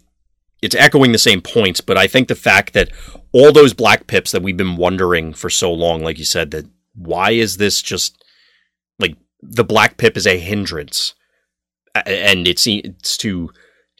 it's 0.62 0.74
echoing 0.74 1.12
the 1.12 1.18
same 1.18 1.42
points, 1.42 1.82
but 1.82 1.99
I 1.99 2.07
think 2.07 2.28
the 2.28 2.34
fact 2.34 2.72
that 2.72 2.90
all 3.32 3.53
those 3.53 3.74
black 3.74 4.07
pips 4.07 4.32
that 4.32 4.42
we've 4.42 4.57
been 4.57 4.76
wondering 4.76 5.34
for 5.34 5.51
so 5.51 5.70
long, 5.70 6.03
like 6.03 6.18
you 6.18 6.24
said, 6.24 6.51
that 6.53 6.64
why 6.94 7.32
is 7.32 7.59
this 7.59 7.82
just 7.82 8.24
like 8.99 9.16
the 9.42 9.64
black 9.64 9.99
pip 9.99 10.16
is 10.16 10.26
a 10.26 10.38
hindrance, 10.38 11.14
and 11.94 12.49
it's 12.49 12.66
it's 12.66 13.18
to 13.18 13.51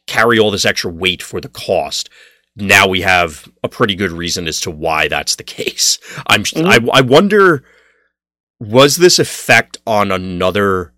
carry 0.07 0.39
all 0.39 0.49
this 0.49 0.65
extra 0.65 0.89
weight 0.89 1.21
for 1.21 1.39
the 1.39 1.49
cost. 1.49 2.09
Now 2.55 2.87
we 2.87 3.01
have 3.01 3.47
a 3.63 3.69
pretty 3.69 3.93
good 3.93 4.11
reason 4.11 4.47
as 4.47 4.59
to 4.61 4.71
why 4.71 5.07
that's 5.07 5.35
the 5.35 5.43
case. 5.43 5.99
I'm 6.25 6.41
mm-hmm. 6.41 6.89
I, 6.89 6.97
I 6.97 7.01
wonder 7.01 7.63
was 8.59 8.97
this 8.97 9.19
effect 9.19 9.77
on 9.85 10.11
another 10.11 10.93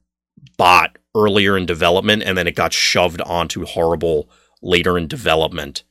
bot 0.57 0.97
earlier 1.15 1.57
in 1.57 1.65
development 1.65 2.23
and 2.23 2.37
then 2.37 2.47
it 2.47 2.55
got 2.55 2.73
shoved 2.73 3.21
onto 3.21 3.65
Horri-Bull 3.65 4.29
later 4.61 4.97
in 4.97 5.07
development. 5.07 5.83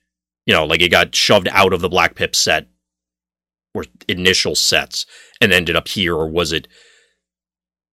You 0.47 0.55
know, 0.55 0.65
like 0.65 0.81
it 0.81 0.91
got 0.91 1.15
shoved 1.15 1.49
out 1.49 1.73
of 1.73 1.81
the 1.81 1.89
Black 1.89 2.15
Pip 2.15 2.35
set 2.35 2.69
or 3.75 3.85
initial 4.09 4.55
sets 4.55 5.05
and 5.41 5.53
ended 5.53 5.77
up 5.77 5.89
here, 5.89 6.15
or 6.15 6.29
was 6.29 6.53
it 6.53 6.69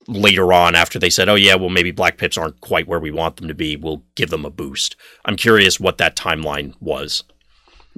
later 0.08 0.54
on 0.54 0.76
after 0.76 0.98
they 0.98 1.10
said, 1.10 1.28
"Oh 1.28 1.36
yeah, 1.36 1.56
well 1.56 1.70
maybe 1.70 1.92
Black 1.92 2.18
Pips 2.18 2.38
aren't 2.38 2.62
quite 2.62 2.88
where 2.88 3.00
we 3.00 3.12
want 3.12 3.36
them 3.38 3.48
to 3.48 3.54
be. 3.54 3.76
We'll 3.76 4.04
give 4.16 4.30
them 4.30 4.46
a 4.46 4.50
boost." 4.50 4.96
I'm 5.26 5.36
curious 5.36 5.80
what 5.80 5.98
that 5.98 6.16
timeline 6.16 6.74
was. 6.80 7.24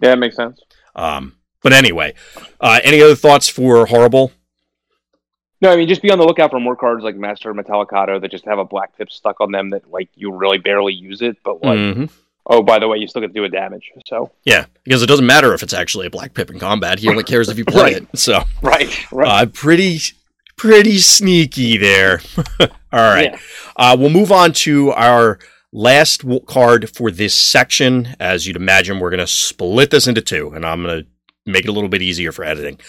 yeah, 0.01 0.13
it 0.13 0.19
makes 0.19 0.35
sense. 0.35 0.59
Um, 0.95 1.37
but 1.61 1.73
anyway, 1.73 2.15
uh, 2.59 2.79
any 2.83 3.01
other 3.01 3.15
thoughts 3.15 3.47
for 3.47 3.85
Horri-Bull? 3.85 4.31
No, 5.61 5.71
I 5.71 5.75
mean 5.75 5.87
just 5.87 6.01
be 6.01 6.11
on 6.11 6.19
the 6.19 6.25
lookout 6.25 6.51
for 6.51 6.59
more 6.59 6.75
cards 6.75 7.03
like 7.03 7.15
Master 7.15 7.53
Metallikato 7.53 8.21
that 8.21 8.29
just 8.31 8.45
have 8.45 8.59
a 8.59 8.65
black 8.65 8.95
pip 8.97 9.09
stuck 9.11 9.41
on 9.41 9.51
them 9.51 9.69
that 9.71 9.89
like 9.91 10.09
you 10.15 10.31
really 10.33 10.57
barely 10.59 10.93
use 10.93 11.21
it, 11.21 11.37
but 11.43 11.63
like 11.63 11.79
Mhm. 11.79 12.11
oh 12.45 12.61
by 12.61 12.77
the 12.79 12.87
way, 12.87 12.97
you 12.97 13.07
still 13.07 13.21
get 13.21 13.29
to 13.29 13.33
do 13.33 13.43
a 13.43 13.49
damage. 13.49 13.91
So 14.07 14.31
Yeah, 14.45 14.65
because 14.83 15.01
it 15.01 15.07
doesn't 15.07 15.25
matter 15.25 15.53
if 15.53 15.63
it's 15.63 15.73
actually 15.73 16.07
a 16.07 16.09
Black 16.11 16.33
Pip 16.33 16.49
in 16.51 16.59
combat. 16.59 16.99
He 16.99 17.09
only 17.09 17.23
cares 17.33 17.49
if 17.49 17.57
you 17.57 17.65
play 17.65 17.81
Right. 17.93 17.95
it. 17.97 18.17
So 18.19 18.43
right, 18.61 19.11
right. 19.11 19.43
uh, 19.43 19.45
pretty 19.47 19.99
pretty 20.57 20.97
sneaky 20.99 21.77
there. 21.77 22.21
All 22.59 22.67
right. 22.91 23.31
Yeah. 23.33 23.39
Uh, 23.75 23.95
we'll 23.99 24.09
move 24.09 24.31
on 24.31 24.53
to 24.53 24.91
our 24.93 25.37
last 25.71 26.21
w- 26.21 26.39
card 26.45 26.89
for 26.95 27.11
this 27.11 27.35
section. 27.35 28.15
As 28.19 28.47
you'd 28.47 28.55
imagine, 28.55 28.99
we're 28.99 29.09
going 29.11 29.19
to 29.19 29.27
split 29.27 29.91
this 29.91 30.07
into 30.07 30.21
two, 30.21 30.51
and 30.55 30.65
I'm 30.65 30.81
going 30.81 31.03
to 31.03 31.07
make 31.47 31.65
it 31.65 31.69
a 31.69 31.73
little 31.73 31.89
bit 31.89 32.01
easier 32.01 32.31
for 32.31 32.43
editing. 32.43 32.79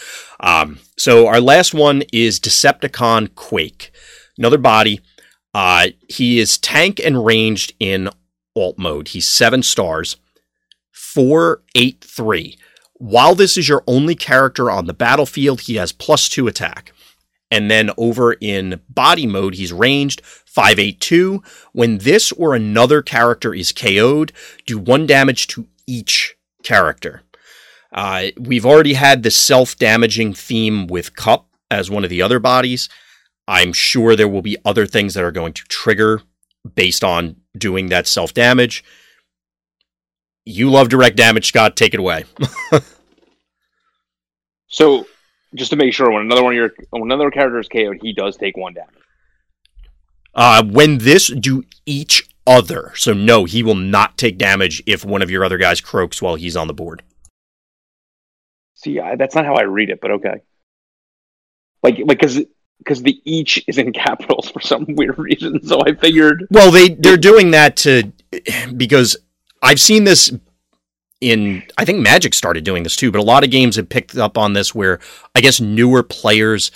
Um, 0.41 0.79
so 0.97 1.27
our 1.27 1.41
last 1.41 1.75
one 1.75 2.03
is 2.13 2.41
Decepticon 2.41 3.35
Quake. 3.35 3.91
Another 4.37 4.59
body. 4.59 5.01
Uh, 5.55 5.89
he 6.09 6.39
is 6.39 6.59
tank 6.59 7.01
and 7.03 7.25
ranged 7.25 7.73
in 7.81 8.11
alt 8.55 8.79
mode. 8.79 9.09
He's 9.09 9.27
seven 9.27 9.63
stars, 9.63 10.17
four, 10.93 11.63
eight, 11.75 12.05
three. 12.05 12.59
While 12.95 13.35
this 13.35 13.57
is 13.57 13.69
your 13.69 13.85
only 13.87 14.15
character 14.15 14.71
on 14.71 14.87
the 14.87 14.95
battlefield, 14.95 15.63
he 15.63 15.77
has 15.77 15.93
plus 15.93 16.29
two 16.29 16.49
attack. 16.49 16.93
And 17.51 17.71
then 17.71 17.91
over 17.97 18.35
in 18.35 18.81
body 18.89 19.27
mode, 19.27 19.55
he's 19.55 19.73
ranged 19.73 20.21
582. 20.25 21.43
When 21.73 21.99
this 21.99 22.33
or 22.33 22.55
another 22.55 23.01
character 23.01 23.55
is 23.55 23.73
KO'd, 23.73 24.33
do 24.67 24.79
one 24.79 25.07
damage 25.07 25.47
to 25.49 25.67
each 25.87 26.37
character. 26.63 27.23
Uh, 27.99 28.31
we've 28.39 28.65
already 28.65 28.93
had 28.93 29.25
the 29.25 29.31
self 29.31 29.77
damaging 29.77 30.33
theme 30.33 30.87
with 30.87 31.17
Cup 31.17 31.49
as 31.69 31.91
one 31.91 32.05
of 32.05 32.11
the 32.11 32.23
other 32.23 32.39
bodies. 32.39 32.89
I'm 33.49 33.73
sure 33.73 34.15
there 34.15 34.29
will 34.29 34.41
be 34.41 34.57
other 34.65 34.87
things 34.87 35.15
that 35.15 35.25
are 35.25 35.33
going 35.33 35.53
to 35.55 35.65
trigger 35.65 36.23
based 36.77 37.03
on 37.03 37.35
doing 37.57 37.89
that 37.89 38.07
self 38.07 38.33
damage. 38.33 38.85
You 40.45 40.71
love 40.71 40.91
direct 40.91 41.17
damage, 41.17 41.49
Scott. 41.49 41.75
Take 41.75 41.93
it 41.93 41.99
away. 41.99 42.25
so, 44.69 45.05
just 45.57 45.71
to 45.71 45.77
make 45.77 45.93
sure, 45.93 46.09
when 46.09 46.23
another 46.23 46.45
one 46.45 46.53
of 46.53 46.57
your 46.57 46.71
another 46.93 47.33
character 47.33 47.59
is 47.59 47.67
KO'd, 47.67 47.99
he 48.01 48.13
does 48.13 48.37
take 48.37 48.57
one 48.57 48.75
damage. 48.75 48.95
Uh, 50.37 50.63
when 50.63 50.99
this 50.99 51.27
do 51.27 51.65
each 51.85 52.31
other, 52.47 52.93
so 52.95 53.13
no, 53.13 53.45
he 53.45 53.65
will 53.65 53.75
not 53.75 54.17
take 54.17 54.39
damage 54.39 54.85
if 54.87 55.05
one 55.05 55.21
of 55.21 55.33
your 55.33 55.45
other 55.45 55.59
guys 55.59 55.81
croaks 55.81 56.23
while 56.23 56.37
he's 56.37 56.57
on 56.57 56.69
the 56.69 56.75
board. 56.75 57.03
See, 58.79 59.01
I, 59.01 59.17
that's 59.17 59.35
not 59.35 59.45
how 59.45 59.57
I 59.57 59.63
read 59.63 59.91
it, 59.91 60.01
but 60.01 60.13
okay. 60.13 60.41
Like, 61.83 61.99
like, 61.99 62.21
because 62.21 62.41
because 62.79 63.03
the 63.03 63.21
each 63.25 63.63
is 63.67 63.77
in 63.77 63.93
capitals 64.07 64.51
for 64.51 64.61
some 64.61 64.87
weird 64.89 65.19
reason. 65.19 65.63
So 65.65 65.83
I 65.85 65.95
figured. 65.95 66.47
Well, 66.51 66.71
they 66.71 66.91
they're 66.91 67.17
doing 67.17 67.51
that 67.51 67.77
to 67.79 68.13
because 68.77 69.17
I've 69.63 69.81
seen 69.81 70.05
this 70.05 70.33
in 71.21 71.65
I 71.77 71.85
think 71.85 71.99
Magic 71.99 72.35
started 72.35 72.63
doing 72.63 72.85
this 72.85 72.95
too, 72.95 73.11
but 73.11 73.19
a 73.21 73.25
lot 73.25 73.43
of 73.43 73.51
games 73.51 73.75
have 73.75 73.89
picked 73.89 74.17
up 74.17 74.39
on 74.39 74.53
this 74.53 74.75
where 74.75 75.01
I 75.35 75.41
guess 75.41 75.61
newer 75.61 76.05
players 76.05 76.71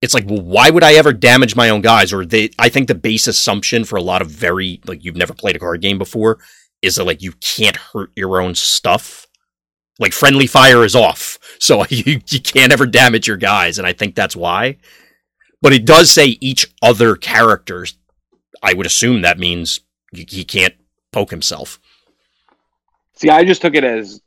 it's 0.00 0.14
like, 0.14 0.26
well, 0.26 0.42
why 0.42 0.70
would 0.70 0.84
I 0.84 0.94
ever 0.94 1.12
damage 1.12 1.56
my 1.56 1.70
own 1.70 1.82
guys? 1.82 2.12
Or 2.12 2.24
they 2.24 2.50
I 2.58 2.68
think 2.68 2.88
the 2.88 2.96
base 2.96 3.28
assumption 3.28 3.84
for 3.84 3.94
a 3.94 4.02
lot 4.02 4.22
of 4.22 4.28
very 4.28 4.80
like 4.86 5.04
you've 5.04 5.16
never 5.16 5.34
played 5.34 5.54
a 5.54 5.60
card 5.60 5.82
game 5.82 5.98
before 5.98 6.38
is 6.82 6.96
that 6.96 7.04
like 7.04 7.22
you 7.22 7.32
can't 7.32 7.76
hurt 7.76 8.10
your 8.16 8.40
own 8.40 8.56
stuff. 8.56 9.27
Like 9.98 10.12
friendly 10.12 10.46
fire 10.46 10.84
is 10.84 10.94
off. 10.94 11.38
So 11.58 11.84
you, 11.88 12.20
you 12.28 12.40
can't 12.40 12.72
ever 12.72 12.86
damage 12.86 13.26
your 13.26 13.36
guys, 13.36 13.78
and 13.78 13.86
I 13.86 13.92
think 13.92 14.14
that's 14.14 14.36
why. 14.36 14.78
But 15.60 15.72
it 15.72 15.84
does 15.84 16.10
say 16.10 16.38
each 16.40 16.72
other 16.82 17.16
character. 17.16 17.86
I 18.62 18.74
would 18.74 18.86
assume 18.86 19.22
that 19.22 19.38
means 19.38 19.80
he 20.12 20.44
can't 20.44 20.74
poke 21.12 21.30
himself. 21.30 21.80
See, 23.16 23.28
I 23.28 23.44
just 23.44 23.60
took 23.62 23.74
it 23.74 23.84
as 23.84 24.20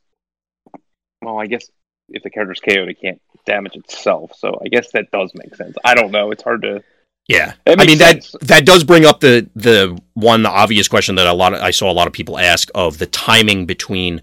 well. 1.22 1.38
I 1.38 1.46
guess 1.46 1.70
if 2.10 2.22
the 2.22 2.30
character's 2.30 2.60
KO'd, 2.60 2.88
it 2.88 3.00
can't 3.00 3.20
damage 3.46 3.76
itself. 3.76 4.32
So 4.36 4.58
I 4.64 4.68
guess 4.68 4.90
that 4.92 5.10
does 5.10 5.32
make 5.34 5.54
sense. 5.54 5.76
I 5.84 5.94
don't 5.94 6.10
know. 6.10 6.30
It's 6.30 6.42
hard 6.42 6.62
to. 6.62 6.82
Yeah, 7.28 7.54
I 7.66 7.76
mean 7.86 7.98
sense. 7.98 8.32
that 8.32 8.40
that 8.42 8.66
does 8.66 8.82
bring 8.84 9.06
up 9.06 9.20
the 9.20 9.48
the 9.54 9.98
one 10.14 10.44
obvious 10.44 10.88
question 10.88 11.14
that 11.14 11.26
a 11.26 11.32
lot 11.32 11.54
of 11.54 11.60
I 11.60 11.70
saw 11.70 11.90
a 11.90 11.94
lot 11.94 12.08
of 12.08 12.12
people 12.12 12.36
ask 12.36 12.68
of 12.74 12.98
the 12.98 13.06
timing 13.06 13.64
between 13.64 14.22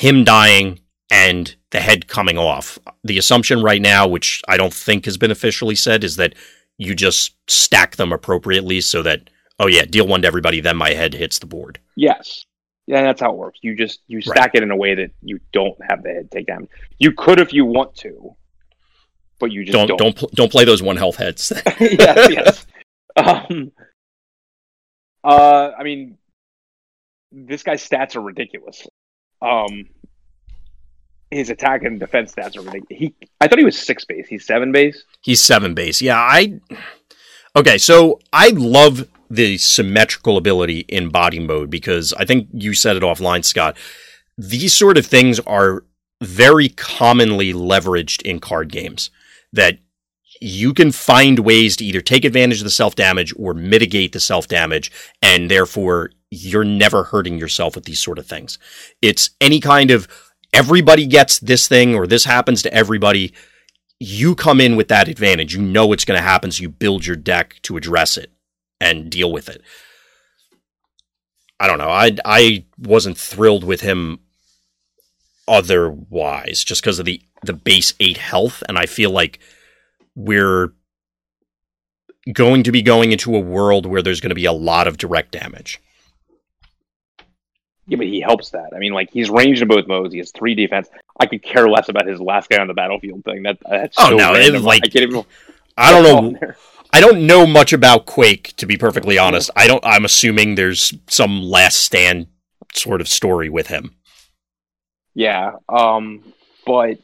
him 0.00 0.24
dying 0.24 0.80
and 1.10 1.54
the 1.72 1.80
head 1.80 2.08
coming 2.08 2.38
off. 2.38 2.78
The 3.04 3.18
assumption 3.18 3.62
right 3.62 3.82
now, 3.82 4.08
which 4.08 4.40
I 4.48 4.56
don't 4.56 4.72
think 4.72 5.04
has 5.04 5.18
been 5.18 5.30
officially 5.30 5.74
said, 5.74 6.04
is 6.04 6.16
that 6.16 6.34
you 6.78 6.94
just 6.94 7.34
stack 7.48 7.96
them 7.96 8.10
appropriately 8.10 8.80
so 8.80 9.02
that 9.02 9.28
oh 9.58 9.66
yeah, 9.66 9.84
deal 9.84 10.06
one 10.06 10.22
to 10.22 10.26
everybody, 10.26 10.62
then 10.62 10.78
my 10.78 10.94
head 10.94 11.12
hits 11.12 11.38
the 11.38 11.46
board. 11.46 11.78
Yes. 11.96 12.46
Yeah, 12.86 13.02
that's 13.02 13.20
how 13.20 13.30
it 13.30 13.36
works. 13.36 13.58
You 13.62 13.76
just 13.76 14.00
you 14.06 14.22
stack 14.22 14.36
right. 14.36 14.54
it 14.54 14.62
in 14.62 14.70
a 14.70 14.76
way 14.76 14.94
that 14.94 15.10
you 15.20 15.38
don't 15.52 15.76
have 15.86 16.02
the 16.02 16.08
head 16.08 16.30
take 16.30 16.46
down. 16.46 16.66
You 16.98 17.12
could 17.12 17.38
if 17.38 17.52
you 17.52 17.66
want 17.66 17.94
to, 17.96 18.34
but 19.38 19.52
you 19.52 19.64
just 19.64 19.76
don't 19.76 19.86
don't 19.86 19.98
don't, 19.98 20.16
pl- 20.16 20.30
don't 20.32 20.50
play 20.50 20.64
those 20.64 20.82
one 20.82 20.96
health 20.96 21.16
heads. 21.16 21.52
yes, 21.78 22.30
yes. 22.32 22.66
Um, 23.16 23.72
uh, 25.22 25.72
I 25.78 25.82
mean, 25.82 26.16
this 27.30 27.62
guy's 27.62 27.86
stats 27.86 28.16
are 28.16 28.22
ridiculous. 28.22 28.86
Um, 29.42 29.88
his 31.30 31.50
attack 31.50 31.84
and 31.84 32.00
defense 32.00 32.34
stats 32.34 32.56
are 32.56 32.62
ridiculous. 32.62 32.86
He, 32.90 33.14
I 33.40 33.48
thought 33.48 33.58
he 33.58 33.64
was 33.64 33.78
six 33.78 34.04
base. 34.04 34.26
He's 34.26 34.44
seven 34.44 34.72
base. 34.72 35.04
He's 35.22 35.40
seven 35.40 35.74
base. 35.74 36.02
Yeah, 36.02 36.18
I. 36.18 36.60
Okay, 37.56 37.78
so 37.78 38.20
I 38.32 38.48
love 38.48 39.08
the 39.28 39.58
symmetrical 39.58 40.36
ability 40.36 40.80
in 40.88 41.08
body 41.08 41.38
mode 41.38 41.70
because 41.70 42.12
I 42.14 42.24
think 42.24 42.48
you 42.52 42.74
said 42.74 42.96
it 42.96 43.02
offline, 43.02 43.44
Scott. 43.44 43.76
These 44.36 44.74
sort 44.74 44.98
of 44.98 45.06
things 45.06 45.38
are 45.40 45.84
very 46.20 46.68
commonly 46.68 47.52
leveraged 47.52 48.22
in 48.22 48.40
card 48.40 48.70
games 48.70 49.10
that 49.52 49.78
you 50.40 50.72
can 50.74 50.90
find 50.90 51.40
ways 51.40 51.76
to 51.76 51.84
either 51.84 52.00
take 52.00 52.24
advantage 52.24 52.58
of 52.58 52.64
the 52.64 52.70
self 52.70 52.94
damage 52.94 53.32
or 53.36 53.54
mitigate 53.54 54.12
the 54.12 54.20
self 54.20 54.48
damage, 54.48 54.90
and 55.22 55.50
therefore 55.50 56.10
you're 56.30 56.64
never 56.64 57.04
hurting 57.04 57.38
yourself 57.38 57.74
with 57.74 57.84
these 57.84 58.00
sort 58.00 58.18
of 58.18 58.26
things. 58.26 58.58
It's 59.02 59.30
any 59.40 59.60
kind 59.60 59.90
of 59.90 60.08
everybody 60.52 61.06
gets 61.06 61.38
this 61.38 61.68
thing 61.68 61.94
or 61.94 62.06
this 62.06 62.24
happens 62.24 62.62
to 62.62 62.72
everybody. 62.72 63.32
You 63.98 64.34
come 64.34 64.60
in 64.60 64.76
with 64.76 64.88
that 64.88 65.08
advantage. 65.08 65.54
You 65.54 65.62
know 65.62 65.92
it's 65.92 66.04
going 66.04 66.18
to 66.18 66.24
happen, 66.24 66.50
so 66.50 66.62
you 66.62 66.68
build 66.68 67.04
your 67.04 67.16
deck 67.16 67.56
to 67.62 67.76
address 67.76 68.16
it 68.16 68.32
and 68.80 69.10
deal 69.10 69.30
with 69.30 69.48
it. 69.48 69.62
I 71.58 71.66
don't 71.66 71.78
know. 71.78 71.90
I 71.90 72.16
I 72.24 72.64
wasn't 72.78 73.18
thrilled 73.18 73.64
with 73.64 73.82
him 73.82 74.20
otherwise, 75.46 76.64
just 76.64 76.82
because 76.82 76.98
of 76.98 77.04
the 77.04 77.20
the 77.42 77.52
base 77.52 77.92
eight 78.00 78.16
health, 78.16 78.62
and 78.68 78.78
I 78.78 78.86
feel 78.86 79.10
like 79.10 79.40
we're 80.14 80.72
going 82.32 82.62
to 82.62 82.72
be 82.72 82.82
going 82.82 83.12
into 83.12 83.34
a 83.34 83.40
world 83.40 83.86
where 83.86 84.02
there's 84.02 84.20
going 84.20 84.30
to 84.30 84.34
be 84.34 84.44
a 84.44 84.52
lot 84.52 84.86
of 84.86 84.96
direct 84.96 85.32
damage. 85.32 85.78
Yeah, 87.90 87.96
but 87.96 88.06
he 88.06 88.20
helps 88.20 88.50
that. 88.50 88.70
I 88.72 88.78
mean, 88.78 88.92
like 88.92 89.10
he's 89.10 89.28
ranged 89.28 89.62
in 89.62 89.68
both 89.68 89.88
modes. 89.88 90.12
He 90.12 90.20
has 90.20 90.30
three 90.30 90.54
defense. 90.54 90.88
I 91.18 91.26
could 91.26 91.42
care 91.42 91.68
less 91.68 91.88
about 91.88 92.06
his 92.06 92.20
last 92.20 92.48
guy 92.48 92.60
on 92.60 92.68
the 92.68 92.74
battlefield 92.74 93.24
thing. 93.24 93.42
That 93.42 93.58
that's 93.68 93.96
oh 93.98 94.10
so 94.10 94.16
no, 94.16 94.32
random. 94.32 94.62
like 94.62 94.84
I, 94.84 94.88
can't 94.88 95.10
even, 95.10 95.24
I 95.76 95.90
don't 95.90 96.32
know. 96.32 96.52
I 96.92 97.00
don't 97.00 97.26
know 97.26 97.48
much 97.48 97.72
about 97.72 98.06
Quake, 98.06 98.54
to 98.58 98.66
be 98.66 98.76
perfectly 98.76 99.18
honest. 99.18 99.50
I 99.56 99.66
don't. 99.66 99.84
I'm 99.84 100.04
assuming 100.04 100.54
there's 100.54 100.94
some 101.08 101.42
last 101.42 101.78
stand 101.78 102.28
sort 102.74 103.00
of 103.00 103.08
story 103.08 103.48
with 103.48 103.66
him. 103.66 103.96
Yeah, 105.14 105.54
um, 105.68 106.32
but 106.64 106.98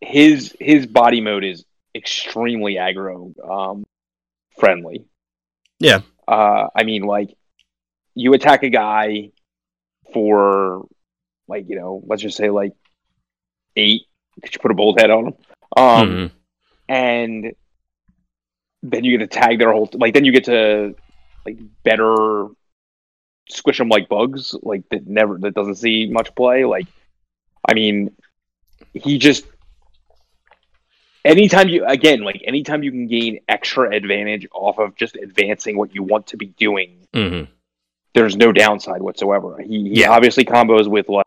his 0.00 0.56
his 0.58 0.86
body 0.86 1.20
mode 1.20 1.44
is 1.44 1.66
extremely 1.94 2.76
aggro 2.76 3.34
um, 3.46 3.84
friendly. 4.58 5.04
Yeah. 5.78 6.00
Uh, 6.26 6.68
I 6.74 6.84
mean, 6.84 7.02
like 7.02 7.36
you 8.14 8.32
attack 8.32 8.62
a 8.62 8.70
guy 8.70 9.31
for 10.12 10.86
like 11.48 11.68
you 11.68 11.76
know, 11.76 12.02
let's 12.06 12.22
just 12.22 12.36
say 12.36 12.50
like 12.50 12.72
eight. 13.76 14.02
Could 14.42 14.54
you 14.54 14.60
put 14.60 14.70
a 14.70 14.74
bold 14.74 14.98
head 14.98 15.10
on 15.10 15.24
them 15.24 15.34
Um, 15.76 16.08
mm-hmm. 16.08 16.26
and 16.88 17.54
then 18.82 19.04
you 19.04 19.16
get 19.16 19.30
to 19.30 19.40
tag 19.40 19.58
their 19.58 19.72
whole 19.72 19.88
like 19.94 20.14
then 20.14 20.24
you 20.24 20.32
get 20.32 20.44
to 20.44 20.94
like 21.46 21.58
better 21.84 22.46
squish 23.48 23.78
them 23.78 23.88
like 23.88 24.08
bugs 24.08 24.54
like 24.62 24.88
that 24.90 25.06
never 25.06 25.38
that 25.38 25.54
doesn't 25.54 25.76
see 25.76 26.06
much 26.06 26.34
play 26.34 26.64
like 26.64 26.86
i 27.68 27.74
mean 27.74 28.10
he 28.92 29.18
just 29.18 29.44
anytime 31.24 31.68
you 31.68 31.84
again 31.84 32.22
like 32.22 32.42
anytime 32.46 32.82
you 32.82 32.90
can 32.90 33.06
gain 33.06 33.38
extra 33.48 33.94
advantage 33.94 34.46
off 34.52 34.78
of 34.78 34.94
just 34.96 35.16
advancing 35.16 35.76
what 35.76 35.94
you 35.94 36.02
want 36.02 36.26
to 36.26 36.36
be 36.36 36.46
doing 36.46 37.06
mm-hmm. 37.12 37.50
There's 38.14 38.36
no 38.36 38.52
downside 38.52 39.02
whatsoever 39.02 39.58
he, 39.60 39.88
he 39.88 40.00
yeah. 40.00 40.10
obviously 40.10 40.44
combos 40.44 40.88
with 40.88 41.08
like 41.08 41.26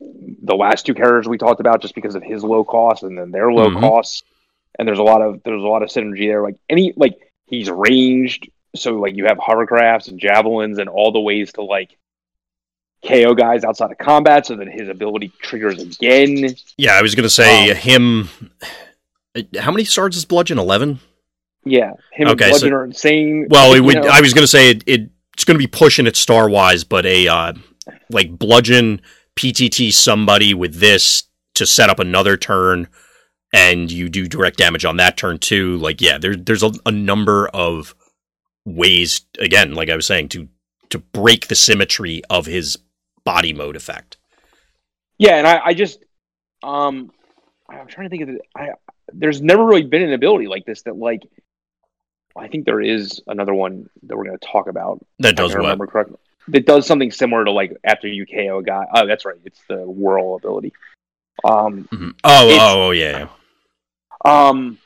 the 0.00 0.54
last 0.54 0.86
two 0.86 0.94
characters 0.94 1.28
we 1.28 1.38
talked 1.38 1.60
about 1.60 1.80
just 1.80 1.94
because 1.94 2.14
of 2.14 2.22
his 2.22 2.42
low 2.42 2.64
cost 2.64 3.02
and 3.02 3.16
then 3.16 3.30
their 3.30 3.52
low 3.52 3.68
mm-hmm. 3.68 3.80
costs 3.80 4.22
and 4.78 4.88
there's 4.88 4.98
a 4.98 5.02
lot 5.02 5.22
of 5.22 5.42
there's 5.44 5.62
a 5.62 5.66
lot 5.66 5.82
of 5.82 5.88
synergy 5.88 6.28
there. 6.28 6.42
Like 6.42 6.56
any 6.68 6.92
like 6.96 7.18
he's 7.46 7.70
ranged, 7.70 8.50
so 8.74 8.94
like 8.94 9.16
you 9.16 9.26
have 9.26 9.38
hovercrafts 9.38 10.08
and 10.08 10.18
javelins 10.18 10.78
and 10.78 10.88
all 10.88 11.12
the 11.12 11.20
ways 11.20 11.52
to 11.54 11.62
like 11.62 11.96
KO 13.06 13.34
guys 13.34 13.64
outside 13.64 13.90
of 13.90 13.98
combat, 13.98 14.46
so 14.46 14.56
that 14.56 14.68
his 14.68 14.88
ability 14.88 15.32
triggers 15.40 15.80
again. 15.80 16.54
Yeah, 16.76 16.94
I 16.94 17.02
was 17.02 17.14
gonna 17.14 17.30
say 17.30 17.70
um, 17.70 17.76
him. 17.76 18.28
How 19.58 19.70
many 19.70 19.84
stars 19.84 20.16
is 20.16 20.24
Bludgeon? 20.24 20.58
Eleven. 20.58 21.00
Yeah, 21.64 21.92
him 22.12 22.28
okay, 22.28 22.44
and 22.44 22.50
Bludgeon 22.50 22.70
so, 22.70 22.74
are 22.74 22.84
insane. 22.84 23.46
Well, 23.50 23.74
it 23.74 23.80
would. 23.80 23.96
Know. 23.96 24.08
I 24.10 24.20
was 24.20 24.34
gonna 24.34 24.46
say 24.46 24.70
it, 24.70 24.84
it, 24.86 25.10
It's 25.34 25.44
gonna 25.44 25.58
be 25.58 25.66
pushing 25.66 26.06
it 26.06 26.16
star 26.16 26.48
wise, 26.48 26.84
but 26.84 27.06
a 27.06 27.28
uh, 27.28 27.52
like 28.10 28.38
Bludgeon 28.38 29.00
PTT 29.36 29.92
somebody 29.92 30.54
with 30.54 30.76
this 30.76 31.24
to 31.54 31.66
set 31.66 31.90
up 31.90 31.98
another 31.98 32.36
turn 32.36 32.88
and 33.52 33.90
you 33.92 34.08
do 34.08 34.26
direct 34.26 34.56
damage 34.58 34.84
on 34.84 34.96
that 34.96 35.16
turn 35.16 35.38
too. 35.38 35.76
Like, 35.76 36.00
yeah, 36.00 36.18
there, 36.18 36.34
there's 36.34 36.62
a, 36.62 36.72
a 36.86 36.90
number 36.90 37.48
of 37.48 37.94
ways, 38.64 39.22
again, 39.38 39.74
like 39.74 39.90
I 39.90 39.96
was 39.96 40.06
saying, 40.06 40.28
to 40.30 40.48
to 40.90 40.98
break 40.98 41.46
the 41.46 41.54
symmetry 41.54 42.22
of 42.28 42.44
his 42.44 42.76
body 43.24 43.54
mode 43.54 43.76
effect. 43.76 44.18
Yeah, 45.16 45.36
and 45.36 45.46
I, 45.46 45.60
I 45.66 45.74
just, 45.74 46.04
um, 46.62 47.10
I'm 47.66 47.86
trying 47.86 48.06
to 48.06 48.10
think 48.10 48.22
of 48.24 48.28
it. 48.28 48.42
I 48.54 48.68
there's 49.10 49.40
never 49.40 49.64
really 49.64 49.84
been 49.84 50.02
an 50.02 50.12
ability 50.12 50.48
like 50.48 50.64
this 50.64 50.82
that 50.82 50.96
like. 50.96 51.22
I 52.36 52.48
think 52.48 52.64
there 52.64 52.80
is 52.80 53.20
another 53.26 53.54
one 53.54 53.88
that 54.04 54.16
we're 54.16 54.24
going 54.24 54.38
to 54.38 54.46
talk 54.46 54.66
about. 54.66 55.04
That 55.18 55.36
does 55.36 55.50
what? 55.52 55.58
Remember 55.58 55.86
correctly. 55.86 56.16
that 56.48 56.66
does 56.66 56.86
something 56.86 57.10
similar 57.10 57.44
to 57.44 57.50
like 57.50 57.76
after 57.84 58.08
you 58.08 58.26
KO 58.26 58.58
a 58.58 58.62
guy. 58.62 58.84
Oh, 58.94 59.06
that's 59.06 59.24
right. 59.24 59.36
It's 59.44 59.60
the 59.68 59.78
whirl 59.78 60.36
ability. 60.36 60.72
Um. 61.44 61.88
Mm-hmm. 61.92 62.10
Oh, 62.24 62.58
oh, 62.60 62.86
oh, 62.86 62.90
yeah. 62.90 63.28
Um. 64.24 64.78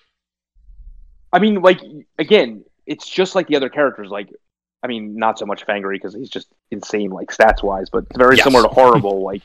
I 1.32 1.39
mean, 1.39 1.60
like 1.62 1.81
again, 2.18 2.64
it's 2.86 3.09
just 3.09 3.35
like 3.35 3.48
the 3.48 3.56
other 3.56 3.68
characters. 3.68 4.10
Like, 4.10 4.32
I 4.82 4.86
mean, 4.86 5.16
not 5.16 5.39
so 5.39 5.47
much 5.47 5.66
Fangry 5.66 5.94
because 5.94 6.14
he's 6.14 6.31
just 6.31 6.48
insane, 6.70 7.10
like 7.10 7.31
stats 7.31 7.62
wise, 7.62 7.90
but 7.90 8.05
it's 8.09 8.16
very 8.16 8.36
yes. 8.36 8.44
similar 8.44 8.62
to 8.62 8.68
Horri-Bull. 8.74 9.23
like, 9.23 9.43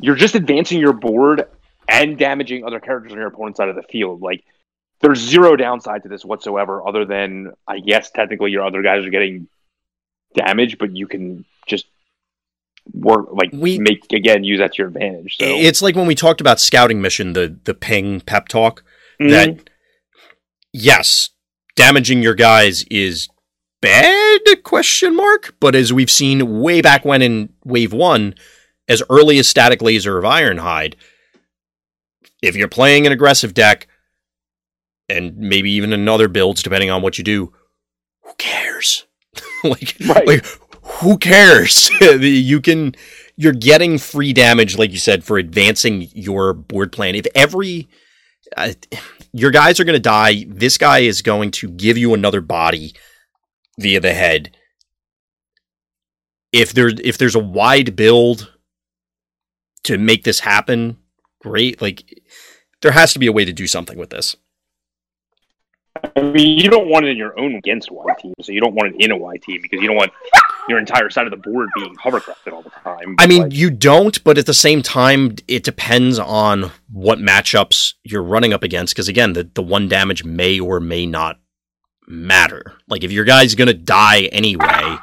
you're 0.00 0.16
just 0.16 0.34
advancing 0.34 0.78
your 0.78 0.92
board 0.92 1.48
and 1.88 2.18
damaging 2.18 2.64
other 2.64 2.80
characters 2.80 3.12
on 3.12 3.18
your 3.18 3.28
opponent's 3.28 3.56
side 3.56 3.68
of 3.68 3.76
the 3.76 3.82
field. 3.82 4.20
Like, 4.20 4.44
there's 5.00 5.18
zero 5.18 5.56
downside 5.56 6.02
to 6.02 6.08
this 6.08 6.24
whatsoever, 6.24 6.86
other 6.86 7.04
than 7.04 7.52
I 7.66 7.80
guess 7.80 8.10
technically 8.10 8.50
your 8.50 8.64
other 8.64 8.82
guys 8.82 9.04
are 9.06 9.10
getting 9.10 9.48
damage, 10.34 10.78
but 10.78 10.96
you 10.96 11.06
can 11.06 11.44
just 11.66 11.86
work 12.92 13.28
like 13.32 13.50
we 13.52 13.78
make 13.78 14.10
again 14.12 14.44
use 14.44 14.58
that 14.58 14.72
to 14.74 14.78
your 14.78 14.88
advantage. 14.88 15.36
So 15.38 15.46
it's 15.46 15.82
like 15.82 15.94
when 15.94 16.06
we 16.06 16.14
talked 16.14 16.40
about 16.40 16.60
scouting 16.60 17.00
mission, 17.00 17.32
the 17.32 17.58
the 17.64 17.74
ping 17.74 18.20
pep 18.20 18.48
talk 18.48 18.82
mm-hmm. 19.20 19.30
that 19.30 19.70
yes, 20.72 21.30
damaging 21.76 22.22
your 22.22 22.34
guys 22.34 22.84
is 22.90 23.28
bad 23.80 24.40
question 24.64 25.14
mark, 25.16 25.54
but 25.60 25.74
as 25.74 25.92
we've 25.92 26.10
seen 26.10 26.60
way 26.60 26.80
back 26.80 27.04
when 27.04 27.22
in 27.22 27.50
wave 27.64 27.92
one, 27.92 28.34
as 28.88 29.02
early 29.08 29.38
as 29.38 29.48
static 29.48 29.80
laser 29.80 30.18
of 30.18 30.24
Ironhide, 30.24 30.94
if 32.42 32.56
you're 32.56 32.68
playing 32.68 33.06
an 33.06 33.12
aggressive 33.12 33.54
deck 33.54 33.86
and 35.08 35.36
maybe 35.36 35.70
even 35.72 35.92
another 35.92 36.28
builds 36.28 36.62
depending 36.62 36.90
on 36.90 37.02
what 37.02 37.18
you 37.18 37.24
do, 37.24 37.52
who 38.22 38.32
cares? 38.38 39.06
like, 39.64 39.96
right. 40.06 40.26
like 40.26 40.46
who 40.82 41.18
cares? 41.18 41.90
you 42.00 42.60
can 42.60 42.94
you're 43.36 43.52
getting 43.52 43.98
free 43.98 44.32
damage, 44.32 44.76
like 44.76 44.90
you 44.90 44.98
said, 44.98 45.22
for 45.22 45.38
advancing 45.38 46.08
your 46.12 46.52
board 46.52 46.90
plan. 46.90 47.14
If 47.14 47.26
every 47.34 47.88
uh, 48.56 48.72
your 49.32 49.50
guys 49.50 49.78
are 49.78 49.84
going 49.84 49.94
to 49.94 50.00
die, 50.00 50.44
this 50.48 50.78
guy 50.78 51.00
is 51.00 51.22
going 51.22 51.52
to 51.52 51.68
give 51.68 51.96
you 51.96 52.14
another 52.14 52.40
body 52.40 52.94
via 53.78 54.00
the 54.00 54.12
head. 54.12 54.56
If 56.52 56.72
there 56.72 56.88
if 56.88 57.18
there's 57.18 57.34
a 57.34 57.40
wide 57.40 57.94
build 57.94 58.52
to 59.84 59.98
make 59.98 60.24
this 60.24 60.40
happen, 60.40 60.96
great. 61.40 61.80
Like 61.80 62.20
there 62.82 62.92
has 62.92 63.12
to 63.12 63.18
be 63.18 63.26
a 63.26 63.32
way 63.32 63.44
to 63.44 63.52
do 63.52 63.66
something 63.66 63.98
with 63.98 64.10
this. 64.10 64.34
I 66.16 66.22
mean, 66.22 66.58
you 66.58 66.68
don't 66.68 66.88
want 66.88 67.06
it 67.06 67.10
in 67.10 67.16
your 67.16 67.38
own 67.38 67.54
against 67.54 67.90
Y 67.90 68.14
team, 68.18 68.34
so 68.40 68.52
you 68.52 68.60
don't 68.60 68.74
want 68.74 68.94
it 68.94 69.04
in 69.04 69.10
a 69.10 69.16
Y 69.16 69.36
team 69.38 69.60
because 69.62 69.80
you 69.80 69.88
don't 69.88 69.96
want 69.96 70.12
your 70.68 70.78
entire 70.78 71.10
side 71.10 71.26
of 71.26 71.30
the 71.30 71.36
board 71.36 71.68
being 71.74 71.94
hovercrafted 71.96 72.52
all 72.52 72.62
the 72.62 72.70
time. 72.70 73.16
I 73.18 73.26
mean, 73.26 73.42
like, 73.44 73.54
you 73.54 73.70
don't, 73.70 74.22
but 74.24 74.38
at 74.38 74.46
the 74.46 74.54
same 74.54 74.82
time, 74.82 75.36
it 75.46 75.64
depends 75.64 76.18
on 76.18 76.70
what 76.90 77.18
matchups 77.18 77.94
you're 78.02 78.22
running 78.22 78.52
up 78.52 78.62
against. 78.62 78.94
Because 78.94 79.08
again, 79.08 79.32
the, 79.32 79.50
the 79.54 79.62
one 79.62 79.88
damage 79.88 80.24
may 80.24 80.60
or 80.60 80.80
may 80.80 81.06
not 81.06 81.38
matter. 82.08 82.74
Like 82.88 83.04
if 83.04 83.12
your 83.12 83.24
guy's 83.24 83.54
gonna 83.54 83.74
die 83.74 84.22
anyway, 84.32 84.96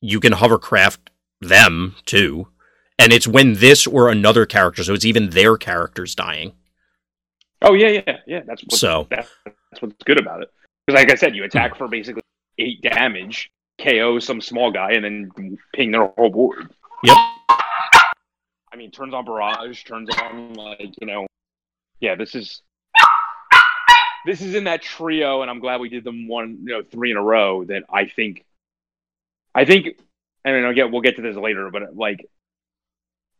you 0.00 0.20
can 0.20 0.32
hovercraft 0.32 1.10
them 1.40 1.96
too. 2.06 2.48
And 2.98 3.12
it's 3.12 3.26
when 3.26 3.54
this 3.54 3.86
or 3.86 4.08
another 4.08 4.46
character, 4.46 4.84
so 4.84 4.94
it's 4.94 5.04
even 5.04 5.30
their 5.30 5.56
characters 5.56 6.14
dying. 6.14 6.52
Oh 7.64 7.72
yeah, 7.72 8.02
yeah, 8.06 8.16
yeah. 8.26 8.40
That's 8.46 8.62
what, 8.62 8.72
so 8.72 9.06
that's 9.10 9.28
what's 9.80 10.02
good 10.04 10.20
about 10.20 10.42
it. 10.42 10.50
Because 10.86 11.00
like 11.00 11.10
I 11.10 11.14
said, 11.14 11.34
you 11.34 11.42
hmm. 11.42 11.46
attack 11.46 11.76
for 11.76 11.88
basically 11.88 12.22
eight 12.58 12.82
damage, 12.82 13.50
KO 13.80 14.18
some 14.18 14.40
small 14.40 14.70
guy, 14.70 14.92
and 14.92 15.04
then 15.04 15.58
ping 15.72 15.90
their 15.90 16.06
whole 16.06 16.30
board. 16.30 16.70
Yep. 17.02 17.16
I 17.16 18.76
mean, 18.76 18.90
turns 18.90 19.14
on 19.14 19.24
barrage, 19.24 19.82
turns 19.84 20.10
on 20.10 20.54
like 20.54 20.94
you 21.00 21.06
know, 21.06 21.26
yeah. 22.00 22.16
This 22.16 22.34
is 22.34 22.60
this 24.26 24.42
is 24.42 24.54
in 24.54 24.64
that 24.64 24.82
trio, 24.82 25.40
and 25.40 25.50
I'm 25.50 25.60
glad 25.60 25.80
we 25.80 25.88
did 25.88 26.04
them 26.04 26.28
one, 26.28 26.58
you 26.64 26.72
know, 26.72 26.82
three 26.82 27.10
in 27.10 27.16
a 27.16 27.22
row. 27.22 27.64
That 27.64 27.84
I 27.90 28.06
think, 28.06 28.44
I 29.54 29.64
think, 29.64 29.98
I 30.44 30.52
mean, 30.52 30.64
I'll 30.64 30.90
we'll 30.90 31.00
get 31.00 31.16
to 31.16 31.22
this 31.22 31.36
later, 31.36 31.70
but 31.70 31.96
like, 31.96 32.26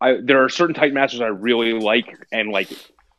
I 0.00 0.18
there 0.22 0.44
are 0.44 0.48
certain 0.48 0.74
Titan 0.74 0.94
Masters 0.94 1.20
I 1.20 1.26
really 1.26 1.74
like, 1.74 2.16
and 2.32 2.50
like 2.50 2.70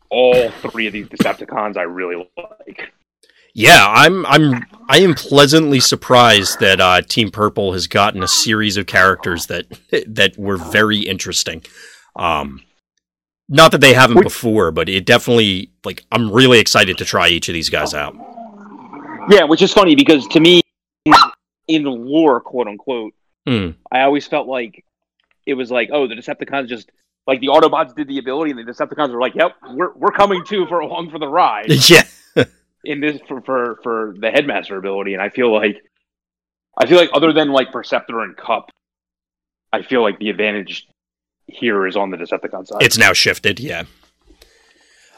all 0.10 0.49
three 0.49 0.88
of 0.88 0.94
these 0.94 1.07
Decepticons 1.07 1.77
I 1.77 1.84
really 1.84 2.30
like. 2.38 2.91
Yeah, 3.53 3.88
I'm 3.88 4.26
I'm 4.26 4.65
I 4.90 4.99
am 4.99 5.14
pleasantly 5.14 5.80
surprised 5.80 6.60
that 6.60 6.82
uh, 6.82 7.02
Team 7.02 7.32
Purple 7.32 7.72
has 7.72 7.88
gotten 7.88 8.22
a 8.22 8.27
series 8.27 8.76
of 8.76 8.86
characters 8.86 9.45
that 9.45 9.65
that 10.07 10.38
were 10.38 10.57
very 10.57 10.99
interesting. 10.99 11.64
Um, 12.18 12.64
not 13.48 13.72
that 13.72 13.80
they 13.80 13.94
haven't 13.94 14.23
before, 14.23 14.72
but 14.72 14.90
it 14.90 15.06
definitely 15.06 15.72
like 15.86 16.03
I'm 16.11 16.32
really 16.32 16.60
excited 16.60 16.98
to 16.98 17.06
try 17.06 17.30
each 17.30 17.48
of 17.48 17.53
these 17.53 17.69
guys 17.69 17.94
out. 17.94 18.15
Yeah, 19.30 19.45
which 19.45 19.61
is 19.61 19.72
funny 19.72 19.95
because 19.95 20.27
to 20.27 20.40
me, 20.41 20.61
in 21.68 21.84
the 21.84 21.91
lore, 21.91 22.41
quote 22.41 22.68
unquote, 22.68 23.14
mm. 23.48 23.73
I 23.90 24.02
always 24.02 24.27
felt 24.27 24.48
like 24.48 24.84
it 25.45 25.53
was 25.53 25.72
like, 25.72 25.90
oh, 25.94 26.07
the 26.07 26.15
Decepticons 26.15 26.68
just 26.68 26.91
like 27.28 27.40
the 27.40 27.48
Autobots 27.48 27.96
did 27.96 28.08
the 28.08 28.20
ability, 28.20 28.52
and 28.52 28.60
the 28.60 28.72
Decepticons 28.72 29.12
were 29.12 29.20
like, 29.20 29.36
"Yep, 29.36 29.56
we're 29.74 29.94
we're 29.94 30.12
coming 30.12 30.44
too 30.46 30.66
for 30.68 30.80
along 30.80 31.10
for 31.12 31.20
the 31.20 31.28
ride." 31.28 31.68
Yeah. 31.90 32.04
in 32.84 33.00
this 33.00 33.20
for, 33.28 33.42
for 33.42 33.80
for 33.82 34.16
the 34.18 34.30
Headmaster 34.30 34.78
ability, 34.78 35.14
and 35.14 35.22
I 35.22 35.30
feel 35.30 35.54
like 35.54 35.84
I 36.78 36.86
feel 36.86 36.98
like 36.98 37.10
other 37.14 37.34
than 37.34 37.50
like 37.52 37.72
Perceptor 37.72 38.22
and 38.22 38.36
Cup, 38.36 38.70
I 39.74 39.82
feel 39.82 40.02
like 40.02 40.20
the 40.20 40.30
advantage 40.30 40.88
here 41.48 41.88
is 41.88 41.96
on 41.96 42.12
the 42.12 42.18
Decepticon 42.18 42.68
side. 42.68 42.82
It's 42.84 42.98
now 42.98 43.14
shifted. 43.14 43.60
Yeah. 43.60 43.84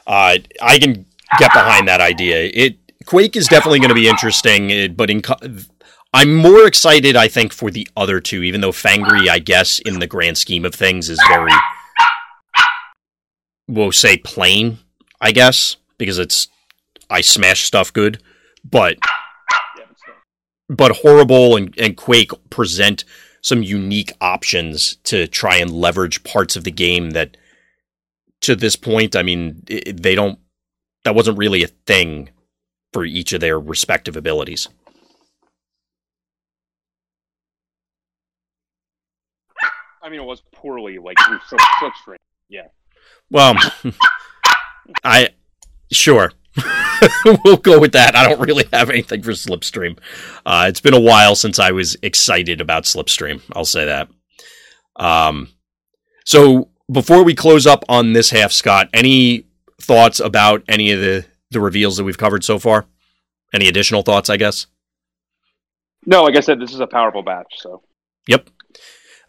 Uh, 0.05 0.37
I 0.61 0.79
can 0.79 1.05
get 1.37 1.51
behind 1.51 1.87
that 1.87 1.99
idea. 1.99 2.49
It 2.53 2.77
Quake 3.05 3.35
is 3.35 3.47
definitely 3.47 3.79
going 3.79 3.89
to 3.89 3.95
be 3.95 4.07
interesting, 4.07 4.93
but 4.95 5.09
in 5.09 5.21
I'm 6.13 6.35
more 6.35 6.65
excited, 6.65 7.15
I 7.15 7.27
think, 7.27 7.53
for 7.53 7.69
the 7.69 7.87
other 7.97 8.19
two, 8.19 8.43
even 8.43 8.61
though 8.61 8.71
Fangry, 8.71 9.27
I 9.29 9.39
guess, 9.39 9.79
in 9.79 9.99
the 9.99 10.07
grand 10.07 10.37
scheme 10.37 10.65
of 10.65 10.73
things, 10.73 11.09
is 11.09 11.19
very 11.27 11.51
we'll 13.67 13.91
say 13.91 14.17
plain, 14.17 14.79
I 15.21 15.31
guess, 15.31 15.77
because 15.97 16.19
it's 16.19 16.47
I 17.09 17.21
smash 17.21 17.63
stuff 17.63 17.91
good, 17.93 18.21
but 18.63 18.97
but 20.69 20.91
Horri-Bull 20.91 21.55
and, 21.55 21.73
and 21.77 21.95
Quake 21.95 22.31
present 22.49 23.05
some 23.41 23.63
unique 23.63 24.11
options 24.19 24.97
to 25.03 25.27
try 25.27 25.55
and 25.57 25.71
leverage 25.71 26.23
parts 26.23 26.55
of 26.55 26.65
the 26.65 26.71
game 26.71 27.11
that 27.11 27.37
to 28.41 28.55
this 28.55 28.75
point, 28.75 29.15
I 29.15 29.23
mean, 29.23 29.63
it, 29.67 30.01
they 30.01 30.15
don't 30.15 30.39
that 31.03 31.15
wasn't 31.15 31.37
really 31.37 31.63
a 31.63 31.67
thing 31.67 32.29
for 32.93 33.05
each 33.05 33.33
of 33.33 33.41
their 33.41 33.59
respective 33.59 34.15
abilities. 34.15 34.67
I 40.01 40.09
mean, 40.09 40.21
it 40.21 40.25
was 40.25 40.41
poorly, 40.53 40.97
like. 40.99 41.17
Yeah. 42.49 42.67
Well, 43.29 43.55
I 45.03 45.29
sure 45.91 46.31
we'll 47.43 47.57
go 47.57 47.79
with 47.79 47.91
that. 47.93 48.15
I 48.15 48.27
don't 48.27 48.39
really 48.39 48.65
have 48.73 48.89
anything 48.89 49.21
for 49.21 49.31
Slipstream. 49.31 49.97
Uh, 50.45 50.65
it's 50.67 50.81
been 50.81 50.93
a 50.93 50.99
while 50.99 51.35
since 51.35 51.59
I 51.59 51.71
was 51.71 51.97
excited 52.01 52.61
about 52.61 52.83
Slipstream. 52.83 53.41
I'll 53.53 53.65
say 53.65 53.85
that. 53.85 54.09
Um, 54.95 55.49
so 56.25 56.69
before 56.91 57.23
we 57.23 57.35
close 57.35 57.67
up 57.67 57.83
on 57.89 58.13
this 58.13 58.29
half, 58.29 58.51
Scott, 58.51 58.89
any 58.93 59.45
thoughts 59.79 60.19
about 60.19 60.63
any 60.67 60.91
of 60.91 60.99
the 60.99 61.25
the 61.51 61.61
reveals 61.61 61.95
that 61.97 62.03
we've 62.03 62.17
covered 62.17 62.43
so 62.43 62.59
far? 62.59 62.85
Any 63.53 63.67
additional 63.67 64.01
thoughts? 64.01 64.29
I 64.29 64.37
guess. 64.37 64.67
No, 66.05 66.23
like 66.23 66.35
I 66.35 66.41
said, 66.41 66.59
this 66.59 66.73
is 66.73 66.79
a 66.79 66.87
powerful 66.87 67.23
batch. 67.23 67.53
So. 67.57 67.83
Yep. 68.27 68.49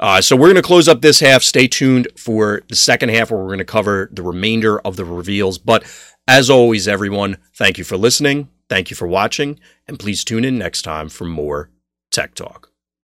Uh, 0.00 0.20
so 0.20 0.36
we're 0.36 0.46
going 0.46 0.56
to 0.56 0.62
close 0.62 0.88
up 0.88 1.02
this 1.02 1.20
half. 1.20 1.42
Stay 1.42 1.66
tuned 1.66 2.08
for 2.16 2.62
the 2.68 2.76
second 2.76 3.10
half 3.10 3.30
where 3.30 3.40
we're 3.40 3.48
going 3.48 3.58
to 3.58 3.64
cover 3.64 4.08
the 4.12 4.22
remainder 4.22 4.78
of 4.80 4.96
the 4.96 5.04
reveals. 5.04 5.58
But 5.58 5.84
as 6.26 6.50
always, 6.50 6.86
everyone, 6.86 7.38
thank 7.54 7.78
you 7.78 7.84
for 7.84 7.96
listening. 7.96 8.48
Thank 8.68 8.90
you 8.90 8.96
for 8.96 9.08
watching. 9.08 9.58
And 9.86 9.98
please 9.98 10.24
tune 10.24 10.44
in 10.44 10.58
next 10.58 10.82
time 10.82 11.08
for 11.08 11.24
more 11.24 11.70
Tech 12.10 12.34
Talk. 12.34 12.67